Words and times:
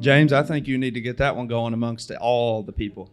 James, 0.00 0.32
I 0.32 0.42
think 0.42 0.68
you 0.68 0.78
need 0.78 0.94
to 0.94 1.00
get 1.00 1.16
that 1.18 1.34
one 1.36 1.46
going 1.46 1.72
amongst 1.74 2.10
all 2.12 2.62
the 2.62 2.72
people. 2.72 3.10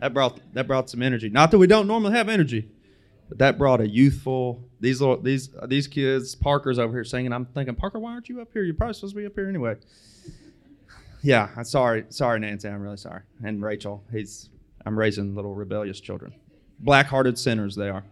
That 0.00 0.12
brought 0.12 0.40
that 0.52 0.66
brought 0.66 0.90
some 0.90 1.02
energy. 1.02 1.28
Not 1.28 1.50
that 1.52 1.58
we 1.58 1.66
don't 1.66 1.86
normally 1.86 2.12
have 2.12 2.28
energy, 2.28 2.68
but 3.28 3.38
that 3.38 3.56
brought 3.58 3.80
a 3.80 3.88
youthful. 3.88 4.62
These 4.80 5.00
little, 5.00 5.20
these 5.20 5.50
these 5.66 5.86
kids, 5.86 6.34
Parker's 6.34 6.78
over 6.78 6.92
here 6.92 7.04
singing. 7.04 7.32
I'm 7.32 7.46
thinking, 7.46 7.74
Parker, 7.74 7.98
why 7.98 8.12
aren't 8.12 8.28
you 8.28 8.40
up 8.40 8.48
here? 8.52 8.62
You're 8.64 8.74
probably 8.74 8.94
supposed 8.94 9.14
to 9.14 9.20
be 9.20 9.26
up 9.26 9.34
here 9.34 9.48
anyway. 9.48 9.76
Yeah, 11.22 11.48
I'm 11.56 11.64
sorry, 11.64 12.04
sorry, 12.10 12.40
Nancy. 12.40 12.68
I'm 12.68 12.82
really 12.82 12.98
sorry. 12.98 13.22
And 13.42 13.62
Rachel, 13.62 14.04
he's 14.12 14.50
I'm 14.84 14.98
raising 14.98 15.34
little 15.34 15.54
rebellious 15.54 16.00
children, 16.00 16.34
black-hearted 16.80 17.38
sinners 17.38 17.74
they 17.74 17.88
are. 17.88 18.04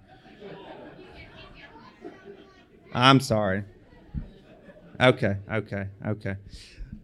I'm 2.94 3.20
sorry. 3.20 3.64
Okay, 5.00 5.36
okay, 5.52 5.88
okay. 6.06 6.36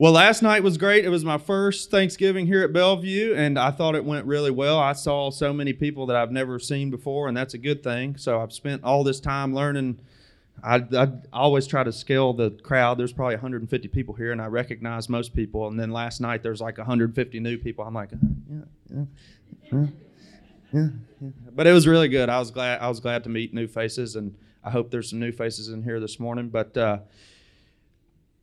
Well, 0.01 0.13
last 0.13 0.41
night 0.41 0.63
was 0.63 0.79
great. 0.79 1.05
It 1.05 1.11
was 1.11 1.27
my 1.27 1.37
first 1.37 1.91
Thanksgiving 1.91 2.47
here 2.47 2.63
at 2.63 2.73
Bellevue, 2.73 3.35
and 3.35 3.59
I 3.59 3.71
thought 3.71 3.95
it 3.95 4.03
went 4.03 4.25
really 4.25 4.51
well. 4.51 4.79
I 4.79 4.95
saw 4.95 5.31
so 5.31 5.53
many 5.53 5.75
people 5.75 6.07
that 6.07 6.17
I've 6.17 6.33
never 6.33 6.59
seen 6.59 6.91
before, 6.91 7.29
and 7.29 7.37
that's 7.37 7.53
a 7.53 7.59
good 7.59 7.83
thing. 7.83 8.17
So 8.17 8.41
I've 8.41 8.55
spent 8.55 8.83
all 8.83 9.05
this 9.05 9.21
time 9.21 9.55
learning. 9.55 10.01
I, 10.65 10.77
I 10.97 11.09
always 11.35 11.67
try 11.67 11.85
to 11.85 11.93
scale 11.93 12.33
the 12.33 12.49
crowd. 12.51 12.97
There's 12.97 13.13
probably 13.13 13.35
150 13.35 13.89
people 13.89 14.15
here, 14.15 14.33
and 14.33 14.41
I 14.41 14.47
recognize 14.47 15.11
most 15.11 15.35
people. 15.35 15.69
And 15.69 15.79
then 15.79 15.91
last 15.91 16.19
night 16.19 16.43
there's 16.43 16.63
like 16.63 16.79
150 16.79 17.39
new 17.39 17.59
people. 17.59 17.85
I'm 17.85 17.93
like, 17.93 18.13
yeah, 18.13 18.59
yeah, 18.89 19.05
yeah, 19.71 19.87
yeah, 20.73 20.89
yeah. 21.21 21.29
But 21.55 21.67
it 21.67 21.75
was 21.75 21.87
really 21.87 22.09
good. 22.09 22.31
I 22.31 22.39
was 22.39 22.51
glad. 22.51 22.81
I 22.81 22.89
was 22.89 23.01
glad 23.01 23.23
to 23.25 23.29
meet 23.29 23.53
new 23.53 23.67
faces, 23.67 24.17
and 24.17 24.35
I 24.65 24.71
hope 24.71 24.91
there's 24.91 25.11
some 25.11 25.21
new 25.21 25.33
faces 25.33 25.69
in 25.69 25.83
here 25.83 26.01
this 26.01 26.19
morning. 26.19 26.49
But 26.49 26.75
uh, 26.75 27.01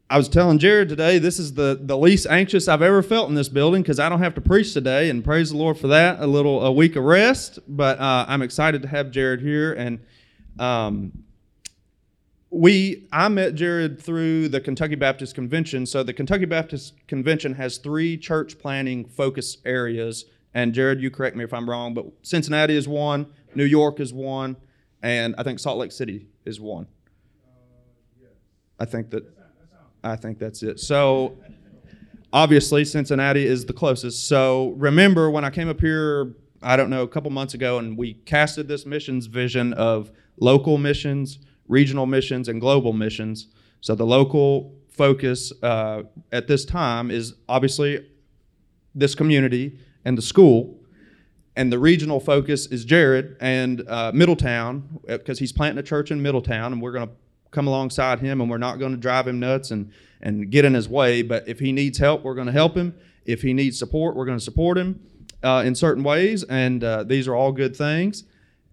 I 0.09 0.17
was 0.17 0.29
telling 0.29 0.57
Jared 0.57 0.88
today, 0.88 1.20
this 1.20 1.38
is 1.38 1.53
the, 1.53 1.77
the 1.81 1.97
least 1.97 2.27
anxious 2.29 2.70
I've 2.70 2.81
ever 2.81 3.03
felt 3.03 3.27
in 3.27 3.35
this 3.35 3.49
building 3.49 3.81
because 3.81 3.99
I 3.99 4.07
don't 4.07 4.20
have 4.20 4.35
to 4.35 4.41
preach 4.41 4.73
today, 4.73 5.09
and 5.09 5.21
praise 5.21 5.49
the 5.49 5.57
Lord 5.57 5.77
for 5.77 5.88
that. 5.88 6.22
A 6.22 6.27
little 6.27 6.63
a 6.63 6.72
week 6.72 6.95
of 6.95 7.03
rest, 7.03 7.59
but 7.67 8.00
uh, 8.00 8.25
I'm 8.25 8.41
excited 8.41 8.81
to 8.83 8.88
have 8.88 9.11
Jared 9.11 9.41
here. 9.41 9.73
And 9.73 10.00
um, 10.59 11.11
we 12.50 13.05
I 13.11 13.28
met 13.28 13.55
Jared 13.55 14.02
through 14.02 14.47
the 14.47 14.61
Kentucky 14.61 14.95
Baptist 14.95 15.35
Convention. 15.35 15.85
So 15.85 16.03
the 16.03 16.13
Kentucky 16.13 16.45
Baptist 16.45 16.94
Convention 17.08 17.55
has 17.55 17.78
three 17.78 18.17
church 18.17 18.58
planting 18.59 19.03
focus 19.03 19.58
areas. 19.66 20.23
And 20.53 20.73
Jared, 20.73 21.02
you 21.02 21.11
correct 21.11 21.35
me 21.35 21.44
if 21.44 21.53
I'm 21.53 21.69
wrong, 21.69 21.94
but 21.94 22.05
Cincinnati 22.22 22.78
is 22.78 22.88
one, 22.88 23.28
New 23.55 23.66
York 23.66 24.00
is 24.00 24.13
one, 24.13 24.55
and 25.03 25.35
I 25.38 25.44
think 25.44 25.59
Salt 25.59 25.78
Lake 25.78 25.91
City 25.91 26.30
is 26.45 26.61
one. 26.61 26.88
I 28.80 28.85
think 28.85 29.09
that 29.09 29.36
I 30.03 30.16
think 30.16 30.40
that's 30.40 30.64
it. 30.64 30.80
So 30.80 31.38
obviously 32.34 32.86
Cincinnati 32.86 33.45
is 33.45 33.66
the 33.66 33.73
closest. 33.73 34.28
So 34.28 34.70
remember 34.78 35.30
when 35.30 35.44
I 35.44 35.50
came 35.50 35.70
up 35.70 35.80
here, 35.80 36.36
I 36.62 36.76
don't 36.76 36.90
know, 36.90 37.03
a 37.03 37.08
couple 37.08 37.30
months 37.31 37.53
ago, 37.53 37.80
and 37.80 37.98
we 37.98 38.14
casted 38.25 38.68
this 38.68 38.86
missions 38.86 39.28
vision 39.28 39.73
of 39.73 40.12
local 40.40 40.78
missions, 40.78 41.40
regional 41.68 42.06
missions, 42.06 42.48
and 42.48 42.59
global 42.59 42.94
missions. 42.94 43.48
So 43.81 43.95
the 43.95 44.06
local 44.06 44.75
focus 44.90 45.53
uh, 45.62 46.03
at 46.31 46.48
this 46.48 46.66
time 46.66 47.12
is 47.12 47.36
obviously 47.48 48.06
this 48.95 49.14
community 49.14 49.80
and 50.06 50.18
the 50.18 50.22
school. 50.22 50.80
And 51.56 51.72
the 51.72 51.80
regional 51.80 52.20
focus 52.20 52.68
is 52.68 52.86
Jared 52.86 53.36
and 53.40 53.88
uh, 53.88 54.12
Middletown 54.14 55.00
because 55.08 55.40
he's 55.40 55.52
planting 55.52 55.80
a 55.80 55.84
church 55.84 56.12
in 56.12 56.22
Middletown, 56.22 56.72
and 56.72 56.81
we're 56.81 56.92
going 56.92 57.08
to 57.08 57.14
come 57.52 57.67
alongside 57.67 58.20
him 58.20 58.42
and 58.42 58.50
we're 58.50 58.58
not 58.58 58.80
going 58.80 58.92
to 58.92 58.98
drive 58.98 59.28
him 59.28 59.40
nuts 59.40 59.72
and, 59.72 59.92
and 60.22 60.50
get 60.50 60.66
in 60.66 60.73
his 60.73 60.90
way. 60.90 61.22
But 61.22 61.48
if 61.48 61.59
he 61.59 61.72
needs 61.72 61.98
help, 61.98 62.23
we're 62.23 62.36
going 62.36 62.48
to 62.48 62.53
help 62.53 62.76
him. 62.76 62.95
If 63.26 63.42
he 63.42 63.53
needs 63.53 63.78
support, 63.78 64.16
we're 64.16 64.26
going 64.26 64.38
to 64.38 64.44
support 64.44 64.78
him 64.78 65.02
uh, 65.44 65.64
in 65.66 65.75
certain 65.75 66.03
ways. 66.03 66.44
And 66.44 66.84
uh, 66.84 67.03
these 67.03 67.28
are 67.28 67.36
all 67.36 67.52
good 67.52 67.75
things. 67.75 68.23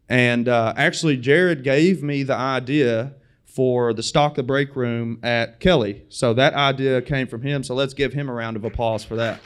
And 0.08 0.48
uh, 0.48 0.74
actually, 0.76 1.16
Jared 1.16 1.64
gave 1.64 2.02
me 2.02 2.22
the 2.22 2.34
idea 2.34 3.14
for 3.54 3.92
the 3.92 4.02
stock 4.02 4.34
the 4.34 4.42
break 4.42 4.74
room 4.74 5.18
at 5.22 5.60
Kelly. 5.60 6.04
So 6.08 6.34
that 6.34 6.54
idea 6.54 7.00
came 7.00 7.28
from 7.28 7.42
him. 7.42 7.62
So 7.62 7.74
let's 7.74 7.94
give 7.94 8.12
him 8.12 8.28
a 8.28 8.32
round 8.32 8.56
of 8.56 8.64
applause 8.64 9.04
for 9.04 9.16
that. 9.16 9.40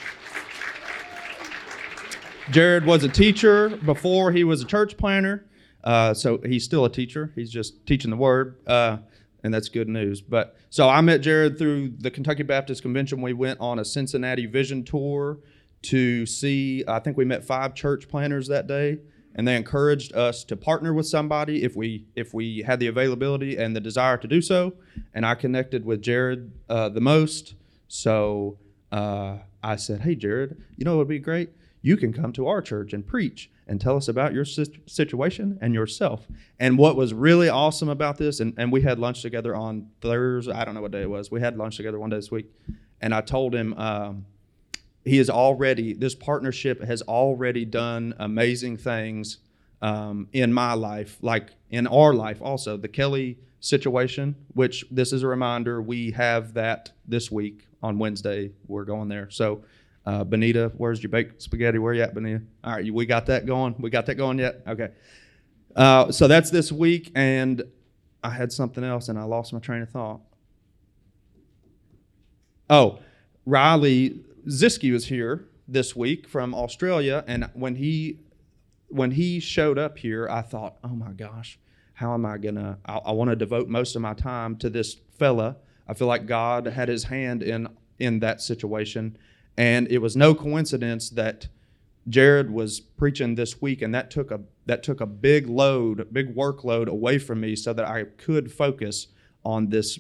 Jared 2.51 2.87
was 2.87 3.05
a 3.05 3.09
teacher 3.09 3.69
before 3.69 4.33
he 4.33 4.43
was 4.45 4.63
a 4.63 4.65
church 4.65 4.97
planter. 4.97 5.45
Uh, 5.89 6.13
so 6.13 6.39
he's 6.45 6.65
still 6.65 6.85
a 6.85 6.93
teacher. 6.93 7.33
He's 7.35 7.51
just 7.51 7.87
teaching 7.87 8.11
the 8.11 8.17
word. 8.19 8.59
Uh, 8.67 8.99
and 9.43 9.55
that's 9.55 9.71
good 9.71 9.89
news. 9.89 10.21
But 10.21 10.55
so 10.69 10.87
I 10.87 11.01
met 11.01 11.23
Jared 11.23 11.57
through 11.57 11.95
the 11.97 12.11
Kentucky 12.11 12.43
Baptist 12.43 12.83
Convention. 12.83 13.23
We 13.23 13.33
went 13.33 13.59
on 13.59 13.79
a 13.79 13.87
Cincinnati 13.87 14.45
Vision 14.45 14.85
tour 14.85 15.39
to 15.85 16.27
see. 16.27 16.85
I 16.87 16.99
think 16.99 17.17
we 17.17 17.25
met 17.25 17.43
five 17.43 17.75
church 17.75 18.07
planters 18.07 18.49
that 18.49 18.67
day, 18.67 18.99
and 19.35 19.49
they 19.49 19.57
encouraged 19.57 20.13
us 20.13 20.45
to 20.45 20.57
partner 20.57 20.93
with 20.93 21.07
somebody 21.07 21.65
if 21.65 21.75
we 21.75 22.05
if 22.15 22.35
we 22.35 22.61
had 22.67 22.81
the 22.81 22.89
availability 22.89 23.57
and 23.57 23.75
the 23.75 23.81
desire 23.81 24.19
to 24.19 24.29
do 24.29 24.43
so. 24.43 24.75
And 25.15 25.25
I 25.25 25.37
connected 25.37 25.87
with 25.87 26.03
Jared 26.03 26.53
uh, 26.69 26.91
the 26.91 27.01
most. 27.01 27.55
So 27.87 28.59
uh, 28.93 29.39
I 29.63 29.77
said, 29.77 30.03
"Hey, 30.03 30.17
Jared, 30.17 30.61
you 30.77 30.85
know 30.85 30.97
it 30.97 30.99
would 30.99 31.09
be 31.09 31.19
great? 31.19 31.49
You 31.81 31.97
can 31.97 32.13
come 32.13 32.35
to 32.35 32.47
our 32.47 32.61
church 32.61 32.93
and 32.93 33.07
preach." 33.07 33.51
And 33.69 33.81
tell 33.81 33.97
us 33.97 34.09
about 34.09 34.33
your 34.33 34.45
situation 34.45 35.59
and 35.61 35.75
yourself. 35.75 36.27
And 36.59 36.79
what 36.79 36.97
was 36.97 37.13
really 37.13 37.49
awesome 37.49 37.89
about 37.89 38.17
this, 38.17 38.41
and, 38.41 38.55
and 38.57 38.73
we 38.73 38.83
had 38.83 38.99
lunch 38.99 39.23
together 39.23 39.55
on 39.55 39.89
Thursday, 40.01 40.53
I 40.53 40.65
don't 40.65 40.75
know 40.75 40.81
what 40.81 40.93
day 40.93 41.03
it 41.03 41.11
was. 41.11 41.31
We 41.31 41.41
had 41.41 41.57
lunch 41.57 41.77
together 41.77 41.99
one 41.99 42.11
day 42.11 42.17
this 42.17 42.31
week. 42.31 42.47
And 43.01 43.15
I 43.15 43.21
told 43.21 43.55
him 43.55 43.75
um, 43.75 44.27
he 45.05 45.19
is 45.19 45.31
already, 45.31 45.93
this 45.93 46.15
partnership 46.15 46.83
has 46.83 47.03
already 47.03 47.65
done 47.65 48.15
amazing 48.19 48.79
things 48.79 49.39
um, 49.81 50.29
in 50.33 50.53
my 50.53 50.75
life, 50.75 51.19
like 51.23 51.51
in 51.71 51.87
our 51.87 52.15
life 52.15 52.43
also. 52.43 52.77
The 52.77 52.89
Kelly 52.89 53.39
situation, 53.61 54.35
which 54.55 54.85
this 54.91 55.13
is 55.13 55.23
a 55.23 55.29
reminder, 55.29 55.81
we 55.81 56.11
have 56.13 56.55
that 56.55 56.93
this 57.07 57.31
week 57.31 57.67
on 57.83 57.99
Wednesday. 57.99 58.53
We're 58.67 58.85
going 58.85 59.09
there. 59.09 59.31
So, 59.31 59.63
uh, 60.09 60.25
Benita, 60.25 60.73
where's 60.79 61.03
your 61.03 61.11
baked 61.11 61.43
spaghetti? 61.43 61.79
Where 61.79 61.93
you 61.93 62.01
at, 62.01 62.15
Benita? 62.15 62.41
All 62.65 62.73
right, 62.73 62.95
we 62.95 63.05
got 63.05 63.27
that 63.27 63.45
going. 63.45 63.75
We 63.79 63.91
got 63.91 64.07
that 64.07 64.15
going 64.15 64.39
yet? 64.39 64.63
Okay. 64.67 64.89
Uh, 65.77 66.11
so 66.11 66.27
that's 66.27 66.49
this 66.51 66.73
week, 66.73 67.13
and 67.15 67.63
I 68.25 68.31
had 68.31 68.51
something 68.51 68.83
else, 68.83 69.11
and 69.11 69.19
I 69.19 69.25
lost 69.25 69.53
my 69.53 69.59
train 69.59 69.83
of 69.83 69.91
thought. 69.91 70.21
Oh, 72.71 73.01
Riley 73.45 74.23
Ziski 74.47 74.91
was 74.95 75.05
here 75.07 75.47
this 75.69 75.95
week 75.95 76.27
from 76.27 76.55
Australia, 76.55 77.23
and 77.27 77.51
when 77.53 77.75
he 77.75 78.21
when 78.89 79.11
he 79.11 79.41
showed 79.41 79.79
up 79.79 79.99
here, 79.99 80.27
I 80.31 80.41
thought, 80.41 80.79
oh 80.83 80.89
my 80.89 81.13
gosh, 81.13 81.59
how 81.93 82.15
am 82.15 82.25
I 82.25 82.39
gonna? 82.39 82.79
I, 82.87 82.97
I 82.97 83.13
want 83.13 83.29
to 83.29 83.37
devote 83.37 83.69
most 83.69 83.95
of 83.95 84.01
my 84.01 84.15
time 84.15 84.57
to 84.57 84.71
this 84.71 84.97
fella. 85.19 85.57
I 85.87 85.93
feel 85.93 86.09
like 86.09 86.25
God 86.25 86.67
had 86.67 86.89
His 86.89 87.05
hand 87.05 87.43
in 87.43 87.69
in 87.99 88.21
that 88.21 88.41
situation, 88.41 89.19
and 89.59 89.91
it 89.91 89.99
was 89.99 90.17
no 90.17 90.37
coincidence 90.37 91.11
that 91.11 91.49
Jared 92.09 92.51
was 92.51 92.79
preaching 92.79 93.35
this 93.35 93.61
week, 93.61 93.83
and 93.83 93.93
that 93.93 94.11
took 94.11 94.31
a 94.31 94.41
that 94.67 94.85
took 94.85 95.01
a 95.01 95.07
big 95.07 95.49
load, 95.49 95.99
a 95.99 96.05
big 96.05 96.35
workload 96.35 96.87
away 96.87 97.19
from 97.19 97.41
me, 97.41 97.57
so 97.57 97.73
that 97.73 97.85
I 97.85 98.05
could 98.05 98.53
focus 98.53 99.09
on 99.45 99.69
this 99.69 99.99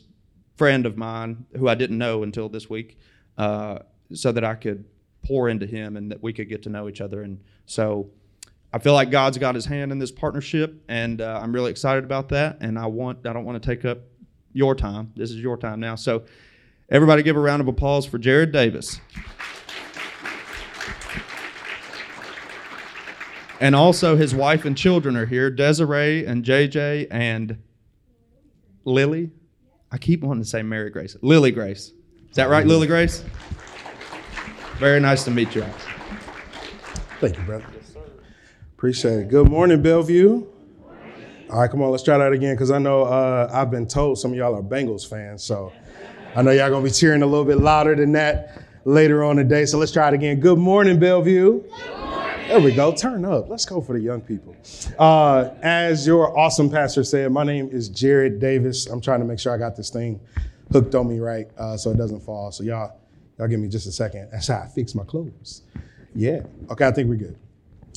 friend 0.57 0.87
of 0.87 0.97
mine 0.97 1.45
who 1.57 1.69
I 1.69 1.75
didn't 1.75 1.99
know 1.99 2.23
until 2.23 2.49
this 2.49 2.71
week, 2.71 2.99
uh, 3.37 3.81
so 4.13 4.31
that 4.31 4.45
I 4.45 4.55
could 4.55 4.85
pour 5.25 5.49
into 5.49 5.67
him 5.67 5.97
and 5.97 6.11
that 6.13 6.23
we 6.23 6.33
could 6.33 6.49
get 6.49 6.63
to 6.63 6.69
know 6.69 6.89
each 6.89 7.01
other. 7.01 7.23
And 7.23 7.41
so, 7.67 8.11
I 8.73 8.79
feel 8.79 8.95
like 8.95 9.11
God's 9.11 9.39
got 9.39 9.57
His 9.57 9.67
hand 9.67 9.91
in 9.91 9.99
this 9.99 10.13
partnership, 10.13 10.85
and 10.89 11.21
uh, 11.21 11.41
I'm 11.43 11.53
really 11.53 11.73
excited 11.73 12.05
about 12.05 12.29
that. 12.29 12.59
And 12.61 12.79
I 12.79 12.87
want 12.87 13.27
I 13.27 13.33
don't 13.33 13.45
want 13.45 13.61
to 13.61 13.67
take 13.69 13.85
up 13.85 13.99
your 14.53 14.77
time. 14.77 15.13
This 15.17 15.31
is 15.31 15.39
your 15.39 15.57
time 15.57 15.81
now. 15.81 15.97
So, 15.97 16.23
everybody, 16.89 17.25
give 17.25 17.37
a 17.37 17.41
round 17.41 17.61
of 17.61 17.67
applause 17.67 18.07
for 18.07 18.19
Jared 18.19 18.53
Davis. 18.53 19.01
And 23.61 23.75
also, 23.75 24.17
his 24.17 24.35
wife 24.35 24.65
and 24.65 24.77
children 24.77 25.17
are 25.17 25.27
here 25.27 25.51
Desiree 25.51 26.25
and 26.25 26.45
JJ 26.45 27.09
and 27.11 27.59
Lily. 28.85 29.31
I 29.91 29.99
keep 29.99 30.23
wanting 30.23 30.43
to 30.43 30.49
say 30.49 30.63
Mary 30.63 30.91
Grace. 30.91 31.17
Lily 31.23 31.51
Grace. 31.51 31.93
Is 32.31 32.37
that 32.37 32.49
right, 32.49 32.67
Lily 32.67 32.87
Grace? 32.87 33.25
Very 34.79 35.01
nice 35.01 35.25
to 35.25 35.31
meet 35.31 35.55
you. 35.57 35.65
Thank 37.21 37.37
you, 37.37 37.43
brother. 37.43 37.67
Appreciate 38.77 39.19
it. 39.19 39.29
Good 39.29 39.49
morning, 39.49 39.83
Bellevue. 39.83 40.47
All 41.51 41.61
right, 41.61 41.71
come 41.71 41.83
on, 41.83 41.91
let's 41.91 42.05
try 42.05 42.17
that 42.19 42.33
again 42.33 42.55
because 42.55 42.71
I 42.71 42.79
know 42.79 43.03
uh, 43.05 43.51
I've 43.53 43.71
been 43.71 43.89
told 43.89 44.19
some 44.19 44.33
of 44.33 44.37
y'all 44.37 44.55
are 44.55 44.63
Bengals 44.63 45.09
fans, 45.09 45.43
so 45.43 45.73
I 46.37 46.43
know 46.43 46.51
y'all 46.53 46.71
gonna 46.71 46.85
be 46.85 46.91
cheering 46.91 47.23
a 47.23 47.27
little 47.27 47.47
bit 47.47 47.59
louder 47.59 47.97
than 47.97 48.13
that 48.13 48.63
later 48.85 49.25
on 49.25 49.37
today. 49.37 49.65
So 49.65 49.79
let's 49.79 49.91
try 49.91 50.09
it 50.09 50.15
again. 50.15 50.39
Good 50.39 50.59
morning, 50.59 51.01
Bellevue. 51.01 51.63
Good 51.63 52.08
there 52.49 52.61
we 52.61 52.73
go. 52.73 52.93
Turn 52.93 53.25
up. 53.25 53.49
Let's 53.49 53.65
go 53.65 53.81
for 53.81 53.93
the 53.93 54.03
young 54.03 54.21
people. 54.21 54.57
Uh, 54.99 55.51
as 55.63 56.07
your 56.07 56.37
awesome 56.37 56.69
pastor 56.69 57.05
said, 57.05 57.31
my 57.31 57.45
name 57.45 57.69
is 57.71 57.89
Jared 57.89 58.41
Davis. 58.41 58.87
I'm 58.87 59.01
trying 59.01 59.21
to 59.21 59.27
make 59.27 59.39
sure 59.39 59.55
I 59.55 59.59
got 59.59 59.77
this 59.77 59.91
thing 59.91 60.21
hooked 60.73 60.95
on 60.95 61.09
me 61.09 61.21
right 61.21 61.49
uh, 61.57 61.77
so 61.77 61.91
it 61.91 61.97
doesn't 61.97 62.21
fall. 62.21 62.51
So 62.51 62.65
y'all, 62.65 62.99
Y'all 63.39 63.47
give 63.47 63.61
me 63.61 63.69
just 63.69 63.87
a 63.87 63.93
second. 63.93 64.29
That's 64.33 64.49
how 64.49 64.63
I 64.63 64.67
fix 64.67 64.95
my 64.95 65.05
clothes. 65.05 65.63
Yeah. 66.15 66.43
Okay, 66.71 66.87
I 66.87 66.91
think 66.91 67.09
we're 67.09 67.17
good. 67.17 67.39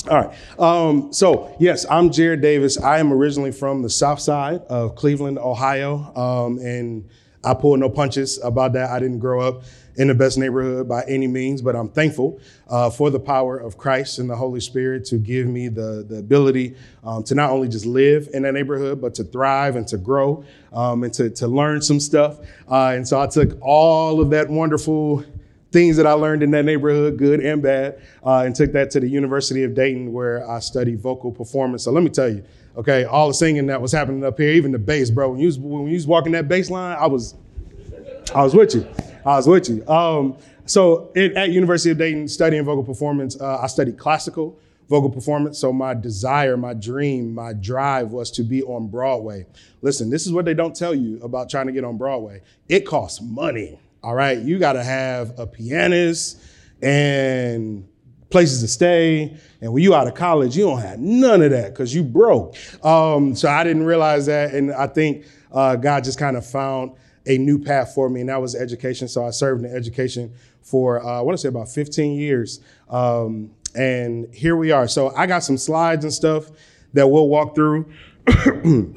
All 0.09 0.21
right. 0.21 0.59
Um, 0.59 1.11
so, 1.11 1.55
yes, 1.59 1.85
I'm 1.89 2.11
Jared 2.11 2.41
Davis. 2.41 2.79
I 2.79 2.99
am 2.99 3.11
originally 3.11 3.51
from 3.51 3.81
the 3.81 3.89
south 3.89 4.19
side 4.19 4.61
of 4.69 4.95
Cleveland, 4.95 5.39
Ohio. 5.39 6.15
Um, 6.15 6.59
and 6.59 7.09
I 7.43 7.55
pull 7.55 7.75
no 7.77 7.89
punches 7.89 8.39
about 8.43 8.73
that. 8.73 8.91
I 8.91 8.99
didn't 8.99 9.19
grow 9.19 9.41
up 9.41 9.63
in 10.01 10.07
the 10.07 10.15
best 10.15 10.39
neighborhood 10.39 10.89
by 10.89 11.03
any 11.07 11.27
means, 11.27 11.61
but 11.61 11.75
I'm 11.75 11.87
thankful 11.87 12.39
uh, 12.67 12.89
for 12.89 13.11
the 13.11 13.19
power 13.19 13.55
of 13.59 13.77
Christ 13.77 14.17
and 14.17 14.27
the 14.27 14.35
Holy 14.35 14.59
Spirit 14.59 15.05
to 15.05 15.17
give 15.17 15.45
me 15.45 15.67
the, 15.67 16.03
the 16.09 16.17
ability 16.17 16.75
um, 17.03 17.23
to 17.25 17.35
not 17.35 17.51
only 17.51 17.67
just 17.67 17.85
live 17.85 18.27
in 18.33 18.41
that 18.41 18.53
neighborhood, 18.53 18.99
but 18.99 19.13
to 19.15 19.23
thrive 19.23 19.75
and 19.75 19.87
to 19.89 19.99
grow 19.99 20.43
um, 20.73 21.03
and 21.03 21.13
to, 21.13 21.29
to 21.29 21.47
learn 21.47 21.83
some 21.83 21.99
stuff. 21.99 22.39
Uh, 22.67 22.93
and 22.95 23.07
so 23.07 23.21
I 23.21 23.27
took 23.27 23.55
all 23.61 24.19
of 24.19 24.31
that 24.31 24.49
wonderful 24.49 25.23
things 25.71 25.97
that 25.97 26.07
I 26.07 26.13
learned 26.13 26.41
in 26.41 26.49
that 26.49 26.65
neighborhood, 26.65 27.17
good 27.17 27.39
and 27.39 27.61
bad, 27.61 28.01
uh, 28.25 28.39
and 28.39 28.55
took 28.55 28.71
that 28.71 28.89
to 28.91 28.99
the 28.99 29.07
University 29.07 29.63
of 29.63 29.75
Dayton 29.75 30.13
where 30.13 30.49
I 30.49 30.61
studied 30.61 30.99
vocal 30.99 31.31
performance. 31.31 31.83
So 31.83 31.91
let 31.91 32.03
me 32.03 32.09
tell 32.09 32.27
you, 32.27 32.43
okay, 32.75 33.03
all 33.03 33.27
the 33.27 33.35
singing 33.35 33.67
that 33.67 33.79
was 33.79 33.91
happening 33.91 34.25
up 34.25 34.39
here, 34.39 34.49
even 34.49 34.71
the 34.71 34.79
bass, 34.79 35.11
bro. 35.11 35.29
When 35.29 35.39
you 35.39 35.45
was, 35.45 35.59
when 35.59 35.85
you 35.85 35.93
was 35.93 36.07
walking 36.07 36.31
that 36.31 36.47
bass 36.47 36.71
line, 36.71 36.97
I 36.99 37.05
was, 37.05 37.35
I 38.33 38.41
was 38.41 38.55
with 38.55 38.73
you. 38.73 38.87
I 39.25 39.35
was 39.35 39.47
with 39.47 39.69
you. 39.69 39.87
Um, 39.87 40.37
so 40.65 41.11
it, 41.15 41.33
at 41.33 41.49
University 41.51 41.91
of 41.91 41.97
Dayton, 41.97 42.27
studying 42.27 42.63
vocal 42.63 42.83
performance, 42.83 43.39
uh, 43.39 43.59
I 43.61 43.67
studied 43.67 43.97
classical 43.97 44.59
vocal 44.91 45.09
performance. 45.09 45.57
So 45.57 45.71
my 45.71 45.93
desire, 45.93 46.57
my 46.57 46.73
dream, 46.73 47.33
my 47.33 47.53
drive 47.53 48.11
was 48.11 48.29
to 48.31 48.43
be 48.43 48.61
on 48.63 48.87
Broadway. 48.87 49.45
Listen, 49.81 50.09
this 50.09 50.25
is 50.25 50.33
what 50.33 50.43
they 50.43 50.53
don't 50.53 50.75
tell 50.75 50.93
you 50.93 51.17
about 51.23 51.49
trying 51.49 51.67
to 51.67 51.71
get 51.71 51.85
on 51.85 51.97
Broadway. 51.97 52.41
It 52.67 52.81
costs 52.81 53.21
money. 53.21 53.79
All 54.03 54.15
right, 54.15 54.37
you 54.37 54.59
got 54.59 54.73
to 54.73 54.83
have 54.83 55.39
a 55.39 55.47
pianist 55.47 56.41
and 56.81 57.87
places 58.29 58.61
to 58.61 58.67
stay. 58.67 59.37
And 59.61 59.71
when 59.71 59.81
you 59.81 59.95
out 59.95 60.07
of 60.07 60.15
college, 60.15 60.57
you 60.57 60.65
don't 60.65 60.81
have 60.81 60.99
none 60.99 61.41
of 61.41 61.51
that 61.51 61.71
because 61.71 61.93
you 61.93 62.03
broke. 62.03 62.55
Um, 62.83 63.33
so 63.35 63.47
I 63.47 63.63
didn't 63.63 63.83
realize 63.83 64.25
that, 64.25 64.53
and 64.53 64.73
I 64.73 64.87
think 64.87 65.25
uh, 65.53 65.77
God 65.77 66.03
just 66.03 66.19
kind 66.19 66.35
of 66.35 66.45
found 66.45 66.93
a 67.25 67.37
new 67.37 67.59
path 67.59 67.93
for 67.93 68.09
me, 68.09 68.21
and 68.21 68.29
that 68.29 68.41
was 68.41 68.55
education. 68.55 69.07
So 69.07 69.25
I 69.25 69.31
served 69.31 69.63
in 69.63 69.73
education 69.73 70.33
for 70.61 71.03
uh, 71.05 71.19
I 71.19 71.21
want 71.21 71.37
to 71.37 71.41
say 71.41 71.49
about 71.49 71.69
15 71.69 72.17
years, 72.17 72.61
um, 72.89 73.51
and 73.75 74.33
here 74.33 74.55
we 74.55 74.71
are. 74.71 74.87
So 74.87 75.13
I 75.15 75.27
got 75.27 75.39
some 75.39 75.57
slides 75.57 76.03
and 76.03 76.13
stuff 76.13 76.51
that 76.93 77.07
we'll 77.07 77.29
walk 77.29 77.55
through. 77.55 77.91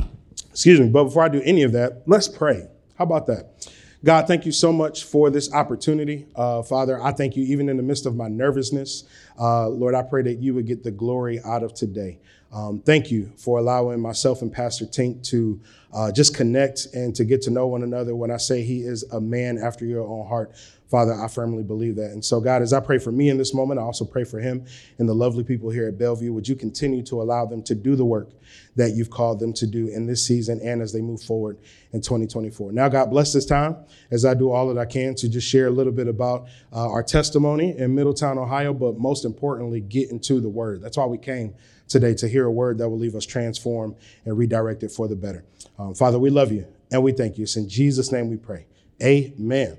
Excuse 0.51 0.81
me, 0.81 0.89
but 0.89 1.05
before 1.05 1.25
I 1.25 1.29
do 1.29 1.43
any 1.45 1.63
of 1.63 1.73
that, 1.73 2.03
let's 2.07 2.29
pray. 2.29 2.69
How 2.97 3.05
about 3.05 3.27
that? 3.27 3.69
God, 4.05 4.27
thank 4.27 4.45
you 4.45 4.53
so 4.53 4.71
much 4.71 5.05
for 5.05 5.31
this 5.31 5.53
opportunity. 5.53 6.27
Uh, 6.37 6.63
Father, 6.63 7.03
I 7.03 7.13
thank 7.13 7.37
you 7.37 7.45
even 7.45 7.71
in 7.71 7.79
the 7.79 7.83
midst 7.83 8.05
of 8.05 8.15
my 8.15 8.29
nervousness. 8.29 9.05
Uh, 9.41 9.69
Lord, 9.69 9.95
I 9.95 10.03
pray 10.03 10.23
that 10.23 10.35
you 10.41 10.53
would 10.53 10.67
get 10.67 10.85
the 10.85 10.91
glory 10.91 11.41
out 11.43 11.63
of 11.63 11.73
today. 11.73 12.19
Um, 12.53 12.81
thank 12.81 13.11
you 13.11 13.33
for 13.37 13.59
allowing 13.59 14.01
myself 14.01 14.43
and 14.43 14.53
Pastor 14.53 14.85
Tink 14.85 15.25
to 15.31 15.59
uh, 15.95 16.11
just 16.11 16.35
connect 16.35 16.87
and 16.93 17.15
to 17.15 17.25
get 17.25 17.43
to 17.43 17.51
know 17.51 17.67
one 17.69 17.83
another. 17.83 18.17
When 18.17 18.31
I 18.31 18.37
say 18.37 18.63
he 18.63 18.83
is 18.83 19.05
a 19.13 19.21
man 19.21 19.59
after 19.59 19.85
your 19.85 20.07
own 20.07 20.27
heart, 20.27 20.53
Father, 20.91 21.15
I 21.15 21.29
firmly 21.29 21.63
believe 21.63 21.97
that. 21.97 22.11
And 22.11 22.25
so, 22.25 22.41
God, 22.41 22.63
as 22.63 22.73
I 22.73 22.81
pray 22.81 22.99
for 22.99 23.11
me 23.11 23.29
in 23.29 23.39
this 23.39 23.55
moment, 23.55 23.81
I 23.81 23.83
also 23.83 24.05
pray 24.05 24.25
for 24.25 24.39
him 24.39 24.65
and 24.99 25.09
the 25.09 25.15
lovely 25.15 25.43
people 25.43 25.71
here 25.71 25.89
at 25.89 25.99
Bellevue. 25.99 26.33
Would 26.33 26.47
you 26.49 26.57
continue 26.57 27.03
to 27.05 27.23
allow 27.23 27.47
them 27.47 27.63
to 27.65 27.75
do 27.75 27.97
the 27.97 28.05
work 28.05 28.31
that 28.77 28.95
you've 28.95 29.11
called 29.11 29.41
them 29.41 29.53
to 29.55 29.67
do 29.67 29.89
in 29.89 30.07
this 30.07 30.27
season 30.27 30.61
and 30.63 30.83
as 30.83 30.93
they 30.93 31.01
move 31.01 31.23
forward 31.23 31.59
in 31.93 32.01
2024? 32.01 32.73
Now, 32.73 32.89
God, 32.89 33.11
bless 33.11 33.33
this 33.33 33.47
time 33.47 33.77
as 34.11 34.25
I 34.25 34.35
do 34.35 34.51
all 34.51 34.73
that 34.73 34.81
I 34.81 34.85
can 34.85 35.15
to 35.17 35.29
just 35.29 35.49
share 35.49 35.67
a 35.67 35.71
little 35.71 35.93
bit 35.93 36.09
about 36.09 36.47
uh, 36.73 36.91
our 36.91 37.03
testimony 37.03 37.77
in 37.77 37.95
Middletown, 37.95 38.39
Ohio, 38.39 38.75
but 38.75 38.99
most 38.99 39.25
importantly, 39.25 39.81
get 39.81 40.11
into 40.11 40.41
the 40.41 40.49
word. 40.49 40.83
That's 40.83 40.97
why 40.97 41.07
we 41.07 41.19
came 41.19 41.55
today 41.89 42.15
to 42.15 42.29
hear 42.29 42.47
a 42.47 42.53
word 42.53 42.79
that 42.79 42.89
will 42.89 42.99
leave 42.99 43.15
us 43.15 43.27
transformed 43.27 43.97
and 44.25 44.37
redirected 44.37 44.91
for 44.91 45.09
the 45.09 45.17
better. 45.17 45.45
Um, 45.79 45.95
Father, 45.95 46.19
we 46.19 46.31
love 46.31 46.53
you 46.53 46.67
and 46.91 47.03
we 47.03 47.13
thank 47.13 47.39
you. 47.39 47.45
It's 47.45 47.57
in 47.57 47.69
Jesus' 47.69 48.13
name 48.13 48.31
we 48.31 48.37
pray. 48.37 48.67
Amen. 49.03 49.77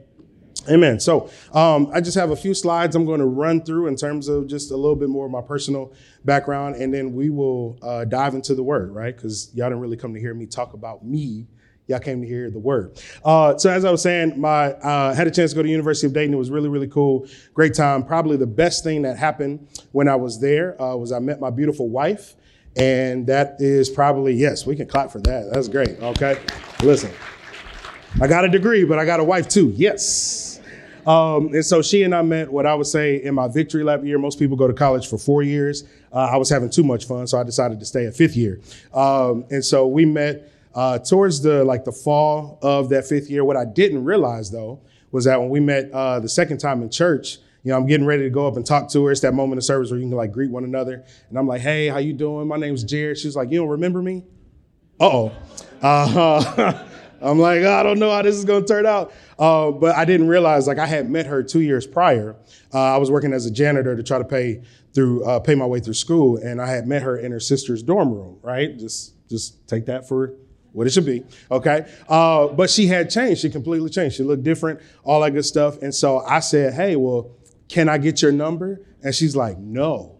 Amen. 0.69 0.99
So 0.99 1.29
um, 1.53 1.89
I 1.93 2.01
just 2.01 2.17
have 2.17 2.31
a 2.31 2.35
few 2.35 2.53
slides 2.53 2.95
I'm 2.95 3.05
going 3.05 3.19
to 3.19 3.25
run 3.25 3.63
through 3.63 3.87
in 3.87 3.95
terms 3.95 4.27
of 4.27 4.47
just 4.47 4.71
a 4.71 4.75
little 4.75 4.95
bit 4.95 5.09
more 5.09 5.25
of 5.25 5.31
my 5.31 5.41
personal 5.41 5.93
background, 6.23 6.75
and 6.75 6.93
then 6.93 7.13
we 7.13 7.29
will 7.29 7.77
uh, 7.81 8.05
dive 8.05 8.33
into 8.33 8.55
the 8.55 8.63
word, 8.63 8.91
right? 8.91 9.15
Because 9.15 9.51
y'all 9.53 9.69
didn't 9.69 9.81
really 9.81 9.97
come 9.97 10.13
to 10.13 10.19
hear 10.19 10.33
me 10.33 10.45
talk 10.45 10.73
about 10.73 11.05
me. 11.05 11.47
Y'all 11.87 11.99
came 11.99 12.19
to 12.19 12.27
hear 12.27 12.49
the 12.49 12.57
word. 12.57 12.99
Uh, 13.23 13.55
so 13.57 13.69
as 13.69 13.85
I 13.85 13.91
was 13.91 14.01
saying, 14.01 14.39
my 14.39 14.71
uh, 14.73 15.13
had 15.13 15.27
a 15.27 15.31
chance 15.31 15.51
to 15.51 15.55
go 15.55 15.61
to 15.61 15.69
University 15.69 16.07
of 16.07 16.13
Dayton. 16.13 16.33
It 16.33 16.37
was 16.37 16.49
really, 16.49 16.67
really 16.67 16.87
cool. 16.87 17.27
Great 17.53 17.75
time. 17.75 18.03
Probably 18.03 18.37
the 18.37 18.47
best 18.47 18.83
thing 18.83 19.03
that 19.03 19.17
happened 19.17 19.67
when 19.91 20.07
I 20.07 20.15
was 20.15 20.39
there 20.39 20.81
uh, 20.81 20.95
was 20.95 21.11
I 21.11 21.19
met 21.19 21.39
my 21.39 21.51
beautiful 21.51 21.87
wife. 21.89 22.35
And 22.75 23.27
that 23.27 23.57
is 23.59 23.89
probably, 23.89 24.33
yes, 24.33 24.65
we 24.65 24.75
can 24.75 24.87
clap 24.87 25.11
for 25.11 25.19
that. 25.21 25.51
That's 25.53 25.69
great. 25.69 25.99
Okay. 26.01 26.37
Listen, 26.83 27.11
I 28.19 28.27
got 28.27 28.43
a 28.43 28.49
degree, 28.49 28.83
but 28.83 28.99
I 28.99 29.05
got 29.05 29.19
a 29.19 29.23
wife 29.23 29.47
too. 29.47 29.71
Yes. 29.75 30.44
Um, 31.05 31.53
and 31.53 31.65
so 31.65 31.81
she 31.81 32.03
and 32.03 32.15
I 32.15 32.21
met 32.21 32.51
what 32.51 32.65
I 32.65 32.73
would 32.73 32.87
say 32.87 33.21
in 33.21 33.35
my 33.35 33.47
victory 33.47 33.83
lap 33.83 34.03
year. 34.03 34.17
Most 34.17 34.39
people 34.39 34.57
go 34.57 34.67
to 34.67 34.73
college 34.73 35.07
for 35.07 35.17
four 35.17 35.43
years. 35.43 35.83
Uh, 36.11 36.29
I 36.31 36.37
was 36.37 36.49
having 36.49 36.69
too 36.69 36.83
much 36.83 37.05
fun, 37.05 37.27
so 37.27 37.39
I 37.39 37.43
decided 37.43 37.79
to 37.79 37.85
stay 37.85 38.05
a 38.05 38.11
fifth 38.11 38.35
year. 38.35 38.59
Um, 38.93 39.45
and 39.51 39.63
so 39.63 39.87
we 39.87 40.05
met 40.05 40.51
uh, 40.73 40.99
towards 40.99 41.41
the 41.41 41.63
like 41.63 41.85
the 41.85 41.91
fall 41.91 42.59
of 42.61 42.89
that 42.89 43.05
fifth 43.05 43.29
year. 43.29 43.43
What 43.43 43.57
I 43.57 43.65
didn't 43.65 44.03
realize 44.03 44.51
though 44.51 44.81
was 45.11 45.25
that 45.25 45.39
when 45.39 45.49
we 45.49 45.59
met 45.59 45.91
uh, 45.91 46.19
the 46.19 46.29
second 46.29 46.57
time 46.57 46.81
in 46.81 46.89
church, 46.89 47.37
you 47.63 47.71
know, 47.71 47.77
I'm 47.77 47.87
getting 47.87 48.05
ready 48.05 48.23
to 48.23 48.29
go 48.29 48.47
up 48.47 48.57
and 48.57 48.65
talk 48.65 48.89
to 48.91 49.05
her. 49.05 49.11
It's 49.11 49.21
that 49.21 49.33
moment 49.33 49.57
of 49.57 49.63
service 49.63 49.89
where 49.89 49.99
you 49.99 50.07
can 50.07 50.15
like 50.15 50.31
greet 50.31 50.51
one 50.51 50.63
another. 50.65 51.03
And 51.29 51.39
I'm 51.39 51.47
like, 51.47 51.61
hey, 51.61 51.87
how 51.87 51.97
you 51.97 52.13
doing? 52.13 52.47
My 52.47 52.57
name's 52.57 52.83
Jared. 52.83 53.17
She's 53.17 53.35
like, 53.35 53.49
you 53.49 53.57
don't 53.57 53.69
remember 53.69 54.01
me? 54.01 54.23
Uh-oh. 54.99 55.31
Uh, 55.81 56.83
I'm 57.21 57.39
like, 57.39 57.63
I 57.63 57.81
don't 57.81 57.97
know 57.97 58.11
how 58.11 58.21
this 58.21 58.35
is 58.35 58.45
going 58.45 58.65
to 58.65 58.67
turn 58.67 58.85
out. 58.85 59.13
Uh, 59.37 59.71
but 59.71 59.95
I 59.95 60.05
didn't 60.05 60.27
realize, 60.27 60.67
like, 60.67 60.77
I 60.79 60.85
had 60.85 61.09
met 61.09 61.25
her 61.25 61.43
two 61.43 61.61
years 61.61 61.85
prior. 61.85 62.35
Uh, 62.73 62.79
I 62.79 62.97
was 62.97 63.11
working 63.11 63.33
as 63.33 63.45
a 63.45 63.51
janitor 63.51 63.95
to 63.95 64.03
try 64.03 64.17
to 64.17 64.23
pay 64.23 64.61
through 64.93 65.25
uh, 65.25 65.39
pay 65.39 65.55
my 65.55 65.65
way 65.65 65.79
through 65.79 65.93
school, 65.93 66.37
and 66.37 66.61
I 66.61 66.67
had 66.67 66.87
met 66.87 67.01
her 67.01 67.17
in 67.17 67.31
her 67.31 67.39
sister's 67.39 67.83
dorm 67.83 68.13
room. 68.13 68.39
Right? 68.41 68.77
Just 68.77 69.13
just 69.29 69.67
take 69.67 69.85
that 69.87 70.07
for 70.07 70.35
what 70.75 70.85
it 70.85 70.89
should 70.91 71.05
be. 71.05 71.23
Okay. 71.49 71.89
Uh, 72.07 72.47
but 72.47 72.69
she 72.69 72.87
had 72.87 73.09
changed. 73.09 73.41
She 73.41 73.49
completely 73.49 73.89
changed. 73.89 74.17
She 74.17 74.23
looked 74.23 74.43
different. 74.43 74.81
All 75.03 75.21
that 75.21 75.31
good 75.31 75.45
stuff. 75.45 75.81
And 75.81 75.95
so 75.95 76.19
I 76.19 76.41
said, 76.41 76.73
Hey, 76.73 76.97
well, 76.97 77.31
can 77.69 77.87
I 77.87 77.97
get 77.97 78.21
your 78.21 78.33
number? 78.33 78.81
And 79.01 79.15
she's 79.15 79.35
like, 79.35 79.57
No. 79.57 80.17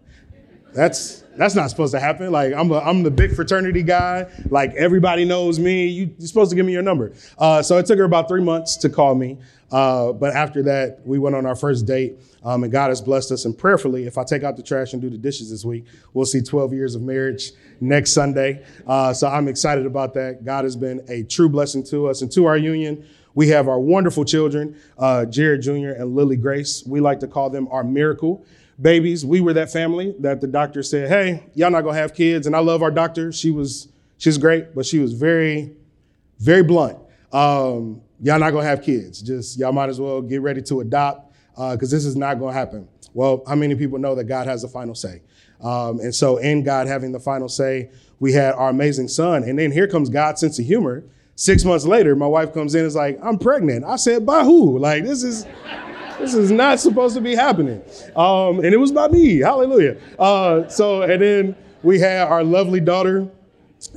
That's 0.73 1.24
that's 1.37 1.55
not 1.55 1.69
supposed 1.69 1.93
to 1.93 1.99
happen. 1.99 2.31
Like 2.31 2.53
I'm 2.53 2.71
a, 2.71 2.79
I'm 2.79 3.03
the 3.03 3.11
big 3.11 3.35
fraternity 3.35 3.83
guy. 3.83 4.27
Like 4.49 4.73
everybody 4.75 5.25
knows 5.25 5.59
me. 5.59 5.87
You, 5.87 6.15
are 6.21 6.25
supposed 6.25 6.49
to 6.51 6.55
give 6.55 6.65
me 6.65 6.73
your 6.73 6.81
number. 6.81 7.13
Uh, 7.37 7.61
so 7.61 7.77
it 7.77 7.85
took 7.85 7.97
her 7.97 8.05
about 8.05 8.27
three 8.27 8.41
months 8.41 8.77
to 8.77 8.89
call 8.89 9.15
me. 9.15 9.37
Uh, 9.71 10.13
but 10.13 10.35
after 10.35 10.61
that, 10.63 11.01
we 11.05 11.17
went 11.17 11.35
on 11.35 11.45
our 11.45 11.55
first 11.55 11.85
date, 11.85 12.19
um, 12.43 12.63
and 12.63 12.71
God 12.71 12.89
has 12.89 13.01
blessed 13.01 13.31
us. 13.31 13.45
And 13.45 13.57
prayerfully, 13.57 14.05
if 14.05 14.17
I 14.17 14.23
take 14.23 14.43
out 14.43 14.55
the 14.55 14.63
trash 14.63 14.93
and 14.93 15.01
do 15.01 15.09
the 15.09 15.17
dishes 15.17 15.49
this 15.49 15.65
week, 15.65 15.85
we'll 16.13 16.25
see 16.25 16.41
12 16.41 16.71
years 16.71 16.95
of 16.95 17.01
marriage 17.01 17.51
next 17.81 18.11
Sunday. 18.11 18.63
Uh, 18.85 19.11
so 19.11 19.27
I'm 19.27 19.47
excited 19.47 19.85
about 19.85 20.13
that. 20.13 20.45
God 20.45 20.63
has 20.63 20.75
been 20.75 21.03
a 21.09 21.23
true 21.23 21.49
blessing 21.49 21.83
to 21.85 22.07
us 22.07 22.21
and 22.21 22.31
to 22.33 22.45
our 22.45 22.57
union. 22.57 23.05
We 23.33 23.49
have 23.49 23.67
our 23.67 23.79
wonderful 23.79 24.23
children, 24.23 24.79
uh, 24.97 25.25
Jared 25.25 25.63
Jr. 25.63 25.89
and 25.89 26.15
Lily 26.15 26.37
Grace. 26.37 26.83
We 26.85 27.01
like 27.01 27.19
to 27.19 27.27
call 27.27 27.49
them 27.49 27.67
our 27.69 27.83
miracle 27.83 28.45
babies. 28.81 29.25
We 29.25 29.41
were 29.41 29.53
that 29.53 29.71
family 29.71 30.15
that 30.19 30.41
the 30.41 30.47
doctor 30.47 30.83
said, 30.83 31.09
"Hey, 31.09 31.45
y'all 31.53 31.71
not 31.71 31.81
gonna 31.81 31.97
have 31.97 32.13
kids." 32.13 32.47
And 32.47 32.55
I 32.55 32.59
love 32.59 32.81
our 32.81 32.91
doctor. 32.91 33.31
She 33.31 33.51
was 33.51 33.87
she's 34.17 34.37
great, 34.37 34.75
but 34.75 34.85
she 34.85 34.99
was 34.99 35.13
very, 35.13 35.71
very 36.39 36.63
blunt. 36.63 36.97
Um, 37.31 38.01
y'all 38.21 38.39
not 38.39 38.51
gonna 38.51 38.63
have 38.63 38.81
kids. 38.81 39.21
Just 39.21 39.57
y'all 39.57 39.73
might 39.73 39.89
as 39.89 39.99
well 39.99 40.21
get 40.21 40.41
ready 40.41 40.61
to 40.63 40.81
adopt 40.81 41.33
because 41.53 41.93
uh, 41.93 41.95
this 41.95 42.05
is 42.05 42.15
not 42.15 42.39
gonna 42.39 42.53
happen. 42.53 42.87
Well, 43.13 43.43
how 43.47 43.55
many 43.55 43.75
people 43.75 43.97
know 43.97 44.13
that 44.15 44.25
God 44.25 44.45
has 44.47 44.61
the 44.61 44.67
final 44.67 44.93
say? 44.93 45.21
Um, 45.61 45.99
and 45.99 46.13
so, 46.13 46.37
in 46.37 46.63
God 46.63 46.87
having 46.87 47.11
the 47.11 47.19
final 47.19 47.47
say, 47.47 47.89
we 48.19 48.33
had 48.33 48.53
our 48.55 48.69
amazing 48.69 49.07
son. 49.07 49.43
And 49.43 49.57
then 49.57 49.71
here 49.71 49.87
comes 49.87 50.09
God's 50.09 50.41
sense 50.41 50.59
of 50.59 50.65
humor. 50.65 51.03
Six 51.35 51.65
months 51.65 51.85
later, 51.85 52.15
my 52.15 52.27
wife 52.27 52.53
comes 52.53 52.75
in 52.75 52.79
and 52.79 52.87
is 52.87 52.95
like, 52.95 53.19
I'm 53.21 53.37
pregnant. 53.37 53.83
I 53.83 53.97
said, 53.97 54.25
by 54.25 54.43
who? 54.43 54.77
Like, 54.79 55.03
this 55.03 55.23
is 55.23 55.45
this 56.19 56.33
is 56.33 56.51
not 56.51 56.79
supposed 56.79 57.15
to 57.15 57.21
be 57.21 57.35
happening. 57.35 57.81
Um, 58.15 58.59
and 58.59 58.73
it 58.73 58.77
was 58.77 58.91
by 58.91 59.07
me. 59.07 59.39
Hallelujah. 59.39 59.97
Uh, 60.17 60.67
so, 60.67 61.01
and 61.01 61.21
then 61.21 61.55
we 61.83 61.99
had 61.99 62.27
our 62.27 62.43
lovely 62.43 62.79
daughter. 62.79 63.29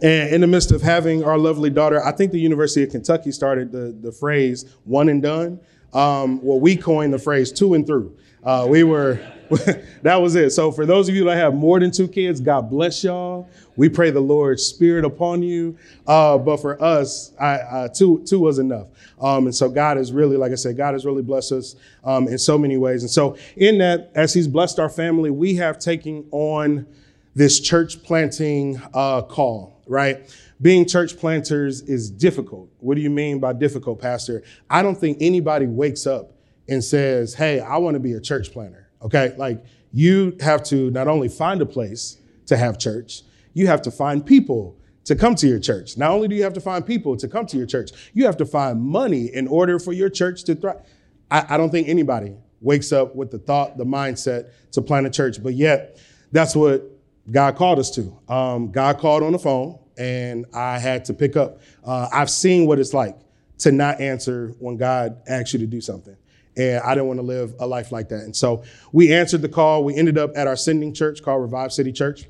And 0.02 0.34
in 0.34 0.40
the 0.42 0.46
midst 0.46 0.70
of 0.72 0.82
having 0.82 1.24
our 1.24 1.38
lovely 1.38 1.70
daughter, 1.70 2.04
I 2.04 2.12
think 2.12 2.32
the 2.32 2.40
University 2.40 2.82
of 2.82 2.90
Kentucky 2.90 3.32
started 3.32 3.72
the, 3.72 3.96
the 4.00 4.12
phrase 4.12 4.66
one 4.84 5.08
and 5.08 5.22
done. 5.22 5.60
Um, 5.94 6.42
well, 6.42 6.60
we 6.60 6.76
coined 6.76 7.14
the 7.14 7.18
phrase 7.18 7.50
two 7.50 7.74
and 7.74 7.86
through. 7.86 8.14
Uh, 8.44 8.66
we 8.68 8.82
were, 8.84 9.20
that 10.02 10.16
was 10.16 10.34
it. 10.34 10.50
So 10.50 10.70
for 10.70 10.84
those 10.84 11.08
of 11.08 11.14
you 11.14 11.24
that 11.24 11.36
have 11.36 11.54
more 11.54 11.80
than 11.80 11.90
two 11.90 12.08
kids, 12.08 12.40
God 12.40 12.70
bless 12.70 13.02
y'all. 13.02 13.48
We 13.76 13.88
pray 13.88 14.10
the 14.10 14.20
Lord's 14.20 14.62
spirit 14.62 15.04
upon 15.04 15.42
you. 15.42 15.78
Uh, 16.06 16.36
but 16.36 16.58
for 16.58 16.82
us, 16.82 17.32
I, 17.40 17.54
uh, 17.54 17.88
two, 17.88 18.22
two 18.26 18.40
was 18.40 18.58
enough. 18.58 18.88
Um, 19.20 19.46
and 19.46 19.54
so 19.54 19.68
God 19.68 19.96
has 19.96 20.12
really, 20.12 20.36
like 20.36 20.52
I 20.52 20.56
said, 20.56 20.76
God 20.76 20.94
has 20.94 21.06
really 21.06 21.22
blessed 21.22 21.52
us 21.52 21.76
um, 22.04 22.28
in 22.28 22.38
so 22.38 22.58
many 22.58 22.76
ways. 22.76 23.02
And 23.02 23.10
so 23.10 23.36
in 23.56 23.78
that, 23.78 24.10
as 24.14 24.34
he's 24.34 24.48
blessed 24.48 24.78
our 24.78 24.90
family, 24.90 25.30
we 25.30 25.54
have 25.56 25.78
taken 25.78 26.26
on 26.30 26.86
this 27.34 27.60
church 27.60 28.02
planting 28.02 28.80
uh, 28.92 29.22
call, 29.22 29.80
right? 29.86 30.28
Being 30.60 30.86
church 30.86 31.16
planters 31.16 31.82
is 31.82 32.10
difficult. 32.10 32.68
What 32.80 32.96
do 32.96 33.00
you 33.00 33.10
mean 33.10 33.38
by 33.38 33.52
difficult, 33.52 34.00
Pastor? 34.00 34.42
I 34.68 34.82
don't 34.82 34.96
think 34.96 35.18
anybody 35.20 35.66
wakes 35.66 36.06
up 36.06 36.32
and 36.68 36.82
says, 36.82 37.34
Hey, 37.34 37.60
I 37.60 37.76
want 37.76 37.94
to 37.94 38.00
be 38.00 38.14
a 38.14 38.20
church 38.20 38.52
planter. 38.52 38.87
Okay. 39.02 39.34
Like 39.36 39.64
you 39.92 40.36
have 40.40 40.62
to 40.64 40.90
not 40.90 41.08
only 41.08 41.28
find 41.28 41.60
a 41.62 41.66
place 41.66 42.18
to 42.46 42.56
have 42.56 42.78
church, 42.78 43.22
you 43.54 43.66
have 43.66 43.82
to 43.82 43.90
find 43.90 44.24
people 44.24 44.76
to 45.04 45.16
come 45.16 45.34
to 45.36 45.48
your 45.48 45.58
church. 45.58 45.96
Not 45.96 46.10
only 46.10 46.28
do 46.28 46.34
you 46.34 46.42
have 46.42 46.52
to 46.52 46.60
find 46.60 46.86
people 46.86 47.16
to 47.16 47.28
come 47.28 47.46
to 47.46 47.56
your 47.56 47.66
church, 47.66 47.90
you 48.12 48.26
have 48.26 48.36
to 48.36 48.46
find 48.46 48.80
money 48.80 49.34
in 49.34 49.48
order 49.48 49.78
for 49.78 49.92
your 49.92 50.10
church 50.10 50.44
to 50.44 50.54
thrive. 50.54 50.82
I, 51.30 51.54
I 51.54 51.56
don't 51.56 51.70
think 51.70 51.88
anybody 51.88 52.36
wakes 52.60 52.92
up 52.92 53.14
with 53.14 53.30
the 53.30 53.38
thought, 53.38 53.78
the 53.78 53.84
mindset 53.84 54.50
to 54.72 54.82
plant 54.82 55.06
a 55.06 55.10
church, 55.10 55.42
but 55.42 55.54
yet 55.54 55.98
that's 56.32 56.54
what 56.54 56.84
God 57.30 57.56
called 57.56 57.78
us 57.78 57.90
to. 57.92 58.18
Um, 58.28 58.70
God 58.70 58.98
called 58.98 59.22
on 59.22 59.32
the 59.32 59.38
phone 59.38 59.78
and 59.98 60.46
I 60.52 60.78
had 60.78 61.04
to 61.06 61.14
pick 61.14 61.36
up. 61.36 61.60
Uh, 61.84 62.08
I've 62.12 62.30
seen 62.30 62.66
what 62.66 62.78
it's 62.78 62.94
like 62.94 63.16
to 63.58 63.72
not 63.72 64.00
answer 64.00 64.54
when 64.58 64.76
God 64.76 65.20
asks 65.26 65.52
you 65.52 65.58
to 65.60 65.66
do 65.66 65.80
something. 65.80 66.16
And 66.58 66.82
I 66.82 66.94
didn't 66.94 67.06
want 67.06 67.20
to 67.20 67.24
live 67.24 67.54
a 67.60 67.66
life 67.66 67.92
like 67.92 68.08
that. 68.08 68.20
And 68.20 68.34
so 68.34 68.64
we 68.92 69.14
answered 69.14 69.42
the 69.42 69.48
call. 69.48 69.84
We 69.84 69.94
ended 69.94 70.18
up 70.18 70.32
at 70.36 70.46
our 70.46 70.56
sending 70.56 70.92
church 70.92 71.22
called 71.22 71.40
Revive 71.40 71.72
City 71.72 71.92
Church 71.92 72.26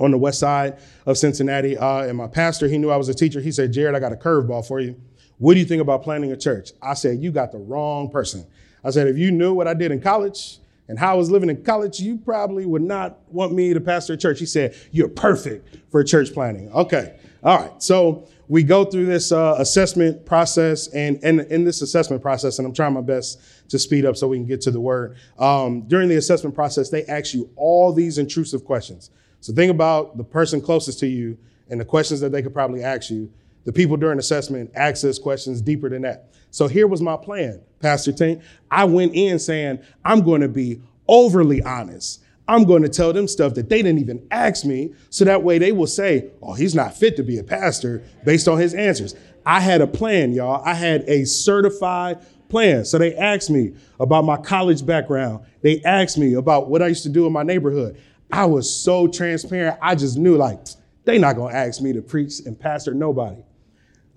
on 0.00 0.10
the 0.10 0.18
west 0.18 0.40
side 0.40 0.78
of 1.06 1.16
Cincinnati. 1.16 1.78
Uh, 1.78 2.02
and 2.02 2.18
my 2.18 2.26
pastor, 2.26 2.68
he 2.68 2.78
knew 2.78 2.90
I 2.90 2.96
was 2.96 3.08
a 3.08 3.14
teacher. 3.14 3.40
He 3.40 3.52
said, 3.52 3.72
Jared, 3.72 3.94
I 3.94 4.00
got 4.00 4.12
a 4.12 4.16
curveball 4.16 4.66
for 4.66 4.80
you. 4.80 5.00
What 5.38 5.54
do 5.54 5.60
you 5.60 5.66
think 5.66 5.82
about 5.82 6.02
planting 6.02 6.32
a 6.32 6.36
church? 6.36 6.70
I 6.82 6.94
said, 6.94 7.18
You 7.18 7.30
got 7.30 7.52
the 7.52 7.58
wrong 7.58 8.10
person. 8.10 8.46
I 8.82 8.90
said, 8.90 9.08
If 9.08 9.16
you 9.16 9.30
knew 9.30 9.52
what 9.54 9.68
I 9.68 9.74
did 9.74 9.90
in 9.90 10.00
college 10.00 10.58
and 10.88 10.98
how 10.98 11.12
I 11.12 11.16
was 11.16 11.30
living 11.30 11.50
in 11.50 11.62
college, 11.62 12.00
you 12.00 12.18
probably 12.18 12.66
would 12.66 12.82
not 12.82 13.18
want 13.28 13.52
me 13.52 13.72
to 13.74 13.80
pastor 13.80 14.14
a 14.14 14.16
church. 14.16 14.38
He 14.38 14.46
said, 14.46 14.76
You're 14.90 15.08
perfect 15.08 15.76
for 15.90 16.02
church 16.04 16.32
planting. 16.32 16.70
Okay. 16.72 17.16
All 17.44 17.58
right. 17.58 17.82
So 17.82 18.26
we 18.48 18.62
go 18.62 18.84
through 18.84 19.06
this 19.06 19.32
uh, 19.32 19.56
assessment 19.58 20.24
process, 20.24 20.88
and, 20.88 21.18
and 21.22 21.40
in 21.42 21.64
this 21.64 21.82
assessment 21.82 22.22
process, 22.22 22.58
and 22.58 22.66
I'm 22.66 22.74
trying 22.74 22.94
my 22.94 23.02
best 23.02 23.40
to 23.68 23.78
speed 23.78 24.06
up 24.06 24.16
so 24.16 24.28
we 24.28 24.38
can 24.38 24.46
get 24.46 24.62
to 24.62 24.70
the 24.70 24.80
word. 24.80 25.16
Um, 25.38 25.82
during 25.82 26.08
the 26.08 26.16
assessment 26.16 26.54
process, 26.54 26.88
they 26.88 27.04
ask 27.04 27.34
you 27.34 27.50
all 27.56 27.92
these 27.92 28.18
intrusive 28.18 28.64
questions. 28.64 29.10
So 29.40 29.52
think 29.52 29.70
about 29.70 30.16
the 30.16 30.24
person 30.24 30.60
closest 30.60 30.98
to 31.00 31.06
you 31.06 31.36
and 31.68 31.78
the 31.78 31.84
questions 31.84 32.20
that 32.20 32.32
they 32.32 32.42
could 32.42 32.54
probably 32.54 32.82
ask 32.82 33.10
you. 33.10 33.30
The 33.64 33.72
people 33.72 33.96
during 33.96 34.18
assessment 34.18 34.70
ask 34.74 35.04
us 35.04 35.18
questions 35.18 35.62
deeper 35.62 35.88
than 35.88 36.02
that. 36.02 36.30
So 36.50 36.66
here 36.66 36.86
was 36.86 37.00
my 37.00 37.16
plan, 37.16 37.62
Pastor 37.80 38.12
Tank. 38.12 38.42
I 38.70 38.84
went 38.84 39.14
in 39.14 39.38
saying, 39.38 39.80
I'm 40.04 40.22
going 40.22 40.42
to 40.42 40.48
be 40.48 40.82
overly 41.08 41.62
honest. 41.62 42.22
I'm 42.46 42.64
going 42.64 42.82
to 42.82 42.88
tell 42.88 43.12
them 43.12 43.26
stuff 43.26 43.54
that 43.54 43.68
they 43.68 43.82
didn't 43.82 44.00
even 44.00 44.26
ask 44.30 44.64
me. 44.64 44.92
So 45.10 45.24
that 45.24 45.42
way 45.42 45.58
they 45.58 45.72
will 45.72 45.86
say, 45.86 46.30
oh, 46.42 46.52
he's 46.52 46.74
not 46.74 46.96
fit 46.96 47.16
to 47.16 47.22
be 47.22 47.38
a 47.38 47.44
pastor 47.44 48.02
based 48.24 48.48
on 48.48 48.58
his 48.58 48.74
answers. 48.74 49.14
I 49.46 49.60
had 49.60 49.80
a 49.80 49.86
plan, 49.86 50.32
y'all. 50.32 50.62
I 50.64 50.74
had 50.74 51.02
a 51.08 51.24
certified 51.24 52.24
plan. 52.48 52.84
So 52.84 52.98
they 52.98 53.14
asked 53.14 53.50
me 53.50 53.74
about 53.98 54.24
my 54.24 54.36
college 54.36 54.84
background. 54.84 55.44
They 55.62 55.82
asked 55.82 56.18
me 56.18 56.34
about 56.34 56.68
what 56.68 56.82
I 56.82 56.88
used 56.88 57.02
to 57.04 57.08
do 57.08 57.26
in 57.26 57.32
my 57.32 57.42
neighborhood. 57.42 57.98
I 58.30 58.46
was 58.46 58.74
so 58.74 59.06
transparent. 59.06 59.78
I 59.80 59.94
just 59.94 60.18
knew 60.18 60.36
like 60.36 60.58
they 61.04 61.18
not 61.18 61.36
gonna 61.36 61.54
ask 61.54 61.80
me 61.80 61.92
to 61.92 62.02
preach 62.02 62.40
and 62.46 62.58
pastor 62.58 62.94
nobody. 62.94 63.42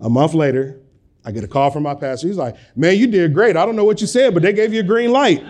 A 0.00 0.08
month 0.08 0.34
later, 0.34 0.80
I 1.24 1.32
get 1.32 1.44
a 1.44 1.48
call 1.48 1.70
from 1.70 1.82
my 1.82 1.94
pastor. 1.94 2.26
He's 2.26 2.36
like, 2.36 2.56
"Man, 2.74 2.96
you 2.96 3.06
did 3.06 3.34
great. 3.34 3.56
I 3.56 3.66
don't 3.66 3.76
know 3.76 3.84
what 3.84 4.00
you 4.00 4.06
said, 4.06 4.34
but 4.34 4.42
they 4.42 4.52
gave 4.52 4.72
you 4.72 4.80
a 4.80 4.84
green 4.84 5.12
light." 5.12 5.44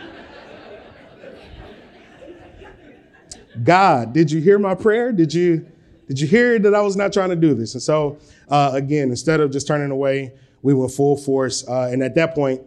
God, 3.65 4.13
did 4.13 4.31
you 4.31 4.41
hear 4.41 4.59
my 4.59 4.75
prayer? 4.75 5.13
Did 5.13 5.33
you 5.33 5.67
did 6.07 6.21
you 6.21 6.27
hear 6.27 6.59
that 6.59 6.75
I 6.75 6.81
was 6.81 6.97
not 6.97 7.13
trying 7.13 7.29
to 7.31 7.37
do 7.37 7.55
this? 7.55 7.75
And 7.75 7.83
so 7.83 8.19
uh, 8.49 8.71
again, 8.73 9.11
instead 9.11 9.41
of 9.41 9.51
just 9.51 9.67
turning 9.67 9.91
away, 9.91 10.33
we 10.63 10.75
went 10.75 10.91
full 10.93 11.17
force. 11.17 11.67
Uh, 11.69 11.91
and 11.93 12.03
at 12.03 12.15
that 12.15 12.35
point, 12.35 12.63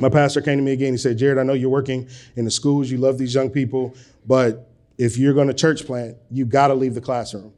my 0.00 0.08
pastor 0.08 0.40
came 0.40 0.58
to 0.58 0.62
me 0.62 0.72
again. 0.72 0.92
He 0.92 0.98
said, 0.98 1.18
"Jared, 1.18 1.38
I 1.38 1.42
know 1.42 1.54
you're 1.54 1.70
working 1.70 2.08
in 2.36 2.44
the 2.44 2.50
schools. 2.50 2.90
You 2.90 2.98
love 2.98 3.18
these 3.18 3.34
young 3.34 3.50
people, 3.50 3.94
but 4.26 4.70
if 4.98 5.16
you're 5.16 5.34
going 5.34 5.48
to 5.48 5.54
church 5.54 5.86
plant, 5.86 6.16
you 6.30 6.44
got 6.44 6.68
to 6.68 6.74
leave 6.74 6.94
the 6.94 7.00
classroom. 7.00 7.52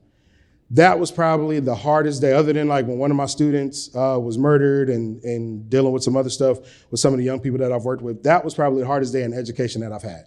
That 0.72 1.00
was 1.00 1.10
probably 1.10 1.58
the 1.58 1.74
hardest 1.74 2.20
day, 2.20 2.32
other 2.32 2.52
than 2.52 2.68
like 2.68 2.86
when 2.86 2.98
one 2.98 3.10
of 3.10 3.16
my 3.16 3.26
students 3.26 3.94
uh, 3.96 4.18
was 4.20 4.38
murdered 4.38 4.88
and, 4.88 5.22
and 5.24 5.68
dealing 5.68 5.92
with 5.92 6.04
some 6.04 6.16
other 6.16 6.30
stuff 6.30 6.58
with 6.92 7.00
some 7.00 7.12
of 7.12 7.18
the 7.18 7.24
young 7.24 7.40
people 7.40 7.58
that 7.58 7.72
I've 7.72 7.84
worked 7.84 8.02
with. 8.02 8.22
That 8.22 8.44
was 8.44 8.54
probably 8.54 8.82
the 8.82 8.86
hardest 8.86 9.12
day 9.12 9.24
in 9.24 9.34
education 9.34 9.80
that 9.80 9.92
I've 9.92 10.02
had. 10.02 10.26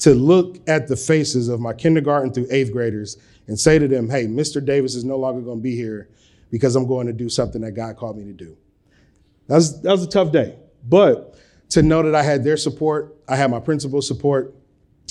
To 0.00 0.14
look 0.14 0.58
at 0.68 0.88
the 0.88 0.96
faces 0.96 1.48
of 1.48 1.60
my 1.60 1.72
kindergarten 1.72 2.32
through 2.32 2.48
eighth 2.50 2.72
graders 2.72 3.16
and 3.46 3.58
say 3.58 3.78
to 3.78 3.88
them, 3.88 4.10
hey, 4.10 4.26
Mr. 4.26 4.64
Davis 4.64 4.94
is 4.94 5.04
no 5.04 5.16
longer 5.16 5.40
going 5.40 5.58
to 5.58 5.62
be 5.62 5.74
here 5.74 6.10
because 6.50 6.76
I'm 6.76 6.86
going 6.86 7.06
to 7.06 7.12
do 7.12 7.28
something 7.28 7.62
that 7.62 7.72
God 7.72 7.96
called 7.96 8.18
me 8.18 8.24
to 8.24 8.32
do. 8.32 8.56
That 9.48 9.56
was, 9.56 9.80
that 9.82 9.90
was 9.90 10.02
a 10.02 10.08
tough 10.08 10.32
day. 10.32 10.56
But 10.88 11.36
to 11.70 11.82
know 11.82 12.02
that 12.02 12.14
I 12.14 12.22
had 12.22 12.44
their 12.44 12.56
support, 12.56 13.16
I 13.28 13.36
had 13.36 13.50
my 13.50 13.60
principal's 13.60 14.06
support, 14.06 14.54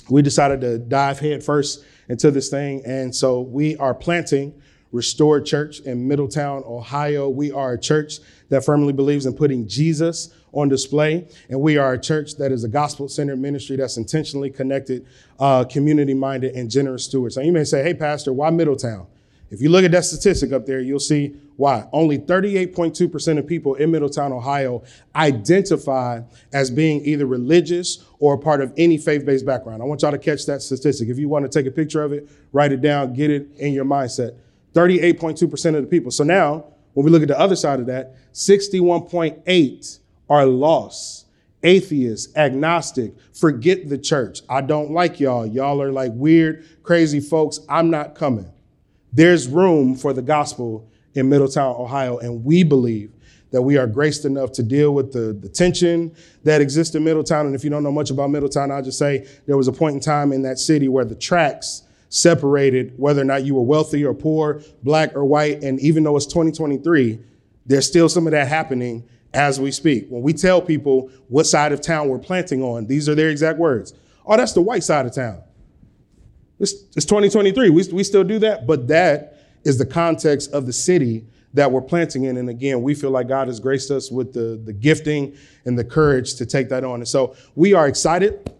we 0.10 0.22
decided 0.22 0.62
to 0.62 0.78
dive 0.78 1.20
headfirst 1.20 1.84
into 2.10 2.32
this 2.32 2.50
thing. 2.50 2.84
And 2.86 3.14
so 3.14 3.42
we 3.42 3.76
are 3.78 3.94
planting 3.94 4.62
Restored 4.92 5.46
Church 5.46 5.80
in 5.82 6.08
Middletown, 6.08 6.64
Ohio. 6.66 7.28
We 7.28 7.52
are 7.52 7.74
a 7.74 7.80
church 7.80 8.20
that 8.50 8.64
firmly 8.64 8.94
believes 8.94 9.26
in 9.26 9.34
putting 9.34 9.68
Jesus 9.68 10.34
on 10.54 10.70
display. 10.70 11.28
And 11.50 11.60
we 11.60 11.78
are 11.78 11.94
a 11.94 12.00
church 12.00 12.36
that 12.36 12.52
is 12.52 12.64
a 12.64 12.70
gospel 12.70 13.08
centered 13.10 13.40
ministry 13.40 13.76
that's 13.76 13.98
intentionally 13.98 14.50
connected, 14.50 15.06
uh, 15.40 15.66
community 15.66 16.14
minded, 16.14 16.56
and 16.56 16.70
generous 16.70 17.06
stewards. 17.06 17.36
So 17.36 17.42
you 17.42 17.52
may 17.52 17.64
say, 17.64 17.84
hey, 17.84 17.94
Pastor, 17.94 18.34
why 18.34 18.50
Middletown? 18.50 19.08
If 19.52 19.62
you 19.62 19.70
look 19.70 19.86
at 19.86 19.92
that 19.92 20.06
statistic 20.06 20.52
up 20.52 20.66
there, 20.66 20.80
you'll 20.80 21.00
see 21.00 21.36
why. 21.56 21.88
Only 21.94 22.18
38.2% 22.18 23.38
of 23.38 23.48
people 23.48 23.76
in 23.76 23.92
Middletown, 23.92 24.34
Ohio 24.34 24.84
identify 25.16 26.22
as 26.52 26.72
being 26.72 27.06
either 27.06 27.26
religious 27.26 28.04
or 28.20 28.34
a 28.34 28.38
part 28.38 28.62
of 28.62 28.74
any 28.76 28.98
faith 28.98 29.26
based 29.26 29.46
background. 29.46 29.82
I 29.82 29.86
want 29.86 30.02
y'all 30.02 30.12
to 30.12 30.18
catch 30.18 30.46
that 30.48 30.62
statistic. 30.62 31.10
If 31.10 31.20
you 31.20 31.30
want 31.30 31.50
to 31.50 31.50
take 31.50 31.68
a 31.68 31.72
picture 31.74 32.04
of 32.04 32.12
it, 32.12 32.30
write 32.52 32.72
it 32.72 32.82
down, 32.82 33.14
get 33.14 33.30
it 33.30 33.48
in 33.58 33.74
your 33.74 33.86
mindset. 33.86 34.36
38.2% 34.74 35.76
of 35.76 35.84
the 35.84 35.88
people. 35.88 36.12
So 36.12 36.24
now, 36.24 36.66
when 36.96 37.06
we 37.06 37.12
look 37.12 37.22
at 37.22 37.28
the 37.28 37.40
other 37.40 37.58
side 37.58 37.80
of 37.80 37.86
that, 37.88 38.16
61.8 38.34 40.00
are 40.30 40.46
lost, 40.46 41.28
atheists, 41.62 42.36
agnostic, 42.38 43.14
forget 43.34 43.90
the 43.90 43.98
church. 43.98 44.40
I 44.50 44.62
don't 44.62 44.92
like 44.92 45.20
y'all. 45.20 45.46
Y'all 45.46 45.82
are 45.82 45.92
like 45.92 46.12
weird, 46.14 46.66
crazy 46.84 47.20
folks. 47.20 47.60
I'm 47.70 47.90
not 47.90 48.16
coming. 48.16 48.50
There's 49.12 49.48
room 49.48 49.96
for 49.96 50.14
the 50.14 50.22
gospel 50.22 50.90
in 51.14 51.28
Middletown, 51.28 51.76
Ohio, 51.76 52.18
and 52.18 52.46
we 52.46 52.64
believe 52.64 53.12
that 53.52 53.62
we 53.62 53.78
are 53.78 53.88
graced 53.88 54.24
enough 54.24 54.54
to 54.54 54.64
deal 54.64 54.94
with 54.94 55.12
the, 55.12 55.34
the 55.34 55.50
tension 55.50 56.16
that 56.44 56.62
exists 56.62 56.96
in 56.96 57.04
Middletown. 57.04 57.46
And 57.46 57.56
if 57.56 57.64
you 57.64 57.70
don't 57.70 57.84
know 57.84 57.92
much 57.92 58.10
about 58.10 58.30
Middletown, 58.30 58.72
I'll 58.72 58.82
just 58.82 59.00
say 59.00 59.28
there 59.48 59.58
was 59.58 59.68
a 59.68 59.74
point 59.74 59.96
in 59.96 60.00
time 60.00 60.32
in 60.32 60.42
that 60.44 60.60
city 60.60 60.88
where 60.88 61.06
the 61.06 61.16
tracks 61.16 61.84
separated 62.10 62.94
whether 62.98 63.22
or 63.22 63.26
not 63.26 63.44
you 63.46 63.56
were 63.56 63.62
wealthy 63.62 64.06
or 64.06 64.14
poor, 64.14 64.62
black 64.84 65.16
or 65.16 65.26
white. 65.26 65.64
And 65.64 65.80
even 65.80 66.04
though 66.04 66.16
it's 66.16 66.26
2023, 66.26 67.20
there's 67.66 67.88
still 67.88 68.10
some 68.10 68.28
of 68.28 68.32
that 68.32 68.48
happening 68.48 69.08
as 69.34 69.60
we 69.60 69.72
speak. 69.72 70.08
When 70.10 70.22
we 70.22 70.34
tell 70.34 70.62
people 70.62 71.10
what 71.28 71.46
side 71.46 71.72
of 71.72 71.82
town 71.82 72.08
we're 72.08 72.20
planting 72.20 72.64
on, 72.64 72.88
these 72.88 73.10
are 73.10 73.16
their 73.16 73.30
exact 73.30 73.60
words. 73.60 73.94
Oh, 74.26 74.38
that's 74.38 74.54
the 74.54 74.62
white 74.62 74.84
side 74.84 75.06
of 75.06 75.14
town. 75.14 75.42
It's, 76.60 76.74
it's 76.96 77.06
2023. 77.06 77.70
We, 77.70 77.84
we 77.92 78.04
still 78.04 78.24
do 78.24 78.40
that, 78.40 78.66
but 78.66 78.88
that 78.88 79.40
is 79.64 79.78
the 79.78 79.86
context 79.86 80.52
of 80.52 80.66
the 80.66 80.74
city 80.74 81.26
that 81.54 81.72
we're 81.72 81.82
planting 81.82 82.26
in. 82.26 82.38
And 82.38 82.50
again, 82.50 82.82
we 82.82 82.94
feel 82.94 83.12
like 83.12 83.28
God 83.28 83.48
has 83.48 83.60
graced 83.60 83.92
us 83.92 84.12
with 84.12 84.34
the, 84.34 84.62
the 84.64 84.74
gifting 84.74 85.36
and 85.66 85.78
the 85.78 85.84
courage 85.84 86.36
to 86.36 86.46
take 86.46 86.70
that 86.70 86.84
on. 86.84 86.96
And 86.96 87.08
so 87.08 87.36
we 87.56 87.74
are 87.74 87.88
excited 87.88 88.52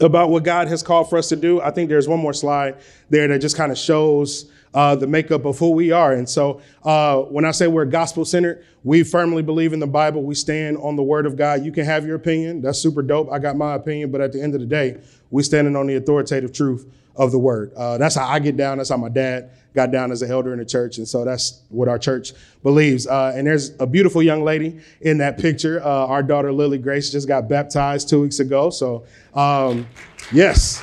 about 0.00 0.30
what 0.30 0.42
God 0.44 0.68
has 0.68 0.82
called 0.82 1.08
for 1.08 1.18
us 1.18 1.28
to 1.28 1.36
do. 1.36 1.60
I 1.60 1.70
think 1.70 1.88
there's 1.88 2.08
one 2.08 2.20
more 2.20 2.32
slide 2.32 2.76
there 3.10 3.28
that 3.28 3.40
just 3.40 3.56
kind 3.56 3.70
of 3.72 3.78
shows 3.78 4.50
uh, 4.74 4.96
the 4.96 5.06
makeup 5.06 5.44
of 5.44 5.58
who 5.58 5.70
we 5.70 5.92
are. 5.92 6.12
And 6.12 6.28
so 6.28 6.60
uh, 6.82 7.18
when 7.18 7.44
I 7.44 7.52
say 7.52 7.68
we're 7.68 7.84
gospel 7.84 8.24
centered, 8.24 8.64
we 8.82 9.04
firmly 9.04 9.42
believe 9.42 9.72
in 9.72 9.78
the 9.78 9.86
Bible. 9.86 10.22
We 10.22 10.34
stand 10.34 10.78
on 10.78 10.96
the 10.96 11.02
word 11.02 11.26
of 11.26 11.36
God. 11.36 11.64
You 11.64 11.72
can 11.72 11.84
have 11.84 12.04
your 12.04 12.16
opinion. 12.16 12.60
That's 12.60 12.78
super 12.78 13.02
dope. 13.02 13.30
I 13.30 13.38
got 13.38 13.56
my 13.56 13.74
opinion. 13.74 14.10
But 14.10 14.20
at 14.20 14.32
the 14.32 14.42
end 14.42 14.54
of 14.54 14.60
the 14.60 14.66
day, 14.66 15.00
we 15.30 15.42
standing 15.42 15.76
on 15.76 15.86
the 15.86 15.94
authoritative 15.94 16.52
truth 16.52 16.90
of 17.16 17.30
the 17.30 17.38
word. 17.38 17.72
Uh, 17.74 17.98
that's 17.98 18.16
how 18.16 18.26
I 18.26 18.40
get 18.40 18.56
down. 18.56 18.78
That's 18.78 18.90
how 18.90 18.96
my 18.96 19.08
dad 19.08 19.50
got 19.74 19.90
down 19.90 20.12
as 20.12 20.22
an 20.22 20.30
elder 20.30 20.52
in 20.52 20.58
the 20.58 20.64
church. 20.64 20.98
And 20.98 21.06
so 21.06 21.24
that's 21.24 21.62
what 21.68 21.88
our 21.88 21.98
church 21.98 22.32
believes. 22.62 23.06
Uh, 23.06 23.32
and 23.34 23.46
there's 23.46 23.72
a 23.80 23.86
beautiful 23.86 24.22
young 24.22 24.44
lady 24.44 24.80
in 25.00 25.18
that 25.18 25.38
picture. 25.38 25.82
Uh, 25.84 26.06
our 26.06 26.22
daughter, 26.22 26.52
Lily 26.52 26.78
Grace, 26.78 27.10
just 27.10 27.28
got 27.28 27.48
baptized 27.48 28.08
two 28.08 28.20
weeks 28.20 28.40
ago. 28.40 28.70
So, 28.70 29.04
um, 29.34 29.86
yes, 30.32 30.82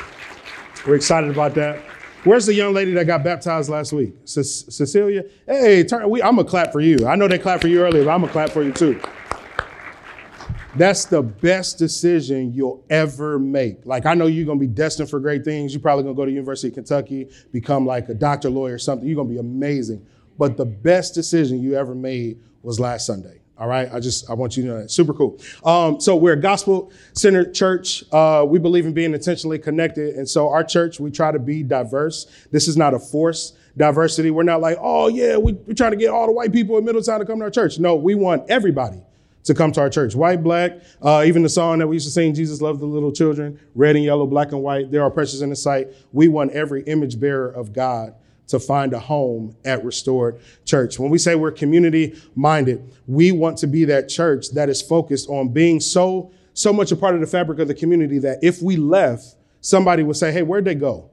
we're 0.86 0.96
excited 0.96 1.30
about 1.30 1.56
that. 1.56 1.82
Where's 2.24 2.46
the 2.46 2.54
young 2.54 2.74
lady 2.74 2.92
that 2.92 3.06
got 3.06 3.24
baptized 3.24 3.70
last 3.70 3.94
week? 3.94 4.14
C- 4.26 4.44
Cecilia? 4.44 5.24
Hey, 5.48 5.84
turn, 5.84 6.08
we, 6.08 6.22
I'm 6.22 6.36
going 6.36 6.46
to 6.46 6.50
clap 6.50 6.72
for 6.72 6.80
you. 6.80 7.08
I 7.08 7.16
know 7.16 7.28
they 7.28 7.40
clapped 7.40 7.64
for 7.64 7.68
you 7.68 7.82
earlier, 7.82 8.04
but 8.04 8.12
I'm 8.12 8.20
going 8.20 8.30
to 8.30 8.34
clap 8.34 8.50
for 8.52 8.62
you 8.62 8.72
too. 8.72 9.02
That's 10.76 11.04
the 11.04 11.22
best 11.22 11.78
decision 11.78 12.54
you'll 12.54 12.84
ever 12.90 13.38
make. 13.38 13.86
Like 13.86 14.06
I 14.06 14.14
know 14.14 14.28
you're 14.28 14.46
gonna 14.46 14.60
be 14.60 14.68
destined 14.68 15.10
for 15.10 15.20
great 15.20 15.44
things. 15.44 15.74
You're 15.74 15.82
probably 15.82 16.04
gonna 16.04 16.16
go 16.16 16.26
to 16.26 16.32
University 16.32 16.70
of 16.70 16.76
Kentucky, 16.76 17.30
become 17.52 17.86
like 17.86 18.08
a 18.08 18.14
doctor, 18.14 18.50
lawyer, 18.50 18.78
something. 18.78 19.08
You're 19.08 19.18
gonna 19.18 19.30
be 19.30 19.40
amazing. 19.40 20.06
But 20.38 20.56
the 20.56 20.66
best 20.66 21.14
decision 21.14 21.62
you 21.62 21.76
ever 21.76 21.94
made 21.94 22.40
was 22.64 22.80
last 22.80 23.06
Sunday. 23.06 23.42
All 23.58 23.68
right, 23.68 23.94
I 23.94 24.00
just 24.00 24.30
I 24.30 24.34
want 24.34 24.56
you 24.56 24.64
to 24.64 24.70
know 24.70 24.82
that. 24.82 24.92
Super 24.92 25.14
cool. 25.14 25.38
Um, 25.64 26.00
so 26.00 26.16
we're 26.16 26.34
a 26.34 26.42
gospel-centered 26.42 27.54
church. 27.54 28.04
Uh, 28.12 28.46
we 28.48 28.58
believe 28.58 28.86
in 28.86 28.94
being 28.94 29.14
intentionally 29.14 29.60
connected, 29.60 30.16
and 30.16 30.28
so 30.28 30.48
our 30.48 30.64
church 30.64 31.00
we 31.00 31.12
try 31.12 31.32
to 31.32 31.38
be 31.38 31.64
diverse. 31.64 32.48
This 32.50 32.68
is 32.68 32.78
not 32.78 32.94
a 32.94 33.00
force 33.00 33.54
diversity. 33.76 34.32
We're 34.32 34.44
not 34.44 34.62
like, 34.62 34.78
oh 34.80 35.10
yeah, 35.10 35.38
we, 35.38 35.54
we're 35.54 35.74
trying 35.74 35.92
to 35.92 35.98
get 35.98 36.10
all 36.10 36.28
the 36.28 36.32
white 36.32 36.54
people 36.54 36.78
in 36.78 36.86
Middletown 36.86 37.20
to 37.20 37.26
come 37.26 37.40
to 37.40 37.46
our 37.46 37.52
church. 37.52 37.78
No, 37.78 37.96
we 37.96 38.16
want 38.16 38.50
everybody 38.50 39.04
to 39.44 39.54
come 39.54 39.72
to 39.72 39.82
our 39.82 39.90
church. 39.90 40.16
White, 40.16 40.44
black, 40.44 40.80
uh, 41.02 41.24
even 41.26 41.44
the 41.44 41.50
song 41.50 41.80
that 41.80 41.88
we 41.88 41.96
used 41.96 42.08
to 42.08 42.12
sing, 42.12 42.34
Jesus 42.34 42.62
loves 42.62 42.80
the 42.80 42.86
little 42.86 43.12
children, 43.12 43.60
red 43.76 43.96
and 43.96 44.06
yellow, 44.06 44.26
black 44.26 44.52
and 44.52 44.62
white, 44.62 44.92
they 44.92 44.98
are 44.98 45.10
precious 45.10 45.42
in 45.42 45.50
the 45.50 45.56
sight. 45.56 45.90
We 46.12 46.28
want 46.28 46.52
every 46.52 46.84
image 46.84 47.20
bearer 47.20 47.50
of 47.50 47.74
God 47.74 48.16
to 48.48 48.60
find 48.60 48.94
a 48.94 49.00
home 49.00 49.56
at 49.64 49.84
Restored 49.84 50.40
Church. 50.66 51.00
When 51.00 51.10
we 51.10 51.18
say 51.18 51.36
we're 51.36 51.52
community 51.52 52.22
minded, 52.36 52.94
we 53.08 53.32
want 53.32 53.58
to 53.60 53.68
be 53.68 53.86
that 53.86 54.10
church 54.10 54.52
that 54.52 54.70
is 54.70 54.82
focused 54.82 55.30
on 55.30 55.50
being 55.50 55.80
so, 55.80 56.32
so 56.54 56.74
much 56.74 56.92
a 56.92 56.96
part 56.96 57.16
of 57.16 57.22
the 57.22 57.28
fabric 57.28 57.60
of 57.60 57.68
the 57.68 57.74
community 57.74 58.20
that 58.20 58.40
if 58.42 58.62
we 58.62 58.76
left, 58.76 59.36
somebody 59.62 60.04
would 60.04 60.18
say, 60.18 60.32
hey, 60.32 60.42
where'd 60.42 60.66
they 60.66 60.76
go? 60.76 61.11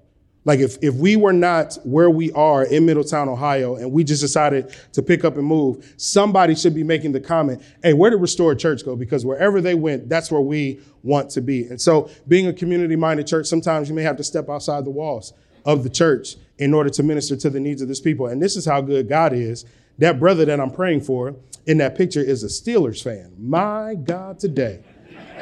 Like 0.48 0.60
if, 0.60 0.78
if 0.80 0.94
we 0.94 1.14
were 1.14 1.34
not 1.34 1.76
where 1.84 2.08
we 2.08 2.32
are 2.32 2.64
in 2.64 2.86
Middletown, 2.86 3.28
Ohio, 3.28 3.76
and 3.76 3.92
we 3.92 4.02
just 4.02 4.22
decided 4.22 4.74
to 4.94 5.02
pick 5.02 5.22
up 5.22 5.36
and 5.36 5.46
move, 5.46 5.92
somebody 5.98 6.54
should 6.54 6.74
be 6.74 6.82
making 6.82 7.12
the 7.12 7.20
comment, 7.20 7.62
hey, 7.82 7.92
where 7.92 8.08
did 8.08 8.16
Restored 8.16 8.58
Church 8.58 8.82
go? 8.82 8.96
Because 8.96 9.26
wherever 9.26 9.60
they 9.60 9.74
went, 9.74 10.08
that's 10.08 10.32
where 10.32 10.40
we 10.40 10.80
want 11.02 11.28
to 11.32 11.42
be. 11.42 11.66
And 11.66 11.78
so 11.78 12.08
being 12.28 12.46
a 12.46 12.54
community-minded 12.54 13.26
church, 13.26 13.44
sometimes 13.44 13.90
you 13.90 13.94
may 13.94 14.02
have 14.04 14.16
to 14.16 14.24
step 14.24 14.48
outside 14.48 14.86
the 14.86 14.90
walls 14.90 15.34
of 15.66 15.82
the 15.82 15.90
church 15.90 16.36
in 16.56 16.72
order 16.72 16.88
to 16.88 17.02
minister 17.02 17.36
to 17.36 17.50
the 17.50 17.60
needs 17.60 17.82
of 17.82 17.88
this 17.88 18.00
people. 18.00 18.28
And 18.28 18.40
this 18.40 18.56
is 18.56 18.64
how 18.64 18.80
good 18.80 19.06
God 19.06 19.34
is. 19.34 19.66
That 19.98 20.18
brother 20.18 20.46
that 20.46 20.58
I'm 20.58 20.70
praying 20.70 21.02
for 21.02 21.36
in 21.66 21.76
that 21.76 21.94
picture 21.94 22.22
is 22.22 22.42
a 22.42 22.46
Steelers 22.46 23.02
fan. 23.02 23.34
My 23.38 23.96
God, 23.96 24.38
today. 24.38 24.82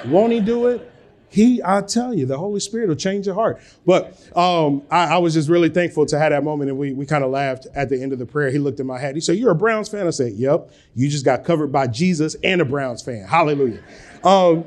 Won't 0.07 0.33
he 0.33 0.41
do 0.41 0.67
it? 0.67 0.91
He, 1.29 1.61
I 1.65 1.81
tell 1.83 2.15
you, 2.15 2.25
the 2.25 2.39
Holy 2.39 2.61
Spirit 2.61 2.89
will 2.89 2.97
change 2.97 3.27
your 3.27 3.35
heart. 3.35 3.61
But 3.85 4.13
um, 4.37 4.83
I, 4.91 5.15
I, 5.15 5.19
was 5.19 5.35
just 5.35 5.49
really 5.49 5.69
thankful 5.69 6.07
to 6.07 6.19
have 6.19 6.31
that 6.31 6.45
moment. 6.45 6.71
And 6.71 6.79
we, 6.79 6.93
we 6.93 7.05
kind 7.05 7.25
of 7.25 7.31
laughed 7.31 7.67
at 7.75 7.89
the 7.89 8.01
end 8.01 8.13
of 8.13 8.19
the 8.19 8.27
prayer. 8.27 8.51
He 8.51 8.59
looked 8.59 8.81
at 8.81 8.87
my 8.87 8.99
hat. 8.99 9.15
He 9.15 9.21
said, 9.21 9.37
You're 9.37 9.51
a 9.51 9.57
Browns 9.57 9.89
fan? 9.89 10.07
I 10.07 10.11
said, 10.11 10.33
Yep. 10.35 10.71
You 10.95 11.09
just 11.09 11.25
got 11.25 11.45
covered 11.45 11.73
by 11.73 11.89
Jesus 11.89 12.37
and 12.45 12.61
a 12.61 12.65
Browns 12.65 13.03
fan. 13.03 13.27
Hallelujah. 13.27 13.83
Um, 14.25 14.65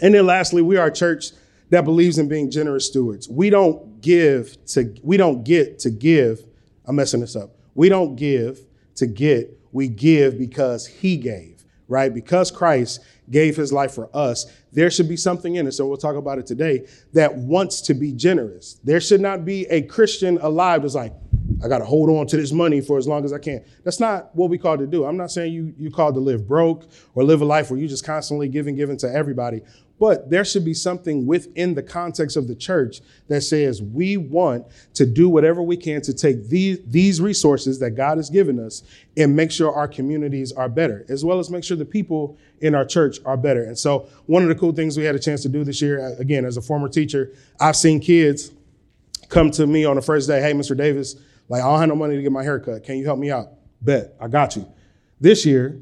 and 0.00 0.14
then 0.14 0.26
lastly, 0.26 0.62
we 0.62 0.76
are 0.76 0.86
a 0.86 0.92
church 0.92 1.32
that 1.70 1.84
believes 1.84 2.18
in 2.18 2.28
being 2.28 2.50
generous 2.50 2.86
stewards. 2.86 3.28
We 3.28 3.50
don't 3.50 4.00
give 4.00 4.64
to, 4.66 4.94
we 5.02 5.16
don't 5.16 5.44
get 5.44 5.80
to 5.80 5.90
give. 5.90 6.44
I'm 6.86 6.96
messing 6.96 7.20
this 7.20 7.36
up. 7.36 7.50
We 7.74 7.88
don't 7.88 8.16
give 8.16 8.60
to 8.96 9.06
get. 9.06 9.58
We 9.72 9.88
give 9.88 10.38
because 10.38 10.86
he 10.86 11.16
gave, 11.16 11.57
right? 11.88 12.12
Because 12.12 12.50
Christ 12.50 13.00
gave 13.30 13.56
his 13.56 13.72
life 13.72 13.92
for 13.92 14.08
us, 14.14 14.46
there 14.72 14.90
should 14.90 15.08
be 15.08 15.16
something 15.16 15.56
in 15.56 15.66
it. 15.66 15.72
So 15.72 15.86
we'll 15.86 15.96
talk 15.96 16.16
about 16.16 16.38
it 16.38 16.46
today 16.46 16.86
that 17.14 17.34
wants 17.34 17.80
to 17.82 17.94
be 17.94 18.12
generous. 18.12 18.78
There 18.84 19.00
should 19.00 19.20
not 19.20 19.44
be 19.44 19.66
a 19.66 19.82
Christian 19.82 20.38
alive 20.38 20.82
that's 20.82 20.94
like, 20.94 21.12
I 21.64 21.68
got 21.68 21.78
to 21.78 21.84
hold 21.84 22.10
on 22.10 22.26
to 22.28 22.36
this 22.36 22.52
money 22.52 22.80
for 22.80 22.98
as 22.98 23.08
long 23.08 23.24
as 23.24 23.32
I 23.32 23.38
can. 23.38 23.64
That's 23.82 24.00
not 24.00 24.34
what 24.36 24.50
we 24.50 24.58
called 24.58 24.80
to 24.80 24.86
do. 24.86 25.06
I'm 25.06 25.16
not 25.16 25.30
saying 25.30 25.52
you 25.52 25.74
you 25.78 25.90
called 25.90 26.14
to 26.14 26.20
live 26.20 26.46
broke 26.46 26.84
or 27.14 27.24
live 27.24 27.40
a 27.40 27.44
life 27.44 27.70
where 27.70 27.80
you're 27.80 27.88
just 27.88 28.04
constantly 28.04 28.48
giving, 28.48 28.76
giving 28.76 28.96
to 28.98 29.12
everybody. 29.12 29.62
But 29.98 30.30
there 30.30 30.44
should 30.44 30.64
be 30.64 30.74
something 30.74 31.26
within 31.26 31.74
the 31.74 31.82
context 31.82 32.36
of 32.36 32.46
the 32.46 32.54
church 32.54 33.00
that 33.26 33.40
says 33.40 33.82
we 33.82 34.16
want 34.16 34.66
to 34.94 35.04
do 35.04 35.28
whatever 35.28 35.62
we 35.62 35.76
can 35.76 36.00
to 36.02 36.14
take 36.14 36.48
these, 36.48 36.78
these 36.86 37.20
resources 37.20 37.80
that 37.80 37.92
God 37.92 38.16
has 38.18 38.30
given 38.30 38.60
us 38.60 38.84
and 39.16 39.34
make 39.34 39.50
sure 39.50 39.72
our 39.72 39.88
communities 39.88 40.52
are 40.52 40.68
better, 40.68 41.04
as 41.08 41.24
well 41.24 41.38
as 41.38 41.50
make 41.50 41.64
sure 41.64 41.76
the 41.76 41.84
people 41.84 42.38
in 42.60 42.74
our 42.74 42.84
church 42.84 43.18
are 43.24 43.36
better. 43.36 43.64
And 43.64 43.76
so, 43.76 44.08
one 44.26 44.42
of 44.42 44.48
the 44.48 44.54
cool 44.54 44.72
things 44.72 44.96
we 44.96 45.04
had 45.04 45.14
a 45.14 45.20
chance 45.20 45.42
to 45.42 45.48
do 45.48 45.64
this 45.64 45.82
year, 45.82 46.00
uh, 46.00 46.20
again, 46.20 46.44
as 46.44 46.56
a 46.56 46.62
former 46.62 46.88
teacher, 46.88 47.32
I've 47.60 47.76
seen 47.76 47.98
kids 47.98 48.52
come 49.28 49.50
to 49.52 49.66
me 49.66 49.84
on 49.84 49.96
the 49.96 50.02
first 50.02 50.28
day, 50.28 50.40
hey, 50.40 50.52
Mr. 50.52 50.76
Davis, 50.76 51.16
like, 51.48 51.62
I 51.62 51.66
don't 51.66 51.80
have 51.80 51.88
no 51.88 51.96
money 51.96 52.16
to 52.16 52.22
get 52.22 52.32
my 52.32 52.42
haircut. 52.42 52.84
Can 52.84 52.98
you 52.98 53.04
help 53.04 53.18
me 53.18 53.30
out? 53.30 53.48
Bet, 53.80 54.14
I 54.20 54.28
got 54.28 54.56
you. 54.56 54.66
This 55.20 55.44
year, 55.46 55.80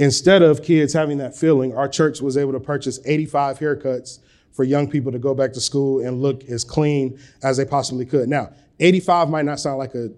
Instead 0.00 0.40
of 0.40 0.62
kids 0.62 0.94
having 0.94 1.18
that 1.18 1.36
feeling, 1.36 1.76
our 1.76 1.86
church 1.86 2.22
was 2.22 2.38
able 2.38 2.52
to 2.52 2.58
purchase 2.58 2.98
85 3.04 3.58
haircuts 3.58 4.20
for 4.50 4.64
young 4.64 4.88
people 4.88 5.12
to 5.12 5.18
go 5.18 5.34
back 5.34 5.52
to 5.52 5.60
school 5.60 6.00
and 6.00 6.22
look 6.22 6.42
as 6.44 6.64
clean 6.64 7.20
as 7.42 7.58
they 7.58 7.66
possibly 7.66 8.06
could. 8.06 8.26
Now, 8.26 8.50
85 8.78 9.28
might 9.28 9.44
not 9.44 9.60
sound 9.60 9.76
like 9.76 9.94
a, 9.94 10.08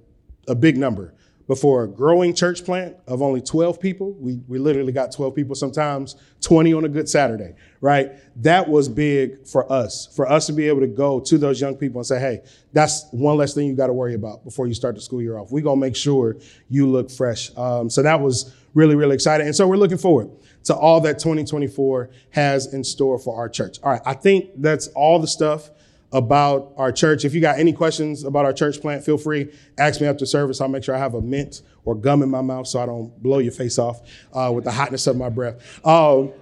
a 0.46 0.54
big 0.54 0.76
number, 0.76 1.14
but 1.48 1.58
for 1.58 1.82
a 1.82 1.88
growing 1.88 2.32
church 2.32 2.64
plant 2.64 2.96
of 3.08 3.22
only 3.22 3.40
12 3.40 3.80
people, 3.80 4.12
we, 4.20 4.40
we 4.46 4.60
literally 4.60 4.92
got 4.92 5.10
12 5.10 5.34
people, 5.34 5.56
sometimes 5.56 6.14
20 6.42 6.72
on 6.74 6.84
a 6.84 6.88
good 6.88 7.08
Saturday, 7.08 7.56
right? 7.80 8.12
That 8.40 8.68
was 8.68 8.88
big 8.88 9.44
for 9.48 9.70
us, 9.70 10.06
for 10.14 10.30
us 10.30 10.46
to 10.46 10.52
be 10.52 10.68
able 10.68 10.80
to 10.82 10.86
go 10.86 11.18
to 11.18 11.38
those 11.38 11.60
young 11.60 11.74
people 11.74 11.98
and 11.98 12.06
say, 12.06 12.20
hey, 12.20 12.42
that's 12.72 13.06
one 13.10 13.36
less 13.36 13.52
thing 13.52 13.66
you 13.66 13.74
got 13.74 13.88
to 13.88 13.92
worry 13.92 14.14
about 14.14 14.44
before 14.44 14.68
you 14.68 14.74
start 14.74 14.94
the 14.94 15.00
school 15.00 15.20
year 15.20 15.38
off. 15.38 15.50
We're 15.50 15.64
going 15.64 15.80
to 15.80 15.86
make 15.86 15.96
sure 15.96 16.36
you 16.68 16.86
look 16.86 17.10
fresh. 17.10 17.50
Um, 17.56 17.90
so 17.90 18.04
that 18.04 18.20
was 18.20 18.54
really, 18.74 18.94
really 18.94 19.14
excited. 19.14 19.46
And 19.46 19.54
so 19.54 19.66
we're 19.66 19.76
looking 19.76 19.98
forward 19.98 20.30
to 20.64 20.74
all 20.74 21.00
that 21.00 21.18
2024 21.18 22.10
has 22.30 22.72
in 22.72 22.84
store 22.84 23.18
for 23.18 23.36
our 23.36 23.48
church. 23.48 23.78
All 23.82 23.92
right, 23.92 24.02
I 24.04 24.14
think 24.14 24.50
that's 24.56 24.88
all 24.88 25.18
the 25.18 25.26
stuff 25.26 25.70
about 26.12 26.72
our 26.76 26.92
church. 26.92 27.24
If 27.24 27.34
you 27.34 27.40
got 27.40 27.58
any 27.58 27.72
questions 27.72 28.24
about 28.24 28.44
our 28.44 28.52
church 28.52 28.80
plant, 28.80 29.04
feel 29.04 29.18
free, 29.18 29.52
ask 29.78 30.00
me 30.00 30.06
after 30.06 30.26
service. 30.26 30.60
I'll 30.60 30.68
make 30.68 30.84
sure 30.84 30.94
I 30.94 30.98
have 30.98 31.14
a 31.14 31.22
mint 31.22 31.62
or 31.84 31.94
gum 31.94 32.22
in 32.22 32.30
my 32.30 32.42
mouth 32.42 32.66
so 32.66 32.80
I 32.80 32.86
don't 32.86 33.20
blow 33.22 33.38
your 33.38 33.52
face 33.52 33.78
off 33.78 34.02
uh, 34.32 34.52
with 34.54 34.64
the 34.64 34.70
hotness 34.70 35.06
of 35.06 35.16
my 35.16 35.30
breath. 35.30 35.84
Um, 35.86 36.32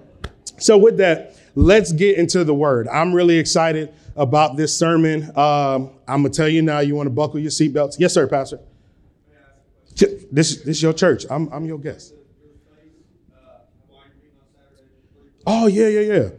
so 0.57 0.77
with 0.77 0.97
that, 0.97 1.35
let's 1.55 1.91
get 1.91 2.17
into 2.17 2.43
the 2.43 2.53
word. 2.53 2.87
I'm 2.89 3.13
really 3.13 3.37
excited 3.37 3.93
about 4.15 4.57
this 4.57 4.75
sermon. 4.75 5.25
Um, 5.37 5.91
I'm 6.07 6.21
gonna 6.21 6.29
tell 6.29 6.49
you 6.49 6.61
now, 6.61 6.79
you 6.79 6.95
want 6.95 7.07
to 7.07 7.11
buckle 7.11 7.39
your 7.39 7.51
seatbelts. 7.51 7.95
Yes, 7.97 8.13
sir, 8.13 8.27
Pastor. 8.27 8.59
This, 9.95 10.57
this 10.57 10.65
is 10.65 10.83
your 10.83 10.93
church. 10.93 11.25
I'm, 11.29 11.51
I'm 11.51 11.65
your 11.65 11.77
guest. 11.77 12.13
Oh, 15.45 15.67
yeah, 15.67 15.87
yeah, 15.87 16.01
yeah. 16.01 16.29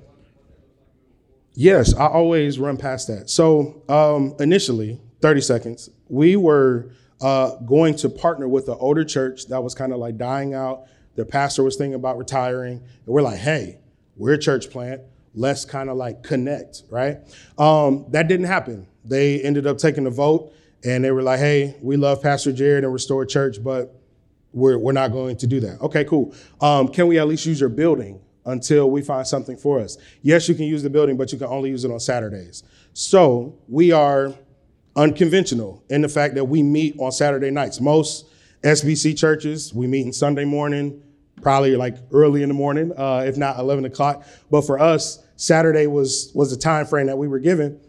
Yes, 1.55 1.95
I 1.95 2.07
always 2.07 2.59
run 2.59 2.77
past 2.77 3.09
that. 3.09 3.29
So 3.29 3.83
um, 3.89 4.35
initially, 4.41 5.01
30 5.21 5.41
seconds, 5.43 5.91
we 6.09 6.37
were 6.37 6.91
uh, 7.21 7.57
going 7.67 7.95
to 7.97 8.09
partner 8.09 8.49
with 8.49 8.69
an 8.69 8.77
older 8.81 9.05
church 9.05 9.47
that 9.49 9.63
was 9.63 9.75
kind 9.75 9.93
of 9.93 9.99
like 9.99 10.17
dying 10.17 10.55
out. 10.55 10.85
Their 11.15 11.25
pastor 11.25 11.63
was 11.63 11.77
thinking 11.77 11.95
about 11.95 12.17
retiring. 12.17 12.79
And 12.79 13.07
we're 13.07 13.23
like, 13.23 13.39
hey, 13.39 13.79
we're 14.17 14.35
a 14.35 14.39
church 14.39 14.71
plant. 14.71 15.03
Let's 15.35 15.65
kind 15.65 15.89
of 15.91 15.97
like 15.97 16.23
connect, 16.23 16.83
right? 16.91 17.19
Um, 17.59 18.07
that 18.11 18.29
didn't 18.29 18.47
happen. 18.47 18.87
They 19.05 19.41
ended 19.43 19.67
up 19.67 19.79
taking 19.79 20.05
the 20.05 20.11
vote 20.11 20.53
and 20.85 21.05
they 21.05 21.11
were 21.11 21.23
like, 21.23 21.39
hey, 21.39 21.77
we 21.81 21.97
love 21.97 22.23
Pastor 22.23 22.53
Jared 22.53 22.85
and 22.85 22.93
Restore 22.93 23.25
Church, 23.25 23.63
but 23.63 23.95
we're, 24.53 24.79
we're 24.79 24.93
not 24.93 25.13
going 25.13 25.37
to 25.39 25.47
do 25.47 25.61
that. 25.61 25.81
Okay, 25.81 26.05
cool. 26.05 26.35
Um, 26.61 26.89
can 26.89 27.07
we 27.07 27.19
at 27.19 27.29
least 27.29 27.47
use 27.47 27.61
your 27.61 27.69
building? 27.69 28.21
Until 28.45 28.91
we 28.91 29.03
find 29.03 29.27
something 29.27 29.57
for 29.57 29.81
us. 29.81 29.99
Yes, 30.23 30.49
you 30.49 30.55
can 30.55 30.65
use 30.65 30.83
the 30.83 30.91
building, 30.91 31.17
but 31.17 31.33
you 31.33 31.39
can 31.39 31.49
only 31.49 31.71
use 31.71 31.85
it 31.85 31.91
on 31.91 32.01
Saturdays. 32.01 32.65
So 32.93 33.59
we 33.69 33.93
are 33.93 34.35
unconventional 34.97 35.83
in 35.89 36.03
the 36.03 36.09
fact 36.09 36.35
that 36.35 36.45
we 36.45 36.63
meet 36.63 36.97
on 36.99 37.13
Saturday 37.13 37.51
nights. 37.51 37.81
Most 37.81 38.27
SBC 38.63 39.17
churches, 39.19 39.73
we 39.73 39.87
meet 39.87 40.07
in 40.07 40.13
Sunday 40.13 40.45
morning, 40.45 41.03
probably 41.41 41.77
like 41.77 41.97
early 42.13 42.43
in 42.43 42.49
the 42.49 42.55
morning, 42.55 42.93
uh, 42.97 43.25
if 43.27 43.37
not 43.37 43.59
11 43.59 43.85
o'clock. 43.85 44.25
But 44.51 44.63
for 44.63 44.79
us, 44.79 45.25
Saturday 45.37 45.87
was 45.87 46.31
was 46.35 46.51
the 46.51 46.57
time 46.57 46.87
frame 46.87 47.07
that 47.07 47.19
we 47.19 47.27
were 47.29 47.41
given, 47.41 47.81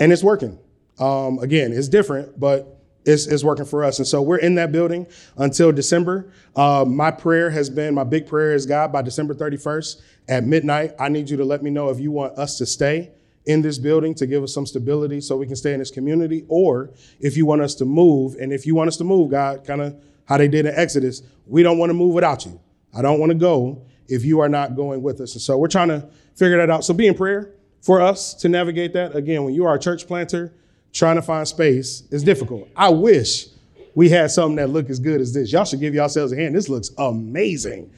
and 0.00 0.12
it's 0.12 0.22
working. 0.22 0.58
Um, 0.98 1.38
again, 1.40 1.72
it's 1.72 1.88
different, 1.88 2.38
but 2.38 2.81
is, 3.04 3.26
is 3.26 3.44
working 3.44 3.64
for 3.64 3.84
us. 3.84 3.98
And 3.98 4.06
so 4.06 4.22
we're 4.22 4.38
in 4.38 4.54
that 4.56 4.72
building 4.72 5.06
until 5.36 5.72
December. 5.72 6.32
Uh, 6.54 6.84
my 6.86 7.10
prayer 7.10 7.50
has 7.50 7.68
been, 7.68 7.94
my 7.94 8.04
big 8.04 8.26
prayer 8.26 8.54
is 8.54 8.66
God, 8.66 8.92
by 8.92 9.02
December 9.02 9.34
31st 9.34 10.00
at 10.28 10.44
midnight, 10.44 10.92
I 10.98 11.08
need 11.08 11.28
you 11.28 11.36
to 11.36 11.44
let 11.44 11.62
me 11.62 11.70
know 11.70 11.88
if 11.90 11.98
you 11.98 12.10
want 12.10 12.38
us 12.38 12.58
to 12.58 12.66
stay 12.66 13.10
in 13.46 13.60
this 13.60 13.78
building 13.78 14.14
to 14.14 14.26
give 14.26 14.42
us 14.42 14.54
some 14.54 14.66
stability 14.66 15.20
so 15.20 15.36
we 15.36 15.46
can 15.46 15.56
stay 15.56 15.72
in 15.72 15.80
this 15.80 15.90
community, 15.90 16.44
or 16.48 16.90
if 17.18 17.36
you 17.36 17.44
want 17.44 17.60
us 17.60 17.74
to 17.76 17.84
move. 17.84 18.36
And 18.36 18.52
if 18.52 18.66
you 18.66 18.74
want 18.74 18.88
us 18.88 18.96
to 18.98 19.04
move, 19.04 19.30
God, 19.30 19.64
kind 19.66 19.80
of 19.80 20.00
how 20.26 20.38
they 20.38 20.48
did 20.48 20.66
in 20.66 20.74
Exodus, 20.74 21.22
we 21.46 21.62
don't 21.62 21.78
want 21.78 21.90
to 21.90 21.94
move 21.94 22.14
without 22.14 22.46
you. 22.46 22.60
I 22.96 23.02
don't 23.02 23.18
want 23.18 23.30
to 23.30 23.38
go 23.38 23.84
if 24.06 24.24
you 24.24 24.40
are 24.40 24.48
not 24.48 24.76
going 24.76 25.02
with 25.02 25.20
us. 25.20 25.32
And 25.34 25.42
so 25.42 25.58
we're 25.58 25.68
trying 25.68 25.88
to 25.88 26.08
figure 26.36 26.58
that 26.58 26.70
out. 26.70 26.84
So 26.84 26.94
be 26.94 27.08
in 27.08 27.14
prayer 27.14 27.54
for 27.80 28.00
us 28.00 28.34
to 28.34 28.48
navigate 28.48 28.92
that. 28.92 29.16
Again, 29.16 29.42
when 29.44 29.54
you 29.54 29.64
are 29.64 29.74
a 29.74 29.78
church 29.78 30.06
planter, 30.06 30.54
trying 30.92 31.16
to 31.16 31.22
find 31.22 31.46
space 31.46 32.02
is 32.10 32.22
difficult. 32.22 32.68
I 32.76 32.90
wish 32.90 33.46
we 33.94 34.08
had 34.08 34.30
something 34.30 34.56
that 34.56 34.68
looked 34.68 34.90
as 34.90 34.98
good 34.98 35.20
as 35.20 35.32
this. 35.32 35.52
Y'all 35.52 35.64
should 35.64 35.80
give 35.80 35.94
yourselves 35.94 36.32
a 36.32 36.36
hand. 36.36 36.54
This 36.54 36.68
looks 36.68 36.90
amazing. 36.98 37.90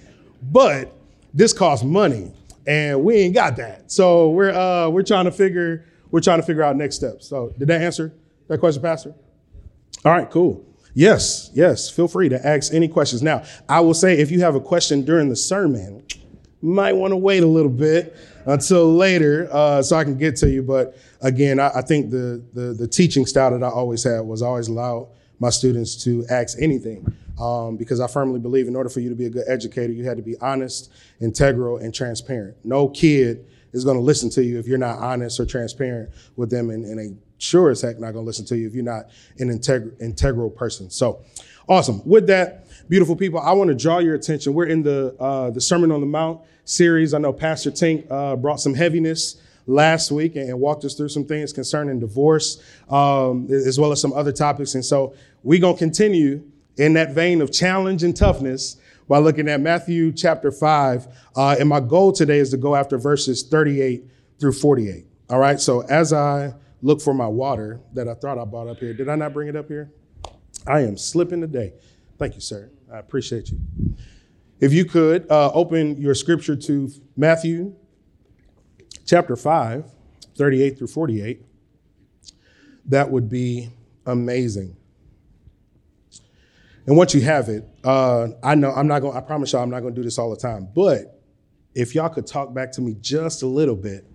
But 0.43 0.93
this 1.33 1.53
costs 1.53 1.85
money 1.85 2.33
and 2.67 3.03
we 3.03 3.17
ain't 3.17 3.35
got 3.35 3.57
that. 3.57 3.91
So 3.91 4.31
we're 4.31 4.53
uh, 4.53 4.89
we're 4.89 5.03
trying 5.03 5.25
to 5.25 5.33
figure 5.33 5.85
we're 6.11 6.21
trying 6.21 6.41
to 6.41 6.47
figure 6.47 6.63
out 6.63 6.77
next 6.77 6.97
steps. 6.97 7.27
So 7.27 7.53
did 7.59 7.69
that 7.69 7.81
answer 7.81 8.13
that 8.49 8.59
question, 8.59 8.83
Pastor? 8.83 9.15
All 10.05 10.13
right, 10.13 10.31
cool. 10.31 10.65
Yes, 10.95 11.51
yes. 11.55 11.91
Feel 11.91 12.07
free 12.07 12.29
to 12.29 12.47
ask 12.47 12.73
any 12.73 12.87
questions. 12.87 13.23
Now, 13.23 13.43
I 13.69 13.81
will 13.81 13.95
say 13.95 14.19
if 14.19 14.31
you 14.31 14.41
have 14.41 14.55
a 14.55 14.61
question 14.61 15.05
during 15.05 15.29
the 15.29 15.37
sermon, 15.37 16.05
might 16.63 16.93
want 16.93 17.11
to 17.13 17.17
wait 17.17 17.43
a 17.43 17.47
little 17.47 17.71
bit 17.71 18.17
until 18.47 18.95
later 18.95 19.49
uh, 19.53 19.83
so 19.83 19.97
I 19.97 20.05
can 20.05 20.17
get 20.17 20.37
to 20.37 20.51
you. 20.51 20.63
But 20.63 20.97
again, 21.21 21.59
I, 21.59 21.71
I 21.77 21.83
think 21.83 22.11
the, 22.11 22.43
the 22.53 22.75
the 22.75 22.89
teaching 22.89 23.27
style 23.27 23.51
that 23.51 23.63
I 23.63 23.69
always 23.69 24.05
had 24.05 24.21
was 24.21 24.43
always 24.43 24.69
allow 24.69 25.09
my 25.41 25.51
students 25.51 26.03
to 26.05 26.25
ask 26.31 26.57
anything 26.61 27.07
um, 27.41 27.77
because 27.77 28.01
I 28.01 28.07
firmly 28.07 28.41
believe 28.41 28.69
in 28.69 28.77
order 28.77 28.89
for 28.89 29.01
you 29.01 29.09
to 29.09 29.15
be 29.17 29.27
a 29.27 29.31
good 29.31 29.45
educator, 29.49 29.93
you 29.93 30.05
had 30.05 30.17
to 30.17 30.23
be 30.23 30.37
honest, 30.41 30.93
integral, 31.21 31.79
and 31.79 31.95
transparent. 31.95 32.57
No 32.65 32.89
kid 32.89 33.47
is 33.73 33.85
going 33.85 33.97
to 33.97 34.03
listen 34.03 34.31
to 34.31 34.45
you 34.45 34.59
if 34.59 34.67
you're 34.67 34.79
not 34.79 34.99
honest 34.99 35.41
or 35.41 35.47
transparent 35.47 36.11
with 36.37 36.51
them, 36.51 36.71
and, 36.71 36.85
and 36.85 36.99
they 36.99 37.17
sure 37.39 37.71
as 37.71 37.83
heck 37.83 37.99
not 37.99 38.13
going 38.13 38.25
to 38.25 38.27
listen 38.27 38.45
to 38.47 38.57
you 38.57 38.67
if 38.67 38.75
you're 38.75 38.85
not 38.85 39.07
an 39.39 39.49
integ- 39.49 40.01
integral 40.01 40.49
person. 40.49 40.89
So, 40.91 41.25
awesome. 41.69 42.01
With 42.07 42.29
that, 42.29 42.63
beautiful 42.88 43.16
people, 43.16 43.40
I 43.40 43.53
want 43.53 43.68
to 43.68 43.75
draw 43.75 43.99
your 43.99 44.14
attention. 44.14 44.55
We're 44.55 44.66
in 44.66 44.83
the 44.83 45.14
uh, 45.18 45.51
the 45.51 45.61
Sermon 45.61 45.90
on 45.90 46.01
the 46.01 46.07
Mount 46.07 46.40
series. 46.64 47.14
I 47.14 47.18
know 47.18 47.33
Pastor 47.33 47.70
Tink 47.70 48.07
uh, 48.11 48.37
brought 48.37 48.61
some 48.61 48.75
heaviness 48.75 49.40
last 49.66 50.11
week 50.11 50.37
and 50.37 50.59
walked 50.61 50.85
us 50.85 50.94
through 50.94 51.09
some 51.09 51.25
things 51.25 51.53
concerning 51.53 51.99
divorce, 51.99 52.62
um, 52.88 53.49
as 53.51 53.79
well 53.79 53.92
as 53.92 54.01
some 54.01 54.12
other 54.12 54.33
topics. 54.33 54.75
And 54.75 54.85
so 54.85 55.14
we're 55.42 55.61
going 55.61 55.75
to 55.75 55.79
continue 55.79 56.42
in 56.77 56.94
that 56.94 57.12
vein 57.12 57.40
of 57.40 57.53
challenge 57.53 58.03
and 58.03 58.16
toughness 58.16 58.77
by 59.09 59.18
looking 59.18 59.49
at 59.49 59.61
Matthew 59.61 60.12
chapter 60.12 60.51
5. 60.51 61.07
Uh, 61.37 61.57
and 61.59 61.68
my 61.68 61.81
goal 61.81 62.12
today 62.12 62.38
is 62.38 62.51
to 62.51 62.57
go 62.57 62.75
after 62.75 62.99
verses 62.99 63.42
38 63.42 64.05
through 64.38 64.53
48. 64.53 65.07
All 65.31 65.38
right. 65.38 65.61
So 65.61 65.81
as 65.83 66.12
I 66.12 66.55
look 66.83 67.01
for 67.01 67.14
my 67.14 67.27
water 67.27 67.81
that 67.94 68.09
I 68.09 68.14
thought 68.14 68.38
I 68.38 68.44
brought 68.44 68.68
up 68.68 68.79
here, 68.79 68.92
did 68.92 69.09
I 69.09 69.16
not 69.16 69.33
bring 69.33 69.49
it 69.49 69.57
up 69.57 69.68
here? 69.68 69.90
I 70.66 70.81
am 70.81 70.97
slipping 70.97 71.40
today. 71.40 71.75
Thank 72.18 72.35
you, 72.35 72.40
sir. 72.40 72.70
I 72.92 72.98
appreciate 72.98 73.50
you. 73.50 73.61
If 74.61 74.72
you 74.72 74.85
could 74.85 75.31
uh, 75.31 75.50
open 75.53 76.00
your 76.00 76.14
scripture 76.14 76.57
to 76.57 76.90
Matthew 77.16 77.74
chapter 79.05 79.37
5, 79.37 79.85
38 80.37 80.79
through 80.79 80.87
48, 80.87 81.42
that 82.87 83.11
would 83.11 83.29
be 83.29 83.70
amazing. 84.07 84.77
And 86.87 86.96
once 86.96 87.14
you 87.14 87.22
have 87.22 87.48
it, 87.48 87.66
uh, 87.83 88.29
I 88.42 88.55
know 88.55 88.70
I'm 88.70 88.87
not 88.87 89.00
going. 89.00 89.16
I 89.16 89.20
promise 89.20 89.53
y'all, 89.53 89.62
I'm 89.62 89.70
not 89.70 89.81
going 89.81 89.94
to 89.94 90.00
do 90.00 90.05
this 90.05 90.18
all 90.18 90.31
the 90.31 90.37
time. 90.37 90.68
But 90.74 91.20
if 91.74 91.94
y'all 91.94 92.11
could 92.11 92.27
talk 92.27 92.53
back 92.55 92.72
to 92.72 92.81
me 92.81 92.94
just 93.00 93.42
a 93.42 93.46
little 93.46 93.77
bit, 93.77 94.07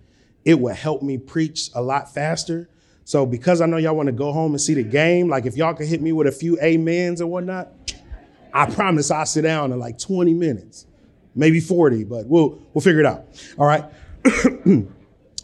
it 0.44 0.58
would 0.58 0.76
help 0.76 1.02
me 1.02 1.18
preach 1.18 1.70
a 1.74 1.82
lot 1.82 2.14
faster. 2.14 2.70
So 3.04 3.26
because 3.26 3.60
I 3.60 3.66
know 3.66 3.76
y'all 3.76 3.96
want 3.96 4.06
to 4.06 4.12
go 4.12 4.32
home 4.32 4.52
and 4.52 4.60
see 4.60 4.74
the 4.74 4.84
game, 4.84 5.28
like 5.28 5.46
if 5.46 5.56
y'all 5.56 5.74
could 5.74 5.88
hit 5.88 6.00
me 6.00 6.12
with 6.12 6.28
a 6.28 6.32
few 6.32 6.60
amens 6.60 7.20
and 7.20 7.28
whatnot, 7.28 7.79
I 8.52 8.70
promise 8.70 9.10
I'll 9.10 9.26
sit 9.26 9.42
down 9.42 9.72
in 9.72 9.78
like 9.78 9.98
20 9.98 10.34
minutes, 10.34 10.86
maybe 11.34 11.60
40, 11.60 12.04
but 12.04 12.26
we'll 12.26 12.58
we'll 12.72 12.82
figure 12.82 13.00
it 13.00 13.06
out. 13.06 13.24
All 13.58 13.66
right. 13.66 13.84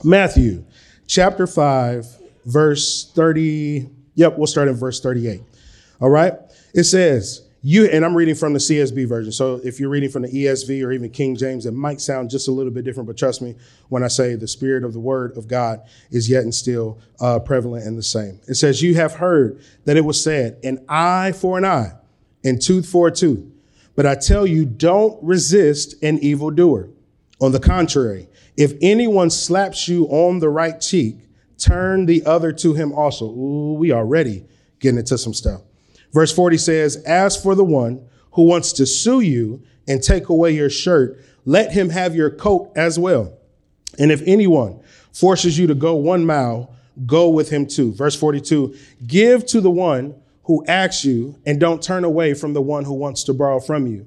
Matthew 0.05 0.65
chapter 1.07 1.47
5, 1.47 2.07
verse 2.45 3.11
30. 3.15 3.89
Yep, 4.15 4.39
we'll 4.39 4.47
start 4.47 4.69
in 4.69 4.75
verse 4.75 5.01
38. 5.01 5.43
All 6.01 6.11
right. 6.11 6.35
It 6.75 6.85
says, 6.85 7.47
you, 7.63 7.87
and 7.87 8.05
I'm 8.05 8.15
reading 8.17 8.35
from 8.35 8.53
the 8.53 8.59
CSB 8.59 9.09
version. 9.09 9.33
So 9.33 9.61
if 9.65 9.81
you're 9.81 9.89
reading 9.89 10.11
from 10.11 10.23
the 10.23 10.29
ESV 10.29 10.85
or 10.85 10.93
even 10.93 11.11
King 11.11 11.35
James, 11.35 11.67
it 11.67 11.73
might 11.73 12.01
sound 12.01 12.31
just 12.31 12.47
a 12.47 12.53
little 12.53 12.71
bit 12.71 12.85
different, 12.85 13.09
but 13.09 13.17
trust 13.17 13.43
me 13.43 13.57
when 13.89 14.05
I 14.05 14.09
say 14.09 14.37
the 14.37 14.47
spirit 14.47 14.85
of 14.85 14.93
the 14.93 15.01
word 15.01 15.37
of 15.37 15.49
God 15.49 15.81
is 16.11 16.31
yet 16.31 16.45
and 16.45 16.55
still 16.55 16.99
uh, 17.19 17.41
prevalent 17.41 17.85
and 17.85 17.99
the 17.99 18.05
same. 18.05 18.39
It 18.47 18.55
says, 18.55 18.83
You 18.83 18.95
have 18.95 19.15
heard 19.15 19.61
that 19.85 19.97
it 19.97 20.05
was 20.05 20.23
said, 20.23 20.59
an 20.63 20.85
eye 20.89 21.33
for 21.33 21.59
an 21.59 21.65
eye 21.65 21.95
and 22.47 22.63
tooth 22.63 22.89
for 22.89 23.09
a 23.09 23.13
tooth. 23.13 23.45
But 23.97 24.07
I 24.07 24.15
tell 24.15 24.47
you, 24.47 24.65
don't 24.65 25.23
resist 25.23 26.03
an 26.03 26.19
evildoer. 26.21 26.91
On 27.41 27.53
the 27.53 27.61
contrary, 27.61 28.29
if 28.57 28.73
anyone 28.81 29.29
slaps 29.29 29.89
you 29.89 30.07
on 30.07 30.39
the 30.39 30.49
right 30.49 30.81
cheek, 30.81 31.17
turn 31.59 32.07
the 32.07 32.25
other 32.25 32.53
to 32.53 32.73
him 32.75 32.93
also. 32.93 33.27
Ooh, 33.27 33.75
we 33.75 33.93
already 33.93 34.47
getting 34.81 34.99
into 34.99 35.19
some 35.19 35.35
stuff. 35.35 35.61
Verse 36.13 36.33
40 36.33 36.57
says, 36.57 36.97
As 37.05 37.41
for 37.41 37.55
the 37.55 37.65
one 37.65 38.07
who 38.33 38.45
wants 38.45 38.73
to 38.75 38.87
sue 38.87 39.21
you 39.21 39.63
and 39.89 40.03
take 40.03 40.29
away 40.29 40.53
your 40.53 40.71
shirt, 40.71 41.19
let 41.45 41.73
him 41.73 41.91
have 41.91 42.15
your 42.15 42.31
coat 42.31 42.73
as 42.77 42.99
well. 42.99 43.37
And 43.99 44.11
if 44.11 44.23
anyone 44.27 44.81
forces 45.13 45.59
you 45.59 45.67
to 45.67 45.75
go 45.75 45.95
one 45.95 46.25
mile, 46.25 46.75
go 47.05 47.29
with 47.29 47.51
him 47.51 47.67
too. 47.67 47.93
Verse 47.93 48.15
42 48.15 48.77
Give 49.07 49.45
to 49.47 49.61
the 49.61 49.71
one 49.71 50.15
who 50.47 50.65
asks 50.67 51.05
you, 51.05 51.37
and 51.45 51.61
don't 51.61 51.83
turn 51.83 52.05
away 52.05 52.33
from 52.33 52.53
the 52.53 52.63
one 52.63 52.85
who 52.85 52.95
wants 52.95 53.25
to 53.25 53.35
borrow 53.35 53.61
from 53.61 53.87
you. 53.87 54.07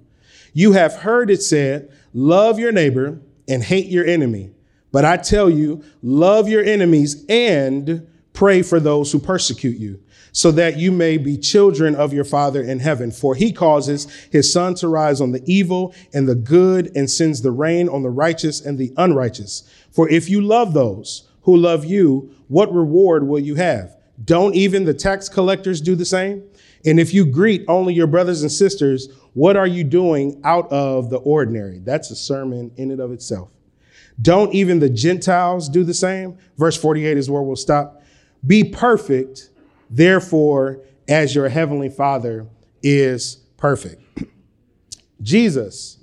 You 0.53 0.71
have 0.71 0.95
heard 0.95 1.29
it 1.29 1.41
said, 1.41 1.91
Love 2.13 2.59
your 2.59 2.71
neighbor 2.71 3.19
and 3.47 3.63
hate 3.63 3.87
your 3.87 4.05
enemy. 4.05 4.51
But 4.91 5.05
I 5.05 5.17
tell 5.17 5.49
you, 5.49 5.83
love 6.01 6.49
your 6.49 6.63
enemies 6.63 7.25
and 7.29 8.07
pray 8.33 8.61
for 8.61 8.79
those 8.79 9.11
who 9.11 9.19
persecute 9.19 9.77
you 9.77 10.01
so 10.31 10.51
that 10.51 10.77
you 10.77 10.91
may 10.91 11.17
be 11.17 11.37
children 11.37 11.95
of 11.95 12.13
your 12.13 12.23
Father 12.23 12.63
in 12.63 12.79
heaven. 12.79 13.11
For 13.11 13.35
he 13.35 13.51
causes 13.51 14.05
his 14.31 14.51
sun 14.51 14.75
to 14.75 14.87
rise 14.87 15.21
on 15.21 15.31
the 15.31 15.43
evil 15.45 15.93
and 16.13 16.27
the 16.27 16.35
good 16.35 16.91
and 16.95 17.09
sends 17.09 17.41
the 17.41 17.51
rain 17.51 17.89
on 17.89 18.01
the 18.01 18.09
righteous 18.09 18.61
and 18.61 18.77
the 18.77 18.93
unrighteous. 18.97 19.69
For 19.91 20.09
if 20.09 20.29
you 20.29 20.41
love 20.41 20.73
those 20.73 21.27
who 21.41 21.57
love 21.57 21.83
you, 21.83 22.33
what 22.47 22.73
reward 22.73 23.27
will 23.27 23.39
you 23.39 23.55
have? 23.55 23.98
Don't 24.23 24.55
even 24.55 24.85
the 24.85 24.93
tax 24.93 25.29
collectors 25.29 25.81
do 25.81 25.95
the 25.95 26.05
same? 26.05 26.43
And 26.85 26.99
if 26.99 27.13
you 27.13 27.25
greet 27.25 27.65
only 27.67 27.93
your 27.93 28.07
brothers 28.07 28.41
and 28.41 28.51
sisters, 28.51 29.09
what 29.33 29.55
are 29.55 29.67
you 29.67 29.83
doing 29.83 30.39
out 30.43 30.71
of 30.71 31.09
the 31.09 31.17
ordinary? 31.17 31.79
That's 31.79 32.09
a 32.11 32.15
sermon 32.15 32.71
in 32.77 32.91
and 32.91 32.99
of 32.99 33.11
itself. 33.11 33.49
Don't 34.21 34.53
even 34.53 34.79
the 34.79 34.89
Gentiles 34.89 35.69
do 35.69 35.83
the 35.83 35.93
same? 35.93 36.37
Verse 36.57 36.75
48 36.75 37.17
is 37.17 37.29
where 37.29 37.41
we'll 37.41 37.55
stop. 37.55 38.01
Be 38.45 38.63
perfect 38.63 39.49
Therefore, 39.89 40.81
as 41.07 41.33
your 41.33 41.49
heavenly 41.49 41.89
Father 41.89 42.45
is 42.83 43.37
perfect. 43.57 44.01
Jesus 45.21 45.97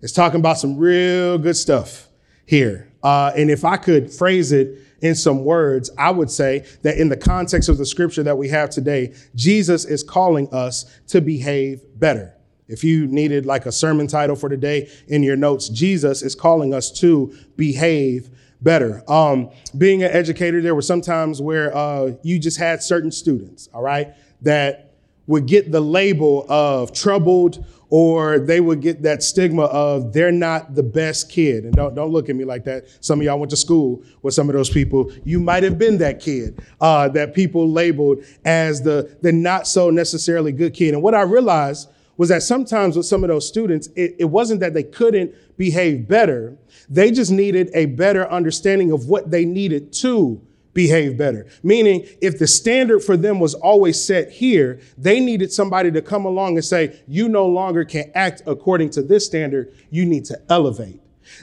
is 0.00 0.12
talking 0.12 0.40
about 0.40 0.58
some 0.58 0.76
real 0.78 1.38
good 1.38 1.56
stuff 1.56 2.08
here. 2.46 2.90
Uh, 3.02 3.32
and 3.36 3.50
if 3.50 3.64
I 3.64 3.76
could 3.76 4.10
phrase 4.10 4.52
it 4.52 4.78
in 5.00 5.14
some 5.14 5.44
words, 5.44 5.90
I 5.96 6.10
would 6.10 6.30
say 6.30 6.66
that 6.82 6.98
in 6.98 7.08
the 7.08 7.16
context 7.16 7.68
of 7.68 7.78
the 7.78 7.86
scripture 7.86 8.22
that 8.24 8.36
we 8.36 8.48
have 8.48 8.70
today, 8.70 9.14
Jesus 9.34 9.84
is 9.84 10.02
calling 10.02 10.48
us 10.52 10.84
to 11.08 11.20
behave 11.20 11.82
better. 11.98 12.34
If 12.66 12.84
you 12.84 13.06
needed 13.06 13.46
like 13.46 13.64
a 13.66 13.72
sermon 13.72 14.06
title 14.06 14.36
for 14.36 14.48
today 14.48 14.90
in 15.06 15.22
your 15.22 15.36
notes, 15.36 15.68
Jesus 15.68 16.22
is 16.22 16.34
calling 16.34 16.74
us 16.74 16.90
to 17.00 17.34
behave 17.56 18.30
better. 18.60 19.02
Um, 19.10 19.50
being 19.76 20.02
an 20.02 20.10
educator, 20.10 20.60
there 20.60 20.74
were 20.74 20.82
some 20.82 21.00
times 21.00 21.40
where 21.40 21.74
uh, 21.74 22.12
you 22.22 22.38
just 22.38 22.58
had 22.58 22.82
certain 22.82 23.10
students, 23.10 23.68
all 23.72 23.82
right, 23.82 24.14
that 24.42 24.87
would 25.28 25.46
get 25.46 25.70
the 25.70 25.80
label 25.80 26.44
of 26.48 26.92
troubled 26.92 27.64
or 27.90 28.38
they 28.38 28.60
would 28.60 28.80
get 28.80 29.02
that 29.02 29.22
stigma 29.22 29.62
of 29.64 30.12
they're 30.12 30.32
not 30.32 30.74
the 30.74 30.82
best 30.82 31.30
kid. 31.30 31.64
And 31.64 31.74
don't, 31.74 31.94
don't 31.94 32.10
look 32.10 32.28
at 32.28 32.36
me 32.36 32.44
like 32.44 32.64
that. 32.64 32.86
Some 33.00 33.20
of 33.20 33.24
y'all 33.24 33.38
went 33.38 33.50
to 33.50 33.56
school 33.56 34.02
with 34.22 34.34
some 34.34 34.48
of 34.48 34.54
those 34.54 34.68
people. 34.68 35.12
You 35.24 35.38
might 35.38 35.62
have 35.62 35.78
been 35.78 35.98
that 35.98 36.20
kid 36.20 36.60
uh, 36.80 37.08
that 37.10 37.34
people 37.34 37.70
labeled 37.70 38.24
as 38.44 38.82
the, 38.82 39.16
the 39.22 39.32
not 39.32 39.66
so 39.66 39.90
necessarily 39.90 40.52
good 40.52 40.74
kid. 40.74 40.94
And 40.94 41.02
what 41.02 41.14
I 41.14 41.22
realized 41.22 41.88
was 42.16 42.30
that 42.30 42.42
sometimes 42.42 42.96
with 42.96 43.06
some 43.06 43.22
of 43.22 43.28
those 43.28 43.46
students, 43.46 43.88
it, 43.96 44.16
it 44.18 44.24
wasn't 44.24 44.60
that 44.60 44.74
they 44.74 44.82
couldn't 44.82 45.34
behave 45.56 46.08
better. 46.08 46.58
They 46.90 47.10
just 47.10 47.30
needed 47.30 47.70
a 47.74 47.86
better 47.86 48.28
understanding 48.30 48.92
of 48.92 49.08
what 49.08 49.30
they 49.30 49.44
needed 49.44 49.92
to 49.94 50.42
behave 50.74 51.16
better. 51.16 51.46
Meaning, 51.62 52.06
if 52.20 52.38
the 52.38 52.46
standard 52.46 53.00
for 53.00 53.16
them 53.16 53.40
was 53.40 53.54
always 53.54 54.02
set 54.02 54.30
here, 54.30 54.80
they 54.96 55.20
needed 55.20 55.52
somebody 55.52 55.90
to 55.90 56.02
come 56.02 56.24
along 56.24 56.56
and 56.56 56.64
say, 56.64 57.00
you 57.06 57.28
no 57.28 57.46
longer 57.46 57.84
can 57.84 58.10
act 58.14 58.42
according 58.46 58.90
to 58.90 59.02
this 59.02 59.26
standard. 59.26 59.74
You 59.90 60.04
need 60.04 60.24
to 60.26 60.40
elevate. 60.48 61.00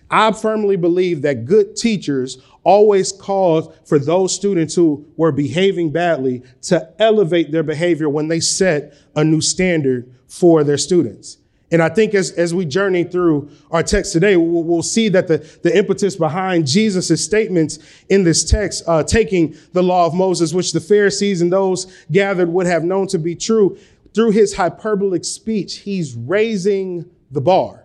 I 0.10 0.32
firmly 0.32 0.78
believe 0.78 1.22
that 1.24 1.46
good 1.46 1.76
teachers 1.76 2.38
always 2.64 3.12
cause 3.12 3.70
for 3.86 4.00
those 4.00 4.34
students 4.34 4.74
who 4.74 5.06
were 5.16 5.32
behaving 5.32 5.92
badly 5.92 6.44
to 6.64 6.92
elevate 7.00 7.52
their 7.52 7.64
behavior 7.64 8.10
when 8.10 8.28
they 8.28 8.40
set 8.40 8.94
a 9.16 9.24
new 9.24 9.42
standard 9.42 10.12
for 10.28 10.64
their 10.64 10.78
students. 10.78 11.38
And 11.72 11.82
I 11.82 11.90
think 11.90 12.14
as, 12.14 12.32
as 12.32 12.54
we 12.54 12.64
journey 12.64 13.04
through 13.04 13.50
our 13.72 13.82
text 13.82 14.14
today, 14.14 14.38
we'll, 14.38 14.64
we'll 14.64 14.84
see 14.84 15.10
that 15.10 15.28
the, 15.28 15.38
the 15.64 15.76
impetus 15.76 16.16
behind 16.16 16.68
Jesus' 16.68 17.24
statements 17.24 17.80
in 18.08 18.24
this 18.24 18.44
text, 18.44 18.84
uh, 18.88 19.04
taking 19.04 19.56
the 19.74 19.82
law 19.82 20.06
of 20.06 20.14
Moses, 20.14 20.54
which 20.54 20.74
the 20.74 20.80
Pharisees 20.80 21.42
and 21.42 21.52
those 21.52 21.92
gathered 22.12 22.50
would 22.50 22.68
have 22.68 22.84
known 22.84 23.08
to 23.08 23.18
be 23.18 23.36
true, 23.36 23.78
through 24.14 24.32
his 24.32 24.56
hyperbolic 24.56 25.26
speech, 25.26 25.80
he's 25.80 26.16
raising 26.16 27.10
the 27.32 27.42
bar. 27.42 27.84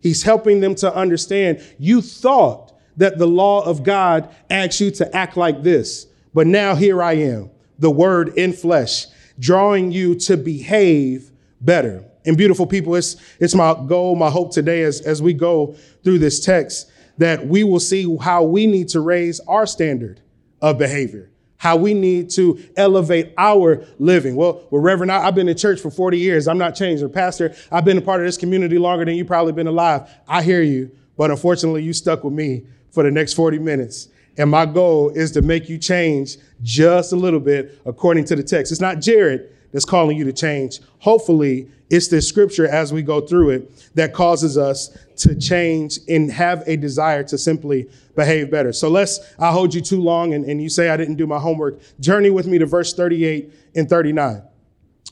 He's 0.00 0.22
helping 0.22 0.60
them 0.60 0.74
to 0.76 0.94
understand 0.94 1.62
you 1.78 2.02
thought 2.02 2.72
that 2.98 3.18
the 3.18 3.26
law 3.26 3.64
of 3.64 3.82
God 3.82 4.32
asks 4.50 4.80
you 4.80 4.90
to 4.92 5.16
act 5.16 5.36
like 5.36 5.62
this, 5.62 6.06
but 6.32 6.46
now 6.46 6.74
here 6.74 7.02
I 7.02 7.14
am, 7.14 7.50
the 7.78 7.90
word 7.90 8.28
in 8.36 8.52
flesh, 8.52 9.06
drawing 9.38 9.90
you 9.90 10.14
to 10.16 10.36
behave 10.36 11.32
better. 11.60 12.04
And 12.24 12.36
beautiful 12.36 12.66
people, 12.66 12.94
it's, 12.94 13.16
it's 13.38 13.54
my 13.54 13.74
goal, 13.86 14.16
my 14.16 14.30
hope 14.30 14.52
today 14.52 14.82
as, 14.82 15.00
as 15.02 15.20
we 15.20 15.34
go 15.34 15.76
through 16.02 16.18
this 16.18 16.44
text 16.44 16.90
that 17.18 17.46
we 17.46 17.64
will 17.64 17.80
see 17.80 18.16
how 18.18 18.42
we 18.42 18.66
need 18.66 18.88
to 18.88 19.00
raise 19.00 19.40
our 19.40 19.66
standard 19.66 20.20
of 20.60 20.78
behavior, 20.78 21.30
how 21.58 21.76
we 21.76 21.94
need 21.94 22.30
to 22.30 22.58
elevate 22.76 23.32
our 23.36 23.84
living. 23.98 24.36
Well, 24.36 24.66
well, 24.70 24.80
Reverend, 24.80 25.12
I, 25.12 25.22
have 25.22 25.34
been 25.34 25.48
in 25.48 25.56
church 25.56 25.80
for 25.80 25.90
40 25.90 26.18
years. 26.18 26.48
I'm 26.48 26.58
not 26.58 26.74
changing. 26.74 27.08
Pastor, 27.10 27.54
I've 27.70 27.84
been 27.84 27.98
a 27.98 28.02
part 28.02 28.20
of 28.20 28.26
this 28.26 28.36
community 28.36 28.78
longer 28.78 29.04
than 29.04 29.14
you 29.14 29.24
probably 29.24 29.52
been 29.52 29.66
alive. 29.66 30.10
I 30.26 30.42
hear 30.42 30.62
you, 30.62 30.90
but 31.16 31.30
unfortunately, 31.30 31.82
you 31.82 31.92
stuck 31.92 32.24
with 32.24 32.34
me 32.34 32.64
for 32.90 33.02
the 33.02 33.10
next 33.10 33.34
40 33.34 33.58
minutes. 33.58 34.08
And 34.36 34.50
my 34.50 34.66
goal 34.66 35.10
is 35.10 35.30
to 35.32 35.42
make 35.42 35.68
you 35.68 35.78
change 35.78 36.38
just 36.62 37.12
a 37.12 37.16
little 37.16 37.38
bit 37.38 37.80
according 37.84 38.24
to 38.26 38.36
the 38.36 38.42
text. 38.42 38.72
It's 38.72 38.80
not 38.80 39.00
Jared 39.00 39.50
that's 39.74 39.84
calling 39.84 40.16
you 40.16 40.24
to 40.24 40.32
change. 40.32 40.78
Hopefully, 41.00 41.68
it's 41.90 42.06
this 42.06 42.28
scripture 42.28 42.68
as 42.68 42.92
we 42.92 43.02
go 43.02 43.20
through 43.20 43.50
it 43.50 43.90
that 43.96 44.14
causes 44.14 44.56
us 44.56 44.96
to 45.16 45.34
change 45.34 45.98
and 46.08 46.30
have 46.30 46.62
a 46.68 46.76
desire 46.76 47.24
to 47.24 47.36
simply 47.36 47.90
behave 48.14 48.52
better. 48.52 48.72
So 48.72 48.88
let's, 48.88 49.18
I 49.36 49.50
hold 49.50 49.74
you 49.74 49.80
too 49.80 50.00
long 50.00 50.32
and, 50.32 50.44
and 50.44 50.62
you 50.62 50.68
say 50.68 50.90
I 50.90 50.96
didn't 50.96 51.16
do 51.16 51.26
my 51.26 51.40
homework. 51.40 51.80
Journey 51.98 52.30
with 52.30 52.46
me 52.46 52.56
to 52.58 52.66
verse 52.66 52.94
38 52.94 53.52
and 53.74 53.88
39. 53.88 54.44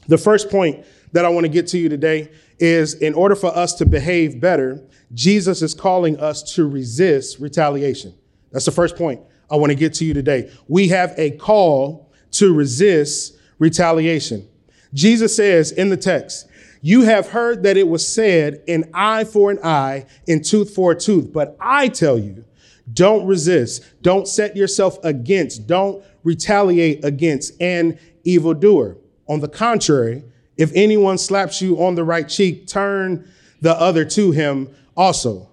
The 0.07 0.19
first 0.19 0.49
point 0.49 0.87
that 1.11 1.25
I 1.25 1.29
want 1.29 1.45
to 1.45 1.51
get 1.51 1.67
to 1.69 1.79
you 1.79 1.89
today 1.89 2.31
is 2.61 2.95
in 2.95 3.15
order 3.15 3.35
for 3.35 3.49
us 3.57 3.75
to 3.75 3.85
behave 3.85 4.41
better, 4.41 4.81
Jesus 5.13 5.61
is 5.63 5.75
calling 5.75 6.21
us 6.21 6.55
to 6.55 6.69
resist 6.69 7.41
retaliation. 7.41 8.15
That's 8.53 8.65
the 8.65 8.71
first 8.71 8.95
point 8.95 9.23
I 9.51 9.57
want 9.57 9.73
to 9.73 9.77
get 9.77 9.95
to 9.95 10.05
you 10.05 10.15
today. 10.15 10.53
We 10.69 10.87
have 10.89 11.15
a 11.17 11.33
call 11.33 12.13
to 12.33 12.55
resist 12.55 13.39
retaliation. 13.63 14.49
Jesus 14.95 15.35
says 15.35 15.73
in 15.73 15.89
the 15.89 15.97
text, 15.97 16.49
you 16.81 17.03
have 17.03 17.29
heard 17.29 17.63
that 17.63 17.77
it 17.77 17.87
was 17.87 18.07
said, 18.07 18.63
an 18.67 18.91
eye 18.93 19.25
for 19.25 19.51
an 19.51 19.61
eye 19.63 20.07
and 20.27 20.45
tooth 20.45 20.75
for 20.75 20.93
a 20.93 20.99
tooth. 20.99 21.33
But 21.33 21.57
I 21.61 21.89
tell 21.89 22.19
you, 22.19 22.45
don't 22.93 23.25
resist. 23.25 23.85
Don't 24.03 24.27
set 24.27 24.57
yourself 24.57 24.99
against. 25.05 25.67
Don't 25.69 26.05
retaliate 26.25 27.05
against 27.05 27.61
an 27.63 27.99
evildoer. 28.25 28.97
On 29.29 29.41
the 29.41 29.49
contrary, 29.49 30.25
if 30.57 30.73
anyone 30.75 31.19
slaps 31.19 31.63
you 31.63 31.83
on 31.83 31.95
the 31.95 32.05
right 32.05 32.29
cheek, 32.29 32.67
turn 32.67 33.31
the 33.61 33.73
other 33.73 34.05
to 34.05 34.33
him 34.33 34.69
also. 34.97 35.49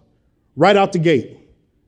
Right 0.56 0.75
out 0.75 0.91
the 0.91 0.99
gate, 0.99 1.38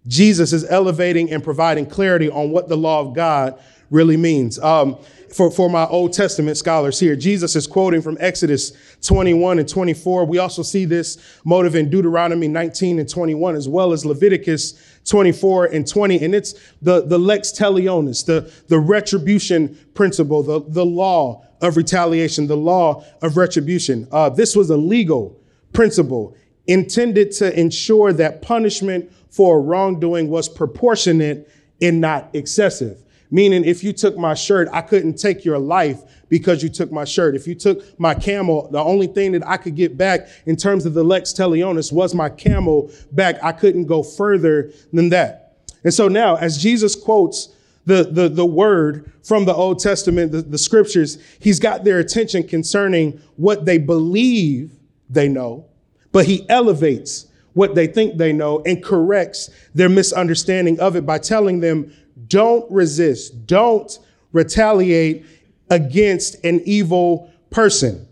Jesus 0.07 0.53
is 0.53 0.63
elevating 0.65 1.31
and 1.31 1.43
providing 1.43 1.87
clarity 1.87 2.29
on 2.29 2.51
what 2.51 2.69
the 2.69 2.77
law 2.77 3.01
of 3.01 3.15
God 3.15 3.59
really 3.91 4.17
means. 4.17 4.57
Um, 4.59 4.97
for, 5.33 5.49
for 5.49 5.69
my 5.69 5.85
Old 5.85 6.13
Testament 6.13 6.57
scholars 6.57 6.99
here. 6.99 7.15
Jesus 7.15 7.55
is 7.55 7.65
quoting 7.65 8.01
from 8.01 8.17
Exodus 8.19 8.73
21 9.01 9.59
and 9.59 9.67
24. 9.67 10.25
We 10.25 10.37
also 10.39 10.61
see 10.61 10.85
this 10.85 11.17
motive 11.45 11.75
in 11.75 11.89
Deuteronomy 11.89 12.47
19 12.47 12.99
and 12.99 13.09
21, 13.09 13.55
as 13.55 13.67
well 13.69 13.93
as 13.93 14.05
Leviticus 14.05 14.99
24 15.05 15.67
and 15.67 15.87
20. 15.87 16.23
And 16.23 16.35
it's 16.35 16.53
the, 16.81 17.05
the 17.05 17.17
lex 17.17 17.51
talionis, 17.51 18.25
the, 18.25 18.51
the 18.67 18.79
retribution 18.79 19.77
principle, 19.93 20.43
the, 20.43 20.61
the 20.67 20.85
law 20.85 21.45
of 21.61 21.77
retaliation, 21.77 22.47
the 22.47 22.57
law 22.57 23.03
of 23.21 23.37
retribution. 23.37 24.07
Uh, 24.11 24.29
this 24.29 24.55
was 24.55 24.69
a 24.69 24.77
legal 24.77 25.39
principle 25.73 26.35
intended 26.67 27.31
to 27.31 27.57
ensure 27.59 28.13
that 28.13 28.41
punishment 28.41 29.11
for 29.29 29.61
wrongdoing 29.61 30.29
was 30.29 30.49
proportionate 30.49 31.49
and 31.81 32.01
not 32.01 32.29
excessive. 32.33 33.01
Meaning, 33.33 33.63
if 33.63 33.81
you 33.81 33.93
took 33.93 34.17
my 34.17 34.33
shirt, 34.33 34.67
I 34.73 34.81
couldn't 34.81 35.13
take 35.15 35.45
your 35.45 35.57
life 35.57 36.01
because 36.27 36.61
you 36.61 36.67
took 36.67 36.91
my 36.91 37.05
shirt. 37.05 37.33
If 37.33 37.47
you 37.47 37.55
took 37.55 37.97
my 37.97 38.13
camel, 38.13 38.69
the 38.69 38.79
only 38.79 39.07
thing 39.07 39.31
that 39.31 39.47
I 39.47 39.55
could 39.55 39.75
get 39.75 39.97
back 39.97 40.27
in 40.45 40.57
terms 40.57 40.85
of 40.85 40.93
the 40.93 41.03
lex 41.03 41.31
talionis 41.31 41.93
was 41.93 42.13
my 42.13 42.29
camel 42.29 42.91
back. 43.13 43.41
I 43.41 43.53
couldn't 43.53 43.85
go 43.85 44.03
further 44.03 44.71
than 44.91 45.09
that. 45.09 45.53
And 45.85 45.93
so 45.93 46.09
now, 46.09 46.35
as 46.35 46.61
Jesus 46.61 46.93
quotes 46.93 47.55
the, 47.85 48.03
the, 48.03 48.27
the 48.27 48.45
word 48.45 49.11
from 49.23 49.45
the 49.45 49.53
Old 49.53 49.79
Testament, 49.79 50.33
the, 50.33 50.41
the 50.41 50.57
scriptures, 50.57 51.17
he's 51.39 51.59
got 51.59 51.85
their 51.85 51.99
attention 51.99 52.47
concerning 52.47 53.21
what 53.37 53.63
they 53.65 53.77
believe 53.77 54.73
they 55.09 55.29
know, 55.29 55.65
but 56.11 56.25
he 56.25 56.47
elevates 56.49 57.27
what 57.53 57.75
they 57.75 57.87
think 57.87 58.17
they 58.17 58.31
know 58.31 58.61
and 58.65 58.83
corrects 58.83 59.49
their 59.73 59.89
misunderstanding 59.89 60.79
of 60.79 60.95
it 60.95 61.05
by 61.05 61.17
telling 61.17 61.59
them 61.59 61.93
don't 62.27 62.69
resist. 62.71 63.45
Don't 63.47 63.97
retaliate 64.31 65.25
against 65.69 66.43
an 66.43 66.61
evil 66.65 67.31
person, 67.49 68.07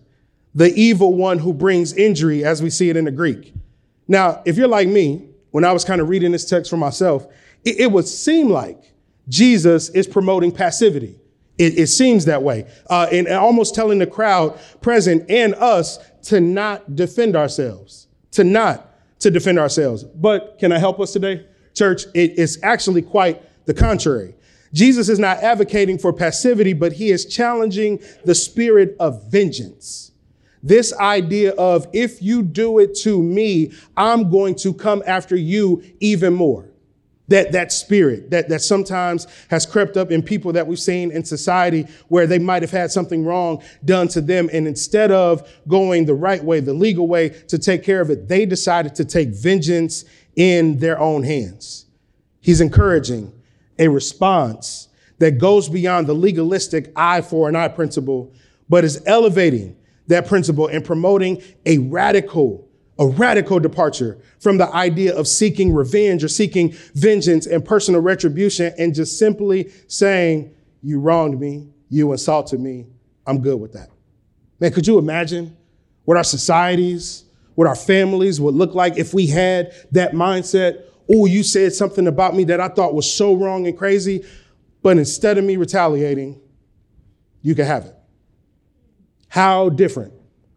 the 0.56 0.74
evil 0.74 1.14
one 1.14 1.40
who 1.40 1.54
brings 1.54 1.94
injury, 1.94 2.44
as 2.44 2.62
we 2.62 2.70
see 2.70 2.90
it 2.90 2.98
in 2.98 3.06
the 3.06 3.12
Greek. 3.12 3.54
Now, 4.08 4.42
if 4.46 4.58
you're 4.58 4.68
like 4.68 4.88
me, 4.88 5.30
when 5.52 5.66
I 5.66 5.72
was 5.72 5.84
kind 5.84 6.02
of 6.02 6.10
reading 6.10 6.32
this 6.32 6.46
text 6.46 6.70
for 6.70 6.78
myself, 6.78 7.28
it, 7.66 7.80
it 7.80 7.92
would 7.92 8.08
seem 8.08 8.50
like 8.50 8.94
Jesus 9.28 9.90
is 9.90 10.08
promoting 10.08 10.52
passivity. 10.52 11.20
It, 11.58 11.78
it 11.78 11.88
seems 11.88 12.26
that 12.26 12.42
way. 12.42 12.66
Uh, 12.90 13.08
and 13.12 13.28
almost 13.28 13.76
telling 13.76 14.00
the 14.00 14.08
crowd 14.08 14.58
present 14.82 15.30
and 15.30 15.54
us 15.56 16.00
to 16.24 16.40
not 16.40 16.96
defend 16.96 17.36
ourselves, 17.36 18.08
to 18.32 18.44
not 18.44 18.86
to 19.20 19.30
defend 19.30 19.60
ourselves. 19.60 20.04
But 20.04 20.58
can 20.60 20.72
I 20.72 20.80
help 20.80 21.00
us 21.00 21.12
today? 21.12 21.46
Church, 21.74 22.04
it, 22.14 22.34
it's 22.38 22.58
actually 22.64 23.02
quite 23.02 23.44
the 23.70 23.74
contrary. 23.76 24.34
Jesus 24.74 25.10
is 25.10 25.20
not 25.20 25.38
advocating 25.44 26.00
for 26.00 26.12
passivity, 26.12 26.74
but 26.74 26.94
he 26.94 27.12
is 27.12 27.24
challenging 27.28 28.00
the 28.26 28.34
spirit 28.34 28.96
of 29.00 29.32
vengeance. 29.32 30.12
This 30.64 30.92
idea 30.94 31.52
of 31.52 31.88
if 31.94 32.20
you 32.20 32.42
do 32.42 32.80
it 32.80 32.96
to 33.02 33.22
me, 33.22 33.72
I'm 33.96 34.32
going 34.32 34.56
to 34.56 34.74
come 34.74 35.04
after 35.06 35.36
you 35.36 35.84
even 36.00 36.34
more. 36.34 36.66
That, 37.28 37.52
that 37.52 37.72
spirit 37.72 38.32
that, 38.32 38.50
that 38.50 38.64
sometimes 38.64 39.28
has 39.52 39.68
crept 39.68 39.98
up 39.98 40.10
in 40.10 40.24
people 40.24 40.52
that 40.54 40.66
we've 40.66 40.80
seen 40.80 41.12
in 41.12 41.24
society 41.24 41.86
where 42.08 42.26
they 42.26 42.40
might 42.40 42.64
have 42.64 42.72
had 42.72 42.90
something 42.90 43.24
wrong 43.24 43.62
done 43.86 44.08
to 44.08 44.22
them. 44.22 44.50
And 44.52 44.68
instead 44.68 45.12
of 45.12 45.48
going 45.68 46.08
the 46.08 46.16
right 46.16 46.44
way, 46.44 46.60
the 46.60 46.74
legal 46.74 47.08
way 47.08 47.30
to 47.30 47.60
take 47.60 47.84
care 47.84 48.02
of 48.02 48.10
it, 48.10 48.28
they 48.28 48.48
decided 48.48 48.96
to 48.96 49.06
take 49.06 49.30
vengeance 49.30 50.06
in 50.36 50.80
their 50.80 51.00
own 51.00 51.22
hands. 51.22 51.86
He's 52.42 52.62
encouraging 52.62 53.32
a 53.80 53.88
response 53.88 54.90
that 55.18 55.38
goes 55.38 55.70
beyond 55.70 56.08
the 56.08 56.14
legalistic 56.14 56.92
eye 56.96 57.22
for 57.22 57.50
an 57.50 57.56
eye 57.56 57.68
principle, 57.68 58.34
but 58.70 58.84
is 58.84 59.02
elevating 59.06 59.76
that 60.08 60.28
principle 60.28 60.68
and 60.68 60.84
promoting 60.84 61.42
a 61.66 61.78
radical, 61.80 62.68
a 62.98 63.08
radical 63.08 63.60
departure 63.60 64.20
from 64.40 64.58
the 64.58 64.74
idea 64.74 65.16
of 65.16 65.28
seeking 65.28 65.74
revenge 65.74 66.24
or 66.24 66.28
seeking 66.28 66.72
vengeance 66.94 67.46
and 67.46 67.64
personal 67.64 68.02
retribution 68.02 68.74
and 68.78 68.94
just 68.94 69.18
simply 69.18 69.72
saying, 69.88 70.54
you 70.82 71.00
wronged 71.00 71.40
me, 71.40 71.70
you 71.90 72.12
insulted 72.12 72.60
me, 72.60 72.86
I'm 73.26 73.42
good 73.42 73.60
with 73.60 73.74
that. 73.74 73.90
Man, 74.60 74.72
could 74.72 74.88
you 74.88 74.98
imagine 74.98 75.56
what 76.06 76.18
our 76.18 76.24
societies, 76.24 77.26
what 77.56 77.68
our 77.68 77.76
families 77.76 78.42
would 78.42 78.56
look 78.56 78.74
like 78.74 78.98
if 78.98 79.14
we 79.14 79.28
had 79.28 79.74
that 79.92 80.14
mindset 80.14 80.86
oh, 81.12 81.26
you 81.26 81.44
said 81.44 81.74
something 81.74 82.08
about 82.08 82.36
me 82.36 82.44
that 82.46 82.60
I 82.60 82.68
thought 82.68 82.94
was 82.94 83.12
so 83.12 83.34
wrong 83.34 83.68
and 83.68 83.78
crazy, 83.78 84.26
but 84.82 84.98
instead 84.98 85.38
of 85.38 85.44
me 85.44 85.58
retaliating, 85.58 86.40
you 87.42 87.56
can 87.56 87.66
have 87.66 87.86
it. 87.86 87.96
How 89.28 89.70
different 89.70 90.14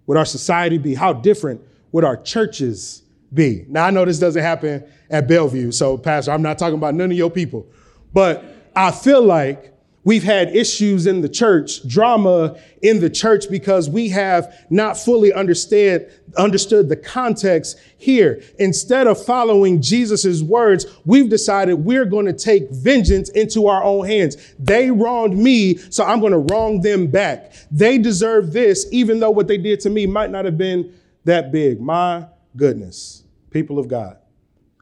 would 0.06 0.18
our 0.18 0.24
society 0.24 0.78
be? 0.78 0.94
How 0.94 1.12
different 1.12 1.60
would 1.92 2.04
our 2.04 2.16
churches 2.16 3.02
be? 3.32 3.64
Now, 3.68 3.86
I 3.86 3.90
know 3.90 4.04
this 4.04 4.18
doesn't 4.18 4.42
happen 4.42 4.84
at 5.10 5.28
Bellevue, 5.28 5.72
so, 5.72 5.96
Pastor, 5.96 6.32
I'm 6.32 6.42
not 6.42 6.58
talking 6.58 6.76
about 6.76 6.94
none 6.94 7.10
of 7.10 7.16
your 7.16 7.30
people, 7.30 7.66
but 8.12 8.44
I 8.74 8.90
feel 8.90 9.22
like 9.22 9.72
We've 10.04 10.24
had 10.24 10.54
issues 10.54 11.06
in 11.06 11.20
the 11.20 11.28
church, 11.28 11.86
drama 11.86 12.58
in 12.82 12.98
the 13.00 13.08
church 13.08 13.48
because 13.48 13.88
we 13.88 14.08
have 14.08 14.52
not 14.68 14.98
fully 14.98 15.32
understand, 15.32 16.08
understood 16.36 16.88
the 16.88 16.96
context 16.96 17.78
here. 17.98 18.42
Instead 18.58 19.06
of 19.06 19.24
following 19.24 19.80
Jesus' 19.80 20.42
words, 20.42 20.86
we've 21.04 21.28
decided 21.28 21.74
we're 21.74 22.04
going 22.04 22.26
to 22.26 22.32
take 22.32 22.70
vengeance 22.70 23.28
into 23.30 23.66
our 23.66 23.82
own 23.82 24.06
hands. 24.06 24.36
They 24.58 24.90
wronged 24.90 25.36
me, 25.36 25.76
so 25.76 26.04
I'm 26.04 26.20
going 26.20 26.32
to 26.32 26.54
wrong 26.54 26.80
them 26.80 27.06
back. 27.06 27.52
They 27.70 27.98
deserve 27.98 28.52
this, 28.52 28.86
even 28.92 29.20
though 29.20 29.30
what 29.30 29.48
they 29.48 29.58
did 29.58 29.80
to 29.80 29.90
me 29.90 30.06
might 30.06 30.30
not 30.30 30.44
have 30.44 30.58
been 30.58 30.94
that 31.24 31.52
big. 31.52 31.80
My 31.80 32.26
goodness, 32.56 33.24
people 33.50 33.78
of 33.78 33.88
God, 33.88 34.18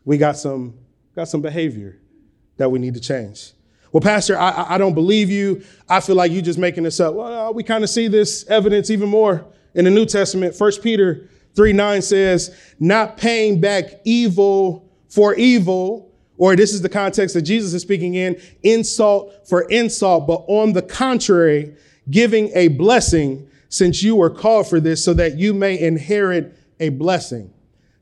we 0.04 0.18
got 0.18 0.36
some, 0.36 0.74
got 1.14 1.28
some 1.28 1.42
behavior 1.42 1.98
that 2.56 2.70
we 2.70 2.78
need 2.78 2.94
to 2.94 3.00
change. 3.00 3.52
Well, 3.92 4.00
Pastor, 4.00 4.38
I, 4.38 4.74
I 4.74 4.78
don't 4.78 4.94
believe 4.94 5.30
you. 5.30 5.64
I 5.88 6.00
feel 6.00 6.14
like 6.14 6.30
you're 6.30 6.42
just 6.42 6.58
making 6.58 6.84
this 6.84 7.00
up. 7.00 7.14
Well, 7.14 7.48
uh, 7.48 7.52
we 7.52 7.64
kind 7.64 7.82
of 7.82 7.90
see 7.90 8.06
this 8.06 8.46
evidence 8.46 8.88
even 8.90 9.08
more 9.08 9.44
in 9.74 9.84
the 9.84 9.90
New 9.90 10.06
Testament. 10.06 10.54
First 10.54 10.82
Peter 10.82 11.28
3 11.61 11.75
9 11.75 12.01
says, 12.01 12.57
not 12.79 13.18
paying 13.18 13.61
back 13.61 14.01
evil 14.07 14.90
for 15.11 15.35
evil, 15.35 16.11
or 16.38 16.57
this 16.57 16.73
is 16.73 16.81
the 16.81 16.88
context 16.88 17.35
that 17.35 17.42
Jesus 17.42 17.75
is 17.75 17.83
speaking 17.83 18.14
in, 18.14 18.40
insult 18.62 19.46
for 19.46 19.68
insult, 19.68 20.27
but 20.27 20.42
on 20.46 20.73
the 20.73 20.81
contrary, 20.81 21.77
giving 22.11 22.51
a 22.55 22.68
blessing 22.68 23.46
since 23.68 24.03
you 24.03 24.16
were 24.16 24.31
called 24.31 24.68
for 24.68 24.81
this 24.81 25.05
so 25.05 25.12
that 25.12 25.37
you 25.37 25.53
may 25.53 25.79
inherit 25.79 26.57
a 26.81 26.88
blessing. 26.88 27.53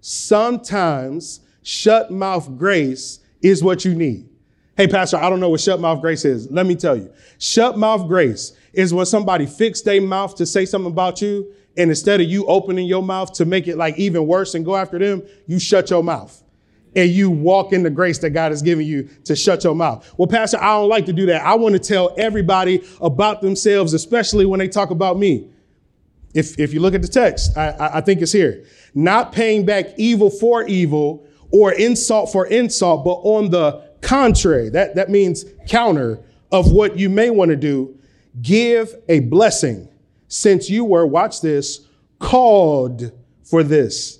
Sometimes 0.00 1.40
shut 1.64 2.12
mouth 2.12 2.56
grace 2.56 3.18
is 3.42 3.60
what 3.60 3.84
you 3.84 3.92
need. 3.92 4.28
Hey, 4.76 4.86
Pastor, 4.86 5.16
I 5.16 5.28
don't 5.28 5.40
know 5.40 5.48
what 5.48 5.60
shut 5.60 5.80
mouth 5.80 6.00
grace 6.00 6.24
is. 6.24 6.48
Let 6.48 6.64
me 6.64 6.76
tell 6.76 6.96
you. 6.96 7.12
Shut 7.38 7.76
mouth 7.76 8.06
grace 8.06 8.52
is 8.72 8.94
when 8.94 9.06
somebody 9.06 9.46
fixed 9.46 9.84
their 9.84 10.00
mouth 10.00 10.36
to 10.36 10.46
say 10.46 10.64
something 10.64 10.92
about 10.92 11.20
you, 11.20 11.52
and 11.78 11.90
instead 11.90 12.20
of 12.20 12.28
you 12.28 12.44
opening 12.46 12.86
your 12.86 13.02
mouth 13.02 13.32
to 13.34 13.44
make 13.44 13.68
it 13.68 13.76
like 13.76 13.96
even 13.98 14.26
worse 14.26 14.54
and 14.54 14.64
go 14.64 14.74
after 14.74 14.98
them, 14.98 15.22
you 15.46 15.60
shut 15.60 15.88
your 15.90 16.02
mouth. 16.02 16.42
And 16.96 17.08
you 17.08 17.30
walk 17.30 17.72
in 17.72 17.84
the 17.84 17.90
grace 17.90 18.18
that 18.18 18.30
God 18.30 18.50
has 18.50 18.62
given 18.62 18.84
you 18.84 19.08
to 19.24 19.36
shut 19.36 19.62
your 19.62 19.76
mouth. 19.76 20.12
Well, 20.18 20.26
Pastor, 20.26 20.58
I 20.60 20.74
don't 20.74 20.88
like 20.88 21.06
to 21.06 21.12
do 21.12 21.26
that. 21.26 21.42
I 21.44 21.54
want 21.54 21.74
to 21.74 21.78
tell 21.78 22.14
everybody 22.18 22.82
about 23.00 23.42
themselves, 23.42 23.94
especially 23.94 24.44
when 24.44 24.58
they 24.58 24.66
talk 24.66 24.90
about 24.90 25.18
me. 25.18 25.50
If, 26.34 26.58
if 26.58 26.74
you 26.74 26.80
look 26.80 26.94
at 26.94 27.02
the 27.02 27.08
text, 27.08 27.56
I, 27.56 27.90
I 27.94 28.00
think 28.00 28.22
it's 28.22 28.32
here. 28.32 28.64
Not 28.94 29.32
paying 29.32 29.64
back 29.64 29.86
evil 29.96 30.30
for 30.30 30.66
evil 30.66 31.26
or 31.52 31.72
insult 31.72 32.32
for 32.32 32.46
insult, 32.46 33.04
but 33.04 33.20
on 33.22 33.50
the 33.50 33.88
contrary, 34.00 34.68
that, 34.70 34.96
that 34.96 35.10
means 35.10 35.44
counter 35.68 36.18
of 36.50 36.72
what 36.72 36.98
you 36.98 37.08
may 37.08 37.30
want 37.30 37.50
to 37.50 37.56
do, 37.56 37.96
give 38.42 38.94
a 39.08 39.20
blessing 39.20 39.88
since 40.28 40.70
you 40.70 40.84
were, 40.84 41.06
watch 41.06 41.40
this, 41.40 41.86
called 42.18 43.12
for 43.42 43.62
this. 43.62 44.18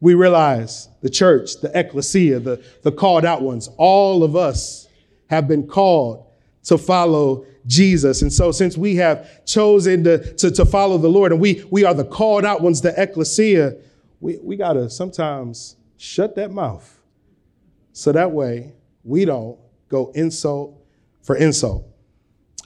We 0.00 0.14
realize 0.14 0.88
the 1.02 1.10
church, 1.10 1.60
the 1.60 1.76
ecclesia, 1.78 2.38
the, 2.38 2.64
the 2.82 2.92
called 2.92 3.24
out 3.24 3.42
ones, 3.42 3.68
all 3.76 4.22
of 4.22 4.36
us 4.36 4.88
have 5.28 5.48
been 5.48 5.66
called 5.66 6.24
to 6.64 6.78
follow 6.78 7.44
Jesus. 7.66 8.22
And 8.22 8.32
so 8.32 8.52
since 8.52 8.76
we 8.76 8.96
have 8.96 9.44
chosen 9.44 10.04
to, 10.04 10.34
to, 10.34 10.50
to 10.50 10.64
follow 10.64 10.98
the 10.98 11.08
Lord 11.08 11.32
and 11.32 11.40
we, 11.40 11.64
we 11.70 11.84
are 11.84 11.94
the 11.94 12.04
called 12.04 12.44
out 12.44 12.62
ones, 12.62 12.80
the 12.80 12.94
ecclesia, 13.00 13.76
we, 14.20 14.38
we 14.42 14.56
got 14.56 14.74
to 14.74 14.88
sometimes 14.88 15.76
shut 15.96 16.36
that 16.36 16.50
mouth 16.50 16.98
so 17.92 18.12
that 18.12 18.30
way 18.30 18.72
we 19.02 19.24
don't 19.24 19.58
go 19.88 20.12
insult 20.14 20.74
for 21.22 21.36
insult. 21.36 21.84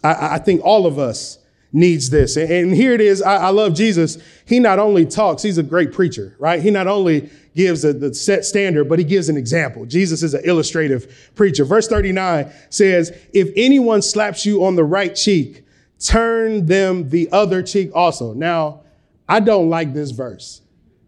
I, 0.05 0.35
I 0.35 0.39
think 0.39 0.61
all 0.63 0.87
of 0.87 0.99
us 0.99 1.39
needs 1.73 2.11
this. 2.11 2.37
And, 2.37 2.75
here 2.75 2.93
it 2.93 3.01
is. 3.01 3.23
I, 3.23 3.37
I, 3.37 3.49
love 3.49 3.75
Jesus. 3.75 4.19
He 4.47 4.59
not 4.59 4.79
only 4.79 5.07
talks, 5.07 5.43
he's 5.43 5.59
a 5.59 5.63
great 5.63 5.93
preacher, 5.93 6.37
right? 6.39 6.61
He 6.61 6.71
not 6.71 6.87
only 6.87 7.31
gives 7.55 7.85
a, 7.85 7.93
the 7.93 8.15
set 8.15 8.45
standard, 8.45 8.89
but 8.89 8.99
he 8.99 9.05
gives 9.05 9.29
an 9.29 9.37
example. 9.37 9.87
Jesus 9.87 10.23
is 10.23 10.35
an 10.35 10.43
illustrative 10.45 11.31
preacher. 11.35 11.65
Verse 11.65 11.89
39 11.89 12.53
says, 12.71 13.11
if 13.33 13.51
anyone 13.57 14.03
slaps 14.03 14.45
you 14.45 14.65
on 14.65 14.77
the 14.77 14.85
right 14.85 15.15
cheek, 15.15 15.65
turn 15.99 16.67
them 16.67 17.09
the 17.09 17.31
other 17.33 17.63
cheek 17.63 17.91
also. 17.95 18.35
Now, 18.35 18.83
I 19.29 19.41
don't 19.41 19.71
like 19.71 19.95
this 19.95 20.11
verse. 20.11 20.61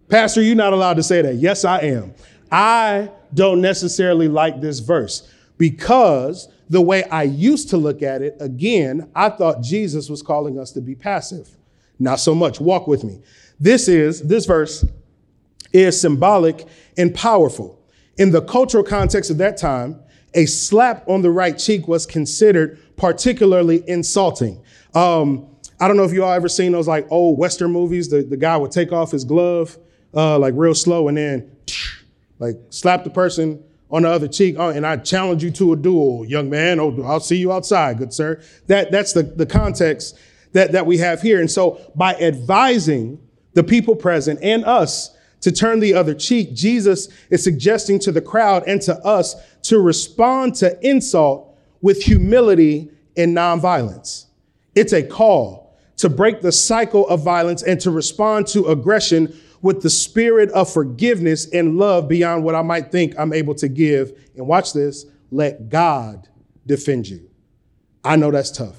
Pastor, 0.08 0.40
you're 0.42 0.56
not 0.56 0.72
allowed 0.72 0.94
to 0.94 1.02
say 1.02 1.22
that. 1.22 1.36
Yes, 1.36 1.64
I 1.64 1.80
am. 1.80 2.14
I 2.50 3.10
don't 3.32 3.60
necessarily 3.60 4.28
like 4.28 4.60
this 4.60 4.78
verse 4.78 5.28
because 5.58 6.48
the 6.68 6.80
way 6.80 7.04
I 7.04 7.24
used 7.24 7.70
to 7.70 7.76
look 7.76 8.02
at 8.02 8.22
it, 8.22 8.36
again, 8.40 9.10
I 9.14 9.28
thought 9.28 9.62
Jesus 9.62 10.08
was 10.08 10.22
calling 10.22 10.58
us 10.58 10.72
to 10.72 10.80
be 10.80 10.94
passive. 10.94 11.48
Not 11.98 12.20
so 12.20 12.34
much. 12.34 12.60
Walk 12.60 12.86
with 12.86 13.04
me. 13.04 13.20
This 13.60 13.88
is, 13.88 14.22
this 14.22 14.46
verse 14.46 14.84
is 15.72 16.00
symbolic 16.00 16.66
and 16.96 17.14
powerful. 17.14 17.80
In 18.16 18.30
the 18.30 18.42
cultural 18.42 18.84
context 18.84 19.30
of 19.30 19.38
that 19.38 19.56
time, 19.56 20.00
a 20.34 20.46
slap 20.46 21.08
on 21.08 21.22
the 21.22 21.30
right 21.30 21.56
cheek 21.58 21.86
was 21.86 22.06
considered 22.06 22.78
particularly 22.96 23.88
insulting. 23.88 24.62
Um, 24.94 25.48
I 25.80 25.88
don't 25.88 25.96
know 25.96 26.04
if 26.04 26.12
you 26.12 26.24
all 26.24 26.32
ever 26.32 26.48
seen 26.48 26.72
those 26.72 26.88
like 26.88 27.06
old 27.10 27.38
Western 27.38 27.72
movies. 27.72 28.08
The, 28.08 28.22
the 28.22 28.36
guy 28.36 28.56
would 28.56 28.70
take 28.70 28.92
off 28.92 29.10
his 29.10 29.24
glove, 29.24 29.76
uh, 30.14 30.38
like 30.38 30.54
real 30.56 30.74
slow, 30.74 31.08
and 31.08 31.16
then 31.16 31.50
like 32.38 32.56
slap 32.70 33.04
the 33.04 33.10
person 33.10 33.62
on 33.94 34.02
the 34.02 34.10
other 34.10 34.26
cheek, 34.26 34.56
oh, 34.58 34.70
and 34.70 34.84
I 34.84 34.96
challenge 34.96 35.44
you 35.44 35.52
to 35.52 35.72
a 35.72 35.76
duel, 35.76 36.24
young 36.24 36.50
man. 36.50 36.80
Oh, 36.80 37.00
I'll 37.04 37.20
see 37.20 37.36
you 37.36 37.52
outside, 37.52 37.98
good 37.98 38.12
sir. 38.12 38.42
That, 38.66 38.90
that's 38.90 39.12
the, 39.12 39.22
the 39.22 39.46
context 39.46 40.18
that, 40.50 40.72
that 40.72 40.84
we 40.84 40.98
have 40.98 41.22
here. 41.22 41.38
And 41.40 41.48
so 41.48 41.80
by 41.94 42.16
advising 42.16 43.20
the 43.52 43.62
people 43.62 43.94
present 43.94 44.40
and 44.42 44.64
us 44.64 45.16
to 45.42 45.52
turn 45.52 45.78
the 45.78 45.94
other 45.94 46.12
cheek, 46.12 46.54
Jesus 46.54 47.08
is 47.30 47.44
suggesting 47.44 48.00
to 48.00 48.10
the 48.10 48.20
crowd 48.20 48.64
and 48.66 48.82
to 48.82 48.96
us 49.06 49.36
to 49.62 49.78
respond 49.78 50.56
to 50.56 50.76
insult 50.84 51.56
with 51.80 52.02
humility 52.02 52.90
and 53.16 53.36
nonviolence. 53.36 54.24
It's 54.74 54.92
a 54.92 55.04
call 55.04 55.78
to 55.98 56.08
break 56.08 56.40
the 56.40 56.50
cycle 56.50 57.08
of 57.08 57.22
violence 57.22 57.62
and 57.62 57.80
to 57.82 57.92
respond 57.92 58.48
to 58.48 58.66
aggression 58.66 59.38
with 59.64 59.80
the 59.80 59.88
spirit 59.88 60.50
of 60.50 60.70
forgiveness 60.70 61.48
and 61.50 61.78
love 61.78 62.06
beyond 62.06 62.44
what 62.44 62.54
I 62.54 62.60
might 62.60 62.92
think 62.92 63.14
I'm 63.18 63.32
able 63.32 63.54
to 63.54 63.66
give. 63.66 64.12
And 64.36 64.46
watch 64.46 64.74
this 64.74 65.06
let 65.30 65.70
God 65.70 66.28
defend 66.66 67.08
you. 67.08 67.30
I 68.04 68.16
know 68.16 68.30
that's 68.30 68.50
tough. 68.50 68.76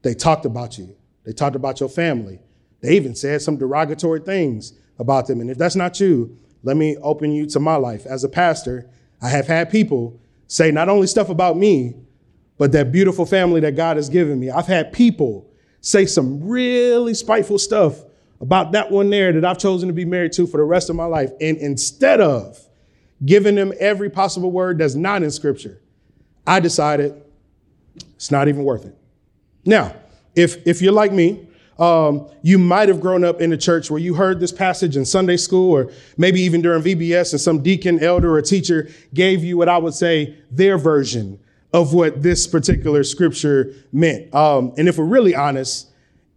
They 0.00 0.14
talked 0.14 0.46
about 0.46 0.78
you, 0.78 0.96
they 1.24 1.32
talked 1.32 1.56
about 1.56 1.78
your 1.78 1.90
family. 1.90 2.40
They 2.80 2.96
even 2.96 3.14
said 3.14 3.42
some 3.42 3.58
derogatory 3.58 4.20
things 4.20 4.72
about 4.98 5.26
them. 5.26 5.42
And 5.42 5.50
if 5.50 5.58
that's 5.58 5.76
not 5.76 6.00
you, 6.00 6.38
let 6.62 6.78
me 6.78 6.96
open 7.02 7.30
you 7.32 7.44
to 7.46 7.60
my 7.60 7.76
life. 7.76 8.06
As 8.06 8.24
a 8.24 8.30
pastor, 8.30 8.88
I 9.20 9.28
have 9.28 9.46
had 9.46 9.68
people 9.68 10.18
say 10.46 10.70
not 10.70 10.88
only 10.88 11.06
stuff 11.06 11.28
about 11.28 11.58
me, 11.58 11.96
but 12.56 12.72
that 12.72 12.92
beautiful 12.92 13.26
family 13.26 13.60
that 13.60 13.76
God 13.76 13.96
has 13.98 14.08
given 14.08 14.40
me. 14.40 14.48
I've 14.48 14.68
had 14.68 14.90
people 14.90 15.50
say 15.82 16.06
some 16.06 16.48
really 16.48 17.12
spiteful 17.12 17.58
stuff 17.58 18.04
about 18.40 18.72
that 18.72 18.90
one 18.90 19.10
there 19.10 19.32
that 19.32 19.44
I've 19.44 19.58
chosen 19.58 19.88
to 19.88 19.92
be 19.92 20.04
married 20.04 20.32
to 20.32 20.46
for 20.46 20.58
the 20.58 20.64
rest 20.64 20.90
of 20.90 20.96
my 20.96 21.06
life. 21.06 21.30
And 21.40 21.56
instead 21.58 22.20
of 22.20 22.58
giving 23.24 23.54
them 23.54 23.72
every 23.80 24.10
possible 24.10 24.50
word 24.50 24.78
that's 24.78 24.94
not 24.94 25.22
in 25.22 25.30
scripture, 25.30 25.80
I 26.46 26.60
decided 26.60 27.20
it's 28.14 28.30
not 28.30 28.48
even 28.48 28.64
worth 28.64 28.84
it. 28.84 28.96
Now, 29.64 29.94
if, 30.34 30.66
if 30.66 30.80
you're 30.80 30.92
like 30.92 31.12
me, 31.12 31.48
um, 31.78 32.28
you 32.42 32.58
might 32.58 32.88
have 32.88 33.00
grown 33.00 33.24
up 33.24 33.40
in 33.40 33.52
a 33.52 33.56
church 33.56 33.90
where 33.90 34.00
you 34.00 34.14
heard 34.14 34.40
this 34.40 34.50
passage 34.50 34.96
in 34.96 35.04
Sunday 35.04 35.36
school, 35.36 35.72
or 35.72 35.92
maybe 36.16 36.40
even 36.40 36.60
during 36.60 36.82
VBS, 36.82 37.32
and 37.32 37.40
some 37.40 37.62
deacon, 37.62 38.02
elder, 38.02 38.34
or 38.34 38.42
teacher 38.42 38.88
gave 39.14 39.44
you 39.44 39.56
what 39.56 39.68
I 39.68 39.78
would 39.78 39.94
say 39.94 40.36
their 40.50 40.76
version 40.76 41.38
of 41.72 41.92
what 41.94 42.22
this 42.22 42.46
particular 42.46 43.04
scripture 43.04 43.74
meant. 43.92 44.34
Um, 44.34 44.72
and 44.76 44.88
if 44.88 44.98
we're 44.98 45.04
really 45.04 45.36
honest, 45.36 45.88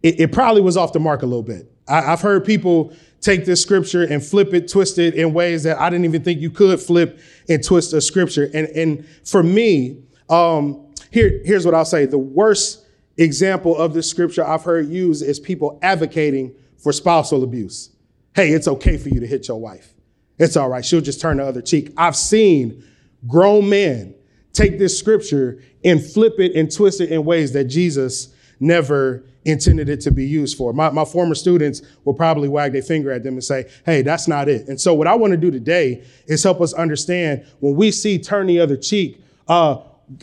it, 0.04 0.20
it 0.20 0.32
probably 0.32 0.62
was 0.62 0.78
off 0.78 0.94
the 0.94 1.00
mark 1.00 1.24
a 1.24 1.26
little 1.26 1.44
bit. 1.44 1.71
I, 1.88 2.02
have 2.02 2.22
heard 2.22 2.46
people 2.46 2.94
take 3.20 3.46
this 3.46 3.62
scripture 3.62 4.04
and 4.04 4.24
flip 4.24 4.54
it, 4.54 4.68
twist 4.68 4.98
it 4.98 5.14
in 5.16 5.34
ways 5.34 5.64
that 5.64 5.80
I 5.80 5.90
didn't 5.90 6.06
even 6.06 6.24
think 6.24 6.42
you 6.42 6.50
could 6.50 6.80
flip 6.80 7.20
and 7.48 7.64
twist 7.64 7.94
a 7.94 8.02
scripture. 8.02 8.50
And, 8.54 8.68
and 8.70 9.08
for 9.26 9.44
me, 9.44 10.04
um, 10.30 10.88
here, 11.12 11.42
here's 11.44 11.66
what 11.66 11.76
I'll 11.76 11.86
say. 11.86 12.06
The 12.06 12.18
worst 12.18 12.86
example 13.18 13.78
of 13.78 13.94
this 13.94 14.10
scripture 14.10 14.46
I've 14.46 14.64
heard 14.64 14.88
used 14.88 15.24
is 15.24 15.40
people 15.40 15.78
advocating 15.82 16.56
for 16.78 16.92
spousal 16.92 17.44
abuse. 17.44 17.92
Hey, 18.34 18.52
it's 18.52 18.68
okay 18.68 18.98
for 18.98 19.10
you 19.10 19.20
to 19.20 19.28
hit 19.28 19.48
your 19.48 19.60
wife. 19.60 19.94
It's 20.40 20.58
all 20.58 20.70
right. 20.70 20.84
She'll 20.84 21.02
just 21.02 21.22
turn 21.22 21.38
the 21.38 21.46
other 21.46 21.62
cheek. 21.62 21.94
I've 21.98 22.16
seen 22.16 22.84
grown 23.28 23.70
men 23.70 24.16
take 24.54 24.80
this 24.80 24.98
scripture 24.98 25.62
and 25.84 26.04
flip 26.04 26.40
it 26.40 26.56
and 26.56 26.72
twist 26.72 27.02
it 27.02 27.12
in 27.12 27.24
ways 27.26 27.54
that 27.54 27.66
Jesus 27.66 28.34
never 28.60 29.26
intended 29.46 29.90
it 29.90 30.02
to 30.02 30.12
be 30.12 30.26
used 30.26 30.58
for. 30.58 30.74
My, 30.74 30.90
my 30.90 31.06
former 31.06 31.36
students 31.36 31.82
will 32.06 32.14
probably 32.14 32.48
wag 32.48 32.74
their 32.74 32.82
finger 32.82 33.12
at 33.12 33.24
them 33.24 33.34
and 33.34 33.44
say, 33.44 33.70
hey, 33.86 34.02
that's 34.02 34.28
not 34.28 34.48
it. 34.48 34.68
And 34.68 34.80
so 34.80 34.94
what 34.94 35.08
I 35.08 35.16
want 35.16 35.32
to 35.32 35.38
do 35.38 35.50
today 35.50 36.04
is 36.28 36.44
help 36.44 36.62
us 36.62 36.74
understand 36.74 37.46
when 37.60 37.76
we 37.76 37.92
see 37.92 38.20
turn 38.20 38.48
the 38.48 38.60
other 38.60 38.78
cheek, 38.78 39.24
uh, 39.48 39.78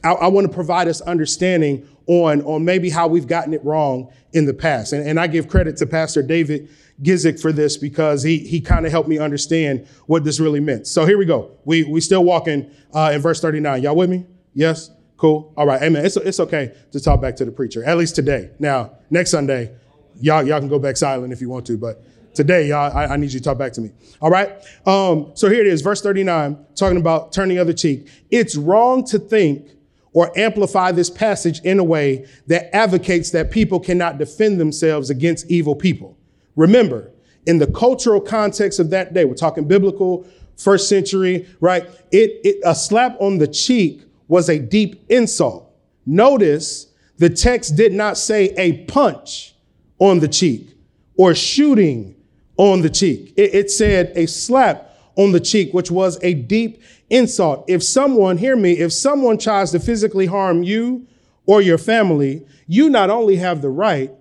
I, 0.05 0.13
I 0.13 0.29
want 0.29 0.47
to 0.47 0.53
provide 0.53 0.89
us 0.89 1.01
understanding 1.01 1.89
on, 2.07 2.43
on 2.43 2.65
maybe 2.65 2.91
how 2.91 3.07
we've 3.09 3.27
gotten 3.27 3.53
it 3.53 3.65
wrong 3.65 4.13
in 4.33 4.47
the 4.47 4.55
past. 4.55 4.93
And, 4.93 5.07
and 5.07 5.19
I 5.19 5.27
give 5.27 5.49
credit 5.49 5.77
to 5.79 5.87
Pastor 5.87 6.23
David 6.23 6.69
Guzik 7.03 7.41
for 7.41 7.53
this 7.53 7.77
because 7.77 8.23
he, 8.23 8.39
he 8.39 8.61
kind 8.61 8.87
of 8.87 8.93
helped 8.93 9.09
me 9.09 9.19
understand 9.19 9.87
what 10.07 10.25
this 10.25 10.41
really 10.41 10.61
meant. 10.61 10.87
So 10.87 11.07
here 11.07 11.19
we 11.19 11.25
go. 11.25 11.53
We, 11.65 11.85
we 11.85 12.01
still 12.01 12.25
walking 12.25 12.71
uh, 12.93 13.13
in 13.15 13.21
verse 13.21 13.41
39. 13.41 13.83
Y'all 13.83 13.97
with 13.97 14.11
me? 14.11 14.27
Yes? 14.55 14.91
Cool. 15.19 15.53
All 15.57 15.67
right. 15.67 15.83
Amen. 15.83 16.07
It's, 16.07 16.17
it's 16.17 16.39
okay 16.41 16.73
to 16.93 17.01
talk 17.01 17.21
back 17.21 17.35
to 17.37 17.45
the 17.45 17.51
preacher, 17.51 17.85
at 17.85 17.99
least 17.99 18.15
today. 18.15 18.51
Now, 18.61 18.93
next 19.11 19.33
Sunday, 19.33 19.75
y'all, 20.21 20.47
y'all 20.47 20.61
can 20.61 20.69
go 20.69 20.79
back 20.79 20.97
silent 20.97 21.33
if 21.33 21.41
you 21.41 21.49
want 21.49 21.67
to, 21.67 21.77
but 21.77 22.05
today, 22.35 22.69
y'all, 22.69 22.97
I, 22.97 23.07
I 23.07 23.17
need 23.17 23.33
you 23.33 23.41
to 23.41 23.45
talk 23.45 23.59
back 23.59 23.73
to 23.73 23.81
me. 23.81 23.91
All 24.23 24.31
right. 24.31 24.51
Um, 24.87 25.33
so 25.35 25.51
here 25.51 25.61
it 25.61 25.67
is, 25.67 25.83
verse 25.83 26.01
39, 26.03 26.67
talking 26.77 26.99
about 26.99 27.33
turning 27.33 27.57
the 27.57 27.61
other 27.61 27.73
cheek. 27.73 28.09
It's 28.31 28.55
wrong 28.55 29.05
to 29.07 29.19
think 29.19 29.71
or 30.13 30.37
amplify 30.39 30.93
this 30.93 31.11
passage 31.11 31.61
in 31.63 31.81
a 31.81 31.85
way 31.85 32.27
that 32.47 32.75
advocates 32.75 33.31
that 33.33 33.51
people 33.51 33.81
cannot 33.81 34.19
defend 34.19 34.61
themselves 34.61 35.11
against 35.11 35.51
evil 35.51 35.75
people. 35.75 36.17
Remember, 36.55 37.11
in 37.47 37.59
the 37.59 37.67
cultural 37.67 38.21
context 38.21 38.79
of 38.79 38.91
that 38.91 39.15
day, 39.15 39.25
we're 39.25 39.35
talking 39.35 39.67
biblical, 39.67 40.25
first 40.57 40.89
century, 40.89 41.49
right? 41.61 41.85
It, 42.13 42.41
it 42.45 42.61
a 42.65 42.75
slap 42.75 43.17
on 43.21 43.39
the 43.39 43.49
cheek 43.49 44.03
was 44.29 44.49
a 44.49 44.59
deep 44.59 45.05
insult. 45.11 45.75
Notice 46.07 46.87
the 47.17 47.29
text 47.31 47.77
did 47.77 47.93
not 47.93 48.17
say 48.17 48.51
a 48.57 48.85
punch 48.85 49.55
on 49.99 50.21
the 50.21 50.29
cheek 50.29 50.77
or 51.17 51.35
shooting 51.35 52.15
on 52.57 52.83
the 52.83 52.91
cheek. 52.91 53.35
It, 53.37 53.55
it, 53.55 53.71
said 53.71 54.13
a 54.15 54.27
slap 54.27 54.97
on 55.17 55.33
the 55.33 55.41
cheek, 55.41 55.75
which 55.75 55.91
was 55.91 56.19
a 56.23 56.35
deep 56.35 56.83
insult. 57.11 57.65
If 57.69 57.83
someone, 57.83 58.39
hear 58.39 58.57
me, 58.57 58.73
if 58.73 58.93
someone 58.93 59.39
tries 59.39 59.73
to 59.73 59.81
physically 59.81 60.27
harm 60.27 60.63
you 60.63 61.07
or 61.47 61.61
your 61.61 61.79
family, 61.79 62.47
you 62.67 62.89
not 62.89 63.11
only 63.11 63.37
have 63.37 63.63
the 63.63 63.71
right 63.71 64.13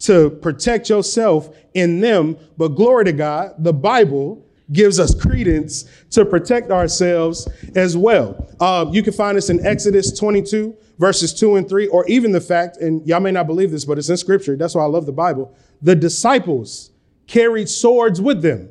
to 0.00 0.30
protect 0.30 0.88
yourself 0.88 1.54
in 1.74 2.00
them, 2.00 2.36
but 2.56 2.68
glory 2.68 3.04
to 3.04 3.12
God, 3.12 3.54
the 3.58 3.72
Bible 3.72 4.44
gives 4.72 5.00
us 5.00 5.14
credence 5.14 5.84
to 6.10 6.24
protect 6.24 6.70
ourselves 6.70 7.48
as 7.74 7.96
well. 7.96 8.48
Uh, 8.60 8.86
you 8.90 9.02
can 9.02 9.12
find 9.12 9.36
this 9.36 9.50
in 9.50 9.64
Exodus 9.66 10.16
22, 10.18 10.76
verses 10.98 11.34
2 11.34 11.56
and 11.56 11.68
3, 11.68 11.88
or 11.88 12.06
even 12.06 12.32
the 12.32 12.40
fact, 12.40 12.76
and 12.76 13.06
y'all 13.06 13.20
may 13.20 13.32
not 13.32 13.46
believe 13.46 13.70
this, 13.70 13.84
but 13.84 13.98
it's 13.98 14.08
in 14.08 14.16
scripture. 14.16 14.56
That's 14.56 14.74
why 14.74 14.82
I 14.82 14.86
love 14.86 15.06
the 15.06 15.12
Bible. 15.12 15.56
The 15.82 15.94
disciples 15.94 16.90
carried 17.26 17.68
swords 17.68 18.20
with 18.20 18.42
them. 18.42 18.70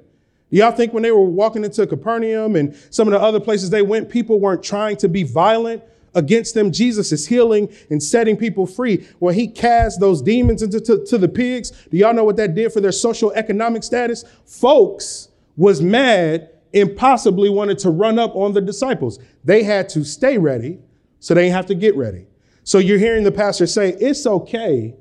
Y'all 0.52 0.72
think 0.72 0.94
when 0.94 1.04
they 1.04 1.12
were 1.12 1.24
walking 1.24 1.64
into 1.64 1.86
Capernaum 1.86 2.56
and 2.56 2.76
some 2.90 3.08
of 3.08 3.12
the 3.12 3.20
other 3.20 3.40
places 3.40 3.70
they 3.70 3.84
went, 3.84 4.10
people 4.10 4.40
weren't 4.40 4.64
trying 4.64 4.98
to 4.98 5.08
be 5.08 5.24
violent 5.24 5.84
against 6.16 6.56
them? 6.56 6.72
Jesus 6.72 7.12
is 7.12 7.28
healing 7.28 7.72
and 7.92 8.02
setting 8.02 8.36
people 8.36 8.66
free. 8.66 9.08
When 9.20 9.36
he 9.36 9.48
cast 9.48 10.00
those 10.00 10.22
demons 10.22 10.64
into 10.64 10.82
to, 10.82 11.06
to 11.06 11.18
the 11.20 11.28
pigs, 11.28 11.72
do 11.92 11.98
y'all 11.98 12.14
know 12.14 12.24
what 12.24 12.36
that 12.38 12.56
did 12.56 12.74
for 12.74 12.82
their 12.82 12.92
social 12.92 13.32
economic 13.34 13.84
status? 13.84 14.26
Folks 14.46 15.29
was 15.60 15.82
mad 15.82 16.50
and 16.74 16.96
possibly 16.96 17.50
wanted 17.50 17.78
to 17.78 17.90
run 17.90 18.18
up 18.18 18.34
on 18.34 18.54
the 18.54 18.62
disciples. 18.62 19.20
They 19.44 19.62
had 19.62 19.90
to 19.90 20.06
stay 20.06 20.38
ready 20.38 20.80
so 21.20 21.34
they 21.34 21.50
have 21.50 21.66
to 21.66 21.76
get 21.76 21.98
ready. 21.98 22.28
So 22.64 22.78
you're 22.78 22.98
hearing 22.98 23.26
the 23.26 23.32
pastor 23.32 23.68
say 23.68 23.90
it's 24.00 24.26
okay 24.26 24.96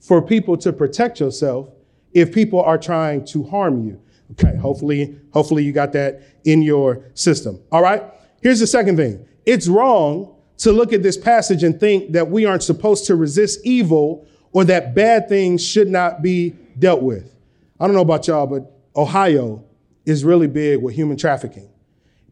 for 0.00 0.22
people 0.22 0.56
to 0.58 0.72
protect 0.72 1.18
yourself 1.18 1.70
if 2.12 2.32
people 2.32 2.62
are 2.62 2.78
trying 2.78 3.24
to 3.26 3.42
harm 3.44 3.84
you. 3.84 4.00
Okay, 4.32 4.56
hopefully, 4.56 5.18
hopefully 5.32 5.64
you 5.64 5.72
got 5.72 5.92
that 5.94 6.22
in 6.44 6.62
your 6.62 7.04
system. 7.14 7.60
All 7.72 7.82
right. 7.82 8.04
Here's 8.42 8.60
the 8.60 8.66
second 8.66 8.96
thing. 8.96 9.26
It's 9.44 9.66
wrong 9.66 10.36
to 10.58 10.70
look 10.70 10.92
at 10.92 11.02
this 11.02 11.16
passage 11.16 11.64
and 11.64 11.80
think 11.80 12.12
that 12.12 12.30
we 12.30 12.44
aren't 12.44 12.62
supposed 12.62 13.06
to 13.06 13.16
resist 13.16 13.58
evil 13.64 14.28
or 14.52 14.64
that 14.64 14.94
bad 14.94 15.28
things 15.28 15.66
should 15.66 15.88
not 15.88 16.22
be 16.22 16.50
dealt 16.78 17.02
with. 17.02 17.34
I 17.80 17.86
don't 17.86 17.94
know 17.96 18.02
about 18.02 18.28
y'all, 18.28 18.46
but 18.46 18.72
Ohio 18.94 19.65
is 20.06 20.24
really 20.24 20.46
big 20.46 20.80
with 20.80 20.94
human 20.94 21.16
trafficking. 21.16 21.68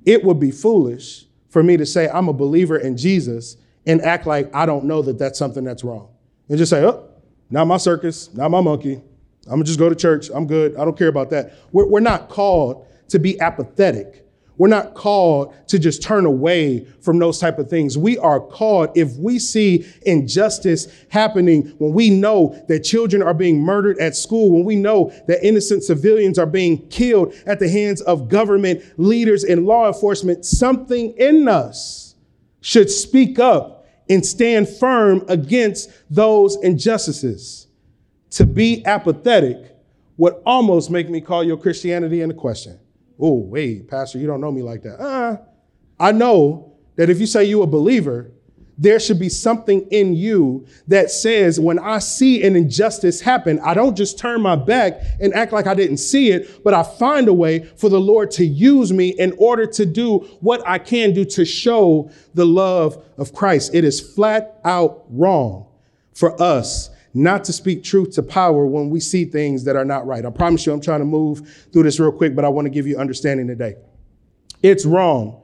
It 0.07 0.25
would 0.25 0.41
be 0.41 0.51
foolish 0.51 1.27
for 1.49 1.63
me 1.63 1.77
to 1.77 1.85
say 1.85 2.09
I'm 2.09 2.29
a 2.29 2.33
believer 2.33 2.79
in 2.79 2.97
Jesus 2.97 3.57
and 3.87 4.01
act 4.03 4.27
like 4.27 4.55
I 4.55 4.65
don't 4.65 4.85
know 4.85 5.03
that 5.03 5.19
that's 5.19 5.39
something 5.39 5.65
that's 5.65 5.85
wrong. 5.85 6.09
And 6.49 6.57
just 6.57 6.71
say, 6.71 6.85
oh, 6.85 7.09
not 7.51 7.67
my 7.67 7.77
circus, 7.77 8.33
not 8.35 8.51
my 8.51 8.61
monkey. 8.61 9.03
I'm 9.47 9.51
gonna 9.51 9.65
just 9.65 9.79
go 9.79 9.89
to 9.89 9.95
church. 9.95 10.31
I'm 10.33 10.47
good. 10.47 10.77
I 10.77 10.85
don't 10.85 10.97
care 10.97 11.09
about 11.09 11.31
that. 11.31 11.53
We're, 11.73 11.87
we're 11.87 12.01
not 12.01 12.29
called 12.29 12.87
to 13.09 13.19
be 13.19 13.39
apathetic 13.41 14.24
we're 14.57 14.69
not 14.69 14.95
called 14.95 15.55
to 15.69 15.79
just 15.79 16.03
turn 16.03 16.27
away 16.27 16.85
from 17.01 17.19
those 17.19 17.39
type 17.39 17.59
of 17.59 17.69
things. 17.69 17.99
We 17.99 18.19
are 18.19 18.41
called 18.41 18.91
if 18.95 19.17
we 19.17 19.39
see 19.39 19.87
injustice 20.03 20.87
happening, 21.11 21.75
when 21.79 21.93
we 21.93 22.11
know 22.11 22.63
that 22.69 22.81
children 22.81 23.23
are 23.23 23.35
being 23.35 23.61
murdered 23.61 23.99
at 23.99 24.15
school, 24.15 24.53
when 24.53 24.65
we 24.65 24.77
know 24.77 25.13
that 25.27 25.45
innocent 25.45 25.83
civilians 25.83 26.39
are 26.39 26.47
being 26.47 26.87
killed 26.89 27.35
at 27.47 27.59
the 27.59 27.69
hands 27.69 28.01
of 28.03 28.29
government 28.29 28.83
leaders 28.97 29.43
and 29.45 29.67
law 29.67 29.89
enforcement, 29.89 30.45
something 30.45 31.13
in 31.19 31.49
us 31.49 32.15
should 32.61 32.91
speak 32.91 33.39
up 33.39 33.87
and 34.09 34.25
stand 34.25 34.69
firm 34.69 35.25
against 35.29 35.91
those 36.11 36.57
injustices. 36.63 37.67
To 38.31 38.47
be 38.47 38.85
apathetic 38.87 39.77
would 40.17 40.35
almost 40.47 40.91
make 40.91 41.09
me 41.09 41.21
call 41.21 41.43
your 41.43 41.57
Christianity 41.57 42.21
into 42.21 42.35
question. 42.35 42.79
Oh, 43.19 43.39
wait, 43.39 43.89
Pastor, 43.89 44.19
you 44.19 44.27
don't 44.27 44.41
know 44.41 44.53
me 44.53 44.63
like 44.63 44.83
that. 44.83 45.01
Uh, 45.01 45.37
I 45.99 46.13
know 46.13 46.73
that 46.97 47.11
if 47.11 47.21
you 47.21 47.27
say 47.27 47.45
you're 47.45 47.65
a 47.65 47.69
believer, 47.69 48.33
there 48.77 48.99
should 48.99 49.21
be 49.21 49.29
something 49.29 49.87
in 49.91 50.15
you 50.15 50.67
that 50.89 51.11
says, 51.11 51.61
when 51.61 51.79
I 51.79 52.01
see 52.01 52.43
an 52.43 52.57
injustice 52.57 53.21
happen, 53.21 53.61
I 53.61 53.75
don't 53.75 53.97
just 53.97 54.19
turn 54.19 54.41
my 54.43 54.57
back 54.57 55.01
and 55.21 55.33
act 55.35 55.53
like 55.53 55.67
I 55.67 55.75
didn't 55.75 55.99
see 55.99 56.31
it, 56.33 56.65
but 56.65 56.75
I 56.75 56.83
find 56.83 57.29
a 57.29 57.33
way 57.33 57.65
for 57.77 57.89
the 57.89 58.01
Lord 58.01 58.31
to 58.33 58.45
use 58.45 58.93
me 58.93 59.11
in 59.11 59.33
order 59.39 59.67
to 59.67 59.87
do 59.87 60.19
what 60.41 60.67
I 60.67 60.79
can 60.79 61.13
do 61.13 61.25
to 61.27 61.45
show 61.45 62.11
the 62.35 62.47
love 62.47 63.03
of 63.17 63.33
Christ. 63.33 63.75
It 63.75 63.85
is 63.85 64.01
flat 64.01 64.61
out 64.65 65.05
wrong 65.09 65.67
for 66.13 66.41
us 66.43 66.91
not 67.15 67.45
to 67.45 67.53
speak 67.53 67.85
truth 67.85 68.11
to 68.17 68.23
power 68.23 68.67
when 68.67 68.91
we 68.91 68.99
see 69.01 69.25
things 69.25 69.65
that 69.65 69.77
are 69.77 69.85
not 69.85 70.07
right. 70.07 70.27
I 70.27 70.31
promise 70.31 70.67
you, 70.67 70.73
I'm 70.73 70.81
trying 70.81 71.01
to 71.01 71.07
move 71.07 71.69
through 71.73 71.85
this 71.85 72.01
real 72.01 72.13
quick, 72.13 72.35
but 72.35 72.45
I 72.45 72.49
want 72.49 72.67
to 72.67 72.71
give 72.71 72.87
you 72.87 72.99
understanding 72.99 73.47
today. 73.47 73.77
It's 74.63 74.85
wrong 74.85 75.41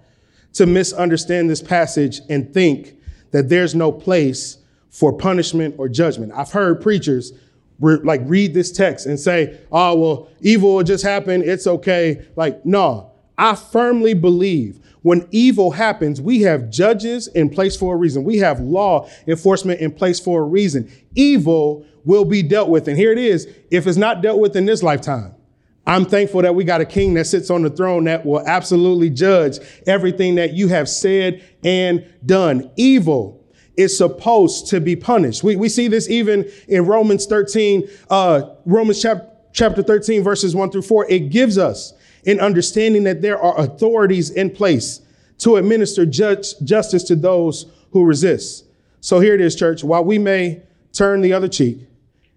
to 0.54 0.66
misunderstand 0.66 1.48
this 1.48 1.62
passage 1.62 2.20
and 2.28 2.52
think 2.52 2.94
that 3.30 3.48
there's 3.48 3.74
no 3.74 3.92
place 3.92 4.58
for 4.88 5.12
punishment 5.12 5.76
or 5.78 5.88
judgment. 5.88 6.32
I've 6.34 6.50
heard 6.50 6.80
preachers 6.80 7.32
re- 7.78 8.00
like 8.02 8.22
read 8.24 8.54
this 8.54 8.72
text 8.72 9.06
and 9.06 9.18
say, 9.18 9.60
oh, 9.70 9.94
well, 9.94 10.28
evil 10.40 10.74
will 10.74 10.82
just 10.82 11.04
happen. 11.04 11.42
It's 11.42 11.68
okay. 11.68 12.26
Like, 12.34 12.66
no, 12.66 13.12
I 13.38 13.54
firmly 13.54 14.14
believe 14.14 14.80
when 15.02 15.26
evil 15.30 15.70
happens, 15.70 16.20
we 16.20 16.42
have 16.42 16.70
judges 16.70 17.28
in 17.28 17.48
place 17.48 17.76
for 17.76 17.94
a 17.94 17.96
reason. 17.96 18.24
We 18.24 18.38
have 18.38 18.60
law 18.60 19.08
enforcement 19.26 19.80
in 19.80 19.92
place 19.92 20.20
for 20.20 20.42
a 20.42 20.44
reason. 20.44 20.90
Evil 21.14 21.86
will 22.04 22.24
be 22.24 22.42
dealt 22.42 22.68
with. 22.68 22.88
And 22.88 22.96
here 22.96 23.12
it 23.12 23.18
is. 23.18 23.48
If 23.70 23.86
it's 23.86 23.96
not 23.96 24.22
dealt 24.22 24.40
with 24.40 24.56
in 24.56 24.66
this 24.66 24.82
lifetime, 24.82 25.34
I'm 25.86 26.04
thankful 26.04 26.42
that 26.42 26.54
we 26.54 26.64
got 26.64 26.80
a 26.80 26.84
king 26.84 27.14
that 27.14 27.26
sits 27.26 27.50
on 27.50 27.62
the 27.62 27.70
throne 27.70 28.04
that 28.04 28.24
will 28.24 28.46
absolutely 28.46 29.10
judge 29.10 29.58
everything 29.86 30.34
that 30.36 30.52
you 30.52 30.68
have 30.68 30.88
said 30.88 31.42
and 31.64 32.06
done. 32.24 32.70
Evil 32.76 33.42
is 33.76 33.96
supposed 33.96 34.66
to 34.68 34.80
be 34.80 34.94
punished. 34.94 35.42
We, 35.42 35.56
we 35.56 35.68
see 35.68 35.88
this 35.88 36.08
even 36.10 36.48
in 36.68 36.84
Romans 36.84 37.24
13, 37.26 37.88
uh, 38.10 38.42
Romans 38.66 39.00
chapter, 39.00 39.26
chapter 39.52 39.82
13, 39.82 40.22
verses 40.22 40.54
1 40.54 40.70
through 40.70 40.82
4. 40.82 41.10
It 41.10 41.30
gives 41.30 41.56
us 41.56 41.94
in 42.24 42.40
understanding 42.40 43.04
that 43.04 43.22
there 43.22 43.40
are 43.40 43.58
authorities 43.58 44.30
in 44.30 44.50
place 44.50 45.00
to 45.38 45.56
administer 45.56 46.04
justice 46.04 47.02
to 47.04 47.16
those 47.16 47.66
who 47.92 48.04
resist. 48.04 48.66
So 49.00 49.20
here 49.20 49.34
it 49.34 49.40
is, 49.40 49.56
church. 49.56 49.82
While 49.82 50.04
we 50.04 50.18
may 50.18 50.62
turn 50.92 51.22
the 51.22 51.32
other 51.32 51.48
cheek 51.48 51.78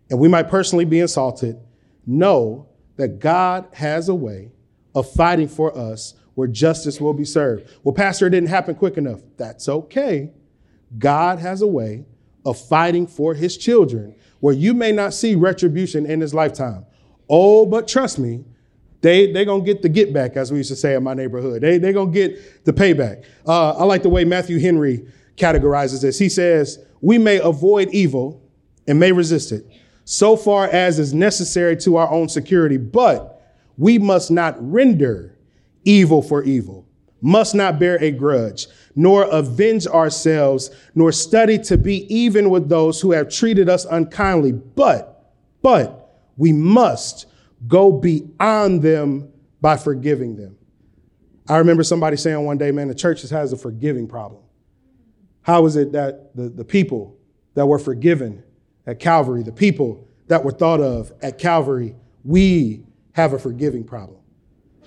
and 0.09 0.19
we 0.19 0.29
might 0.29 0.49
personally 0.49 0.85
be 0.85 0.99
insulted, 0.99 1.57
know 2.05 2.69
that 2.95 3.19
God 3.19 3.67
has 3.73 4.09
a 4.09 4.15
way 4.15 4.51
of 4.95 5.11
fighting 5.11 5.47
for 5.47 5.77
us 5.77 6.13
where 6.35 6.47
justice 6.47 7.01
will 7.01 7.13
be 7.13 7.25
served. 7.25 7.69
Well, 7.83 7.93
Pastor, 7.93 8.27
it 8.27 8.31
didn't 8.31 8.49
happen 8.49 8.75
quick 8.75 8.97
enough. 8.97 9.19
That's 9.37 9.67
okay. 9.67 10.31
God 10.97 11.39
has 11.39 11.61
a 11.61 11.67
way 11.67 12.05
of 12.45 12.59
fighting 12.59 13.07
for 13.07 13.33
his 13.33 13.57
children 13.57 14.15
where 14.39 14.53
you 14.53 14.73
may 14.73 14.91
not 14.91 15.13
see 15.13 15.35
retribution 15.35 16.05
in 16.05 16.21
his 16.21 16.33
lifetime. 16.33 16.85
Oh, 17.29 17.65
but 17.65 17.87
trust 17.87 18.19
me, 18.19 18.45
they 19.03 19.31
they 19.31 19.43
gonna 19.43 19.63
get 19.63 19.81
the 19.81 19.89
get 19.89 20.13
back, 20.13 20.37
as 20.37 20.51
we 20.51 20.59
used 20.59 20.69
to 20.69 20.75
say 20.77 20.95
in 20.95 21.03
my 21.03 21.13
neighborhood. 21.13 21.61
They 21.61 21.77
they 21.77 21.91
gonna 21.91 22.09
get 22.09 22.65
the 22.65 22.73
payback. 22.73 23.25
Uh, 23.45 23.71
I 23.71 23.83
like 23.83 24.01
the 24.01 24.09
way 24.09 24.23
Matthew 24.23 24.59
Henry 24.59 25.05
categorizes 25.35 26.01
this. 26.01 26.17
He 26.17 26.29
says, 26.29 26.79
"We 27.01 27.17
may 27.17 27.39
avoid 27.39 27.89
evil 27.91 28.41
and 28.87 28.99
may 28.99 29.11
resist 29.11 29.51
it, 29.51 29.65
so 30.05 30.37
far 30.37 30.67
as 30.67 30.99
is 30.99 31.13
necessary 31.13 31.75
to 31.77 31.97
our 31.97 32.09
own 32.09 32.29
security, 32.29 32.77
but 32.77 33.41
we 33.77 33.99
must 33.99 34.31
not 34.31 34.55
render 34.59 35.37
evil 35.83 36.21
for 36.21 36.41
evil, 36.43 36.87
must 37.21 37.53
not 37.55 37.79
bear 37.79 38.01
a 38.01 38.09
grudge, 38.09 38.67
nor 38.95 39.23
avenge 39.23 39.85
ourselves, 39.85 40.69
nor 40.95 41.11
study 41.11 41.57
to 41.57 41.77
be 41.77 42.05
even 42.13 42.49
with 42.49 42.69
those 42.69 43.01
who 43.01 43.11
have 43.11 43.29
treated 43.29 43.67
us 43.67 43.83
unkindly. 43.85 44.53
But, 44.53 45.33
but 45.61 46.21
we 46.37 46.53
must 46.53 47.25
go 47.67 47.91
beyond 47.91 48.81
them 48.81 49.31
by 49.61 49.77
forgiving 49.77 50.35
them. 50.35 50.57
I 51.47 51.57
remember 51.57 51.83
somebody 51.83 52.17
saying 52.17 52.43
one 52.43 52.57
day, 52.57 52.71
man, 52.71 52.87
the 52.87 52.95
church 52.95 53.21
has 53.29 53.53
a 53.53 53.57
forgiving 53.57 54.07
problem. 54.07 54.41
How 55.41 55.65
is 55.65 55.75
it 55.75 55.91
that 55.91 56.35
the, 56.35 56.49
the 56.49 56.63
people 56.63 57.17
that 57.53 57.65
were 57.65 57.79
forgiven 57.79 58.43
at 58.87 58.99
Calvary, 58.99 59.43
the 59.43 59.51
people 59.51 60.07
that 60.27 60.43
were 60.43 60.51
thought 60.51 60.79
of 60.79 61.11
at 61.21 61.37
Calvary, 61.37 61.95
we 62.23 62.85
have 63.11 63.33
a 63.33 63.39
forgiving 63.39 63.83
problem? 63.83 64.19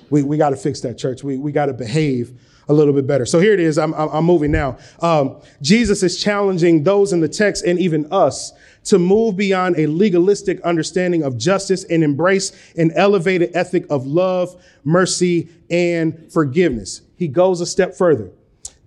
We, 0.08 0.22
we 0.22 0.36
got 0.36 0.50
to 0.50 0.56
fix 0.56 0.80
that, 0.80 0.98
church. 0.98 1.22
We, 1.22 1.36
we 1.36 1.52
got 1.52 1.66
to 1.66 1.74
behave 1.74 2.38
a 2.68 2.72
little 2.72 2.94
bit 2.94 3.06
better. 3.06 3.26
So 3.26 3.38
here 3.38 3.52
it 3.52 3.60
is. 3.60 3.78
I'm, 3.78 3.92
I'm 3.94 4.24
moving 4.24 4.50
now. 4.50 4.78
Um, 5.00 5.40
Jesus 5.62 6.02
is 6.02 6.20
challenging 6.22 6.82
those 6.82 7.12
in 7.12 7.20
the 7.20 7.28
text 7.28 7.64
and 7.64 7.78
even 7.78 8.10
us 8.12 8.52
to 8.86 8.98
move 8.98 9.36
beyond 9.36 9.78
a 9.78 9.86
legalistic 9.86 10.60
understanding 10.62 11.22
of 11.22 11.36
justice 11.36 11.84
and 11.84 12.02
embrace 12.02 12.52
an 12.76 12.90
elevated 12.92 13.54
ethic 13.54 13.86
of 13.90 14.06
love, 14.06 14.62
mercy, 14.84 15.48
and 15.70 16.32
forgiveness. 16.32 17.02
He 17.16 17.28
goes 17.28 17.60
a 17.60 17.66
step 17.66 17.94
further. 17.94 18.30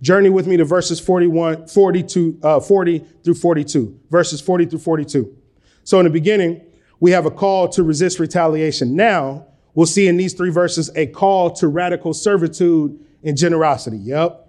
Journey 0.02 0.30
with 0.30 0.46
me 0.46 0.56
to 0.56 0.64
verses 0.64 0.98
41, 0.98 1.66
42, 1.66 2.38
uh, 2.42 2.60
40 2.60 3.04
through 3.22 3.34
42. 3.34 4.00
Verses 4.10 4.40
40 4.40 4.66
through 4.66 4.78
42. 4.78 5.36
So 5.84 5.98
in 5.98 6.04
the 6.04 6.10
beginning, 6.10 6.62
we 7.00 7.10
have 7.10 7.26
a 7.26 7.30
call 7.30 7.68
to 7.70 7.82
resist 7.82 8.18
retaliation. 8.18 8.96
Now, 8.96 9.46
we'll 9.74 9.86
see 9.86 10.08
in 10.08 10.16
these 10.16 10.32
three 10.32 10.50
verses 10.50 10.90
a 10.96 11.06
call 11.06 11.50
to 11.52 11.68
radical 11.68 12.14
servitude 12.14 12.98
and 13.22 13.36
generosity. 13.36 13.98
Yep. 13.98 14.39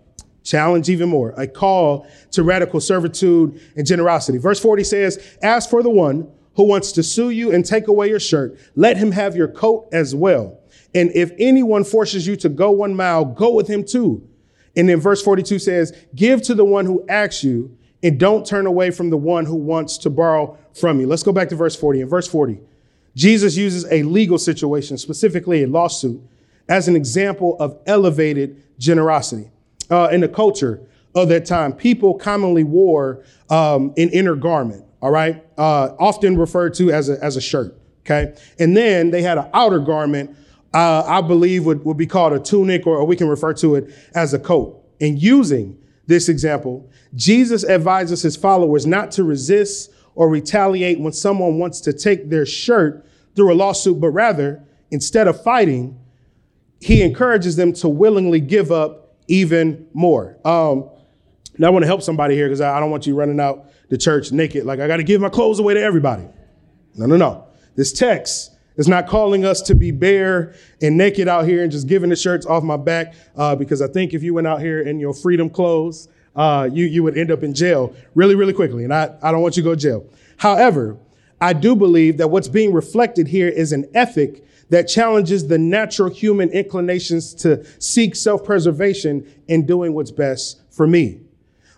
Challenge 0.44 0.90
even 0.90 1.10
more. 1.10 1.32
A 1.38 1.48
call 1.48 2.08
to 2.32 2.44
radical 2.44 2.80
servitude 2.80 3.62
and 3.76 3.86
generosity. 3.86 4.38
Verse 4.38 4.60
40 4.60 4.84
says, 4.84 5.38
As 5.44 5.68
for 5.68 5.84
the 5.84 5.90
one 5.90 6.28
who 6.56 6.64
wants 6.64 6.92
to 6.94 7.04
sue 7.04 7.30
you 7.30 7.52
and 7.52 7.66
take 7.66 7.88
away 7.88 8.10
your 8.10 8.20
shirt, 8.20 8.60
let 8.76 8.98
him 8.98 9.12
have 9.12 9.36
your 9.36 9.48
coat 9.48 9.88
as 9.92 10.16
well. 10.16 10.60
And 10.94 11.12
if 11.16 11.32
anyone 11.38 11.84
forces 11.84 12.28
you 12.28 12.36
to 12.38 12.50
go 12.50 12.72
one 12.72 12.96
mile, 12.96 13.24
go 13.24 13.54
with 13.54 13.68
him 13.68 13.84
too. 13.84 14.28
And 14.76 14.90
then 14.90 15.00
verse 15.00 15.22
42 15.22 15.60
says, 15.60 15.94
Give 16.16 16.42
to 16.44 16.56
the 16.56 16.66
one 16.66 16.86
who 16.86 17.06
asks 17.08 17.44
you, 17.44 17.78
and 18.04 18.20
don't 18.20 18.46
turn 18.46 18.66
away 18.66 18.90
from 18.90 19.10
the 19.10 19.18
one 19.18 19.46
who 19.46 19.56
wants 19.56 19.98
to 20.00 20.10
borrow 20.10 20.58
from 20.74 21.00
you. 21.00 21.08
Let's 21.08 21.24
go 21.24 21.32
back 21.32 21.50
to 21.50 21.56
verse 21.56 21.76
40. 21.76 22.02
In 22.02 22.10
verse 22.10 22.28
40, 22.28 22.60
Jesus 23.16 23.56
uses 23.56 23.86
a 23.92 24.04
legal 24.04 24.38
situation, 24.38 24.98
specifically 24.98 25.64
a 25.64 25.68
lawsuit, 25.68 26.22
as 26.68 26.88
an 26.88 26.96
example 26.96 27.58
of 27.60 27.78
elevated 27.86 28.64
generosity. 28.80 29.52
Uh, 29.92 30.08
in 30.12 30.22
the 30.22 30.28
culture 30.28 30.80
of 31.16 31.28
that 31.28 31.46
time, 31.46 31.74
people 31.74 32.14
commonly 32.14 32.64
wore 32.64 33.24
um, 33.50 33.94
an 33.98 34.10
inner 34.10 34.36
garment, 34.36 34.86
all 35.02 35.12
right, 35.12 35.46
uh, 35.58 35.90
often 36.00 36.38
referred 36.38 36.74
to 36.74 36.92
as 36.92 37.10
a, 37.10 37.22
as 37.22 37.36
a 37.36 37.42
shirt, 37.42 37.78
okay? 38.06 38.34
And 38.58 38.76
then 38.76 39.12
they 39.12 39.22
had 39.22 39.38
an 39.38 39.50
outer 39.54 39.80
garment, 39.80 40.34
uh, 40.74 41.04
I 41.06 41.20
believe 41.20 41.66
would, 41.66 41.84
would 41.84 41.98
be 41.98 42.08
called 42.08 42.32
a 42.32 42.40
tunic, 42.40 42.88
or, 42.88 42.98
or 42.98 43.06
we 43.06 43.18
can 43.18 43.28
refer 43.28 43.54
to 43.56 43.76
it 43.76 43.94
as 44.16 44.34
a 44.34 44.40
coat. 44.40 44.82
And 45.02 45.22
using 45.22 45.78
this 46.08 46.30
example, 46.30 46.90
Jesus 47.16 47.66
advises 47.66 48.22
his 48.22 48.38
followers 48.38 48.86
not 48.86 49.12
to 49.12 49.26
resist 49.26 49.92
or 50.16 50.30
retaliate 50.30 51.00
when 51.00 51.14
someone 51.14 51.58
wants 51.58 51.82
to 51.82 51.94
take 51.94 52.30
their 52.30 52.46
shirt 52.46 53.06
through 53.36 53.52
a 53.52 53.56
lawsuit, 53.56 54.00
but 54.00 54.10
rather, 54.12 54.64
instead 54.92 55.28
of 55.28 55.42
fighting, 55.42 56.00
he 56.80 57.02
encourages 57.02 57.56
them 57.56 57.74
to 57.74 57.90
willingly 57.90 58.40
give 58.40 58.72
up 58.72 59.01
even 59.28 59.88
more. 59.94 60.38
Um, 60.46 60.90
now, 61.58 61.68
I 61.68 61.70
want 61.70 61.84
to 61.84 61.88
help 61.88 62.02
somebody 62.02 62.36
here 62.36 62.48
because 62.48 62.62
I 62.62 62.80
don't 62.80 62.92
want 62.92 63.06
you 63.06 63.16
running 63.16 63.40
out 63.40 63.70
the 63.90 63.98
church 63.98 64.32
naked. 64.32 64.66
Like, 64.66 64.80
I 64.80 64.88
got 64.88 64.98
to 64.98 65.04
give 65.04 65.22
my 65.22 65.30
clothes 65.30 65.60
away 65.60 65.74
to 65.74 65.82
everybody. 65.82 66.28
No, 66.96 67.06
no, 67.06 67.18
no. 67.18 67.48
This 67.76 67.94
text 67.94 68.52
is 68.78 68.88
not 68.88 69.08
calling 69.08 69.46
us 69.46 69.62
to 69.64 69.76
be 69.76 69.92
bare 69.92 70.56
and 70.82 70.98
naked 70.98 71.28
out 71.28 71.46
here 71.46 71.64
and 71.64 71.72
just 71.72 71.88
giving 71.88 72.10
the 72.10 72.16
shirts 72.16 72.46
off 72.46 72.64
my 72.64 72.78
back 72.78 73.14
uh, 73.36 73.56
because 73.56 73.82
I 73.82 73.88
think 73.88 74.14
if 74.14 74.24
you 74.24 74.34
went 74.34 74.48
out 74.48 74.62
here 74.62 74.82
in 74.82 75.00
your 75.00 75.14
freedom 75.14 75.50
clothes, 75.50 76.08
uh, 76.36 76.70
you, 76.72 76.86
you 76.86 77.04
would 77.04 77.18
end 77.18 77.32
up 77.32 77.44
in 77.44 77.54
jail 77.54 77.94
really, 78.16 78.36
really 78.36 78.54
quickly. 78.54 78.84
And 78.84 78.94
I, 78.94 79.16
I 79.22 79.32
don't 79.32 79.42
want 79.42 79.58
you 79.58 79.64
to 79.64 79.70
go 79.70 79.76
to 79.76 79.82
jail. 79.82 80.06
However, 80.38 80.98
I 81.40 81.54
do 81.54 81.76
believe 81.76 82.18
that 82.18 82.30
what's 82.30 82.48
being 82.48 82.74
reflected 82.74 83.28
here 83.28 83.48
is 83.48 83.72
an 83.72 83.90
ethic 83.94 84.46
that 84.72 84.88
challenges 84.88 85.48
the 85.48 85.58
natural 85.58 86.10
human 86.10 86.50
inclinations 86.50 87.34
to 87.34 87.64
seek 87.80 88.16
self-preservation 88.16 89.30
in 89.50 89.66
doing 89.66 89.94
what's 89.94 90.12
best 90.12 90.62
for 90.72 90.88
me. 90.88 91.20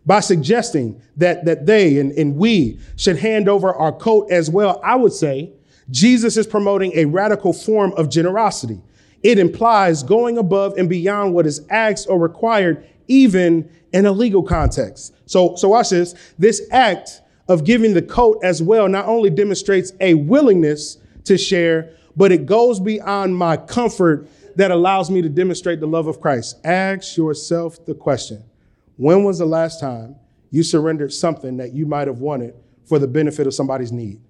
By 0.05 0.19
suggesting 0.19 1.01
that, 1.17 1.43
that 1.45 1.65
they 1.65 1.97
and, 1.97 2.11
and 2.11 2.35
we 2.35 2.79
should 2.95 3.17
hand 3.17 3.49
over 3.49 3.73
our 3.73 3.91
coat 3.91 4.29
as 4.29 4.49
well, 4.49 4.79
I 4.83 4.95
would 4.95 5.11
say 5.11 5.51
Jesus 5.89 6.37
is 6.37 6.45
promoting 6.45 6.91
a 6.95 7.05
radical 7.05 7.51
form 7.51 7.93
of 7.97 8.09
generosity. 8.09 8.79
It 9.23 9.39
implies 9.39 10.03
going 10.03 10.37
above 10.37 10.77
and 10.77 10.87
beyond 10.87 11.33
what 11.33 11.47
is 11.47 11.65
asked 11.71 12.07
or 12.09 12.19
required, 12.19 12.85
even 13.07 13.71
in 13.91 14.05
a 14.05 14.11
legal 14.11 14.43
context. 14.43 15.15
So, 15.25 15.55
so 15.55 15.69
watch 15.69 15.89
this. 15.89 16.13
This 16.37 16.61
act 16.71 17.21
of 17.47 17.63
giving 17.63 17.95
the 17.95 18.01
coat 18.03 18.39
as 18.43 18.61
well 18.61 18.87
not 18.87 19.05
only 19.05 19.31
demonstrates 19.31 19.93
a 19.99 20.13
willingness 20.13 20.97
to 21.23 21.37
share, 21.39 21.95
but 22.16 22.32
it 22.32 22.45
goes 22.45 22.80
beyond 22.80 23.36
my 23.36 23.57
comfort 23.57 24.28
that 24.55 24.72
allows 24.72 25.09
me 25.09 25.22
to 25.22 25.30
demonstrate 25.30 25.80
the 25.80 25.88
love 25.88 26.07
of 26.07 26.22
Christ. 26.22 26.59
Ask 26.64 27.18
yourself 27.18 27.86
the 27.86 27.95
question 27.95 28.43
when 28.97 29.24
was 29.24 29.39
the 29.39 29.45
last 29.45 29.80
time 29.80 30.16
you 30.51 30.64
surrendered 30.64 31.11
something 31.11 31.57
that 31.57 31.74
you 31.74 31.86
might 31.86 32.07
have 32.07 32.20
wanted 32.20 32.53
for 32.86 32.99
the 32.99 33.07
benefit 33.07 33.47
of 33.47 33.53
somebody's 33.53 33.91
need? 33.91 34.22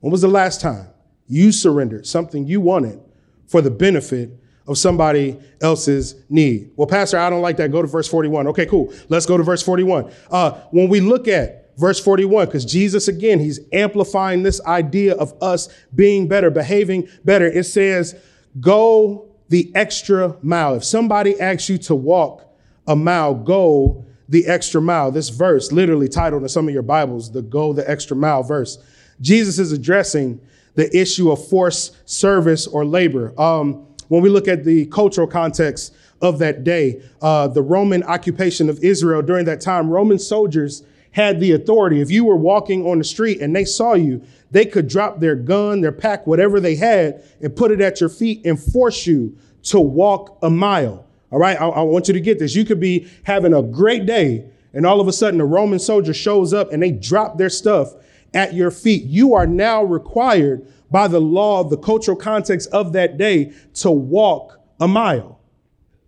When 0.00 0.10
was 0.10 0.20
the 0.20 0.28
last 0.28 0.60
time 0.60 0.88
you 1.26 1.52
surrendered 1.52 2.06
something 2.06 2.46
you 2.46 2.60
wanted 2.60 3.00
for 3.46 3.62
the 3.62 3.70
benefit 3.70 4.30
of 4.66 4.76
somebody 4.76 5.38
else's 5.62 6.16
need? 6.28 6.70
Well, 6.76 6.86
Pastor, 6.86 7.18
I 7.18 7.30
don't 7.30 7.40
like 7.40 7.56
that. 7.56 7.72
Go 7.72 7.80
to 7.80 7.88
verse 7.88 8.08
41. 8.08 8.46
Okay, 8.48 8.66
cool. 8.66 8.92
Let's 9.08 9.26
go 9.26 9.36
to 9.36 9.42
verse 9.42 9.62
41. 9.62 10.12
Uh, 10.30 10.52
when 10.70 10.88
we 10.88 11.00
look 11.00 11.26
at 11.28 11.57
verse 11.78 12.00
41, 12.00 12.46
because 12.46 12.64
Jesus, 12.64 13.08
again, 13.08 13.38
he's 13.38 13.60
amplifying 13.72 14.42
this 14.42 14.60
idea 14.66 15.14
of 15.14 15.32
us 15.40 15.68
being 15.94 16.26
better, 16.26 16.50
behaving 16.50 17.08
better. 17.24 17.46
It 17.46 17.64
says, 17.64 18.16
go 18.60 19.28
the 19.48 19.70
extra 19.74 20.36
mile. 20.42 20.74
If 20.74 20.84
somebody 20.84 21.40
asks 21.40 21.68
you 21.68 21.78
to 21.78 21.94
walk 21.94 22.44
a 22.86 22.96
mile, 22.96 23.34
go 23.34 24.04
the 24.28 24.46
extra 24.46 24.82
mile. 24.82 25.10
This 25.10 25.28
verse, 25.28 25.72
literally 25.72 26.08
titled 26.08 26.42
in 26.42 26.48
some 26.48 26.66
of 26.66 26.74
your 26.74 26.82
Bibles, 26.82 27.30
the 27.30 27.42
go 27.42 27.72
the 27.72 27.88
extra 27.88 28.16
mile 28.16 28.42
verse. 28.42 28.78
Jesus 29.20 29.58
is 29.58 29.72
addressing 29.72 30.40
the 30.74 30.94
issue 30.96 31.30
of 31.30 31.46
forced 31.48 31.96
service 32.08 32.66
or 32.66 32.84
labor. 32.84 33.32
Um, 33.40 33.86
when 34.08 34.22
we 34.22 34.28
look 34.28 34.48
at 34.48 34.64
the 34.64 34.86
cultural 34.86 35.26
context 35.26 35.94
of 36.20 36.38
that 36.40 36.64
day, 36.64 37.02
uh, 37.22 37.48
the 37.48 37.62
Roman 37.62 38.02
occupation 38.02 38.68
of 38.68 38.82
Israel 38.82 39.22
during 39.22 39.44
that 39.46 39.60
time, 39.60 39.90
Roman 39.90 40.18
soldiers 40.18 40.82
had 41.18 41.40
the 41.40 41.50
authority. 41.50 42.00
If 42.00 42.12
you 42.12 42.24
were 42.24 42.36
walking 42.36 42.86
on 42.86 42.98
the 42.98 43.04
street 43.04 43.40
and 43.40 43.54
they 43.54 43.64
saw 43.64 43.94
you, 43.94 44.22
they 44.52 44.64
could 44.64 44.86
drop 44.86 45.18
their 45.18 45.34
gun, 45.34 45.80
their 45.80 45.90
pack, 45.90 46.28
whatever 46.28 46.60
they 46.60 46.76
had, 46.76 47.24
and 47.40 47.56
put 47.56 47.72
it 47.72 47.80
at 47.80 48.00
your 48.00 48.08
feet 48.08 48.46
and 48.46 48.58
force 48.58 49.04
you 49.04 49.36
to 49.64 49.80
walk 49.80 50.38
a 50.42 50.48
mile. 50.48 51.04
All 51.32 51.40
right, 51.40 51.60
I, 51.60 51.66
I 51.66 51.82
want 51.82 52.06
you 52.06 52.14
to 52.14 52.20
get 52.20 52.38
this. 52.38 52.54
You 52.54 52.64
could 52.64 52.78
be 52.78 53.08
having 53.24 53.52
a 53.52 53.62
great 53.62 54.06
day, 54.06 54.48
and 54.72 54.86
all 54.86 55.00
of 55.00 55.08
a 55.08 55.12
sudden 55.12 55.40
a 55.40 55.44
Roman 55.44 55.80
soldier 55.80 56.14
shows 56.14 56.54
up 56.54 56.72
and 56.72 56.80
they 56.80 56.92
drop 56.92 57.36
their 57.36 57.50
stuff 57.50 57.94
at 58.32 58.54
your 58.54 58.70
feet. 58.70 59.02
You 59.02 59.34
are 59.34 59.46
now 59.46 59.82
required 59.82 60.68
by 60.88 61.08
the 61.08 61.20
law 61.20 61.60
of 61.60 61.68
the 61.68 61.78
cultural 61.78 62.16
context 62.16 62.68
of 62.70 62.92
that 62.92 63.18
day 63.18 63.52
to 63.74 63.90
walk 63.90 64.60
a 64.78 64.86
mile. 64.86 65.40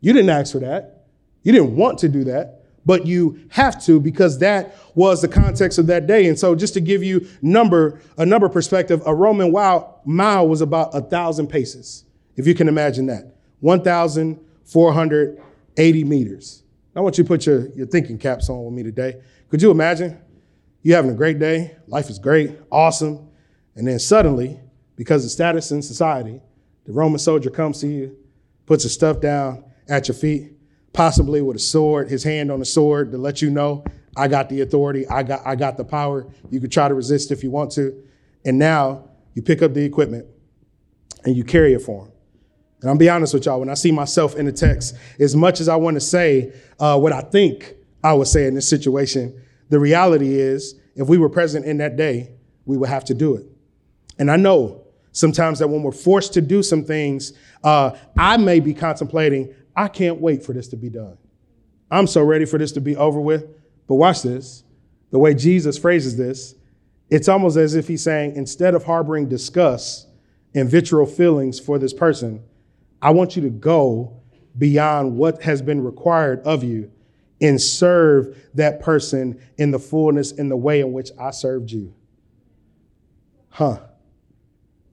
You 0.00 0.12
didn't 0.12 0.30
ask 0.30 0.52
for 0.52 0.60
that. 0.60 1.06
You 1.42 1.50
didn't 1.50 1.74
want 1.74 1.98
to 1.98 2.08
do 2.08 2.22
that 2.24 2.59
but 2.90 3.06
you 3.06 3.38
have 3.50 3.80
to 3.80 4.00
because 4.00 4.40
that 4.40 4.74
was 4.96 5.22
the 5.22 5.28
context 5.28 5.78
of 5.78 5.86
that 5.86 6.08
day. 6.08 6.26
And 6.26 6.36
so 6.36 6.56
just 6.56 6.74
to 6.74 6.80
give 6.80 7.04
you 7.04 7.28
number, 7.40 8.00
a 8.18 8.26
number 8.26 8.48
perspective, 8.48 9.00
a 9.06 9.14
Roman 9.14 9.52
mile 9.52 10.48
was 10.48 10.60
about 10.60 10.92
a 10.92 11.00
thousand 11.00 11.46
paces, 11.46 12.04
if 12.34 12.48
you 12.48 12.54
can 12.56 12.66
imagine 12.66 13.06
that. 13.06 13.36
1,480 13.60 16.04
meters. 16.04 16.64
I 16.96 17.00
want 17.00 17.16
you 17.16 17.22
to 17.22 17.28
put 17.28 17.46
your, 17.46 17.68
your 17.76 17.86
thinking 17.86 18.18
caps 18.18 18.50
on 18.50 18.64
with 18.64 18.74
me 18.74 18.82
today. 18.82 19.20
Could 19.50 19.62
you 19.62 19.70
imagine 19.70 20.20
you 20.82 20.96
having 20.96 21.12
a 21.12 21.14
great 21.14 21.38
day? 21.38 21.76
Life 21.86 22.10
is 22.10 22.18
great, 22.18 22.58
awesome. 22.72 23.28
And 23.76 23.86
then 23.86 24.00
suddenly, 24.00 24.58
because 24.96 25.24
of 25.24 25.30
status 25.30 25.70
in 25.70 25.80
society, 25.80 26.40
the 26.86 26.92
Roman 26.92 27.20
soldier 27.20 27.50
comes 27.50 27.78
to 27.82 27.86
you, 27.86 28.16
puts 28.66 28.82
his 28.82 28.94
stuff 28.94 29.20
down 29.20 29.62
at 29.88 30.08
your 30.08 30.16
feet, 30.16 30.54
possibly 30.92 31.42
with 31.42 31.56
a 31.56 31.60
sword, 31.60 32.08
his 32.08 32.24
hand 32.24 32.50
on 32.50 32.60
a 32.60 32.64
sword 32.64 33.12
to 33.12 33.18
let 33.18 33.40
you 33.42 33.50
know, 33.50 33.84
I 34.16 34.28
got 34.28 34.48
the 34.48 34.60
authority, 34.60 35.06
I 35.08 35.22
got, 35.22 35.40
I 35.46 35.54
got 35.54 35.76
the 35.76 35.84
power. 35.84 36.26
You 36.50 36.60
could 36.60 36.72
try 36.72 36.88
to 36.88 36.94
resist 36.94 37.30
if 37.30 37.42
you 37.42 37.50
want 37.50 37.70
to. 37.72 38.02
And 38.44 38.58
now 38.58 39.08
you 39.34 39.42
pick 39.42 39.62
up 39.62 39.72
the 39.72 39.84
equipment 39.84 40.26
and 41.24 41.36
you 41.36 41.44
carry 41.44 41.74
it 41.74 41.82
for 41.82 42.06
him. 42.06 42.12
And 42.80 42.90
I'll 42.90 42.96
be 42.96 43.08
honest 43.08 43.34
with 43.34 43.46
y'all, 43.46 43.60
when 43.60 43.68
I 43.68 43.74
see 43.74 43.92
myself 43.92 44.36
in 44.36 44.46
the 44.46 44.52
text, 44.52 44.96
as 45.18 45.36
much 45.36 45.60
as 45.60 45.68
I 45.68 45.76
want 45.76 45.94
to 45.94 46.00
say 46.00 46.52
uh, 46.78 46.98
what 46.98 47.12
I 47.12 47.20
think 47.20 47.74
I 48.02 48.14
would 48.14 48.26
say 48.26 48.46
in 48.46 48.54
this 48.54 48.68
situation, 48.68 49.40
the 49.68 49.78
reality 49.78 50.34
is 50.34 50.74
if 50.96 51.08
we 51.08 51.18
were 51.18 51.28
present 51.28 51.66
in 51.66 51.78
that 51.78 51.96
day, 51.96 52.30
we 52.64 52.76
would 52.76 52.88
have 52.88 53.04
to 53.06 53.14
do 53.14 53.36
it. 53.36 53.46
And 54.18 54.30
I 54.30 54.36
know 54.36 54.84
sometimes 55.12 55.58
that 55.58 55.68
when 55.68 55.82
we're 55.82 55.92
forced 55.92 56.32
to 56.34 56.40
do 56.40 56.62
some 56.62 56.84
things, 56.84 57.32
uh, 57.62 57.96
I 58.16 58.36
may 58.36 58.60
be 58.60 58.72
contemplating, 58.74 59.54
I 59.80 59.88
can't 59.88 60.20
wait 60.20 60.44
for 60.44 60.52
this 60.52 60.68
to 60.68 60.76
be 60.76 60.90
done. 60.90 61.16
I'm 61.90 62.06
so 62.06 62.22
ready 62.22 62.44
for 62.44 62.58
this 62.58 62.72
to 62.72 62.82
be 62.82 62.96
over 62.96 63.18
with. 63.18 63.48
But 63.88 63.94
watch 63.94 64.20
this. 64.20 64.62
The 65.10 65.18
way 65.18 65.32
Jesus 65.32 65.78
phrases 65.78 66.18
this, 66.18 66.54
it's 67.08 67.28
almost 67.28 67.56
as 67.56 67.74
if 67.74 67.88
he's 67.88 68.02
saying, 68.02 68.36
instead 68.36 68.74
of 68.74 68.84
harboring 68.84 69.30
disgust 69.30 70.06
and 70.54 70.68
vitriol 70.68 71.06
feelings 71.06 71.58
for 71.58 71.78
this 71.78 71.94
person, 71.94 72.44
I 73.00 73.12
want 73.12 73.36
you 73.36 73.42
to 73.42 73.48
go 73.48 74.20
beyond 74.58 75.16
what 75.16 75.40
has 75.44 75.62
been 75.62 75.82
required 75.82 76.42
of 76.42 76.62
you 76.62 76.92
and 77.40 77.58
serve 77.58 78.36
that 78.52 78.80
person 78.80 79.40
in 79.56 79.70
the 79.70 79.78
fullness 79.78 80.30
in 80.30 80.50
the 80.50 80.58
way 80.58 80.80
in 80.80 80.92
which 80.92 81.08
I 81.18 81.30
served 81.30 81.70
you. 81.70 81.94
Huh. 83.48 83.80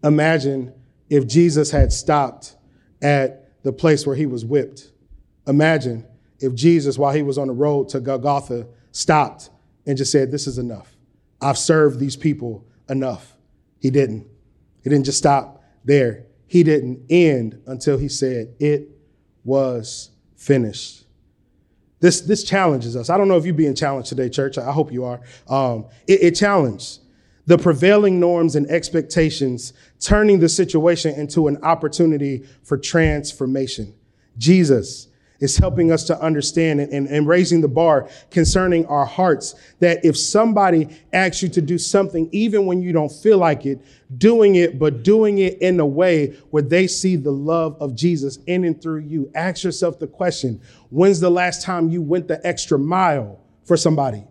Imagine 0.01 0.73
if 1.09 1.27
Jesus 1.27 1.71
had 1.71 1.91
stopped 1.91 2.55
at 3.01 3.46
the 3.67 3.73
place 3.73 4.07
where 4.07 4.15
he 4.15 4.25
was 4.25 4.45
whipped. 4.45 4.93
Imagine 5.45 6.05
if 6.39 6.55
Jesus, 6.55 6.97
while 6.97 7.13
he 7.13 7.21
was 7.21 7.37
on 7.37 7.47
the 7.47 7.53
road 7.53 7.89
to 7.89 7.99
Golgotha, 7.99 8.65
stopped 8.93 9.49
and 9.85 9.97
just 9.97 10.09
said, 10.09 10.31
This 10.31 10.47
is 10.47 10.57
enough. 10.57 10.95
I've 11.41 11.57
served 11.57 11.99
these 11.99 12.15
people 12.15 12.65
enough. 12.87 13.35
He 13.79 13.89
didn't. 13.89 14.25
He 14.85 14.89
didn't 14.89 15.03
just 15.03 15.17
stop 15.17 15.61
there. 15.83 16.27
He 16.47 16.63
didn't 16.63 17.07
end 17.09 17.61
until 17.67 17.97
he 17.97 18.07
said, 18.07 18.55
It 18.57 18.87
was 19.43 20.11
finished. 20.37 21.03
This, 21.99 22.21
this 22.21 22.45
challenges 22.45 22.95
us. 22.95 23.09
I 23.09 23.17
don't 23.17 23.27
know 23.27 23.35
if 23.35 23.43
you're 23.43 23.53
being 23.53 23.75
challenged 23.75 24.07
today, 24.07 24.29
church. 24.29 24.57
I 24.57 24.71
hope 24.71 24.93
you 24.93 25.03
are. 25.03 25.19
Um, 25.49 25.87
it, 26.07 26.23
it 26.23 26.35
challenged 26.35 27.01
the 27.47 27.57
prevailing 27.57 28.19
norms 28.19 28.55
and 28.55 28.69
expectations, 28.69 29.73
turning 29.99 30.39
the 30.39 30.49
situation 30.49 31.15
into 31.15 31.47
an 31.47 31.57
opportunity 31.63 32.45
for 32.63 32.77
transformation. 32.77 33.93
Jesus, 34.37 35.07
is 35.39 35.57
helping 35.57 35.91
us 35.91 36.03
to 36.05 36.19
understand 36.19 36.79
and, 36.79 36.91
and, 36.91 37.07
and, 37.07 37.27
raising 37.27 37.61
the 37.61 37.67
bar 37.67 38.09
concerning 38.31 38.85
our 38.87 39.05
hearts. 39.05 39.55
That 39.79 40.03
if 40.03 40.17
somebody 40.17 40.89
asks 41.13 41.43
you 41.43 41.49
to 41.49 41.61
do 41.61 41.77
something, 41.77 42.29
even 42.31 42.65
when 42.65 42.81
you 42.81 42.91
don't 42.91 43.11
feel 43.11 43.37
like 43.37 43.65
it, 43.65 43.81
doing 44.17 44.55
it, 44.55 44.79
but 44.79 45.03
doing 45.03 45.39
it 45.39 45.61
in 45.61 45.79
a 45.79 45.85
way 45.85 46.37
where 46.49 46.63
they 46.63 46.87
see 46.87 47.15
the 47.15 47.31
love 47.31 47.77
of 47.79 47.95
Jesus 47.95 48.37
in 48.47 48.63
and 48.63 48.81
through 48.81 49.01
you. 49.01 49.31
Ask 49.35 49.63
yourself 49.63 49.99
the 49.99 50.07
question 50.07 50.61
when's 50.89 51.19
the 51.19 51.29
last 51.29 51.63
time 51.63 51.89
you 51.89 52.01
went 52.01 52.27
the 52.27 52.45
extra 52.45 52.79
mile 52.79 53.39
for 53.65 53.77
somebody? 53.77 54.23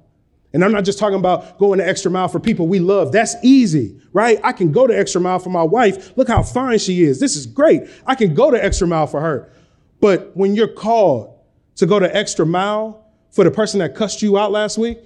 And 0.56 0.64
I'm 0.64 0.72
not 0.72 0.86
just 0.86 0.98
talking 0.98 1.18
about 1.18 1.58
going 1.58 1.80
the 1.80 1.86
extra 1.86 2.10
mile 2.10 2.28
for 2.28 2.40
people 2.40 2.66
we 2.66 2.78
love. 2.78 3.12
That's 3.12 3.36
easy, 3.42 4.00
right? 4.14 4.40
I 4.42 4.52
can 4.52 4.72
go 4.72 4.86
the 4.86 4.98
extra 4.98 5.20
mile 5.20 5.38
for 5.38 5.50
my 5.50 5.62
wife. 5.62 6.16
Look 6.16 6.28
how 6.28 6.42
fine 6.42 6.78
she 6.78 7.02
is. 7.02 7.20
This 7.20 7.36
is 7.36 7.44
great. 7.44 7.82
I 8.06 8.14
can 8.14 8.32
go 8.32 8.50
the 8.50 8.64
extra 8.64 8.88
mile 8.88 9.06
for 9.06 9.20
her. 9.20 9.52
But 10.00 10.34
when 10.34 10.54
you're 10.54 10.66
called 10.66 11.38
to 11.74 11.84
go 11.84 12.00
the 12.00 12.16
extra 12.16 12.46
mile 12.46 13.06
for 13.32 13.44
the 13.44 13.50
person 13.50 13.80
that 13.80 13.94
cussed 13.94 14.22
you 14.22 14.38
out 14.38 14.50
last 14.50 14.78
week, 14.78 14.96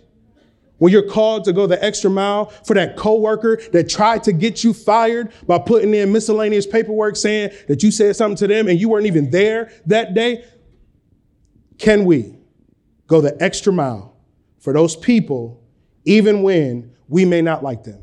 when 0.79 0.93
you're 0.93 1.11
called 1.11 1.43
to 1.47 1.53
go 1.53 1.67
the 1.67 1.85
extra 1.85 2.11
mile 2.11 2.47
for 2.65 2.75
that 2.75 2.97
coworker 2.97 3.57
that 3.73 3.89
tried 3.89 4.23
to 4.23 4.33
get 4.33 4.63
you 4.63 4.73
fired 4.73 5.33
by 5.49 5.59
putting 5.59 5.93
in 5.93 6.13
miscellaneous 6.13 6.65
paperwork 6.65 7.17
saying 7.17 7.51
that 7.67 7.83
you 7.83 7.91
said 7.91 8.15
something 8.15 8.37
to 8.37 8.47
them 8.47 8.69
and 8.69 8.79
you 8.79 8.89
weren't 8.89 9.07
even 9.07 9.31
there 9.33 9.73
that 9.87 10.15
day, 10.15 10.45
can 11.77 12.05
we 12.05 12.39
go 13.09 13.21
the 13.21 13.37
extra 13.43 13.73
mile 13.73 14.10
for 14.61 14.73
those 14.73 14.95
people 14.95 15.63
even 16.05 16.43
when 16.43 16.93
we 17.09 17.25
may 17.25 17.43
not 17.43 17.63
like 17.63 17.85
them? 17.85 18.03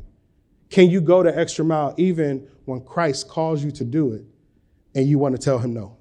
Can 0.70 0.90
you 0.90 1.00
go 1.00 1.22
the 1.22 1.36
extra 1.36 1.64
mile 1.64 1.94
even 1.96 2.46
when 2.66 2.80
Christ 2.82 3.28
calls 3.28 3.64
you 3.64 3.70
to 3.72 3.84
do 3.84 4.12
it 4.12 4.22
and 4.94 5.08
you 5.08 5.18
want 5.18 5.34
to 5.34 5.40
tell 5.40 5.58
him 5.58 5.72
no? 5.72 5.96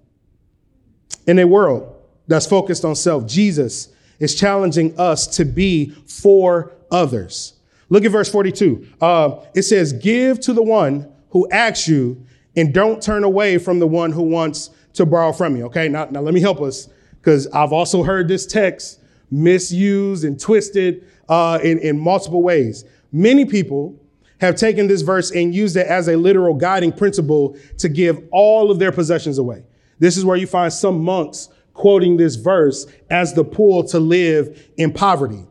In 1.26 1.40
a 1.40 1.48
world 1.48 1.96
that's 2.28 2.46
focused 2.46 2.84
on 2.84 2.96
self, 2.96 3.26
Jesus 3.26 3.90
is 4.20 4.36
challenging 4.36 5.00
us 5.00 5.28
to 5.38 5.46
be 5.46 5.92
for 6.06 6.74
others. 6.92 7.54
Look 7.90 8.04
at 8.04 8.12
verse 8.12 8.30
42. 8.30 8.88
Uh, 9.00 9.40
it 9.56 9.64
says, 9.64 9.94
Give 9.94 10.40
to 10.42 10.54
the 10.54 10.64
one 10.64 11.12
who 11.30 11.50
asks 11.52 11.88
you, 11.88 12.26
and 12.56 12.74
don't 12.74 13.02
turn 13.02 13.24
away 13.24 13.58
from 13.58 13.80
the 13.80 13.88
one 13.88 14.12
who 14.12 14.24
wants 14.24 14.72
to 14.94 15.06
borrow 15.06 15.32
from 15.32 15.56
you. 15.56 15.66
Okay, 15.68 15.88
now, 15.88 16.06
now 16.06 16.22
let 16.22 16.34
me 16.34 16.42
help 16.42 16.60
us, 16.60 16.90
because 17.20 17.48
I've 17.48 17.72
also 17.72 18.04
heard 18.04 18.28
this 18.28 18.46
text 18.46 19.00
misused 19.30 20.24
and 20.24 20.40
twisted 20.40 21.08
uh, 21.30 21.60
in, 21.64 21.80
in 21.80 22.00
multiple 22.00 22.42
ways. 22.42 22.86
Many 23.12 23.46
people 23.46 24.00
have 24.40 24.56
taken 24.56 24.88
this 24.88 25.02
verse 25.02 25.32
and 25.32 25.54
used 25.54 25.76
it 25.76 25.88
as 25.88 26.08
a 26.08 26.16
literal 26.16 26.54
guiding 26.54 26.92
principle 26.92 27.58
to 27.78 27.90
give 27.90 28.22
all 28.32 28.70
of 28.70 28.80
their 28.80 28.92
possessions 28.92 29.38
away. 29.38 29.64
This 30.00 30.18
is 30.18 30.24
where 30.24 30.38
you 30.38 30.48
find 30.48 30.72
some 30.72 31.04
monks 31.04 31.50
quoting 31.74 32.18
this 32.18 32.36
verse 32.36 32.88
as 33.10 33.34
the 33.34 33.44
pull 33.44 33.84
to 33.86 34.00
live 34.00 34.70
in 34.78 34.94
poverty. 34.94 35.46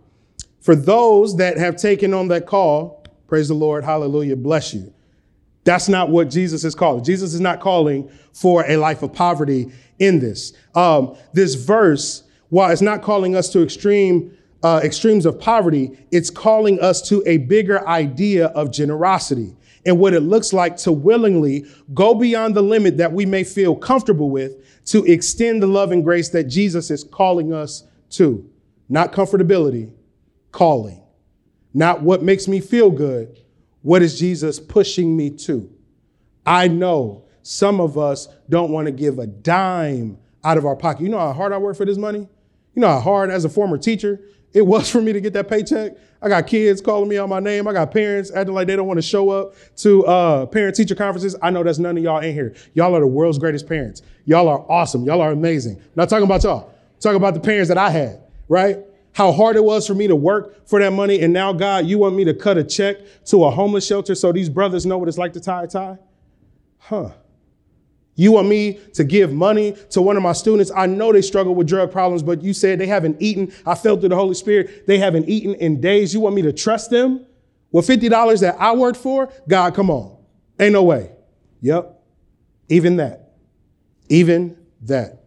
For 0.61 0.75
those 0.75 1.37
that 1.37 1.59
have 1.59 1.77
taken 1.77 2.13
on 2.13 2.29
that 2.29 2.47
call, 2.47 3.05
praise 3.29 3.49
the 3.49 3.55
Lord, 3.55 3.85
hallelujah, 3.85 4.37
bless 4.37 4.75
you. 4.75 4.93
That's 5.65 5.89
not 5.89 6.11
what 6.11 6.31
Jesus 6.31 6.65
is 6.65 6.75
calling. 6.75 7.05
Jesus 7.05 7.35
is 7.35 7.41
not 7.41 7.61
calling 7.61 8.09
for 8.33 8.65
a 8.69 8.77
life 8.77 9.03
of 9.03 9.13
poverty 9.13 9.73
in 9.99 10.21
this. 10.21 10.53
Um, 10.75 11.17
this 11.33 11.55
verse, 11.55 12.23
while 12.49 12.71
it's 12.71 12.83
not 12.83 13.03
calling 13.03 13.35
us 13.35 13.49
to 13.51 13.63
extreme 13.63 14.37
uh, 14.63 14.81
extremes 14.83 15.27
of 15.27 15.39
poverty, 15.39 15.97
it's 16.11 16.31
calling 16.31 16.81
us 16.81 17.03
to 17.09 17.23
a 17.27 17.39
bigger 17.39 17.87
idea 17.87 18.47
of 18.49 18.73
generosity 18.73 19.55
and 19.85 19.99
what 19.99 20.15
it 20.15 20.21
looks 20.21 20.53
like 20.53 20.77
to 20.77 20.91
willingly 20.93 21.65
go 21.95 22.15
beyond 22.15 22.55
the 22.55 22.63
limit 22.63 22.97
that 22.97 23.13
we 23.13 23.25
may 23.25 23.45
feel 23.45 23.77
comfortable 23.77 24.31
with 24.31 24.85
to 24.87 25.05
extend 25.05 25.63
the 25.63 25.67
love 25.67 25.93
and 25.93 26.05
grace 26.05 26.29
that 26.31 26.45
Jesus 26.45 26.91
is 26.91 27.05
calling 27.05 27.53
us 27.53 27.85
to. 28.11 28.49
Not 28.89 29.13
comfortability, 29.13 29.93
calling. 30.51 31.03
Not 31.73 32.03
what 32.03 32.23
makes 32.23 32.49
me 32.49 32.61
feel 32.61 32.91
good. 32.91 33.41
What 33.83 34.03
is 34.03 34.19
Jesus 34.19 34.59
pushing 34.59 35.17
me 35.17 35.31
to? 35.31 35.71
I 36.45 36.69
know 36.69 37.25
some 37.43 37.81
of 37.81 37.97
us 37.97 38.29
don't 38.49 38.73
want 38.73 38.87
to 38.87 38.93
give 38.93 39.19
a 39.21 39.27
dime 39.27 40.19
out 40.43 40.59
of 40.59 40.65
our 40.67 40.77
pocket. 40.77 41.03
You 41.03 41.09
know 41.09 41.19
how 41.19 41.33
hard 41.33 41.53
I 41.53 41.59
work 41.59 41.77
for 41.77 41.85
this 41.85 41.99
money? 41.99 42.29
You 42.77 42.83
know 42.83 42.89
how 42.89 43.01
hard, 43.01 43.31
as 43.31 43.45
a 43.47 43.49
former 43.49 43.79
teacher, 43.79 44.21
it 44.53 44.65
was 44.65 44.89
for 44.93 45.01
me 45.01 45.13
to 45.13 45.21
get 45.21 45.33
that 45.33 45.49
paycheck. 45.49 45.93
I 46.23 46.29
got 46.29 46.47
kids 46.47 46.81
calling 46.81 47.09
me 47.09 47.17
on 47.17 47.29
my 47.29 47.41
name. 47.41 47.67
I 47.67 47.73
got 47.73 47.91
parents 47.91 48.31
acting 48.31 48.55
like 48.55 48.67
they 48.67 48.77
don't 48.77 48.87
want 48.87 48.99
to 48.99 49.03
show 49.03 49.31
up 49.31 49.55
to 49.79 50.05
uh, 50.07 50.47
parent 50.47 50.77
teacher 50.77 50.95
conferences. 50.95 51.35
I 51.43 51.51
know 51.51 51.63
that's 51.63 51.79
none 51.79 51.97
of 51.97 52.03
y'all 52.03 52.21
in 52.21 52.33
here. 52.33 52.55
Y'all 52.75 52.95
are 52.95 53.01
the 53.01 53.07
world's 53.07 53.39
greatest 53.39 53.69
parents. 53.69 54.03
Y'all 54.25 54.49
are 54.49 54.65
awesome. 54.71 55.05
Y'all 55.05 55.21
are 55.21 55.33
amazing. 55.33 55.77
I'm 55.77 55.93
not 55.95 56.09
talking 56.09 56.25
about 56.25 56.43
y'all. 56.43 56.69
I'm 56.69 57.01
talking 57.01 57.17
about 57.17 57.35
the 57.35 57.41
parents 57.41 57.69
that 57.69 57.79
I 57.79 57.91
had, 57.91 58.23
right? 58.49 58.79
How 59.13 59.33
hard 59.33 59.57
it 59.57 59.65
was 59.65 59.87
for 59.87 59.95
me 59.95 60.07
to 60.09 60.17
work 60.17 60.67
for 60.69 60.79
that 60.81 60.93
money. 60.93 61.21
And 61.21 61.33
now, 61.33 61.53
God, 61.53 61.87
you 61.87 61.99
want 61.99 62.15
me 62.15 62.25
to 62.25 62.35
cut 62.35 62.59
a 62.59 62.65
check 62.65 62.99
to 63.27 63.45
a 63.45 63.51
homeless 63.51 63.87
shelter 63.87 64.15
so 64.15 64.33
these 64.33 64.51
brothers 64.51 64.85
know 64.85 64.99
what 64.99 65.09
it's 65.09 65.19
like 65.19 65.33
to 65.35 65.41
tie 65.41 65.65
a 65.65 65.67
tie? 65.67 65.99
Huh. 66.79 67.11
You 68.17 68.33
want 68.33 68.49
me 68.49 68.81
to 68.95 69.05
give 69.05 69.33
money 69.33 69.77
to 69.91 70.03
one 70.03 70.17
of 70.17 70.23
my 70.23 70.33
students? 70.33 70.73
I 70.75 70.87
know 70.87 71.13
they 71.13 71.23
struggle 71.23 71.55
with 71.55 71.69
drug 71.69 71.93
problems, 71.93 72.23
but 72.23 72.43
you 72.43 72.55
said 72.55 72.79
they 72.79 72.87
haven't 72.87 73.21
eaten. 73.21 73.53
I 73.65 73.75
felt 73.75 74.01
through 74.01 74.09
the 74.09 74.17
Holy 74.17 74.35
Spirit. 74.35 74.87
They 74.87 74.99
haven't 74.99 75.29
eaten 75.29 75.55
in 75.55 75.81
days. 75.81 76.15
You 76.15 76.21
want 76.21 76.35
me 76.35 76.43
to 76.43 76.53
trust 76.53 76.91
them 76.91 77.27
with 77.71 77.87
$50 77.87 78.41
that 78.41 78.57
I 78.59 78.75
worked 78.75 78.99
for? 78.99 79.31
God, 79.47 79.75
come 79.75 79.91
on. 79.91 80.17
Ain't 80.59 80.73
no 80.73 80.83
way. 80.83 81.13
Yep. 81.61 82.03
Even 82.71 82.97
that. 82.97 83.35
Even 84.09 84.57
that. 84.83 85.25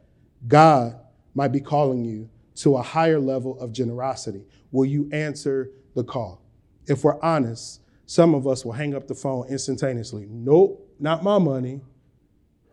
God 0.47 0.99
might 1.35 1.49
be 1.49 1.59
calling 1.59 2.03
you 2.03 2.27
to 2.55 2.77
a 2.77 2.81
higher 2.81 3.19
level 3.19 3.59
of 3.59 3.71
generosity. 3.71 4.45
Will 4.71 4.85
you 4.85 5.09
answer 5.13 5.69
the 5.95 6.03
call? 6.03 6.41
If 6.87 7.03
we're 7.03 7.21
honest, 7.21 7.81
some 8.07 8.33
of 8.33 8.47
us 8.47 8.65
will 8.65 8.71
hang 8.71 8.95
up 8.95 9.07
the 9.07 9.13
phone 9.13 9.47
instantaneously. 9.47 10.27
Nope, 10.29 10.91
not 10.99 11.23
my 11.23 11.37
money. 11.37 11.81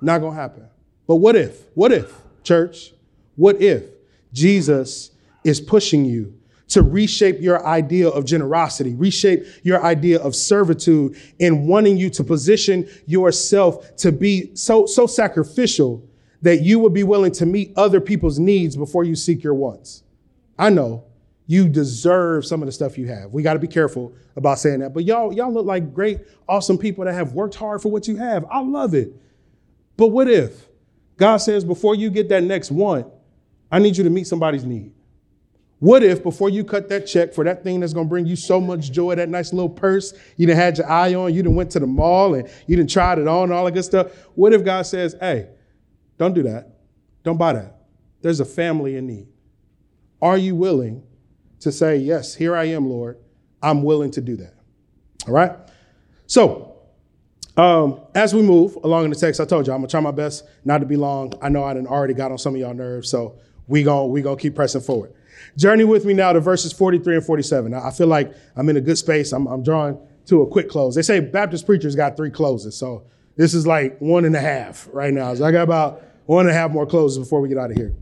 Not 0.01 0.20
gonna 0.20 0.34
happen. 0.34 0.68
But 1.07 1.16
what 1.16 1.36
if? 1.36 1.62
What 1.74 1.92
if, 1.92 2.12
church? 2.42 2.92
What 3.36 3.61
if 3.62 3.84
Jesus 4.32 5.11
is 5.44 5.61
pushing 5.61 6.05
you 6.05 6.34
to 6.68 6.82
reshape 6.82 7.40
your 7.40 7.64
idea 7.64 8.09
of 8.09 8.24
generosity, 8.24 8.94
reshape 8.94 9.44
your 9.62 9.84
idea 9.84 10.18
of 10.20 10.34
servitude, 10.34 11.16
and 11.38 11.68
wanting 11.68 11.97
you 11.97 12.11
to 12.11 12.24
position 12.24 12.88
yourself 13.07 13.94
to 13.97 14.11
be 14.11 14.55
so, 14.57 14.84
so 14.84 15.07
sacrificial 15.07 16.05
that 16.42 16.62
you 16.62 16.78
would 16.80 16.92
be 16.92 17.05
willing 17.05 17.32
to 17.32 17.47
meet 17.47 17.72
other 17.76 18.01
people's 18.01 18.38
needs 18.38 18.76
before 18.76 19.05
you 19.05 19.14
seek 19.14 19.44
your 19.44 19.55
wants? 19.55 20.03
I 20.59 20.70
know 20.70 21.05
you 21.47 21.68
deserve 21.68 22.44
some 22.44 22.62
of 22.62 22.66
the 22.66 22.72
stuff 22.72 22.99
you 22.99 23.07
have. 23.07 23.30
We 23.30 23.42
got 23.42 23.53
to 23.53 23.61
be 23.61 23.68
careful 23.68 24.12
about 24.34 24.59
saying 24.59 24.80
that. 24.80 24.92
But 24.92 25.05
y'all, 25.05 25.32
y'all 25.32 25.53
look 25.53 25.66
like 25.66 25.94
great, 25.94 26.20
awesome 26.49 26.76
people 26.76 27.05
that 27.05 27.14
have 27.14 27.32
worked 27.32 27.55
hard 27.55 27.80
for 27.80 27.90
what 27.90 28.09
you 28.09 28.16
have. 28.16 28.44
I 28.51 28.61
love 28.61 28.94
it. 28.94 29.12
But 29.97 30.09
what 30.09 30.28
if 30.28 30.68
God 31.16 31.38
says, 31.38 31.64
before 31.64 31.94
you 31.94 32.11
get 32.11 32.28
that 32.28 32.42
next 32.42 32.70
one, 32.70 33.11
I 33.70 33.78
need 33.78 33.97
you 33.97 34.05
to 34.05 34.11
meet 34.11 34.26
somebody's 34.26 34.64
need. 34.64 34.92
What 35.78 36.03
if 36.03 36.22
before 36.22 36.49
you 36.49 36.64
cut 36.64 36.88
that 36.88 37.07
check 37.07 37.34
for 37.34 37.44
that 37.44 37.62
thing 37.62 37.80
that's 37.80 37.92
gonna 37.92 38.09
bring 38.09 38.26
you 38.26 38.36
so 38.36 38.61
much 38.61 38.90
joy, 38.92 39.14
that 39.14 39.28
nice 39.28 39.53
little 39.53 39.68
purse 39.68 40.14
you 40.36 40.47
done 40.47 40.57
had 40.57 40.78
your 40.78 40.90
eye 40.90 41.14
on, 41.14 41.34
you 41.34 41.42
done 41.42 41.55
went 41.55 41.70
to 41.72 41.80
the 41.80 41.86
mall 41.86 42.34
and 42.34 42.49
you 42.66 42.76
done 42.76 42.86
tried 42.86 43.18
it 43.18 43.28
on 43.28 43.44
and 43.44 43.53
all 43.53 43.64
that 43.64 43.72
good 43.72 43.84
stuff. 43.84 44.12
What 44.34 44.53
if 44.53 44.64
God 44.64 44.86
says, 44.86 45.16
hey, 45.20 45.49
don't 46.16 46.34
do 46.34 46.42
that. 46.44 46.78
Don't 47.24 47.36
buy 47.36 47.53
that. 47.55 47.76
There's 48.22 48.40
a 48.40 48.44
family 48.44 48.97
in 48.97 49.07
need. 49.07 49.28
Are 50.22 50.38
you 50.38 50.55
willing 50.55 51.03
to 51.61 51.70
say, 51.70 51.97
yes, 51.97 52.34
here 52.34 52.57
I 52.57 52.64
am, 52.64 52.88
Lord. 52.88 53.18
I'm 53.62 53.82
willing 53.82 54.11
to 54.12 54.20
do 54.20 54.36
that. 54.36 54.55
All 55.26 55.34
right? 55.34 55.53
So, 56.26 56.76
um, 57.57 58.01
as 58.15 58.35
we 58.35 58.43
move 58.43 58.77
along 58.85 59.05
in 59.05 59.11
the 59.11 59.17
text, 59.17 59.41
I 59.41 59.45
told 59.45 59.67
you 59.67 59.73
I'm 59.73 59.79
gonna 59.81 59.89
try 59.89 60.01
my 60.01 60.11
best 60.11 60.45
not 60.65 60.79
to 60.79 60.87
be 60.87 60.97
long. 60.97 61.33
I 61.41 61.49
know 61.49 61.65
I 61.65 61.75
done 61.75 61.87
already 61.87 62.15
got 62.15 62.31
on 62.31 62.39
some 62.39 62.55
of 62.55 62.61
y'all 62.61 62.75
nerves, 62.75 63.09
so 63.11 63.39
we 63.67 63.83
gonna 63.83 64.07
we 64.07 64.23
gonna 64.23 64.37
keep 64.37 64.55
pressing 64.55 64.81
forward. 64.83 65.13
Journey 65.57 65.85
with 65.85 66.05
me 66.05 66.13
now 66.13 66.33
to 66.33 66.41
verses 66.41 66.73
43 66.73 67.17
and 67.17 67.25
47. 67.25 67.73
I 67.73 67.91
feel 67.91 68.07
like 68.07 68.35
I'm 68.57 68.69
in 68.69 68.77
a 68.77 68.81
good 68.81 68.99
space. 68.99 69.33
I'm, 69.33 69.47
I'm 69.47 69.63
drawing 69.63 69.99
to 70.27 70.43
a 70.43 70.47
quick 70.47 70.69
close. 70.69 70.95
They 70.95 71.03
say 71.03 71.21
Baptist 71.21 71.67
preachers 71.67 71.97
got 71.97 72.17
three 72.17 72.31
closes, 72.31 72.77
so 72.77 73.05
this 73.37 73.55
is 73.55 73.67
like 73.67 73.99
one 74.01 74.25
and 74.25 74.37
a 74.37 74.41
half 74.41 74.89
right 74.93 75.13
now. 75.13 75.35
So 75.35 75.45
I 75.45 75.53
got 75.53 75.63
about 75.63 76.03
one 76.27 76.47
and 76.47 76.51
a 76.51 76.59
half 76.59 76.71
more 76.71 76.87
closes 76.87 77.19
before 77.19 77.41
we 77.41 77.49
get 77.49 77.59
out 77.59 77.71
of 77.71 77.77
here. 77.77 77.95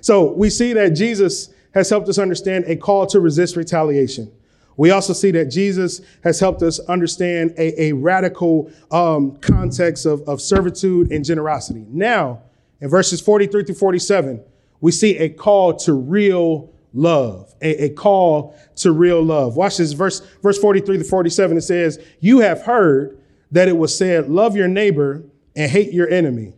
So 0.00 0.32
we 0.32 0.50
see 0.50 0.72
that 0.74 0.90
Jesus 0.90 1.50
has 1.72 1.88
helped 1.88 2.08
us 2.08 2.18
understand 2.18 2.64
a 2.66 2.76
call 2.76 3.06
to 3.06 3.20
resist 3.20 3.56
retaliation. 3.56 4.30
We 4.78 4.92
also 4.92 5.12
see 5.12 5.32
that 5.32 5.46
Jesus 5.46 6.00
has 6.22 6.38
helped 6.38 6.62
us 6.62 6.78
understand 6.78 7.52
a, 7.58 7.82
a 7.82 7.92
radical 7.92 8.70
um, 8.92 9.36
context 9.38 10.06
of, 10.06 10.22
of 10.28 10.40
servitude 10.40 11.10
and 11.10 11.24
generosity. 11.24 11.84
Now, 11.88 12.42
in 12.80 12.88
verses 12.88 13.20
43 13.20 13.64
through 13.64 13.74
47, 13.74 14.40
we 14.80 14.92
see 14.92 15.18
a 15.18 15.30
call 15.30 15.74
to 15.78 15.92
real 15.92 16.72
love, 16.94 17.52
a, 17.60 17.86
a, 17.86 17.90
call 17.90 18.56
to 18.76 18.92
real 18.92 19.20
love. 19.20 19.56
Watch 19.56 19.78
this 19.78 19.92
verse, 19.92 20.20
verse 20.42 20.58
43 20.58 20.98
to 20.98 21.04
47. 21.04 21.56
It 21.56 21.62
says, 21.62 21.98
You 22.20 22.38
have 22.38 22.62
heard 22.62 23.20
that 23.50 23.66
it 23.66 23.76
was 23.76 23.98
said, 23.98 24.30
Love 24.30 24.54
your 24.54 24.68
neighbor 24.68 25.24
and 25.56 25.68
hate 25.68 25.92
your 25.92 26.08
enemy. 26.08 26.54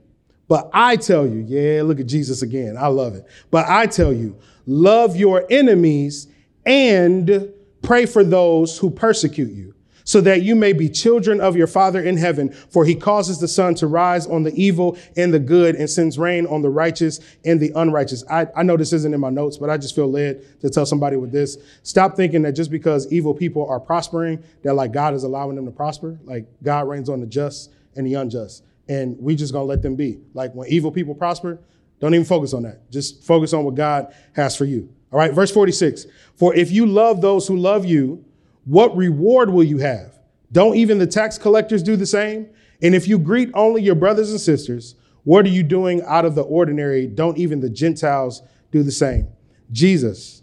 But 0.47 0.68
I 0.75 0.97
tell 0.97 1.27
you, 1.27 1.45
yeah, 1.49 1.83
look 1.85 2.01
at 2.01 2.07
Jesus 2.07 2.43
again. 2.43 2.77
I 2.79 2.89
love 2.89 3.14
it. 3.14 3.25
But 3.51 3.66
I 3.68 3.87
tell 3.87 4.12
you, 4.12 4.37
love 4.66 5.16
your 5.16 5.47
enemies 5.49 6.27
and 6.66 7.51
pray 7.83 8.07
for 8.07 8.24
those 8.24 8.78
who 8.78 8.91
persecute 8.91 9.53
you, 9.53 9.74
so 10.05 10.20
that 10.20 10.43
you 10.43 10.57
may 10.57 10.72
be 10.72 10.89
children 10.89 11.41
of 11.41 11.57
your 11.57 11.66
Father 11.66 12.03
in 12.03 12.16
heaven. 12.16 12.53
For 12.53 12.85
he 12.85 12.95
causes 12.95 13.39
the 13.39 13.49
sun 13.49 13.74
to 13.76 13.87
rise 13.87 14.26
on 14.26 14.43
the 14.43 14.55
evil 14.55 14.99
and 15.16 15.33
the 15.33 15.39
good 15.39 15.76
and 15.76 15.89
sends 15.89 16.18
rain 16.18 16.47
on 16.47 16.62
the 16.62 16.70
righteous 16.70 17.20
and 17.45 17.61
the 17.61 17.72
unrighteous. 17.76 18.24
I, 18.28 18.47
I 18.57 18.62
know 18.62 18.76
this 18.76 18.93
isn't 18.93 19.14
in 19.14 19.20
my 19.20 19.31
notes, 19.31 19.57
but 19.57 19.70
I 19.70 19.76
just 19.76 19.95
feel 19.95 20.11
led 20.11 20.61
to 20.61 20.70
tell 20.70 20.87
somebody 20.87 21.16
with 21.16 21.33
this. 21.33 21.59
Stop 21.83 22.16
thinking 22.16 22.43
that 22.43 22.53
just 22.53 22.70
because 22.70 23.11
evil 23.12 23.35
people 23.35 23.68
are 23.68 23.81
prospering, 23.81 24.43
that 24.62 24.74
like 24.74 24.93
God 24.93 25.14
is 25.14 25.24
allowing 25.24 25.57
them 25.57 25.66
to 25.66 25.72
prosper. 25.72 26.18
Like 26.24 26.47
God 26.62 26.89
rains 26.89 27.09
on 27.09 27.20
the 27.20 27.26
just 27.26 27.70
and 27.97 28.07
the 28.07 28.14
unjust 28.14 28.64
and 28.91 29.16
we 29.20 29.37
just 29.37 29.53
gonna 29.53 29.64
let 29.64 29.83
them 29.83 29.95
be. 29.95 30.18
Like 30.35 30.53
when 30.53 30.68
evil 30.68 30.91
people 30.91 31.14
prosper, 31.14 31.61
don't 32.01 32.12
even 32.12 32.26
focus 32.26 32.53
on 32.53 32.64
that. 32.64 32.91
Just 32.91 33.22
focus 33.22 33.53
on 33.53 33.64
what 33.64 33.76
God 33.76 34.12
has 34.35 34.57
for 34.57 34.64
you. 34.64 34.93
All 35.13 35.19
right, 35.19 35.33
verse 35.33 35.51
46. 35.51 36.07
For 36.37 36.55
if 36.55 36.71
you 36.71 36.87
love 36.87 37.21
those 37.21 37.47
who 37.47 37.57
love 37.57 37.85
you, 37.85 38.25
what 38.65 38.97
reward 38.97 39.51
will 39.51 39.65
you 39.65 39.79
have? 39.79 40.19
Don't 40.53 40.77
even 40.77 40.99
the 40.99 41.07
tax 41.07 41.39
collectors 41.39 41.83
do 41.83 41.97
the 41.97 42.07
same? 42.07 42.49
And 42.83 42.95
if 42.95 43.09
you 43.09 43.19
greet 43.19 43.51
only 43.55 43.83
your 43.83 43.95
brothers 43.95 44.31
and 44.31 44.41
sisters, 44.41 44.95
what 45.25 45.45
are 45.45 45.51
you 45.51 45.63
doing 45.63 46.03
out 46.03 46.25
of 46.25 46.35
the 46.35 46.43
ordinary? 46.43 47.07
Don't 47.07 47.39
even 47.39 47.61
the 47.61 47.71
Gentiles 47.71 48.43
do 48.71 48.83
the 48.83 48.93
same? 48.93 49.29
Jesus 49.73 50.43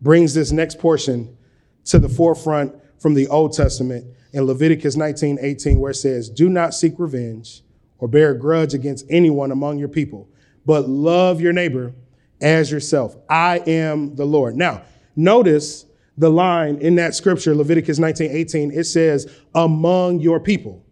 brings 0.00 0.34
this 0.34 0.52
next 0.52 0.78
portion 0.78 1.36
to 1.84 1.98
the 1.98 2.08
forefront 2.08 2.74
from 2.98 3.14
the 3.14 3.28
Old 3.28 3.52
Testament 3.52 4.06
in 4.32 4.44
Leviticus 4.44 4.96
19, 4.96 5.38
18, 5.40 5.78
where 5.78 5.92
it 5.92 5.96
says, 5.96 6.28
Do 6.28 6.48
not 6.48 6.74
seek 6.74 6.98
revenge 6.98 7.62
or 7.98 8.08
bear 8.08 8.32
a 8.32 8.38
grudge 8.38 8.74
against 8.74 9.06
anyone 9.08 9.52
among 9.52 9.78
your 9.78 9.88
people, 9.88 10.28
but 10.64 10.88
love 10.88 11.40
your 11.40 11.52
neighbor 11.52 11.94
as 12.40 12.70
yourself. 12.70 13.16
I 13.28 13.58
am 13.66 14.14
the 14.14 14.24
Lord. 14.24 14.56
Now, 14.56 14.82
notice 15.14 15.86
the 16.18 16.30
line 16.30 16.76
in 16.78 16.94
that 16.96 17.14
scripture, 17.14 17.54
Leviticus 17.54 17.98
19, 17.98 18.30
18, 18.30 18.72
it 18.72 18.84
says, 18.84 19.30
among 19.54 20.20
your 20.20 20.40
people. 20.40 20.84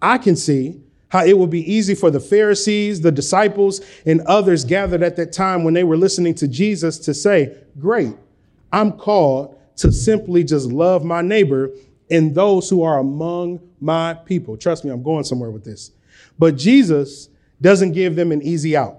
I 0.00 0.18
can 0.18 0.36
see 0.36 0.80
how 1.08 1.24
it 1.24 1.36
would 1.36 1.50
be 1.50 1.70
easy 1.72 1.94
for 1.94 2.10
the 2.10 2.20
Pharisees, 2.20 3.00
the 3.00 3.10
disciples, 3.10 3.80
and 4.04 4.20
others 4.22 4.64
gathered 4.64 5.02
at 5.02 5.16
that 5.16 5.32
time 5.32 5.64
when 5.64 5.74
they 5.74 5.84
were 5.84 5.96
listening 5.96 6.34
to 6.36 6.48
Jesus 6.48 6.98
to 6.98 7.14
say, 7.14 7.56
Great, 7.78 8.14
I'm 8.72 8.92
called 8.92 9.58
to 9.76 9.90
simply 9.90 10.44
just 10.44 10.70
love 10.70 11.04
my 11.04 11.22
neighbor 11.22 11.70
and 12.10 12.34
those 12.34 12.68
who 12.68 12.82
are 12.82 12.98
among 12.98 13.60
my 13.80 14.14
people. 14.14 14.56
Trust 14.56 14.84
me, 14.84 14.90
I'm 14.90 15.02
going 15.02 15.24
somewhere 15.24 15.50
with 15.50 15.64
this. 15.64 15.92
But 16.38 16.56
Jesus 16.56 17.28
doesn't 17.60 17.92
give 17.92 18.16
them 18.16 18.32
an 18.32 18.42
easy 18.42 18.76
out. 18.76 18.98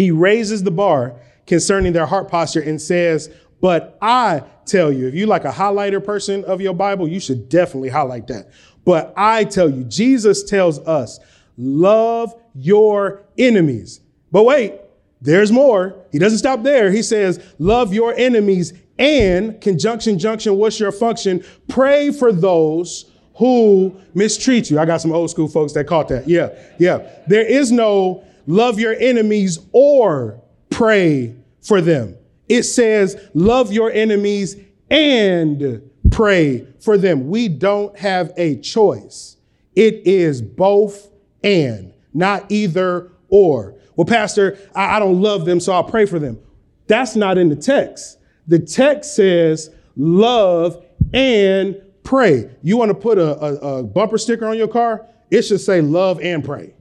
He 0.00 0.10
raises 0.10 0.62
the 0.62 0.70
bar 0.70 1.14
concerning 1.46 1.92
their 1.92 2.06
heart 2.06 2.28
posture 2.28 2.62
and 2.62 2.80
says, 2.80 3.28
But 3.60 3.98
I 4.00 4.42
tell 4.64 4.90
you, 4.90 5.06
if 5.06 5.14
you 5.14 5.26
like 5.26 5.44
a 5.44 5.52
highlighter 5.52 6.02
person 6.02 6.42
of 6.46 6.62
your 6.62 6.72
Bible, 6.72 7.06
you 7.06 7.20
should 7.20 7.50
definitely 7.50 7.90
highlight 7.90 8.26
that. 8.28 8.50
But 8.86 9.12
I 9.14 9.44
tell 9.44 9.68
you, 9.68 9.84
Jesus 9.84 10.42
tells 10.42 10.78
us, 10.78 11.20
love 11.58 12.34
your 12.54 13.26
enemies. 13.36 14.00
But 14.32 14.44
wait, 14.44 14.80
there's 15.20 15.52
more. 15.52 16.02
He 16.12 16.18
doesn't 16.18 16.38
stop 16.38 16.62
there. 16.62 16.90
He 16.90 17.02
says, 17.02 17.38
love 17.58 17.92
your 17.92 18.14
enemies 18.14 18.72
and 18.98 19.60
conjunction, 19.60 20.18
junction, 20.18 20.56
what's 20.56 20.80
your 20.80 20.92
function? 20.92 21.44
Pray 21.68 22.10
for 22.10 22.32
those 22.32 23.10
who 23.34 24.00
mistreat 24.14 24.70
you. 24.70 24.78
I 24.78 24.86
got 24.86 25.02
some 25.02 25.12
old 25.12 25.30
school 25.30 25.48
folks 25.48 25.74
that 25.74 25.86
caught 25.86 26.08
that. 26.08 26.26
Yeah, 26.26 26.58
yeah. 26.78 27.06
There 27.26 27.44
is 27.44 27.70
no 27.70 28.24
love 28.46 28.78
your 28.78 28.94
enemies 28.94 29.58
or 29.72 30.40
pray 30.70 31.34
for 31.62 31.80
them. 31.80 32.16
It 32.48 32.64
says 32.64 33.16
love 33.34 33.72
your 33.72 33.90
enemies 33.90 34.56
and 34.90 35.88
pray 36.10 36.66
for 36.80 36.98
them. 36.98 37.28
We 37.28 37.48
don't 37.48 37.96
have 37.98 38.32
a 38.36 38.56
choice. 38.56 39.36
It 39.76 40.06
is 40.06 40.42
both 40.42 41.10
and, 41.44 41.92
not 42.12 42.50
either 42.50 43.12
or. 43.28 43.76
Well, 43.96 44.04
Pastor, 44.04 44.58
I, 44.74 44.96
I 44.96 44.98
don't 44.98 45.20
love 45.20 45.44
them, 45.44 45.60
so 45.60 45.72
I'll 45.72 45.84
pray 45.84 46.06
for 46.06 46.18
them. 46.18 46.38
That's 46.86 47.14
not 47.14 47.38
in 47.38 47.48
the 47.48 47.56
text. 47.56 48.18
The 48.48 48.58
text 48.58 49.14
says 49.14 49.70
love 49.96 50.84
and 51.12 51.80
pray. 52.02 52.50
You 52.62 52.76
want 52.76 52.88
to 52.88 52.94
put 52.94 53.18
a, 53.18 53.38
a, 53.38 53.54
a 53.78 53.82
bumper 53.84 54.18
sticker 54.18 54.46
on 54.46 54.58
your 54.58 54.68
car? 54.68 55.06
It 55.30 55.42
should 55.42 55.60
say 55.60 55.80
love 55.80 56.20
and 56.20 56.44
pray. 56.44 56.74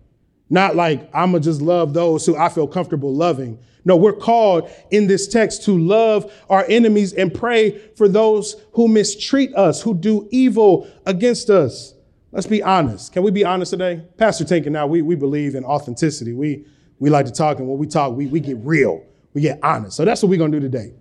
Not 0.49 0.75
like 0.75 1.09
I'm 1.13 1.31
going 1.31 1.43
to 1.43 1.49
just 1.49 1.61
love 1.61 1.93
those 1.93 2.25
who 2.25 2.35
I 2.35 2.49
feel 2.49 2.67
comfortable 2.67 3.13
loving. 3.13 3.59
No, 3.85 3.95
we're 3.95 4.13
called 4.13 4.69
in 4.91 5.07
this 5.07 5.27
text 5.27 5.63
to 5.65 5.77
love 5.77 6.31
our 6.49 6.65
enemies 6.67 7.13
and 7.13 7.33
pray 7.33 7.77
for 7.95 8.07
those 8.07 8.55
who 8.73 8.87
mistreat 8.87 9.53
us, 9.55 9.81
who 9.81 9.93
do 9.93 10.27
evil 10.31 10.87
against 11.05 11.49
us. 11.49 11.93
Let's 12.31 12.47
be 12.47 12.61
honest. 12.61 13.13
Can 13.13 13.23
we 13.23 13.31
be 13.31 13.45
honest 13.45 13.71
today? 13.71 14.03
Pastor 14.17 14.43
Tinker, 14.43 14.69
now 14.69 14.85
we, 14.85 15.01
we 15.01 15.15
believe 15.15 15.55
in 15.55 15.63
authenticity. 15.63 16.33
We, 16.33 16.65
we 16.99 17.09
like 17.09 17.25
to 17.25 17.31
talk, 17.31 17.59
and 17.59 17.67
when 17.67 17.77
we 17.77 17.87
talk, 17.87 18.15
we, 18.15 18.27
we 18.27 18.39
get 18.39 18.57
real. 18.57 19.03
We 19.33 19.41
get 19.41 19.59
honest. 19.63 19.97
So 19.97 20.05
that's 20.05 20.21
what 20.21 20.29
we're 20.29 20.37
going 20.37 20.51
to 20.51 20.59
do 20.59 20.69
today. 20.69 20.93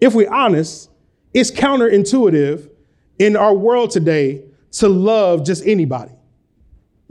If 0.00 0.14
we're 0.14 0.32
honest, 0.32 0.90
it's 1.32 1.50
counterintuitive 1.50 2.68
in 3.18 3.36
our 3.36 3.54
world 3.54 3.90
today 3.90 4.44
to 4.72 4.88
love 4.88 5.44
just 5.44 5.66
anybody, 5.66 6.12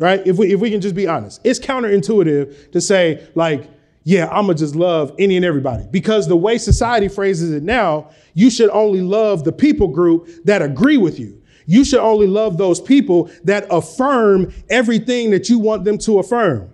right? 0.01 0.25
If 0.25 0.37
we, 0.37 0.51
if 0.51 0.59
we 0.59 0.71
can 0.71 0.81
just 0.81 0.95
be 0.95 1.07
honest, 1.07 1.39
it's 1.43 1.59
counterintuitive 1.59 2.71
to 2.71 2.81
say, 2.81 3.27
like, 3.35 3.69
yeah, 4.03 4.27
I'm 4.29 4.47
gonna 4.47 4.55
just 4.55 4.75
love 4.75 5.13
any 5.19 5.35
and 5.35 5.45
everybody. 5.45 5.85
Because 5.91 6.27
the 6.27 6.35
way 6.35 6.57
society 6.57 7.07
phrases 7.07 7.51
it 7.51 7.61
now, 7.61 8.09
you 8.33 8.49
should 8.49 8.71
only 8.71 9.01
love 9.01 9.43
the 9.43 9.51
people 9.51 9.87
group 9.87 10.27
that 10.45 10.63
agree 10.63 10.97
with 10.97 11.19
you. 11.19 11.39
You 11.67 11.85
should 11.85 11.99
only 11.99 12.25
love 12.25 12.57
those 12.57 12.81
people 12.81 13.29
that 13.43 13.67
affirm 13.69 14.51
everything 14.71 15.29
that 15.31 15.49
you 15.49 15.59
want 15.59 15.85
them 15.85 15.99
to 15.99 16.17
affirm. 16.17 16.73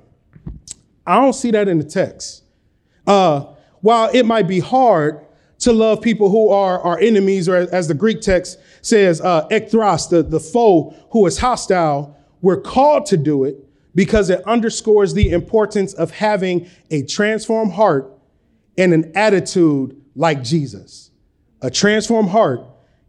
I 1.05 1.19
don't 1.19 1.33
see 1.33 1.51
that 1.51 1.67
in 1.67 1.77
the 1.77 1.83
text. 1.83 2.43
Uh, 3.05 3.53
while 3.81 4.09
it 4.13 4.25
might 4.25 4.47
be 4.47 4.61
hard 4.61 5.25
to 5.59 5.73
love 5.73 6.01
people 6.01 6.29
who 6.29 6.49
are 6.49 6.79
our 6.79 6.97
enemies, 6.99 7.49
or 7.49 7.57
as 7.57 7.89
the 7.89 7.93
Greek 7.93 8.21
text 8.21 8.57
says, 8.81 9.19
uh, 9.19 9.47
ekthros, 9.49 10.09
the, 10.09 10.23
the 10.23 10.39
foe 10.39 10.95
who 11.11 11.25
is 11.25 11.37
hostile, 11.37 12.16
we're 12.47 12.61
called 12.61 13.05
to 13.07 13.17
do 13.17 13.43
it 13.43 13.57
because 13.93 14.29
it 14.29 14.41
underscores 14.45 15.13
the 15.13 15.31
importance 15.31 15.93
of 15.93 16.11
having 16.11 16.69
a 16.89 17.03
transformed 17.03 17.73
heart 17.73 18.09
and 18.77 18.93
an 18.93 19.11
attitude 19.15 20.01
like 20.15 20.41
Jesus. 20.43 21.11
A 21.61 21.69
transformed 21.69 22.29
heart 22.29 22.61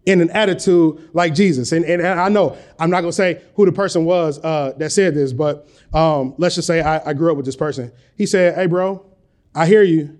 in 0.06 0.20
an 0.20 0.28
attitude 0.30 1.08
like 1.12 1.36
Jesus. 1.36 1.70
And, 1.70 1.84
and, 1.84 2.02
and 2.02 2.18
I 2.18 2.28
know 2.28 2.58
I'm 2.80 2.90
not 2.90 3.02
gonna 3.02 3.12
say 3.12 3.40
who 3.54 3.64
the 3.64 3.70
person 3.70 4.04
was 4.04 4.40
uh, 4.42 4.72
that 4.78 4.90
said 4.90 5.14
this, 5.14 5.32
but 5.32 5.68
um, 5.92 6.34
let's 6.36 6.56
just 6.56 6.66
say 6.66 6.80
I, 6.80 7.10
I 7.10 7.12
grew 7.12 7.30
up 7.30 7.36
with 7.36 7.46
this 7.46 7.54
person. 7.54 7.92
He 8.16 8.26
said, 8.26 8.56
Hey, 8.56 8.66
bro, 8.66 9.06
I 9.54 9.68
hear 9.68 9.84
you, 9.84 10.18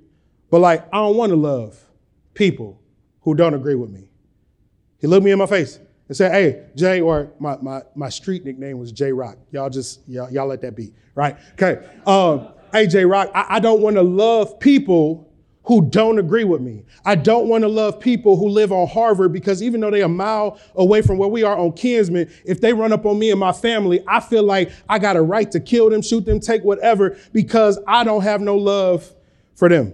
but 0.49 0.61
like, 0.61 0.87
I 0.93 0.99
don't 0.99 1.16
wanna 1.16 1.35
love 1.35 1.77
people 2.35 2.81
who 3.23 3.35
don't 3.35 3.55
agree 3.55 3.75
with 3.75 3.91
me. 3.91 4.11
He 5.01 5.09
looked 5.09 5.25
me 5.25 5.33
in 5.33 5.41
my 5.41 5.47
face 5.47 5.81
and 6.09 6.16
say, 6.16 6.30
Hey, 6.30 6.66
Jay, 6.74 7.00
or 7.00 7.30
my, 7.38 7.56
my, 7.59 7.82
my 7.94 8.09
street 8.09 8.44
nickname 8.44 8.78
was 8.78 8.92
J 8.92 9.12
Rock. 9.12 9.38
Y'all 9.52 9.70
just, 9.70 10.00
y'all, 10.09 10.30
y'all 10.30 10.46
let 10.46 10.61
that 10.62 10.74
be, 10.74 10.92
right? 11.14 11.36
Okay. 11.52 11.86
Um, 12.06 12.48
hey, 12.72 12.86
J 12.86 13.04
Rock, 13.04 13.30
I, 13.34 13.56
I 13.56 13.61
don't 13.61 13.80
wanna 13.80 14.02
love 14.02 14.59
people 14.59 15.28
who 15.68 15.82
don't 15.82 16.18
agree 16.18 16.44
with 16.44 16.62
me. 16.62 16.82
I 17.04 17.14
don't 17.14 17.46
want 17.46 17.61
to 17.61 17.68
love 17.68 18.00
people 18.00 18.38
who 18.38 18.48
live 18.48 18.72
on 18.72 18.88
Harvard 18.88 19.34
because 19.34 19.62
even 19.62 19.82
though 19.82 19.90
they're 19.90 20.06
a 20.06 20.09
mile 20.09 20.59
away 20.76 21.02
from 21.02 21.18
where 21.18 21.28
we 21.28 21.42
are 21.42 21.59
on 21.59 21.72
Kinsman, 21.72 22.30
if 22.46 22.62
they 22.62 22.72
run 22.72 22.90
up 22.90 23.04
on 23.04 23.18
me 23.18 23.30
and 23.30 23.38
my 23.38 23.52
family, 23.52 24.02
I 24.09 24.20
feel 24.20 24.42
like 24.42 24.72
I 24.88 24.98
got 24.98 25.16
a 25.16 25.20
right 25.20 25.50
to 25.50 25.61
kill 25.61 25.90
them, 25.90 26.00
shoot 26.00 26.24
them, 26.24 26.40
take 26.40 26.64
whatever 26.64 27.18
because 27.34 27.78
I 27.86 28.02
don't 28.02 28.22
have 28.22 28.40
no 28.40 28.56
love 28.56 29.12
for 29.56 29.68
them. 29.68 29.92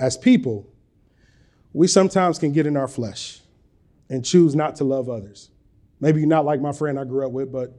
As 0.00 0.16
people, 0.16 0.66
we 1.74 1.86
sometimes 1.86 2.38
can 2.38 2.52
get 2.52 2.66
in 2.66 2.78
our 2.78 2.88
flesh 2.88 3.42
and 4.08 4.24
choose 4.24 4.54
not 4.54 4.76
to 4.76 4.84
love 4.84 5.08
others. 5.08 5.50
Maybe 6.00 6.20
you're 6.20 6.28
not 6.28 6.44
like 6.44 6.60
my 6.60 6.72
friend 6.72 6.98
I 6.98 7.04
grew 7.04 7.26
up 7.26 7.32
with, 7.32 7.50
but 7.50 7.74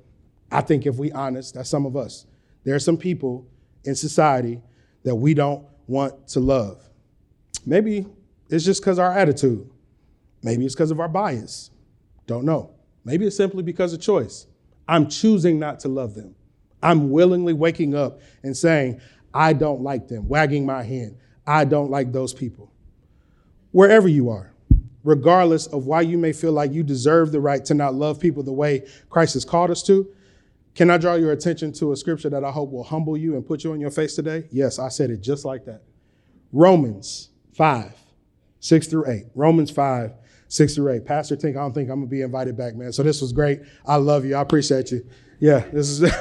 I 0.51 0.61
think 0.61 0.85
if 0.85 0.95
we 0.95 1.11
honest, 1.11 1.53
that's 1.53 1.69
some 1.69 1.85
of 1.85 1.95
us. 1.95 2.25
There 2.63 2.75
are 2.75 2.79
some 2.79 2.97
people 2.97 3.47
in 3.83 3.95
society 3.95 4.61
that 5.03 5.15
we 5.15 5.33
don't 5.33 5.65
want 5.87 6.27
to 6.29 6.39
love. 6.39 6.83
Maybe 7.65 8.05
it's 8.49 8.65
just 8.65 8.81
because 8.81 8.99
our 8.99 9.11
attitude. 9.11 9.69
Maybe 10.43 10.65
it's 10.65 10.75
because 10.75 10.91
of 10.91 10.99
our 10.99 11.07
bias. 11.07 11.71
Don't 12.25 12.45
know. 12.45 12.71
Maybe 13.05 13.25
it's 13.25 13.37
simply 13.37 13.63
because 13.63 13.93
of 13.93 14.01
choice. 14.01 14.47
I'm 14.87 15.07
choosing 15.07 15.59
not 15.59 15.79
to 15.81 15.87
love 15.87 16.13
them. 16.13 16.35
I'm 16.81 17.09
willingly 17.09 17.53
waking 17.53 17.95
up 17.95 18.19
and 18.43 18.55
saying, 18.55 19.01
I 19.33 19.53
don't 19.53 19.81
like 19.81 20.07
them, 20.07 20.27
wagging 20.27 20.65
my 20.65 20.83
hand. 20.83 21.17
I 21.45 21.65
don't 21.65 21.89
like 21.89 22.11
those 22.11 22.33
people. 22.33 22.71
Wherever 23.71 24.07
you 24.07 24.29
are, 24.29 24.53
regardless 25.07 25.67
of 25.67 25.85
why 25.85 26.01
you 26.01 26.17
may 26.17 26.33
feel 26.33 26.51
like 26.51 26.73
you 26.73 26.83
deserve 26.83 27.31
the 27.31 27.39
right 27.39 27.63
to 27.63 27.73
not 27.73 27.95
love 27.95 28.19
people 28.19 28.43
the 28.43 28.51
way 28.51 28.85
Christ 29.09 29.35
has 29.35 29.45
called 29.45 29.71
us 29.71 29.81
to, 29.83 30.05
can 30.75 30.89
I 30.89 30.97
draw 30.97 31.13
your 31.13 31.31
attention 31.31 31.71
to 31.73 31.93
a 31.93 31.95
scripture 31.95 32.29
that 32.29 32.43
I 32.43 32.51
hope 32.51 32.71
will 32.71 32.83
humble 32.83 33.15
you 33.15 33.37
and 33.37 33.47
put 33.47 33.63
you 33.63 33.71
on 33.71 33.79
your 33.79 33.89
face 33.89 34.15
today? 34.15 34.49
Yes, 34.51 34.79
I 34.79 34.89
said 34.89 35.09
it 35.09 35.21
just 35.21 35.45
like 35.45 35.63
that. 35.63 35.81
Romans 36.51 37.29
5, 37.53 37.93
6 38.59 38.87
through 38.87 39.09
8. 39.09 39.23
Romans 39.33 39.71
5, 39.71 40.11
6 40.49 40.75
through 40.75 40.91
8. 40.91 41.05
Pastor 41.05 41.37
Tink, 41.37 41.51
I 41.51 41.61
don't 41.61 41.73
think 41.73 41.89
I'm 41.89 41.99
going 41.99 42.09
to 42.09 42.11
be 42.11 42.21
invited 42.21 42.57
back, 42.57 42.75
man. 42.75 42.91
So 42.91 43.01
this 43.01 43.21
was 43.21 43.31
great. 43.31 43.61
I 43.85 43.95
love 43.95 44.25
you. 44.25 44.35
I 44.35 44.41
appreciate 44.41 44.91
you. 44.91 45.07
Yeah, 45.39 45.59
this 45.71 45.87
is, 45.87 46.13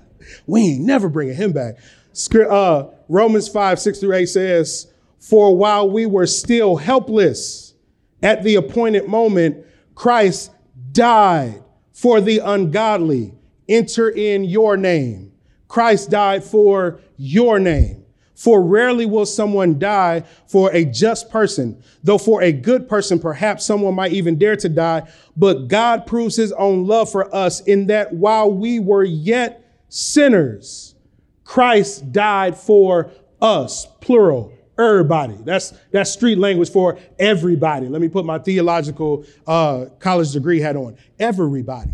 we 0.46 0.62
ain't 0.62 0.84
never 0.86 1.10
bringing 1.10 1.36
him 1.36 1.52
back. 1.52 1.74
Uh, 2.34 2.84
Romans 3.06 3.48
5, 3.48 3.78
6 3.78 3.98
through 3.98 4.14
8 4.14 4.26
says, 4.26 4.90
For 5.18 5.54
while 5.54 5.90
we 5.90 6.06
were 6.06 6.26
still 6.26 6.76
helpless 6.76 7.69
at 8.22 8.42
the 8.42 8.56
appointed 8.56 9.08
moment, 9.08 9.64
Christ 9.94 10.52
died 10.92 11.62
for 11.92 12.20
the 12.20 12.38
ungodly 12.38 13.34
enter 13.68 14.10
in 14.10 14.44
your 14.44 14.76
name. 14.76 15.32
Christ 15.68 16.10
died 16.10 16.42
for 16.42 17.00
your 17.16 17.58
name. 17.58 18.04
For 18.34 18.62
rarely 18.62 19.04
will 19.04 19.26
someone 19.26 19.78
die 19.78 20.24
for 20.46 20.72
a 20.72 20.86
just 20.86 21.30
person, 21.30 21.82
though 22.02 22.16
for 22.16 22.42
a 22.42 22.52
good 22.52 22.88
person, 22.88 23.18
perhaps 23.18 23.66
someone 23.66 23.94
might 23.94 24.12
even 24.12 24.38
dare 24.38 24.56
to 24.56 24.68
die. 24.68 25.06
But 25.36 25.68
God 25.68 26.06
proves 26.06 26.36
his 26.36 26.50
own 26.52 26.86
love 26.86 27.12
for 27.12 27.32
us 27.34 27.60
in 27.60 27.86
that 27.88 28.14
while 28.14 28.50
we 28.50 28.80
were 28.80 29.04
yet 29.04 29.62
sinners, 29.90 30.94
Christ 31.44 32.12
died 32.12 32.56
for 32.56 33.10
us, 33.42 33.86
plural, 34.00 34.54
everybody. 34.82 35.36
That's 35.44 35.72
that's 35.90 36.10
street 36.10 36.38
language 36.38 36.70
for 36.70 36.98
everybody. 37.18 37.88
Let 37.88 38.00
me 38.00 38.08
put 38.08 38.24
my 38.24 38.38
theological 38.38 39.24
uh, 39.46 39.86
college 39.98 40.32
degree 40.32 40.60
hat 40.60 40.76
on. 40.76 40.96
Everybody. 41.18 41.92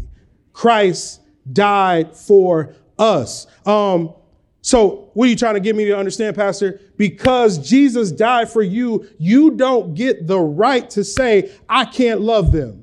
Christ 0.53 1.21
died 1.53 2.17
for 2.17 2.75
us. 2.99 3.47
Um, 3.67 4.15
so, 4.63 5.11
what 5.15 5.27
are 5.27 5.31
you 5.31 5.37
trying 5.37 5.55
to 5.55 5.61
get 5.61 5.77
me 5.77 5.85
to 5.85 5.97
understand, 5.97 6.35
Pastor? 6.35 6.81
Because 6.97 7.59
Jesus 7.59 8.11
died 8.11 8.51
for 8.51 8.63
you, 8.63 9.07
you 9.19 9.53
don't 9.53 9.95
get 9.95 10.27
the 10.27 10.41
right 10.41 10.89
to 10.91 11.05
say, 11.05 11.53
I 11.69 11.85
can't 11.85 12.21
love 12.21 12.51
them. 12.51 12.83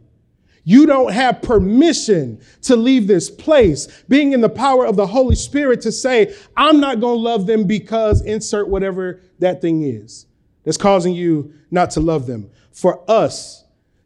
You 0.63 0.85
don't 0.85 1.11
have 1.11 1.41
permission 1.41 2.39
to 2.63 2.75
leave 2.75 3.07
this 3.07 3.29
place, 3.29 3.87
being 4.07 4.31
in 4.31 4.41
the 4.41 4.49
power 4.49 4.85
of 4.85 4.95
the 4.95 5.07
Holy 5.07 5.35
Spirit 5.35 5.81
to 5.81 5.91
say, 5.91 6.33
I'm 6.55 6.79
not 6.79 7.01
going 7.01 7.17
to 7.17 7.21
love 7.21 7.45
them 7.45 7.65
because 7.65 8.21
insert 8.21 8.69
whatever 8.69 9.21
that 9.39 9.61
thing 9.61 9.83
is 9.83 10.25
that's 10.63 10.77
causing 10.77 11.13
you 11.13 11.53
not 11.69 11.91
to 11.91 11.99
love 11.99 12.27
them. 12.27 12.49
For 12.71 13.03
us, 13.09 13.63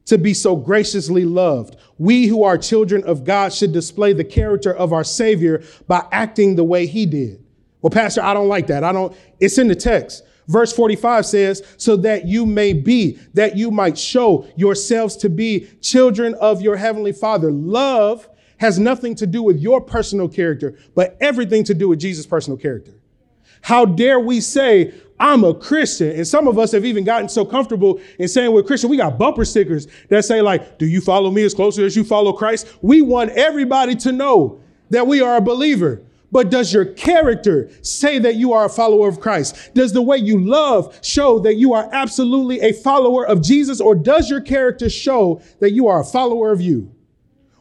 to 0.07 0.17
be 0.17 0.33
so 0.33 0.55
graciously 0.55 1.25
loved. 1.25 1.75
We 1.97 2.27
who 2.27 2.43
are 2.43 2.57
children 2.57 3.03
of 3.03 3.23
God 3.25 3.53
should 3.53 3.73
display 3.73 4.13
the 4.13 4.23
character 4.23 4.73
of 4.73 4.93
our 4.93 5.03
Savior 5.03 5.63
by 5.85 6.05
acting 6.11 6.55
the 6.55 6.63
way 6.63 6.87
he 6.87 7.05
did. 7.05 7.43
Well, 7.81 7.91
Pastor, 7.91 8.21
I 8.21 8.33
don't 8.33 8.47
like 8.47 8.67
that. 8.67 8.83
I 8.83 8.91
don't, 8.93 9.15
it's 9.39 9.57
in 9.57 9.67
the 9.67 9.75
text. 9.75 10.23
Verse 10.47 10.71
45 10.71 11.25
says, 11.25 11.63
so 11.77 11.97
that 11.97 12.25
you 12.25 12.45
may 12.45 12.73
be, 12.73 13.19
that 13.33 13.57
you 13.57 13.69
might 13.69 13.97
show 13.97 14.47
yourselves 14.55 15.17
to 15.17 15.29
be 15.29 15.67
children 15.81 16.33
of 16.35 16.61
your 16.61 16.77
heavenly 16.77 17.11
Father. 17.11 17.51
Love 17.51 18.29
has 18.57 18.79
nothing 18.79 19.13
to 19.15 19.27
do 19.27 19.43
with 19.43 19.59
your 19.59 19.81
personal 19.81 20.27
character, 20.27 20.77
but 20.95 21.17
everything 21.19 21.63
to 21.65 21.73
do 21.73 21.89
with 21.89 21.99
Jesus' 21.99 22.25
personal 22.25 22.57
character. 22.57 22.93
How 23.61 23.85
dare 23.85 24.19
we 24.19 24.39
say, 24.39 24.93
I'm 25.19 25.43
a 25.43 25.53
Christian. 25.53 26.11
And 26.11 26.27
some 26.27 26.47
of 26.47 26.57
us 26.59 26.71
have 26.71 26.85
even 26.85 27.03
gotten 27.03 27.27
so 27.27 27.43
comfortable 27.43 27.99
in 28.19 28.27
saying 28.27 28.51
we're 28.51 28.63
Christian. 28.63 28.89
We 28.89 28.97
got 28.97 29.17
bumper 29.17 29.45
stickers 29.45 29.87
that 30.09 30.25
say, 30.25 30.41
like, 30.41 30.77
do 30.77 30.85
you 30.85 31.01
follow 31.01 31.31
me 31.31 31.43
as 31.43 31.53
closely 31.53 31.83
as 31.85 31.95
you 31.95 32.03
follow 32.03 32.33
Christ? 32.33 32.67
We 32.81 33.01
want 33.01 33.31
everybody 33.31 33.95
to 33.95 34.11
know 34.11 34.61
that 34.91 35.05
we 35.05 35.21
are 35.21 35.37
a 35.37 35.41
believer. 35.41 36.03
But 36.31 36.49
does 36.49 36.73
your 36.73 36.85
character 36.85 37.69
say 37.81 38.19
that 38.19 38.35
you 38.35 38.51
are 38.53 38.65
a 38.65 38.69
follower 38.69 39.07
of 39.07 39.19
Christ? 39.19 39.71
Does 39.73 39.93
the 39.93 40.01
way 40.01 40.17
you 40.17 40.39
love 40.39 40.97
show 41.01 41.39
that 41.39 41.55
you 41.55 41.73
are 41.73 41.89
absolutely 41.93 42.59
a 42.61 42.73
follower 42.73 43.25
of 43.25 43.41
Jesus? 43.41 43.79
Or 43.79 43.95
does 43.95 44.29
your 44.29 44.41
character 44.41 44.89
show 44.89 45.41
that 45.59 45.71
you 45.71 45.87
are 45.87 46.01
a 46.01 46.05
follower 46.05 46.51
of 46.51 46.59
you? 46.59 46.93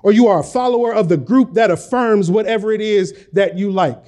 Or 0.03 0.13
you 0.13 0.27
are 0.27 0.41
a 0.41 0.45
follower 0.45 0.93
of 0.93 1.09
the 1.09 1.17
group 1.17 1.55
that 1.55 1.71
affirms 1.71 2.31
whatever 2.31 2.73
it 2.73 2.81
is 2.81 3.29
that 3.33 3.57
you 3.57 3.71
like? 3.71 4.03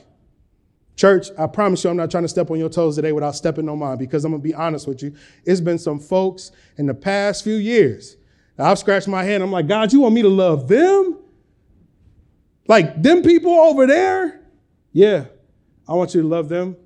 Church, 0.97 1.29
I 1.39 1.47
promise 1.47 1.85
you, 1.85 1.91
I'm 1.91 1.97
not 1.97 2.11
trying 2.11 2.25
to 2.25 2.29
step 2.29 2.51
on 2.51 2.59
your 2.59 2.69
toes 2.69 2.97
today 2.97 3.13
without 3.13 3.37
stepping 3.37 3.69
on 3.69 3.79
mine 3.79 3.99
because 3.99 4.25
I'm 4.25 4.33
going 4.33 4.43
to 4.43 4.49
be 4.49 4.55
honest 4.55 4.89
with 4.89 5.01
you. 5.01 5.15
It's 5.45 5.61
been 5.61 5.79
some 5.79 6.01
folks 6.01 6.51
in 6.77 6.87
the 6.87 6.95
past 6.95 7.45
few 7.45 7.55
years. 7.55 8.17
I've 8.59 8.81
scratched 8.81 9.07
my 9.07 9.23
head. 9.23 9.41
I'm 9.41 9.53
like, 9.53 9.69
God, 9.69 9.93
you 9.93 10.01
want 10.01 10.17
me 10.17 10.23
to 10.23 10.29
love 10.29 10.67
them? 10.67 11.19
Like 12.67 13.01
them 13.01 13.23
people 13.23 13.53
over 13.53 13.87
there? 13.87 14.38
Yeah, 14.93 15.27
I 15.87 15.95
want 15.95 16.15
you 16.15 16.23
to 16.23 16.29
love 16.29 16.49
them 16.49 16.77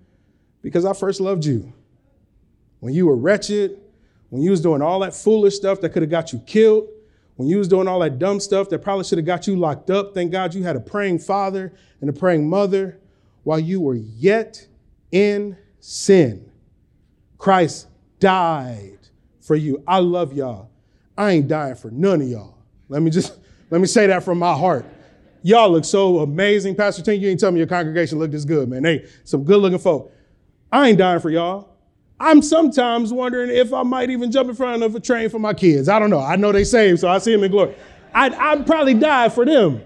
because 0.63 0.85
I 0.85 0.93
first 0.93 1.21
loved 1.21 1.45
you. 1.45 1.73
When 2.81 2.95
you 2.95 3.07
were 3.07 3.17
wretched, 3.17 3.79
when 4.31 4.43
you 4.43 4.51
was 4.51 4.61
doing 4.61 4.83
all 4.83 5.01
that 5.01 5.15
foolish 5.15 5.55
stuff 5.55 5.81
that 5.81 5.91
could 5.91 6.03
have 6.03 6.11
got 6.11 6.33
you 6.33 6.41
killed, 6.41 6.89
when 7.37 7.49
you 7.49 7.59
was 7.59 7.69
doing 7.69 7.89
all 7.89 8.01
that 8.01 8.19
dumb 8.19 8.41
stuff 8.41 8.69
that 8.71 8.81
probably 8.81 9.05
should 9.05 9.19
have 9.19 9.27
got 9.27 9.47
you 9.47 9.57
locked 9.57 9.91
up, 9.91 10.15
thank 10.15 10.33
God 10.33 10.55
you 10.55 10.63
had 10.63 10.77
a 10.77 10.81
praying 10.81 11.19
father 11.19 11.73
and 12.01 12.11
a 12.11 12.13
praying 12.13 12.49
mother 12.49 12.99
while 13.45 13.59
you 13.59 13.81
were 13.81 13.95
yet 13.95 14.67
in 15.11 15.57
sin, 15.81 16.51
Christ 17.39 17.89
died 18.21 18.99
for 19.41 19.57
you. 19.57 19.83
I 19.87 19.99
love 19.99 20.33
y'all. 20.33 20.71
I 21.17 21.33
ain't 21.33 21.49
dying 21.49 21.75
for 21.75 21.91
none 21.91 22.23
of 22.23 22.29
y'all. 22.29 22.57
Let 22.89 23.03
me 23.03 23.11
just 23.11 23.39
let 23.71 23.81
me 23.81 23.87
say 23.87 24.07
that 24.07 24.23
from 24.23 24.39
my 24.39 24.55
heart. 24.55 24.87
Y'all 25.43 25.71
look 25.71 25.85
so 25.85 26.21
amazing. 26.21 26.75
Pastor 26.77 27.03
Tink, 27.03 27.21
you 27.21 27.29
ain't 27.29 27.41
tell 27.41 27.51
me 27.51 27.59
your 27.59 27.67
congregation 27.67 28.19
looked 28.19 28.33
this 28.33 28.45
good, 28.45 28.69
man. 28.69 28.85
Hey, 28.85 29.07
some 29.25 29.45
good 29.45 29.59
looking 29.59 29.79
folk. 29.79 30.13
I 30.71 30.89
ain't 30.89 30.99
dying 30.99 31.21
for 31.21 31.31
y'all. 31.31 31.69
I'm 32.21 32.41
sometimes 32.41 33.13
wondering 33.13 33.51
if 33.51 33.73
I 33.73 33.83
might 33.83 34.09
even 34.11 34.31
jump 34.31 34.49
in 34.49 34.55
front 34.55 34.83
of 34.83 34.95
a 34.95 35.01
train 35.01 35.29
for 35.29 35.41
my 35.41 35.53
kids. 35.53 35.89
I 35.89 35.99
don't 35.99 36.11
know. 36.11 36.21
I 36.21 36.37
know 36.37 36.53
they 36.53 36.63
saved, 36.63 37.01
so 37.01 37.09
I 37.09 37.19
see 37.19 37.33
them 37.33 37.43
in 37.43 37.51
glory. 37.51 37.75
I'd, 38.15 38.33
I'd 38.35 38.67
probably 38.67 38.95
die 38.95 39.29
for 39.29 39.45
them. 39.45 39.83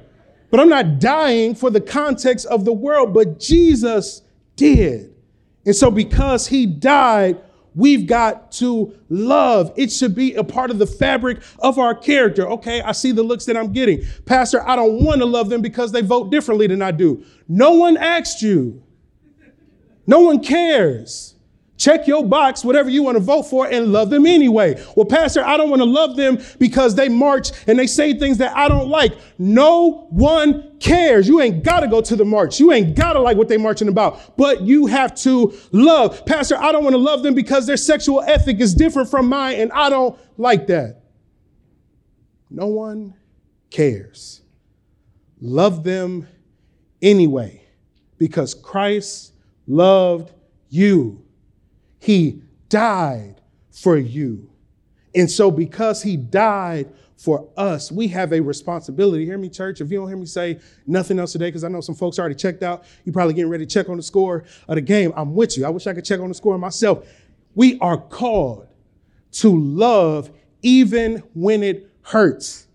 But 0.51 0.61
I'm 0.61 0.69
not 0.69 0.99
dying 0.99 1.55
for 1.55 1.71
the 1.71 1.81
context 1.81 2.47
of 2.47 2.65
the 2.65 2.73
world, 2.73 3.15
but 3.15 3.41
Jesus 3.41 4.23
did. 4.55 5.15
And 5.65 5.75
so, 5.75 5.91
because 5.91 6.47
he 6.47 6.67
died, 6.67 7.41
we've 7.77 8.09
got 8.09 8.51
to 8.53 8.93
love. 9.09 9.73
It 9.77 9.93
should 9.93 10.17
be 10.17 10.35
a 10.35 10.43
part 10.43 10.73
of 10.73 10.79
the 10.81 10.87
fabric 10.87 11.41
of 11.61 11.79
our 11.79 11.95
character. 11.95 12.49
Okay, 12.49 12.81
I 12.81 12.91
see 12.91 13.13
the 13.13 13.23
looks 13.23 13.45
that 13.45 13.57
I'm 13.57 13.73
getting. 13.73 14.03
Pastor, 14.25 14.67
I 14.69 14.75
don't 14.75 15.05
want 15.05 15.21
to 15.21 15.27
love 15.27 15.49
them 15.49 15.63
because 15.63 15.93
they 15.93 16.03
vote 16.03 16.33
differently 16.33 16.67
than 16.67 16.83
I 16.83 16.91
do. 16.91 17.25
No 17.47 17.75
one 17.75 17.97
asked 17.97 18.43
you. 18.43 18.83
No 20.09 20.21
one 20.21 20.43
cares. 20.43 21.36
Check 21.77 22.07
your 22.07 22.25
box, 22.25 22.65
whatever 22.65 22.89
you 22.89 23.03
want 23.03 23.17
to 23.17 23.23
vote 23.23 23.43
for, 23.43 23.67
and 23.67 23.93
love 23.93 24.09
them 24.09 24.25
anyway. 24.25 24.83
Well, 24.97 25.05
Pastor, 25.05 25.45
I 25.45 25.59
don't 25.59 25.69
want 25.69 25.81
to 25.81 25.87
love 25.87 26.17
them 26.17 26.39
because 26.59 26.95
they 26.95 27.09
march 27.09 27.51
and 27.67 27.79
they 27.79 27.87
say 27.87 28.19
things 28.19 28.39
that 28.39 28.57
I 28.57 28.69
don't 28.69 28.89
like. 28.89 29.13
No 29.39 30.07
one 30.11 30.79
cares. 30.81 31.29
You 31.29 31.43
ain't 31.43 31.63
got 31.63 31.81
to 31.81 31.89
go 31.89 32.01
to 32.01 32.17
the 32.17 32.25
march. 32.25 32.59
You 32.59 32.73
ain't 32.73 32.97
got 32.97 33.13
to 33.13 33.21
like 33.21 33.37
what 33.37 33.49
they 33.49 33.59
marching 33.59 33.89
about, 33.89 34.37
but 34.39 34.63
you 34.63 34.87
have 34.87 35.15
to 35.17 35.53
love. 35.73 36.25
Pastor, 36.25 36.57
I 36.57 36.73
don't 36.73 36.83
want 36.83 36.95
to 36.95 36.99
love 36.99 37.23
them 37.23 37.35
because 37.35 37.67
their 37.67 37.77
sexual 37.77 38.23
ethic 38.23 38.61
is 38.61 38.75
different 38.75 39.11
from 39.11 39.29
mine 39.29 39.61
and 39.61 39.71
I 39.73 39.91
don't 39.91 40.19
like 40.39 40.69
that. 40.69 41.03
No 42.49 42.69
one 42.69 43.15
cares. 43.71 44.41
Love 45.41 45.85
them 45.85 46.27
anyway 47.03 47.63
because 48.17 48.55
Christ 48.55 49.35
loved 49.67 50.33
you. 50.71 51.26
He 52.07 52.41
died 52.69 53.41
for 53.73 53.97
you. 53.97 54.49
And 55.13 55.29
so, 55.29 55.51
because 55.51 56.05
he 56.05 56.17
died 56.17 56.89
for 57.17 57.49
us, 57.57 57.91
we 57.91 58.07
have 58.07 58.33
a 58.33 58.39
responsibility. 58.39 59.25
Hear 59.25 59.39
me, 59.39 59.49
church? 59.49 59.81
If 59.81 59.91
you 59.91 59.99
don't 59.99 60.07
hear 60.07 60.17
me 60.17 60.27
say 60.27 60.61
nothing 60.87 61.19
else 61.19 61.33
today, 61.33 61.49
because 61.49 61.65
I 61.65 61.69
know 61.69 61.81
some 61.81 61.97
folks 61.97 62.21
already 62.21 62.37
checked 62.37 62.63
out, 62.63 62.85
you're 63.05 63.13
probably 63.13 63.35
getting 63.35 63.51
ready 63.51 63.67
to 63.67 63.75
check 63.75 63.89
on 63.89 63.97
the 63.97 64.05
score 64.05 64.45
of 64.69 64.77
the 64.77 64.83
game. 64.83 65.13
I'm 65.17 65.35
with 65.35 65.59
you. 65.59 65.67
I 65.67 65.69
wish 65.69 65.89
I 65.89 65.95
could 65.95 66.05
check 66.05 66.21
on 66.21 66.29
the 66.29 66.35
score 66.37 66.57
myself. 66.59 67.09
We 67.57 67.77
are 67.81 67.97
called 67.99 68.69
to 69.33 69.59
love 69.59 70.31
even 70.63 71.25
when 71.35 71.65
it 71.65 71.91
hurts. 72.03 72.69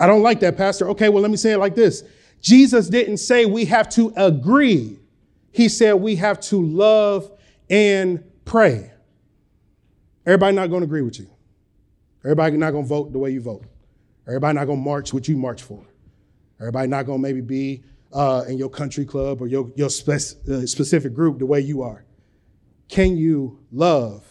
I 0.00 0.08
don't 0.08 0.22
like 0.22 0.40
that, 0.40 0.56
Pastor. 0.56 0.88
Okay, 0.88 1.10
well, 1.10 1.22
let 1.22 1.30
me 1.30 1.36
say 1.36 1.52
it 1.52 1.58
like 1.58 1.76
this 1.76 2.02
Jesus 2.40 2.88
didn't 2.88 3.18
say 3.18 3.46
we 3.46 3.66
have 3.66 3.88
to 3.90 4.12
agree, 4.16 4.98
He 5.52 5.68
said 5.68 5.92
we 5.92 6.16
have 6.16 6.40
to 6.40 6.60
love 6.60 7.30
and 7.70 8.24
pray. 8.44 8.90
Everybody 10.26 10.56
not 10.56 10.68
going 10.68 10.80
to 10.80 10.86
agree 10.86 11.02
with 11.02 11.18
you. 11.18 11.30
Everybody 12.24 12.56
not 12.56 12.70
going 12.70 12.84
to 12.84 12.88
vote 12.88 13.12
the 13.12 13.18
way 13.18 13.30
you 13.30 13.40
vote. 13.40 13.64
Everybody 14.26 14.54
not 14.54 14.64
going 14.64 14.78
to 14.78 14.84
march 14.84 15.12
what 15.12 15.28
you 15.28 15.36
march 15.36 15.62
for. 15.62 15.84
Everybody 16.58 16.88
not 16.88 17.04
going 17.04 17.18
to 17.18 17.22
maybe 17.22 17.40
be 17.42 17.84
uh, 18.12 18.44
in 18.48 18.56
your 18.56 18.70
country 18.70 19.04
club 19.04 19.42
or 19.42 19.46
your, 19.46 19.70
your 19.76 19.88
uh, 19.88 19.90
specific 20.66 21.12
group 21.12 21.38
the 21.38 21.46
way 21.46 21.60
you 21.60 21.82
are. 21.82 22.04
Can 22.88 23.16
you 23.16 23.58
love 23.72 24.24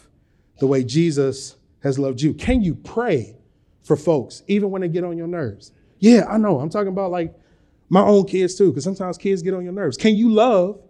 the 0.60 0.68
way 0.68 0.84
Jesus 0.84 1.58
has 1.82 2.00
loved 2.00 2.22
you? 2.22 2.34
Can 2.34 2.62
you 2.62 2.76
pray 2.76 3.36
for 3.84 3.96
folks 3.96 4.42
even 4.48 4.72
when 4.72 4.82
they 4.82 4.88
get 4.88 5.04
on 5.04 5.18
your 5.18 5.28
nerves? 5.28 5.72
Yeah, 6.00 6.26
I 6.30 6.38
know. 6.38 6.60
I'm 6.60 6.70
talking 6.70 6.90
about 6.90 7.12
like 7.12 7.36
my 7.90 8.02
own 8.02 8.26
kids 8.26 8.56
too, 8.56 8.70
because 8.70 8.84
sometimes 8.84 9.18
kids 9.18 9.42
get 9.42 9.54
on 9.54 9.64
your 9.64 9.74
nerves. 9.74 9.98
Can 9.98 10.16
you 10.16 10.32
love 10.32 10.82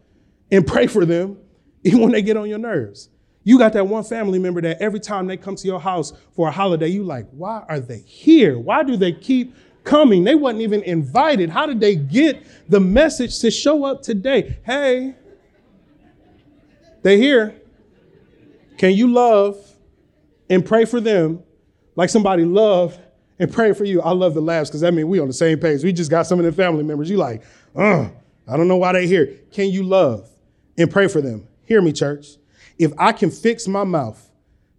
and 0.52 0.66
pray 0.66 0.88
for 0.88 1.06
them 1.06 1.38
even 1.84 2.02
when 2.02 2.12
they 2.12 2.22
get 2.22 2.38
on 2.38 2.48
your 2.48 2.60
nerves? 2.60 3.10
You 3.44 3.58
got 3.58 3.74
that 3.74 3.88
one 3.88 4.04
family 4.04 4.40
member 4.40 4.62
that 4.62 4.82
every 4.82 5.00
time 5.00 5.28
they 5.28 5.38
come 5.38 5.56
to 5.56 5.68
your 5.68 5.80
house 5.80 6.14
for 6.32 6.48
a 6.48 6.52
holiday, 6.52 6.88
you 6.88 7.04
like, 7.04 7.28
why 7.32 7.64
are 7.68 7.80
they 7.80 8.00
here? 8.00 8.58
Why 8.58 8.84
do 8.84 8.96
they 8.96 9.12
keep 9.12 9.54
coming? 9.84 10.24
They 10.24 10.36
wasn't 10.36 10.62
even 10.62 10.82
invited. 10.84 11.50
How 11.50 11.66
did 11.66 11.80
they 11.80 11.96
get 11.96 12.46
the 12.70 12.80
message 12.80 13.40
to 13.40 13.52
show 13.52 13.84
up 13.84 14.02
today? 14.02 14.60
Hey, 14.66 15.16
they 17.02 17.18
here. 17.18 17.54
Can 18.78 18.94
you 18.94 19.12
love 19.12 19.58
and 20.50 20.66
pray 20.66 20.86
for 20.86 21.02
them 21.02 21.44
like 21.96 22.10
somebody 22.10 22.46
loved 22.46 23.00
and 23.40 23.52
pray 23.52 23.74
for 23.74 23.84
you? 23.84 24.02
I 24.02 24.12
love 24.12 24.34
the 24.34 24.42
laughs 24.42 24.70
because 24.70 24.82
that 24.82 24.94
means 24.94 25.06
we 25.06 25.20
on 25.20 25.28
the 25.28 25.34
same 25.34 25.60
page. 25.60 25.84
We 25.84 25.92
just 25.92 26.10
got 26.10 26.28
some 26.28 26.40
of 26.40 26.46
the 26.46 26.52
family 26.54 26.84
members. 26.84 27.10
You 27.10 27.18
like, 27.18 27.44
uh, 27.76 28.08
I 28.48 28.58
don't 28.58 28.70
know 28.70 28.78
why 28.78 28.94
they 28.94 29.06
here. 29.06 29.38
Can 29.52 29.70
you 29.70 29.84
love 29.84 30.30
and 30.78 30.90
pray 30.90 31.08
for 31.10 31.22
them? 31.22 31.48
Hear 31.66 31.82
me, 31.82 31.92
church. 31.92 32.38
If 32.78 32.92
I 32.98 33.12
can 33.12 33.30
fix 33.30 33.68
my 33.68 33.84
mouth 33.84 34.30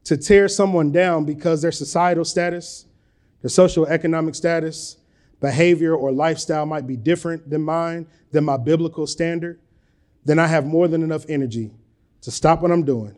to 0.05 0.17
tear 0.17 0.49
someone 0.49 0.93
down 0.93 1.25
because 1.25 1.63
their 1.63 1.73
societal 1.73 2.25
status, 2.25 2.87
their 3.43 3.51
social 3.51 3.87
economic 3.87 4.35
status, 4.35 4.99
behavior, 5.41 5.95
or 5.95 6.13
lifestyle 6.13 6.67
might 6.67 6.87
be 6.87 6.97
different 6.97 7.49
than 7.51 7.63
mine, 7.63 8.07
than 8.31 8.45
my 8.45 8.57
biblical 8.57 9.07
standard, 9.07 9.61
then 10.25 10.39
I 10.39 10.47
have 10.47 10.67
more 10.67 10.89
than 10.89 11.03
enough 11.03 11.25
energy 11.29 11.71
to 12.23 12.31
stop 12.31 12.63
what 12.63 12.71
I'm 12.71 12.85
doing 12.85 13.17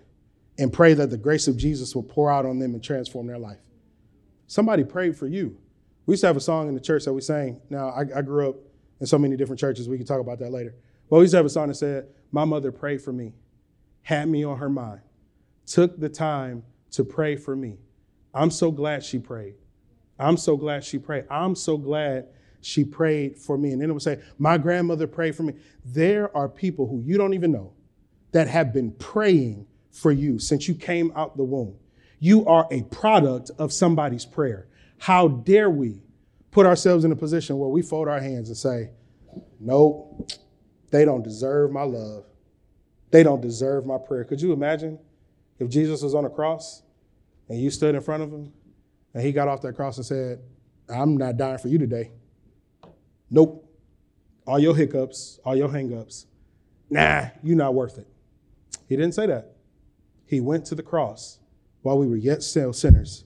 and 0.59 0.73
pray 0.73 0.95
that 0.95 1.11
the 1.11 1.17
grace 1.17 1.49
of 1.49 1.57
Jesus 1.57 1.95
will 1.95 2.03
pour 2.03 2.31
out 2.31 2.47
on 2.47 2.59
them 2.59 2.75
and 2.75 2.83
transform 2.83 3.27
their 3.27 3.39
life. 3.39 3.61
Somebody 4.47 4.85
prayed 4.85 5.17
for 5.17 5.27
you. 5.27 5.57
We 6.07 6.13
used 6.13 6.23
to 6.23 6.29
have 6.29 6.37
a 6.37 6.41
song 6.41 6.69
in 6.69 6.75
the 6.75 6.81
church 6.81 7.05
that 7.05 7.13
we 7.13 7.21
sang. 7.21 7.61
Now, 7.69 7.89
I, 7.89 8.03
I 8.17 8.23
grew 8.23 8.49
up 8.49 8.57
in 9.01 9.07
so 9.07 9.19
many 9.19 9.37
different 9.37 9.61
churches. 9.61 9.89
We 9.89 9.97
can 9.97 10.07
talk 10.07 10.21
about 10.21 10.39
that 10.39 10.53
later. 10.53 10.75
But 11.11 11.17
we 11.17 11.23
used 11.23 11.33
to 11.33 11.39
have 11.39 11.47
a 11.47 11.51
song 11.51 11.69
that 11.69 11.75
said, 11.75 12.09
My 12.33 12.45
mother 12.45 12.73
prayed 12.73 13.03
for 13.03 13.13
me 13.13 13.35
had 14.07 14.29
me 14.29 14.45
on 14.45 14.57
her 14.59 14.69
mind, 14.69 15.01
took 15.67 15.99
the 15.99 16.09
time 16.09 16.63
to 16.93 17.03
pray 17.03 17.35
for 17.35 17.57
me. 17.57 17.77
I'm 18.33 18.53
so 18.53 18.71
glad 18.71 19.03
she 19.03 19.19
prayed. 19.19 19.55
I'm 20.17 20.37
so 20.37 20.57
glad 20.57 20.85
she 20.85 21.01
prayed. 21.01 21.25
I'm 21.29 21.57
so 21.57 21.77
glad 21.77 22.29
she 22.61 22.85
prayed 22.85 23.37
for 23.37 23.59
me. 23.59 23.73
And 23.73 23.83
then 23.83 23.91
it 23.91 23.93
would 23.93 24.03
say, 24.03 24.21
My 24.39 24.59
grandmother 24.59 25.09
prayed 25.09 25.35
for 25.35 25.43
me. 25.43 25.55
There 25.85 26.35
are 26.37 26.49
people 26.49 26.87
who 26.87 27.01
you 27.01 27.19
don't 27.19 27.35
even 27.35 27.51
know 27.51 27.73
that 28.31 28.47
have 28.47 28.73
been 28.73 28.93
praying 28.93 29.67
for 29.91 30.13
you 30.13 30.39
since 30.39 30.69
you 30.69 30.77
came 30.77 31.13
out 31.17 31.37
the 31.37 31.43
womb. 31.43 31.75
You 32.21 32.47
are 32.47 32.69
a 32.71 32.83
product 32.85 33.51
of 33.59 33.73
somebody's 33.73 34.25
prayer. 34.25 34.69
How 34.99 35.27
dare 35.27 35.69
we 35.69 36.01
put 36.53 36.65
ourselves 36.65 37.05
in 37.05 37.11
a 37.11 37.17
position 37.17 37.59
where 37.59 37.69
we 37.69 37.83
fold 37.83 38.07
our 38.07 38.21
hands 38.21 38.51
and 38.51 38.57
say, 38.57 38.91
Nope, 39.59 40.31
they 40.93 41.05
don't 41.05 41.25
deserve 41.25 41.73
my 41.73 41.83
love. 41.83 42.25
They 43.17 43.23
don't 43.23 43.41
deserve 43.41 43.87
my 43.87 43.97
prayer. 43.97 44.25
Could 44.25 44.43
you 44.43 44.53
imagine 44.53 44.99
if 45.59 45.71
Jesus 45.71 46.03
was 46.03 46.15
on 46.15 46.27
a 46.27 46.29
cross 46.29 46.83
and 47.49 47.59
you 47.59 47.71
stood 47.71 47.95
in 47.95 48.03
front 48.03 48.23
of 48.23 48.31
him 48.31 48.53
and 49.15 49.23
he 49.23 49.33
got 49.33 49.49
off 49.49 49.63
that 49.63 49.75
cross 49.75 49.97
and 49.97 50.05
said, 50.05 50.41
I'm 50.87 51.17
not 51.17 51.39
dying 51.39 51.57
for 51.57 51.69
you 51.69 51.79
today. 51.79 52.11
Nope. 53.31 53.67
All 54.47 54.59
your 54.59 54.77
hiccups, 54.77 55.41
all 55.47 55.57
your 55.57 55.71
hangups, 55.71 56.27
nah, 56.91 57.29
you're 57.43 57.57
not 57.57 57.73
worth 57.73 57.97
it. 57.97 58.07
He 58.87 58.97
didn't 58.97 59.15
say 59.15 59.25
that. 59.29 59.57
He 60.27 60.41
went 60.41 60.67
to 60.67 60.75
the 60.75 60.83
cross 60.83 61.39
while 61.81 61.97
we 61.97 62.07
were 62.07 62.19
yet 62.19 62.43
still 62.43 62.75
sinners 62.75 63.25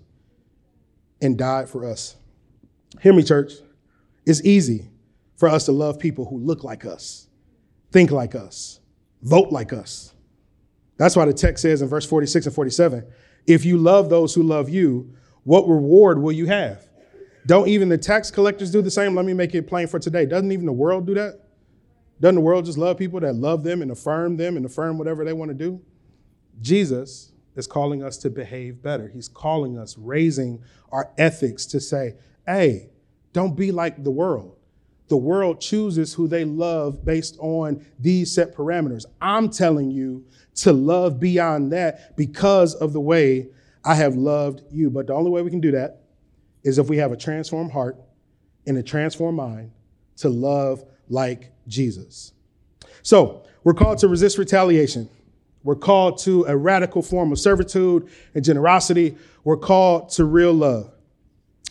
and 1.20 1.36
died 1.36 1.68
for 1.68 1.84
us. 1.84 2.14
Hear 3.00 3.12
me, 3.12 3.24
church. 3.24 3.54
It's 4.24 4.44
easy 4.44 4.88
for 5.34 5.48
us 5.48 5.64
to 5.64 5.72
love 5.72 5.98
people 5.98 6.26
who 6.26 6.38
look 6.38 6.62
like 6.62 6.84
us, 6.84 7.26
think 7.90 8.12
like 8.12 8.36
us, 8.36 8.79
vote 9.22 9.50
like 9.50 9.72
us. 9.72 10.14
That's 10.96 11.16
why 11.16 11.24
the 11.24 11.32
text 11.32 11.62
says 11.62 11.82
in 11.82 11.88
verse 11.88 12.06
46 12.06 12.46
and 12.46 12.54
47 12.54 13.04
if 13.46 13.64
you 13.64 13.78
love 13.78 14.10
those 14.10 14.34
who 14.34 14.42
love 14.42 14.68
you, 14.68 15.14
what 15.44 15.66
reward 15.66 16.20
will 16.20 16.32
you 16.32 16.46
have? 16.46 16.84
Don't 17.46 17.68
even 17.68 17.88
the 17.88 17.98
tax 17.98 18.30
collectors 18.30 18.70
do 18.70 18.82
the 18.82 18.90
same? 18.90 19.14
Let 19.14 19.24
me 19.24 19.32
make 19.32 19.54
it 19.54 19.66
plain 19.66 19.86
for 19.86 19.98
today. 19.98 20.26
Doesn't 20.26 20.52
even 20.52 20.66
the 20.66 20.72
world 20.72 21.06
do 21.06 21.14
that? 21.14 21.40
Doesn't 22.20 22.34
the 22.34 22.40
world 22.42 22.66
just 22.66 22.76
love 22.76 22.98
people 22.98 23.18
that 23.20 23.34
love 23.34 23.64
them 23.64 23.80
and 23.80 23.90
affirm 23.90 24.36
them 24.36 24.58
and 24.58 24.66
affirm 24.66 24.98
whatever 24.98 25.24
they 25.24 25.32
want 25.32 25.48
to 25.48 25.54
do? 25.54 25.80
Jesus 26.60 27.32
is 27.56 27.66
calling 27.66 28.02
us 28.02 28.18
to 28.18 28.30
behave 28.30 28.82
better. 28.82 29.08
He's 29.08 29.26
calling 29.26 29.78
us, 29.78 29.96
raising 29.96 30.62
our 30.92 31.10
ethics 31.16 31.64
to 31.66 31.80
say, 31.80 32.16
hey, 32.46 32.90
don't 33.32 33.56
be 33.56 33.72
like 33.72 34.04
the 34.04 34.10
world 34.10 34.59
the 35.10 35.16
world 35.16 35.60
chooses 35.60 36.14
who 36.14 36.28
they 36.28 36.44
love 36.44 37.04
based 37.04 37.36
on 37.40 37.84
these 37.98 38.32
set 38.32 38.54
parameters. 38.54 39.04
I'm 39.20 39.50
telling 39.50 39.90
you 39.90 40.24
to 40.54 40.72
love 40.72 41.18
beyond 41.18 41.72
that 41.72 42.16
because 42.16 42.76
of 42.76 42.92
the 42.92 43.00
way 43.00 43.48
I 43.84 43.96
have 43.96 44.14
loved 44.14 44.62
you. 44.70 44.88
But 44.88 45.08
the 45.08 45.14
only 45.14 45.32
way 45.32 45.42
we 45.42 45.50
can 45.50 45.60
do 45.60 45.72
that 45.72 46.02
is 46.62 46.78
if 46.78 46.88
we 46.88 46.98
have 46.98 47.10
a 47.10 47.16
transformed 47.16 47.72
heart 47.72 47.96
and 48.68 48.78
a 48.78 48.84
transformed 48.84 49.36
mind 49.36 49.72
to 50.18 50.28
love 50.28 50.84
like 51.08 51.50
Jesus. 51.66 52.32
So 53.02 53.42
we're 53.64 53.74
called 53.74 53.98
to 53.98 54.08
resist 54.08 54.38
retaliation. 54.38 55.08
We're 55.64 55.74
called 55.74 56.18
to 56.18 56.44
a 56.44 56.56
radical 56.56 57.02
form 57.02 57.32
of 57.32 57.40
servitude 57.40 58.08
and 58.34 58.44
generosity. 58.44 59.16
We're 59.42 59.56
called 59.56 60.10
to 60.10 60.24
real 60.24 60.52
love. 60.52 60.92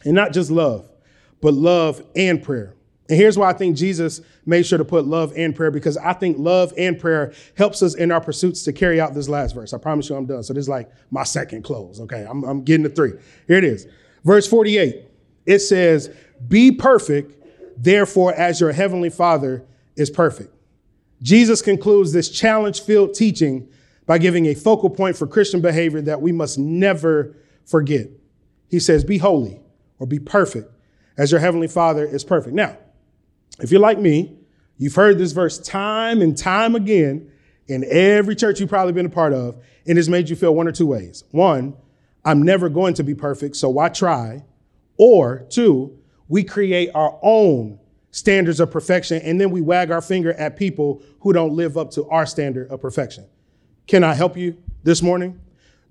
And 0.03 0.13
not 0.13 0.33
just 0.33 0.51
love, 0.51 0.91
but 1.39 1.53
love 1.53 2.05
and 2.17 2.43
prayer. 2.43 2.75
And 3.09 3.17
here's 3.17 3.39
why 3.39 3.49
I 3.49 3.53
think 3.53 3.75
Jesus 3.75 4.21
made 4.45 4.67
sure 4.67 4.77
to 4.77 4.85
put 4.85 5.05
love 5.05 5.33
and 5.35 5.55
prayer 5.55 5.71
because 5.71 5.97
I 5.97 6.13
think 6.13 6.37
love 6.37 6.71
and 6.77 6.97
prayer 6.97 7.33
helps 7.57 7.81
us 7.81 7.95
in 7.95 8.11
our 8.11 8.21
pursuits 8.21 8.63
to 8.63 8.73
carry 8.73 9.01
out 9.01 9.15
this 9.15 9.27
last 9.27 9.55
verse. 9.55 9.73
I 9.73 9.79
promise 9.79 10.09
you 10.09 10.15
I'm 10.15 10.27
done. 10.27 10.43
So 10.43 10.53
this 10.53 10.61
is 10.61 10.69
like 10.69 10.91
my 11.09 11.23
second 11.23 11.63
close. 11.63 11.99
Okay, 11.99 12.25
I'm, 12.29 12.43
I'm 12.43 12.63
getting 12.63 12.83
to 12.83 12.89
three. 12.89 13.13
Here 13.47 13.57
it 13.57 13.63
is. 13.63 13.87
Verse 14.23 14.47
48. 14.47 15.05
It 15.47 15.59
says, 15.59 16.15
Be 16.47 16.71
perfect, 16.71 17.43
therefore, 17.75 18.35
as 18.35 18.61
your 18.61 18.71
heavenly 18.71 19.09
Father 19.09 19.65
is 19.95 20.11
perfect. 20.11 20.53
Jesus 21.23 21.63
concludes 21.63 22.13
this 22.13 22.29
challenge 22.29 22.81
filled 22.81 23.15
teaching 23.15 23.67
by 24.05 24.19
giving 24.19 24.45
a 24.45 24.53
focal 24.53 24.91
point 24.91 25.17
for 25.17 25.25
Christian 25.25 25.61
behavior 25.61 26.01
that 26.01 26.21
we 26.21 26.31
must 26.31 26.59
never 26.59 27.35
forget. 27.65 28.07
He 28.69 28.79
says, 28.79 29.03
Be 29.03 29.17
holy 29.17 29.59
or 29.97 30.05
be 30.05 30.19
perfect 30.19 30.71
as 31.17 31.31
your 31.31 31.39
heavenly 31.39 31.67
Father 31.67 32.05
is 32.05 32.23
perfect. 32.23 32.53
Now, 32.53 32.77
if 33.61 33.71
you're 33.71 33.81
like 33.81 33.99
me, 33.99 34.37
you've 34.77 34.95
heard 34.95 35.17
this 35.17 35.31
verse 35.31 35.57
time 35.59 36.21
and 36.21 36.37
time 36.37 36.75
again 36.75 37.31
in 37.67 37.85
every 37.89 38.35
church 38.35 38.59
you've 38.59 38.69
probably 38.69 38.93
been 38.93 39.05
a 39.05 39.09
part 39.09 39.33
of, 39.33 39.63
and 39.87 39.97
it's 39.97 40.07
made 40.07 40.29
you 40.29 40.35
feel 40.35 40.55
one 40.55 40.67
or 40.67 40.71
two 40.71 40.87
ways. 40.87 41.23
One, 41.31 41.75
I'm 42.25 42.43
never 42.43 42.69
going 42.69 42.93
to 42.95 43.03
be 43.03 43.15
perfect, 43.15 43.55
so 43.55 43.69
why 43.69 43.89
try? 43.89 44.43
Or 44.97 45.45
two, 45.49 45.97
we 46.27 46.43
create 46.43 46.89
our 46.93 47.17
own 47.21 47.79
standards 48.11 48.59
of 48.59 48.71
perfection 48.71 49.21
and 49.23 49.39
then 49.39 49.51
we 49.51 49.61
wag 49.61 49.91
our 49.91 50.01
finger 50.01 50.33
at 50.33 50.57
people 50.57 51.01
who 51.19 51.31
don't 51.31 51.53
live 51.53 51.77
up 51.77 51.91
to 51.91 52.07
our 52.09 52.25
standard 52.25 52.69
of 52.69 52.81
perfection. 52.81 53.25
Can 53.87 54.03
I 54.03 54.13
help 54.13 54.35
you 54.35 54.57
this 54.83 55.01
morning? 55.01 55.39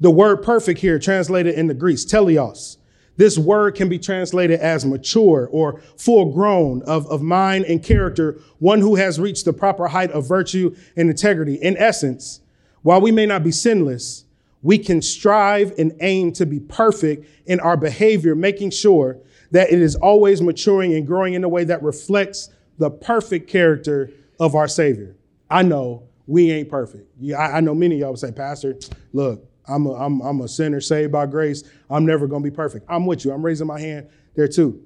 The 0.01 0.11
word 0.11 0.43
perfect 0.43 0.81
here 0.81 0.99
translated 0.99 1.55
in 1.55 1.67
the 1.67 1.75
Greek, 1.75 1.97
teleos. 1.97 2.77
This 3.19 3.37
word 3.37 3.75
can 3.75 3.89
be 3.89 3.99
translated 3.99 4.61
as 4.61 4.87
mature 4.87 5.49
or 5.51 5.81
full 5.97 6.33
grown 6.33 6.83
of, 6.83 7.05
of 7.09 7.21
mind 7.21 7.65
and 7.65 7.83
character, 7.83 8.39
one 8.61 8.81
who 8.81 8.95
has 8.95 9.21
reached 9.21 9.45
the 9.45 9.53
proper 9.53 9.89
height 9.89 10.13
of 10.13 10.27
virtue 10.27 10.75
and 10.97 11.11
integrity. 11.11 11.57
In 11.57 11.77
essence, 11.77 12.41
while 12.83 13.01
we 13.01 13.11
may 13.11 13.27
not 13.27 13.43
be 13.43 13.51
sinless, 13.51 14.25
we 14.63 14.79
can 14.79 15.03
strive 15.03 15.75
and 15.79 15.97
aim 16.01 16.33
to 16.35 16.47
be 16.47 16.61
perfect 16.61 17.27
in 17.47 17.59
our 17.59 17.77
behavior, 17.77 18.37
making 18.37 18.71
sure 18.71 19.19
that 19.51 19.73
it 19.73 19.81
is 19.83 19.97
always 19.97 20.41
maturing 20.41 20.95
and 20.95 21.05
growing 21.05 21.35
in 21.35 21.43
a 21.43 21.49
way 21.49 21.65
that 21.65 21.83
reflects 21.83 22.51
the 22.79 22.89
perfect 22.89 23.51
character 23.51 24.11
of 24.39 24.55
our 24.55 24.69
Savior. 24.69 25.17
I 25.51 25.63
know 25.63 26.05
we 26.29 26.53
ain't 26.53 26.69
perfect. 26.69 27.11
Yeah, 27.19 27.39
I, 27.39 27.57
I 27.57 27.61
know 27.61 27.75
many 27.75 27.97
of 27.97 28.01
y'all 28.01 28.11
would 28.11 28.21
say, 28.21 28.31
Pastor, 28.31 28.77
look, 29.13 29.48
I'm 29.69 29.87
a, 29.87 29.95
I'm, 29.95 30.21
I'm 30.21 30.41
a 30.41 30.49
sinner 30.49 30.81
saved 30.81 31.13
by 31.13 31.27
grace. 31.27 31.63
I'm 31.91 32.07
never 32.07 32.27
going 32.27 32.43
to 32.43 32.51
be 32.51 32.55
perfect. 32.55 32.87
I'm 32.89 33.07
with 33.07 33.25
you. 33.25 33.33
I'm 33.33 33.45
raising 33.45 33.67
my 33.67 33.81
hand 33.81 34.09
there 34.35 34.49
too. 34.49 34.83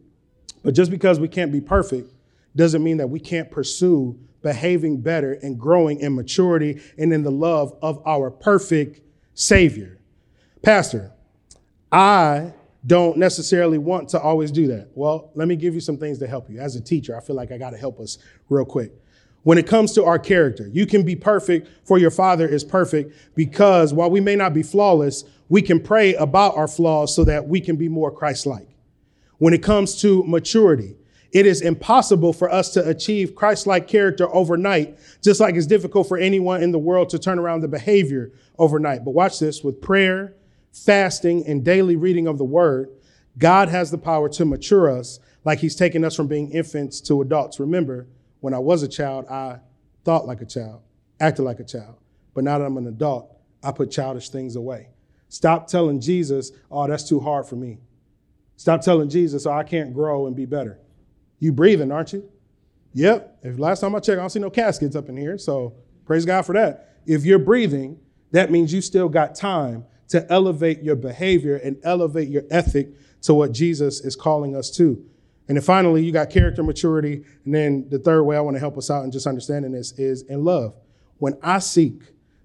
But 0.63 0.75
just 0.75 0.91
because 0.91 1.21
we 1.21 1.29
can't 1.29 1.53
be 1.53 1.61
perfect 1.61 2.13
doesn't 2.55 2.83
mean 2.83 2.99
that 2.99 3.09
we 3.09 3.21
can't 3.21 3.51
pursue 3.51 4.19
behaving 4.43 5.01
better 5.01 5.35
and 5.35 5.59
growing 5.59 6.01
in 6.01 6.15
maturity 6.15 6.81
and 6.99 7.13
in 7.13 7.23
the 7.23 7.31
love 7.31 7.77
of 7.81 8.03
our 8.07 8.31
perfect 8.31 9.01
Savior. 9.35 9.99
Pastor, 10.63 11.13
I 11.91 12.53
don't 12.87 13.17
necessarily 13.17 13.79
want 13.79 14.09
to 14.11 14.21
always 14.21 14.51
do 14.51 14.67
that. 14.69 14.89
Well, 14.95 15.31
let 15.35 15.47
me 15.47 15.57
give 15.57 15.75
you 15.75 15.81
some 15.81 15.97
things 15.97 16.19
to 16.19 16.27
help 16.27 16.51
you. 16.51 16.59
As 16.59 16.75
a 16.77 16.81
teacher, 16.81 17.17
I 17.17 17.21
feel 17.21 17.37
like 17.37 17.53
I 17.53 17.59
got 17.59 17.71
to 17.71 17.77
help 17.77 18.01
us 18.01 18.19
real 18.49 18.65
quick. 18.65 18.93
When 19.45 19.59
it 19.59 19.67
comes 19.67 19.93
to 19.95 20.05
our 20.05 20.19
character, 20.19 20.69
you 20.73 20.87
can 20.87 21.03
be 21.03 21.17
perfect 21.17 21.69
for 21.85 21.99
your 21.99 22.11
father 22.11 22.47
is 22.47 22.63
perfect 22.63 23.15
because 23.35 23.93
while 23.93 24.11
we 24.11 24.21
may 24.21 24.37
not 24.37 24.55
be 24.55 24.63
flawless, 24.63 25.25
we 25.49 25.63
can 25.63 25.81
pray 25.81 26.15
about 26.15 26.57
our 26.57 26.69
flaws 26.69 27.15
so 27.15 27.25
that 27.25 27.49
we 27.49 27.61
can 27.61 27.77
be 27.77 27.89
more 27.89 28.11
Christ 28.11 28.47
like. 28.47 28.69
When 29.39 29.53
it 29.53 29.63
comes 29.63 30.01
to 30.03 30.23
maturity, 30.25 30.97
it 31.33 31.47
is 31.47 31.63
impossible 31.63 32.33
for 32.33 32.53
us 32.53 32.73
to 32.75 32.89
achieve 32.89 33.35
Christ 33.35 33.67
like 33.67 33.89
character 33.89 34.33
overnight, 34.35 34.99
just 35.23 35.41
like 35.41 35.57
it's 35.57 35.67
difficult 35.67 36.07
for 36.07 36.19
anyone 36.19 36.63
in 36.63 36.71
the 36.71 36.79
world 36.79 37.09
to 37.11 37.19
turn 37.19 37.39
around 37.39 37.63
the 37.63 37.69
behavior 37.69 38.31
overnight. 38.59 39.05
But 39.05 39.13
watch 39.13 39.41
this 39.41 39.65
with 39.65 39.81
prayer, 39.81 40.35
fasting, 40.73 41.45
and 41.47 41.65
daily 41.65 41.97
reading 41.97 42.29
of 42.29 42.39
the 42.39 42.45
word, 42.45 42.91
God 43.39 43.71
has 43.71 43.91
the 43.91 43.99
power 43.99 44.29
to 44.29 44.45
mature 44.45 44.91
us 44.91 45.19
like 45.45 45.59
he's 45.59 45.75
taken 45.75 46.05
us 46.05 46.15
from 46.15 46.29
being 46.29 46.53
infants 46.53 47.01
to 47.03 47.23
adults. 47.23 47.59
Remember, 47.59 48.07
when 48.43 48.53
I 48.55 48.59
was 48.59 48.83
a 48.83 48.89
child, 48.89 49.27
I 49.29 49.61
thought 50.05 50.27
like 50.27 50.41
a 50.41 50.47
child, 50.47 50.83
acted 51.21 51.43
like 51.43 51.61
a 51.61 51.65
child. 51.65 51.95
But 52.35 52.43
now 52.43 52.59
that 52.59 52.65
I'm 52.65 52.77
an 52.77 52.89
adult, 52.89 53.35
I 53.63 53.71
put 53.71 53.91
childish 53.91 54.31
things 54.31 54.57
away. 54.57 54.89
Stop 55.29 55.69
telling 55.69 56.01
Jesus, 56.01 56.51
oh, 56.71 56.87
that's 56.89 57.09
too 57.09 57.21
hard 57.21 57.47
for 57.47 57.55
me. 57.55 57.79
Stop 58.57 58.81
telling 58.81 59.09
Jesus, 59.09 59.47
oh, 59.47 59.53
I 59.53 59.63
can't 59.63 59.95
grow 59.95 60.27
and 60.27 60.35
be 60.35 60.45
better. 60.45 60.81
You 61.39 61.53
breathing, 61.53 61.93
aren't 61.93 62.13
you? 62.13 62.29
Yep. 62.95 63.39
If 63.43 63.59
last 63.61 63.81
time 63.81 63.95
I 63.95 64.01
checked, 64.01 64.19
I 64.19 64.23
don't 64.23 64.31
see 64.31 64.41
no 64.41 64.51
caskets 64.51 64.97
up 64.97 65.09
in 65.09 65.17
here. 65.17 65.39
So 65.39 65.75
praise 66.05 66.25
God 66.25 66.43
for 66.43 66.53
that. 66.55 66.99
If 67.07 67.25
you're 67.25 67.39
breathing, 67.39 68.01
that 68.33 68.51
means 68.51 68.73
you 68.73 68.81
still 68.81 69.09
got 69.09 69.37
time 69.37 69.85
to 70.09 70.31
elevate 70.31 70.83
your 70.83 70.97
behavior 70.97 71.57
and 71.57 71.77
elevate 71.85 72.29
your 72.29 72.43
ethic 72.51 72.89
to 73.23 73.35
what 73.35 73.53
Jesus 73.53 74.01
is 74.01 74.17
calling 74.17 74.57
us 74.57 74.69
to. 74.77 75.05
And 75.49 75.57
then 75.57 75.65
finally, 75.65 76.05
you 76.05 76.13
got 76.13 76.31
character 76.31 76.63
maturity. 76.63 77.25
And 77.45 77.55
then 77.55 77.89
the 77.89 77.99
third 77.99 78.23
way 78.23 78.37
I 78.37 78.41
want 78.41 78.55
to 78.55 78.61
help 78.61 78.79
us 78.79 78.91
out 78.91 79.05
in 79.05 79.11
just 79.11 79.27
understanding 79.27 79.73
this 79.73 79.93
is 79.93 80.23
in 80.23 80.45
love. 80.45 80.75
When 81.19 81.37
I 81.43 81.59
seek 81.59 82.01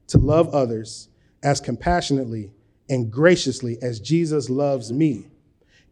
to 0.08 0.18
love 0.18 0.54
others 0.54 1.10
as 1.44 1.60
compassionately 1.60 2.52
and 2.90 3.12
graciously 3.12 3.78
as 3.82 4.00
Jesus 4.00 4.50
loves 4.50 4.92
me, 4.92 5.28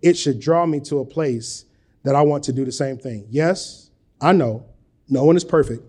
it 0.01 0.17
should 0.17 0.39
draw 0.39 0.65
me 0.65 0.79
to 0.81 0.99
a 0.99 1.05
place 1.05 1.65
that 2.03 2.15
I 2.15 2.21
want 2.21 2.43
to 2.45 2.53
do 2.53 2.65
the 2.65 2.71
same 2.71 2.97
thing. 2.97 3.25
Yes, 3.29 3.89
I 4.21 4.31
know 4.31 4.65
no 5.09 5.23
one 5.23 5.35
is 5.35 5.43
perfect, 5.43 5.83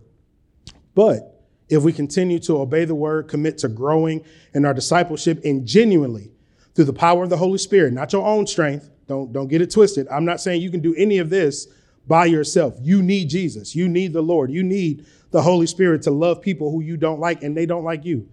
but 0.94 1.44
if 1.68 1.82
we 1.82 1.92
continue 1.92 2.38
to 2.40 2.58
obey 2.58 2.84
the 2.84 2.94
word, 2.94 3.28
commit 3.28 3.58
to 3.58 3.68
growing 3.68 4.24
in 4.54 4.64
our 4.64 4.74
discipleship, 4.74 5.44
and 5.44 5.66
genuinely 5.66 6.32
through 6.74 6.84
the 6.84 6.92
power 6.92 7.24
of 7.24 7.30
the 7.30 7.36
Holy 7.36 7.58
Spirit, 7.58 7.92
not 7.92 8.12
your 8.12 8.24
own 8.24 8.46
strength, 8.46 8.90
don't, 9.08 9.32
don't 9.32 9.48
get 9.48 9.62
it 9.62 9.70
twisted. 9.70 10.08
I'm 10.08 10.24
not 10.24 10.40
saying 10.40 10.62
you 10.62 10.70
can 10.70 10.80
do 10.80 10.94
any 10.96 11.18
of 11.18 11.30
this 11.30 11.68
by 12.06 12.26
yourself. 12.26 12.76
You 12.80 13.02
need 13.02 13.28
Jesus. 13.28 13.74
You 13.74 13.88
need 13.88 14.12
the 14.12 14.22
Lord. 14.22 14.50
You 14.50 14.62
need 14.62 15.06
the 15.30 15.42
Holy 15.42 15.66
Spirit 15.66 16.02
to 16.02 16.10
love 16.10 16.40
people 16.40 16.70
who 16.70 16.80
you 16.80 16.96
don't 16.96 17.20
like 17.20 17.42
and 17.42 17.56
they 17.56 17.66
don't 17.66 17.84
like 17.84 18.04
you. 18.04 18.28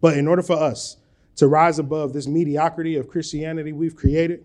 But 0.00 0.16
in 0.16 0.26
order 0.26 0.42
for 0.42 0.56
us 0.56 0.96
to 1.36 1.46
rise 1.46 1.78
above 1.78 2.12
this 2.12 2.26
mediocrity 2.26 2.96
of 2.96 3.08
Christianity 3.08 3.72
we've 3.72 3.96
created, 3.96 4.44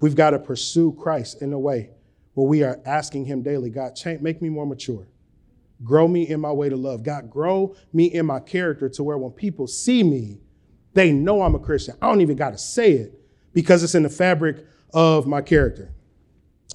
we've 0.00 0.16
got 0.16 0.30
to 0.30 0.38
pursue 0.38 0.92
Christ 0.92 1.42
in 1.42 1.52
a 1.52 1.58
way 1.58 1.90
where 2.34 2.46
we 2.46 2.62
are 2.62 2.80
asking 2.84 3.24
Him 3.26 3.42
daily, 3.42 3.70
God, 3.70 3.98
make 4.20 4.42
me 4.42 4.48
more 4.48 4.66
mature. 4.66 5.06
Grow 5.82 6.06
me 6.06 6.28
in 6.28 6.40
my 6.40 6.52
way 6.52 6.68
to 6.68 6.76
love. 6.76 7.02
God, 7.02 7.30
grow 7.30 7.74
me 7.92 8.06
in 8.06 8.26
my 8.26 8.40
character 8.40 8.88
to 8.90 9.02
where 9.02 9.16
when 9.16 9.32
people 9.32 9.66
see 9.66 10.02
me, 10.02 10.40
they 10.92 11.12
know 11.12 11.42
I'm 11.42 11.54
a 11.54 11.58
Christian. 11.58 11.96
I 12.02 12.08
don't 12.08 12.20
even 12.20 12.36
got 12.36 12.50
to 12.50 12.58
say 12.58 12.92
it 12.92 13.18
because 13.54 13.82
it's 13.82 13.94
in 13.94 14.02
the 14.02 14.10
fabric 14.10 14.66
of 14.92 15.26
my 15.26 15.40
character. 15.40 15.92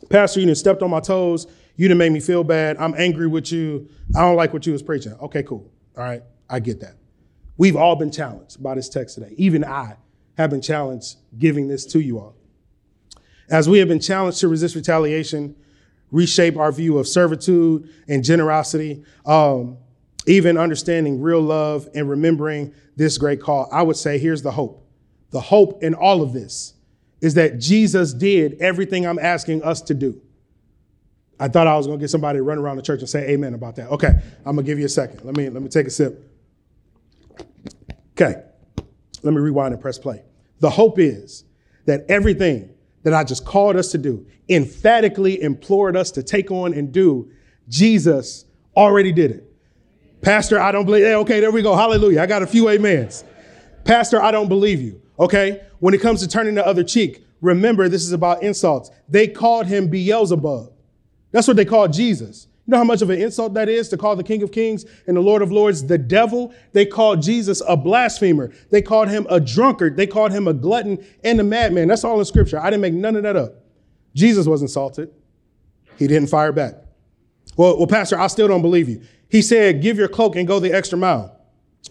Pastor, 0.09 0.39
you 0.39 0.45
done 0.45 0.55
stepped 0.55 0.81
on 0.81 0.89
my 0.89 0.99
toes. 0.99 1.47
You 1.75 1.87
didn't 1.87 1.97
make 1.97 2.11
me 2.11 2.19
feel 2.19 2.43
bad. 2.43 2.77
I'm 2.77 2.93
angry 2.97 3.27
with 3.27 3.51
you. 3.51 3.89
I 4.15 4.21
don't 4.21 4.35
like 4.35 4.53
what 4.53 4.65
you 4.65 4.71
was 4.71 4.81
preaching. 4.81 5.13
Okay, 5.13 5.43
cool. 5.43 5.69
All 5.97 6.03
right, 6.03 6.23
I 6.49 6.59
get 6.59 6.79
that. 6.81 6.95
We've 7.57 7.75
all 7.75 7.95
been 7.95 8.11
challenged 8.11 8.61
by 8.61 8.75
this 8.75 8.89
text 8.89 9.15
today. 9.15 9.33
Even 9.37 9.63
I 9.63 9.97
have 10.37 10.49
been 10.49 10.61
challenged 10.61 11.17
giving 11.37 11.67
this 11.67 11.85
to 11.87 11.99
you 11.99 12.19
all. 12.19 12.35
As 13.49 13.69
we 13.69 13.79
have 13.79 13.87
been 13.87 13.99
challenged 13.99 14.39
to 14.39 14.47
resist 14.47 14.75
retaliation, 14.75 15.55
reshape 16.11 16.57
our 16.57 16.71
view 16.71 16.97
of 16.97 17.07
servitude 17.07 17.89
and 18.07 18.23
generosity, 18.23 19.03
um, 19.25 19.77
even 20.27 20.57
understanding 20.57 21.21
real 21.21 21.41
love 21.41 21.87
and 21.93 22.09
remembering 22.09 22.73
this 22.95 23.17
great 23.17 23.41
call. 23.41 23.69
I 23.71 23.83
would 23.83 23.97
say 23.97 24.17
here's 24.17 24.41
the 24.41 24.51
hope. 24.51 24.87
The 25.31 25.41
hope 25.41 25.83
in 25.83 25.93
all 25.93 26.21
of 26.21 26.33
this 26.33 26.73
is 27.25 27.33
that 27.33 27.57
Jesus 27.57 28.13
did 28.13 28.61
everything 28.61 29.07
I'm 29.07 29.17
asking 29.17 29.63
us 29.63 29.81
to 29.81 29.95
do. 29.95 30.21
I 31.39 31.47
thought 31.47 31.65
I 31.65 31.75
was 31.75 31.87
going 31.87 31.97
to 31.97 32.03
get 32.03 32.09
somebody 32.09 32.37
to 32.37 32.43
run 32.43 32.59
around 32.59 32.77
the 32.77 32.83
church 32.83 32.99
and 32.99 33.09
say 33.09 33.31
amen 33.31 33.55
about 33.55 33.75
that. 33.77 33.89
Okay, 33.89 34.09
I'm 34.45 34.55
going 34.55 34.57
to 34.57 34.63
give 34.63 34.77
you 34.77 34.85
a 34.85 34.89
second. 34.89 35.25
Let 35.25 35.35
me 35.35 35.49
let 35.49 35.63
me 35.63 35.67
take 35.67 35.87
a 35.87 35.89
sip. 35.89 36.31
Okay. 38.11 38.43
Let 39.23 39.33
me 39.33 39.41
rewind 39.41 39.73
and 39.73 39.81
press 39.81 39.97
play. 39.97 40.21
The 40.59 40.69
hope 40.69 40.99
is 40.99 41.45
that 41.85 42.05
everything 42.09 42.69
that 43.01 43.13
I 43.13 43.23
just 43.23 43.43
called 43.43 43.75
us 43.75 43.91
to 43.91 43.97
do, 43.97 44.25
emphatically 44.47 45.41
implored 45.41 45.97
us 45.97 46.11
to 46.11 46.23
take 46.23 46.51
on 46.51 46.73
and 46.73 46.91
do, 46.91 47.31
Jesus 47.67 48.45
already 48.77 49.11
did 49.11 49.31
it. 49.31 49.51
Pastor, 50.21 50.59
I 50.59 50.71
don't 50.71 50.85
believe. 50.85 51.05
Okay, 51.05 51.39
there 51.39 51.49
we 51.49 51.63
go. 51.63 51.75
Hallelujah. 51.75 52.21
I 52.21 52.27
got 52.27 52.43
a 52.43 52.47
few 52.47 52.69
amens. 52.69 53.23
Pastor, 53.83 54.21
I 54.21 54.29
don't 54.31 54.47
believe 54.47 54.79
you. 54.79 55.01
Okay. 55.19 55.61
When 55.79 55.93
it 55.93 56.01
comes 56.01 56.21
to 56.21 56.27
turning 56.27 56.55
the 56.55 56.65
other 56.65 56.83
cheek, 56.83 57.25
remember 57.41 57.87
this 57.89 58.03
is 58.03 58.11
about 58.11 58.43
insults. 58.43 58.91
They 59.07 59.27
called 59.27 59.67
him 59.67 59.87
Beelzebub. 59.87 60.71
That's 61.31 61.47
what 61.47 61.57
they 61.57 61.65
called 61.65 61.93
Jesus. 61.93 62.47
You 62.65 62.71
know 62.71 62.77
how 62.77 62.83
much 62.83 63.03
of 63.03 63.11
an 63.11 63.21
insult 63.21 63.53
that 63.53 63.69
is 63.69 63.89
to 63.89 63.97
call 63.97 64.15
the 64.15 64.23
King 64.23 64.41
of 64.41 64.51
Kings 64.51 64.85
and 65.05 65.15
the 65.15 65.21
Lord 65.21 65.43
of 65.43 65.51
Lords 65.51 65.85
the 65.85 65.99
devil? 65.99 66.51
They 66.73 66.85
called 66.85 67.21
Jesus 67.21 67.61
a 67.67 67.77
blasphemer. 67.77 68.51
They 68.71 68.81
called 68.81 69.09
him 69.09 69.27
a 69.29 69.39
drunkard. 69.39 69.97
They 69.97 70.07
called 70.07 70.31
him 70.31 70.47
a 70.47 70.53
glutton 70.53 71.05
and 71.23 71.39
a 71.39 71.43
madman. 71.43 71.87
That's 71.87 72.03
all 72.03 72.17
in 72.17 72.25
scripture. 72.25 72.59
I 72.59 72.71
didn't 72.71 72.81
make 72.81 72.93
none 72.93 73.15
of 73.15 73.23
that 73.23 73.35
up. 73.35 73.53
Jesus 74.15 74.47
was 74.47 74.63
insulted. 74.63 75.11
He 75.97 76.07
didn't 76.07 76.29
fire 76.29 76.51
back. 76.51 76.73
Well, 77.55 77.77
well, 77.77 77.87
Pastor, 77.87 78.17
I 78.19 78.27
still 78.27 78.47
don't 78.47 78.63
believe 78.63 78.89
you. 78.89 79.03
He 79.29 79.43
said, 79.43 79.81
give 79.81 79.97
your 79.97 80.07
cloak 80.07 80.35
and 80.35 80.47
go 80.47 80.59
the 80.59 80.73
extra 80.73 80.97
mile. 80.97 81.39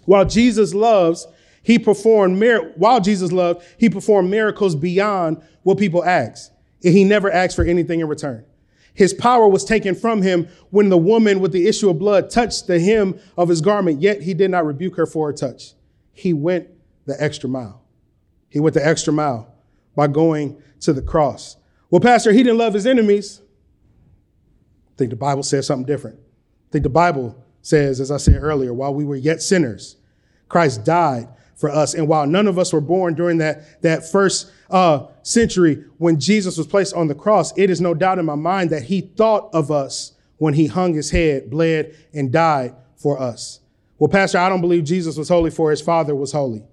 While 0.06 0.24
Jesus 0.24 0.74
loves, 0.74 1.26
he 1.64 1.78
performed, 1.78 2.38
mir- 2.38 2.72
while 2.76 3.00
Jesus 3.00 3.32
loved, 3.32 3.64
he 3.78 3.88
performed 3.88 4.30
miracles 4.30 4.76
beyond 4.76 5.42
what 5.62 5.78
people 5.78 6.04
ask. 6.04 6.52
And 6.84 6.92
he 6.92 7.04
never 7.04 7.30
asked 7.30 7.56
for 7.56 7.64
anything 7.64 8.00
in 8.00 8.06
return. 8.06 8.44
His 8.92 9.14
power 9.14 9.48
was 9.48 9.64
taken 9.64 9.94
from 9.94 10.22
him 10.22 10.46
when 10.70 10.90
the 10.90 10.98
woman 10.98 11.40
with 11.40 11.52
the 11.52 11.66
issue 11.66 11.88
of 11.88 11.98
blood 11.98 12.30
touched 12.30 12.66
the 12.66 12.78
hem 12.78 13.18
of 13.36 13.48
his 13.48 13.62
garment, 13.62 14.02
yet 14.02 14.22
he 14.22 14.34
did 14.34 14.50
not 14.50 14.66
rebuke 14.66 14.96
her 14.96 15.06
for 15.06 15.28
her 15.28 15.32
touch. 15.32 15.72
He 16.12 16.34
went 16.34 16.68
the 17.06 17.20
extra 17.20 17.48
mile. 17.48 17.82
He 18.50 18.60
went 18.60 18.74
the 18.74 18.86
extra 18.86 19.12
mile 19.12 19.52
by 19.96 20.06
going 20.06 20.62
to 20.80 20.92
the 20.92 21.02
cross. 21.02 21.56
Well, 21.90 22.00
Pastor, 22.00 22.30
he 22.30 22.42
didn't 22.42 22.58
love 22.58 22.74
his 22.74 22.86
enemies. 22.86 23.40
I 24.94 24.98
think 24.98 25.10
the 25.10 25.16
Bible 25.16 25.42
says 25.42 25.66
something 25.66 25.86
different. 25.86 26.18
I 26.18 26.72
think 26.72 26.82
the 26.82 26.90
Bible 26.90 27.42
says, 27.62 28.00
as 28.00 28.10
I 28.10 28.18
said 28.18 28.42
earlier, 28.42 28.74
while 28.74 28.94
we 28.94 29.04
were 29.04 29.16
yet 29.16 29.40
sinners, 29.40 29.96
Christ 30.48 30.84
died 30.84 31.28
for 31.56 31.70
us. 31.70 31.94
And 31.94 32.08
while 32.08 32.26
none 32.26 32.46
of 32.46 32.58
us 32.58 32.72
were 32.72 32.80
born 32.80 33.14
during 33.14 33.38
that, 33.38 33.82
that 33.82 34.10
first 34.10 34.50
uh, 34.70 35.06
century 35.22 35.84
when 35.98 36.18
Jesus 36.18 36.58
was 36.58 36.66
placed 36.66 36.94
on 36.94 37.08
the 37.08 37.14
cross, 37.14 37.56
it 37.56 37.70
is 37.70 37.80
no 37.80 37.94
doubt 37.94 38.18
in 38.18 38.24
my 38.24 38.34
mind 38.34 38.70
that 38.70 38.84
he 38.84 39.00
thought 39.00 39.50
of 39.52 39.70
us 39.70 40.12
when 40.38 40.54
he 40.54 40.66
hung 40.66 40.94
his 40.94 41.10
head, 41.10 41.50
bled, 41.50 41.96
and 42.12 42.32
died 42.32 42.74
for 42.96 43.20
us. 43.20 43.60
Well, 43.98 44.08
Pastor, 44.08 44.38
I 44.38 44.48
don't 44.48 44.60
believe 44.60 44.84
Jesus 44.84 45.16
was 45.16 45.28
holy 45.28 45.50
for 45.50 45.70
his 45.70 45.80
father 45.80 46.14
was 46.14 46.32
holy. 46.32 46.64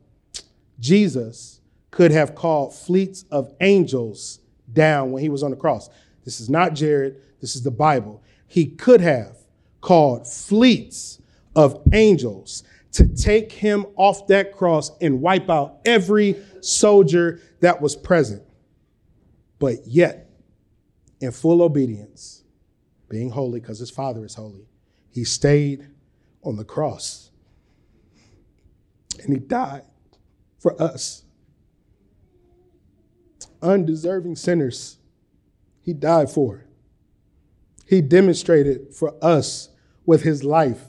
Jesus 0.80 1.62
could 1.92 2.12
have 2.12 2.34
called 2.34 2.74
fleets 2.74 3.26
of 3.30 3.54
angels 3.62 4.40
down 4.74 5.12
when 5.12 5.22
he 5.22 5.30
was 5.30 5.44
on 5.44 5.52
the 5.52 5.58
cross. 5.58 5.90
This 6.26 6.40
is 6.40 6.50
not 6.50 6.74
Jared, 6.74 7.18
this 7.40 7.56
is 7.56 7.64
the 7.64 7.72
Bible. 7.72 8.24
He 8.48 8.66
could 8.66 9.02
have 9.02 9.38
called 9.82 10.28
fleets 10.28 11.22
of 11.56 11.82
angels 11.94 12.64
to 12.94 13.08
take 13.08 13.52
him 13.52 13.86
off 13.96 14.28
that 14.28 14.52
cross 14.52 14.92
and 15.00 15.22
wipe 15.22 15.50
out 15.50 15.80
every 15.86 16.36
soldier 16.62 17.40
that 17.62 17.82
was 17.82 17.96
present. 17.96 18.44
But 19.60 19.88
yet, 19.88 20.30
in 21.20 21.32
full 21.32 21.62
obedience, 21.62 22.44
being 23.10 23.30
holy 23.30 23.60
because 23.60 23.80
his 23.80 23.92
father 23.92 24.26
is 24.26 24.36
holy, 24.36 24.68
he 25.10 25.24
stayed 25.24 25.88
on 26.44 26.58
the 26.58 26.66
cross 26.66 27.32
and 29.24 29.34
he 29.34 29.40
died 29.40 29.84
for 30.60 30.82
us. 30.82 31.24
Undeserving 33.62 34.36
sinners, 34.36 34.98
he 35.82 35.94
died 35.94 36.30
for. 36.30 36.66
He 37.86 38.02
demonstrated 38.02 38.96
for 38.96 39.14
us 39.22 39.70
with 40.06 40.24
his 40.24 40.44
life 40.44 40.86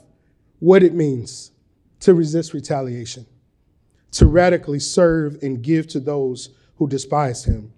what 0.59 0.81
it 0.81 0.93
means 0.93 1.51
to 2.03 2.13
resist 2.13 2.53
retaliation, 2.53 3.25
to 4.11 4.25
radically 4.25 4.79
serve 4.79 5.37
and 5.41 5.61
give 5.61 5.87
to 5.87 6.01
those 6.01 6.49
who 6.75 6.85
despise 6.85 7.45
him. 7.45 7.71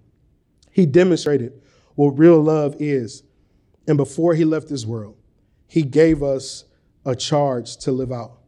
He 0.72 0.84
demonstrated 0.84 1.62
what 1.94 2.18
real 2.18 2.42
love 2.42 2.74
is. 2.80 3.22
And 3.86 3.96
before 3.96 4.34
he 4.34 4.44
left 4.44 4.68
this 4.68 4.84
world, 4.84 5.16
he 5.68 5.82
gave 5.82 6.24
us 6.24 6.64
a 7.04 7.14
charge 7.14 7.76
to 7.78 7.92
live 7.92 8.10
out. 8.10 8.38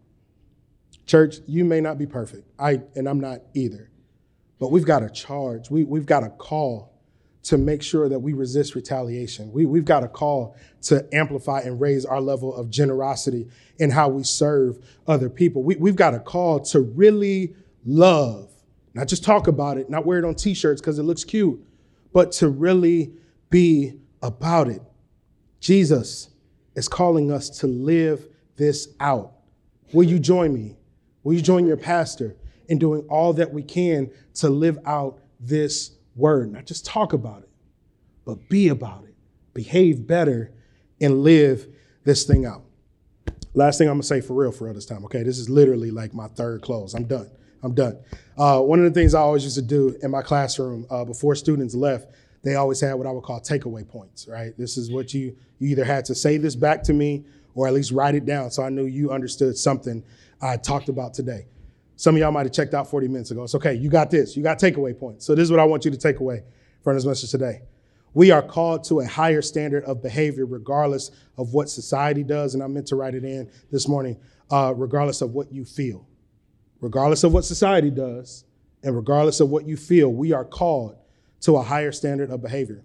Church, 1.06 1.36
you 1.46 1.64
may 1.64 1.80
not 1.80 1.96
be 1.96 2.06
perfect. 2.06 2.50
I 2.58 2.80
and 2.96 3.08
I'm 3.08 3.20
not 3.20 3.42
either. 3.54 3.88
But 4.58 4.72
we've 4.72 4.84
got 4.84 5.04
a 5.04 5.08
charge. 5.08 5.70
We, 5.70 5.84
we've 5.84 6.06
got 6.06 6.24
a 6.24 6.30
call 6.30 6.92
to 7.48 7.56
make 7.56 7.82
sure 7.82 8.10
that 8.10 8.18
we 8.18 8.34
resist 8.34 8.74
retaliation. 8.74 9.50
We, 9.50 9.64
we've 9.64 9.86
got 9.86 10.04
a 10.04 10.08
call 10.08 10.54
to 10.82 11.08
amplify 11.14 11.60
and 11.60 11.80
raise 11.80 12.04
our 12.04 12.20
level 12.20 12.54
of 12.54 12.68
generosity 12.68 13.48
in 13.78 13.90
how 13.90 14.10
we 14.10 14.22
serve 14.22 14.78
other 15.06 15.30
people. 15.30 15.62
We, 15.62 15.76
we've 15.76 15.96
got 15.96 16.12
a 16.12 16.20
call 16.20 16.60
to 16.60 16.80
really 16.80 17.54
love, 17.86 18.50
not 18.92 19.08
just 19.08 19.24
talk 19.24 19.46
about 19.46 19.78
it, 19.78 19.88
not 19.88 20.04
wear 20.04 20.18
it 20.18 20.26
on 20.26 20.34
t 20.34 20.52
shirts 20.52 20.82
because 20.82 20.98
it 20.98 21.04
looks 21.04 21.24
cute, 21.24 21.58
but 22.12 22.32
to 22.32 22.50
really 22.50 23.14
be 23.48 23.94
about 24.20 24.68
it. 24.68 24.82
Jesus 25.58 26.28
is 26.74 26.86
calling 26.86 27.32
us 27.32 27.48
to 27.60 27.66
live 27.66 28.28
this 28.56 28.88
out. 29.00 29.32
Will 29.94 30.04
you 30.04 30.18
join 30.18 30.52
me? 30.52 30.76
Will 31.22 31.32
you 31.32 31.40
join 31.40 31.66
your 31.66 31.78
pastor 31.78 32.36
in 32.68 32.78
doing 32.78 33.06
all 33.08 33.32
that 33.32 33.54
we 33.54 33.62
can 33.62 34.10
to 34.34 34.50
live 34.50 34.78
out 34.84 35.20
this 35.40 35.92
word, 36.18 36.52
not 36.52 36.66
just 36.66 36.84
talk 36.84 37.12
about 37.12 37.42
it, 37.42 37.48
but 38.24 38.48
be 38.48 38.68
about 38.68 39.04
it, 39.04 39.14
behave 39.54 40.06
better, 40.06 40.52
and 41.00 41.22
live 41.22 41.66
this 42.04 42.24
thing 42.24 42.44
out. 42.44 42.62
Last 43.54 43.78
thing 43.78 43.88
I'm 43.88 43.94
gonna 43.94 44.02
say 44.02 44.20
for 44.20 44.34
real, 44.34 44.52
for 44.52 44.64
real 44.64 44.74
this 44.74 44.86
time, 44.86 45.04
okay? 45.06 45.22
This 45.22 45.38
is 45.38 45.48
literally 45.48 45.90
like 45.90 46.12
my 46.14 46.28
third 46.28 46.62
close. 46.62 46.94
I'm 46.94 47.04
done. 47.04 47.30
I'm 47.62 47.74
done. 47.74 47.98
Uh, 48.36 48.60
one 48.60 48.78
of 48.78 48.84
the 48.84 48.98
things 48.98 49.14
I 49.14 49.20
always 49.20 49.44
used 49.44 49.56
to 49.56 49.62
do 49.62 49.96
in 50.02 50.10
my 50.10 50.22
classroom 50.22 50.86
uh, 50.90 51.04
before 51.04 51.34
students 51.34 51.74
left, 51.74 52.12
they 52.42 52.54
always 52.54 52.80
had 52.80 52.94
what 52.94 53.06
I 53.06 53.10
would 53.10 53.24
call 53.24 53.40
takeaway 53.40 53.86
points, 53.86 54.28
right? 54.28 54.56
This 54.56 54.76
is 54.76 54.90
what 54.90 55.12
you, 55.12 55.36
you 55.58 55.68
either 55.68 55.84
had 55.84 56.04
to 56.06 56.14
say 56.14 56.36
this 56.36 56.54
back 56.54 56.82
to 56.84 56.92
me 56.92 57.24
or 57.54 57.66
at 57.66 57.74
least 57.74 57.90
write 57.90 58.14
it 58.14 58.24
down 58.24 58.50
so 58.50 58.62
I 58.62 58.68
knew 58.68 58.84
you 58.84 59.10
understood 59.10 59.56
something 59.56 60.04
I 60.40 60.56
talked 60.56 60.88
about 60.88 61.14
today. 61.14 61.46
Some 61.98 62.14
of 62.14 62.20
y'all 62.20 62.30
might 62.30 62.46
have 62.46 62.52
checked 62.52 62.74
out 62.74 62.88
40 62.88 63.08
minutes 63.08 63.32
ago. 63.32 63.42
It's 63.42 63.56
okay. 63.56 63.74
You 63.74 63.90
got 63.90 64.08
this. 64.08 64.36
You 64.36 64.42
got 64.44 64.60
takeaway 64.60 64.96
points. 64.96 65.26
So 65.26 65.34
this 65.34 65.42
is 65.42 65.50
what 65.50 65.58
I 65.58 65.64
want 65.64 65.84
you 65.84 65.90
to 65.90 65.96
take 65.96 66.20
away 66.20 66.44
from 66.84 66.94
this 66.94 67.04
message 67.04 67.32
today. 67.32 67.62
We 68.14 68.30
are 68.30 68.40
called 68.40 68.84
to 68.84 69.00
a 69.00 69.04
higher 69.04 69.42
standard 69.42 69.82
of 69.82 70.00
behavior, 70.00 70.46
regardless 70.46 71.10
of 71.36 71.54
what 71.54 71.68
society 71.68 72.22
does. 72.22 72.54
And 72.54 72.62
I 72.62 72.68
meant 72.68 72.86
to 72.86 72.96
write 72.96 73.16
it 73.16 73.24
in 73.24 73.50
this 73.72 73.88
morning, 73.88 74.16
uh, 74.48 74.74
regardless 74.76 75.22
of 75.22 75.32
what 75.32 75.50
you 75.50 75.64
feel. 75.64 76.06
Regardless 76.80 77.24
of 77.24 77.32
what 77.32 77.44
society 77.44 77.90
does, 77.90 78.44
and 78.84 78.94
regardless 78.94 79.40
of 79.40 79.50
what 79.50 79.66
you 79.66 79.76
feel, 79.76 80.12
we 80.12 80.32
are 80.32 80.44
called 80.44 80.96
to 81.40 81.56
a 81.56 81.62
higher 81.62 81.90
standard 81.90 82.30
of 82.30 82.40
behavior. 82.40 82.84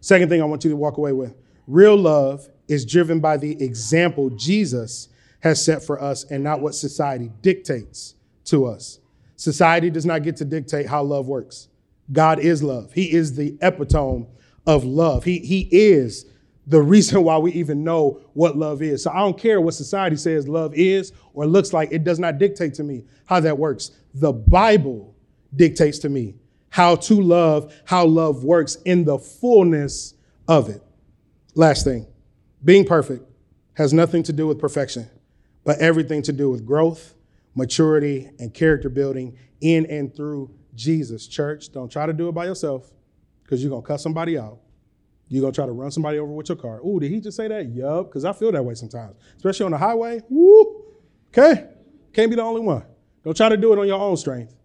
Second 0.00 0.30
thing 0.30 0.40
I 0.40 0.46
want 0.46 0.64
you 0.64 0.70
to 0.70 0.76
walk 0.76 0.96
away 0.96 1.12
with 1.12 1.36
real 1.66 1.98
love 1.98 2.48
is 2.66 2.86
driven 2.86 3.20
by 3.20 3.36
the 3.36 3.62
example 3.62 4.30
Jesus 4.30 5.09
has 5.40 5.64
set 5.64 5.82
for 5.82 6.00
us 6.00 6.24
and 6.24 6.44
not 6.44 6.60
what 6.60 6.74
society 6.74 7.30
dictates 7.42 8.14
to 8.44 8.66
us. 8.66 9.00
Society 9.36 9.90
does 9.90 10.04
not 10.04 10.22
get 10.22 10.36
to 10.36 10.44
dictate 10.44 10.86
how 10.86 11.02
love 11.02 11.26
works. 11.26 11.68
God 12.12 12.38
is 12.40 12.62
love. 12.62 12.92
He 12.92 13.12
is 13.12 13.36
the 13.36 13.56
epitome 13.62 14.26
of 14.66 14.84
love. 14.84 15.24
He, 15.24 15.38
he 15.38 15.68
is 15.70 16.26
the 16.66 16.82
reason 16.82 17.24
why 17.24 17.38
we 17.38 17.52
even 17.52 17.82
know 17.82 18.20
what 18.34 18.56
love 18.56 18.82
is. 18.82 19.02
So 19.02 19.10
I 19.10 19.18
don't 19.18 19.38
care 19.38 19.60
what 19.60 19.74
society 19.74 20.16
says 20.16 20.46
love 20.46 20.74
is 20.74 21.12
or 21.32 21.46
looks 21.46 21.72
like. 21.72 21.90
It 21.90 22.04
does 22.04 22.18
not 22.18 22.38
dictate 22.38 22.74
to 22.74 22.82
me 22.82 23.04
how 23.24 23.40
that 23.40 23.56
works. 23.56 23.92
The 24.14 24.32
Bible 24.32 25.14
dictates 25.56 25.98
to 26.00 26.08
me 26.08 26.34
how 26.68 26.96
to 26.96 27.20
love, 27.20 27.74
how 27.84 28.04
love 28.04 28.44
works 28.44 28.76
in 28.84 29.04
the 29.04 29.18
fullness 29.18 30.14
of 30.46 30.68
it. 30.68 30.82
Last 31.54 31.84
thing, 31.84 32.06
being 32.64 32.84
perfect 32.84 33.24
has 33.74 33.92
nothing 33.92 34.22
to 34.24 34.32
do 34.32 34.46
with 34.46 34.58
perfection 34.58 35.08
but 35.64 35.78
everything 35.78 36.22
to 36.22 36.32
do 36.32 36.50
with 36.50 36.64
growth, 36.64 37.14
maturity, 37.54 38.30
and 38.38 38.52
character 38.54 38.88
building 38.88 39.36
in 39.60 39.86
and 39.86 40.14
through 40.14 40.50
Jesus. 40.74 41.26
Church, 41.26 41.72
don't 41.72 41.90
try 41.90 42.06
to 42.06 42.12
do 42.12 42.28
it 42.28 42.32
by 42.32 42.46
yourself 42.46 42.90
because 43.42 43.62
you're 43.62 43.70
going 43.70 43.82
to 43.82 43.88
cut 43.88 44.00
somebody 44.00 44.38
out. 44.38 44.58
You're 45.28 45.42
going 45.42 45.52
to 45.52 45.56
try 45.56 45.66
to 45.66 45.72
run 45.72 45.90
somebody 45.90 46.18
over 46.18 46.32
with 46.32 46.48
your 46.48 46.56
car. 46.56 46.80
Ooh, 46.84 46.98
did 46.98 47.10
he 47.10 47.20
just 47.20 47.36
say 47.36 47.46
that? 47.48 47.68
Yup, 47.68 48.06
because 48.06 48.24
I 48.24 48.32
feel 48.32 48.50
that 48.52 48.64
way 48.64 48.74
sometimes, 48.74 49.14
especially 49.36 49.66
on 49.66 49.72
the 49.72 49.78
highway. 49.78 50.20
Woo! 50.28 50.84
Okay? 51.28 51.68
Can't 52.12 52.30
be 52.30 52.36
the 52.36 52.42
only 52.42 52.62
one. 52.62 52.84
Don't 53.22 53.36
try 53.36 53.48
to 53.48 53.56
do 53.56 53.72
it 53.72 53.78
on 53.78 53.86
your 53.86 54.00
own 54.00 54.16
strength. 54.16 54.56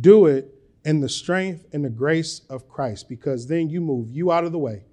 Do 0.00 0.26
it 0.26 0.54
in 0.84 1.00
the 1.00 1.08
strength 1.08 1.66
and 1.72 1.84
the 1.84 1.90
grace 1.90 2.42
of 2.48 2.68
Christ 2.68 3.08
because 3.08 3.46
then 3.46 3.68
you 3.68 3.80
move 3.80 4.08
you 4.10 4.32
out 4.32 4.44
of 4.44 4.52
the 4.52 4.58
way 4.58 4.84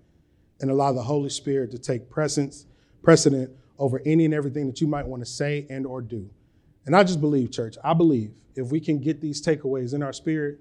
and 0.59 0.71
allow 0.71 0.91
the 0.91 1.03
Holy 1.03 1.29
Spirit 1.29 1.71
to 1.71 1.77
take 1.77 2.09
presence, 2.09 2.65
precedent 3.01 3.51
over 3.79 4.01
any 4.05 4.25
and 4.25 4.33
everything 4.33 4.67
that 4.67 4.81
you 4.81 4.87
might 4.87 5.05
want 5.05 5.21
to 5.23 5.29
say 5.29 5.65
and 5.69 5.85
or 5.85 6.01
do. 6.01 6.29
And 6.85 6.95
I 6.95 7.03
just 7.03 7.21
believe, 7.21 7.51
church, 7.51 7.75
I 7.83 7.93
believe 7.93 8.31
if 8.55 8.71
we 8.71 8.79
can 8.79 8.99
get 8.99 9.21
these 9.21 9.41
takeaways 9.41 9.93
in 9.93 10.03
our 10.03 10.13
spirit, 10.13 10.59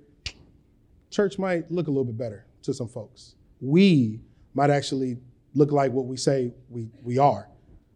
church 1.11 1.39
might 1.39 1.71
look 1.71 1.89
a 1.89 1.91
little 1.91 2.05
bit 2.05 2.17
better 2.17 2.47
to 2.63 2.73
some 2.73 2.89
folks. 2.89 3.35
We 3.61 4.21
might 4.55 4.71
actually 4.71 5.19
look 5.55 5.73
like 5.73 5.93
what 5.93 6.07
we 6.07 6.17
say 6.17 6.53
we, 6.71 6.89
we 7.03 7.19
are, 7.19 7.49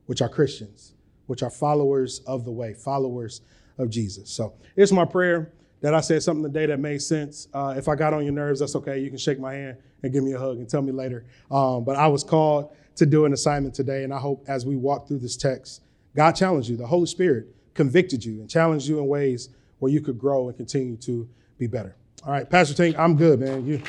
which 0.06 0.20
are 0.20 0.28
Christians, 0.28 0.94
which 1.26 1.42
are 1.42 1.50
followers 1.50 2.20
of 2.26 2.44
the 2.44 2.50
way, 2.50 2.74
followers 2.74 3.40
of 3.78 3.90
Jesus. 3.90 4.30
So 4.30 4.54
it's 4.76 4.92
my 4.92 5.04
prayer 5.04 5.52
that 5.80 5.94
I 5.94 6.00
said 6.00 6.22
something 6.22 6.42
today 6.42 6.66
that 6.66 6.80
made 6.80 7.02
sense. 7.02 7.48
Uh, 7.52 7.74
if 7.76 7.88
I 7.88 7.94
got 7.94 8.14
on 8.14 8.24
your 8.24 8.32
nerves, 8.32 8.60
that's 8.60 8.76
okay. 8.76 8.98
You 8.98 9.08
can 9.08 9.18
shake 9.18 9.38
my 9.38 9.54
hand 9.54 9.76
and 10.02 10.12
give 10.12 10.24
me 10.24 10.32
a 10.32 10.38
hug 10.38 10.58
and 10.58 10.68
tell 10.68 10.82
me 10.82 10.92
later. 10.92 11.24
Um, 11.50 11.84
but 11.84 11.96
I 11.96 12.06
was 12.06 12.24
called 12.24 12.74
to 12.96 13.06
do 13.06 13.24
an 13.24 13.32
assignment 13.32 13.74
today. 13.74 14.04
And 14.04 14.12
I 14.12 14.18
hope 14.18 14.44
as 14.48 14.66
we 14.66 14.76
walk 14.76 15.06
through 15.08 15.20
this 15.20 15.36
text, 15.36 15.82
God 16.14 16.32
challenged 16.32 16.68
you. 16.68 16.76
The 16.76 16.86
Holy 16.86 17.06
Spirit 17.06 17.46
convicted 17.74 18.24
you 18.24 18.40
and 18.40 18.50
challenged 18.50 18.88
you 18.88 18.98
in 18.98 19.06
ways 19.06 19.50
where 19.78 19.92
you 19.92 20.00
could 20.00 20.18
grow 20.18 20.48
and 20.48 20.56
continue 20.56 20.96
to 20.96 21.28
be 21.58 21.66
better. 21.66 21.94
All 22.24 22.32
right, 22.32 22.48
Pastor 22.48 22.74
Tink, 22.74 22.98
I'm 22.98 23.16
good, 23.16 23.40
man. 23.40 23.66
You. 23.66 23.82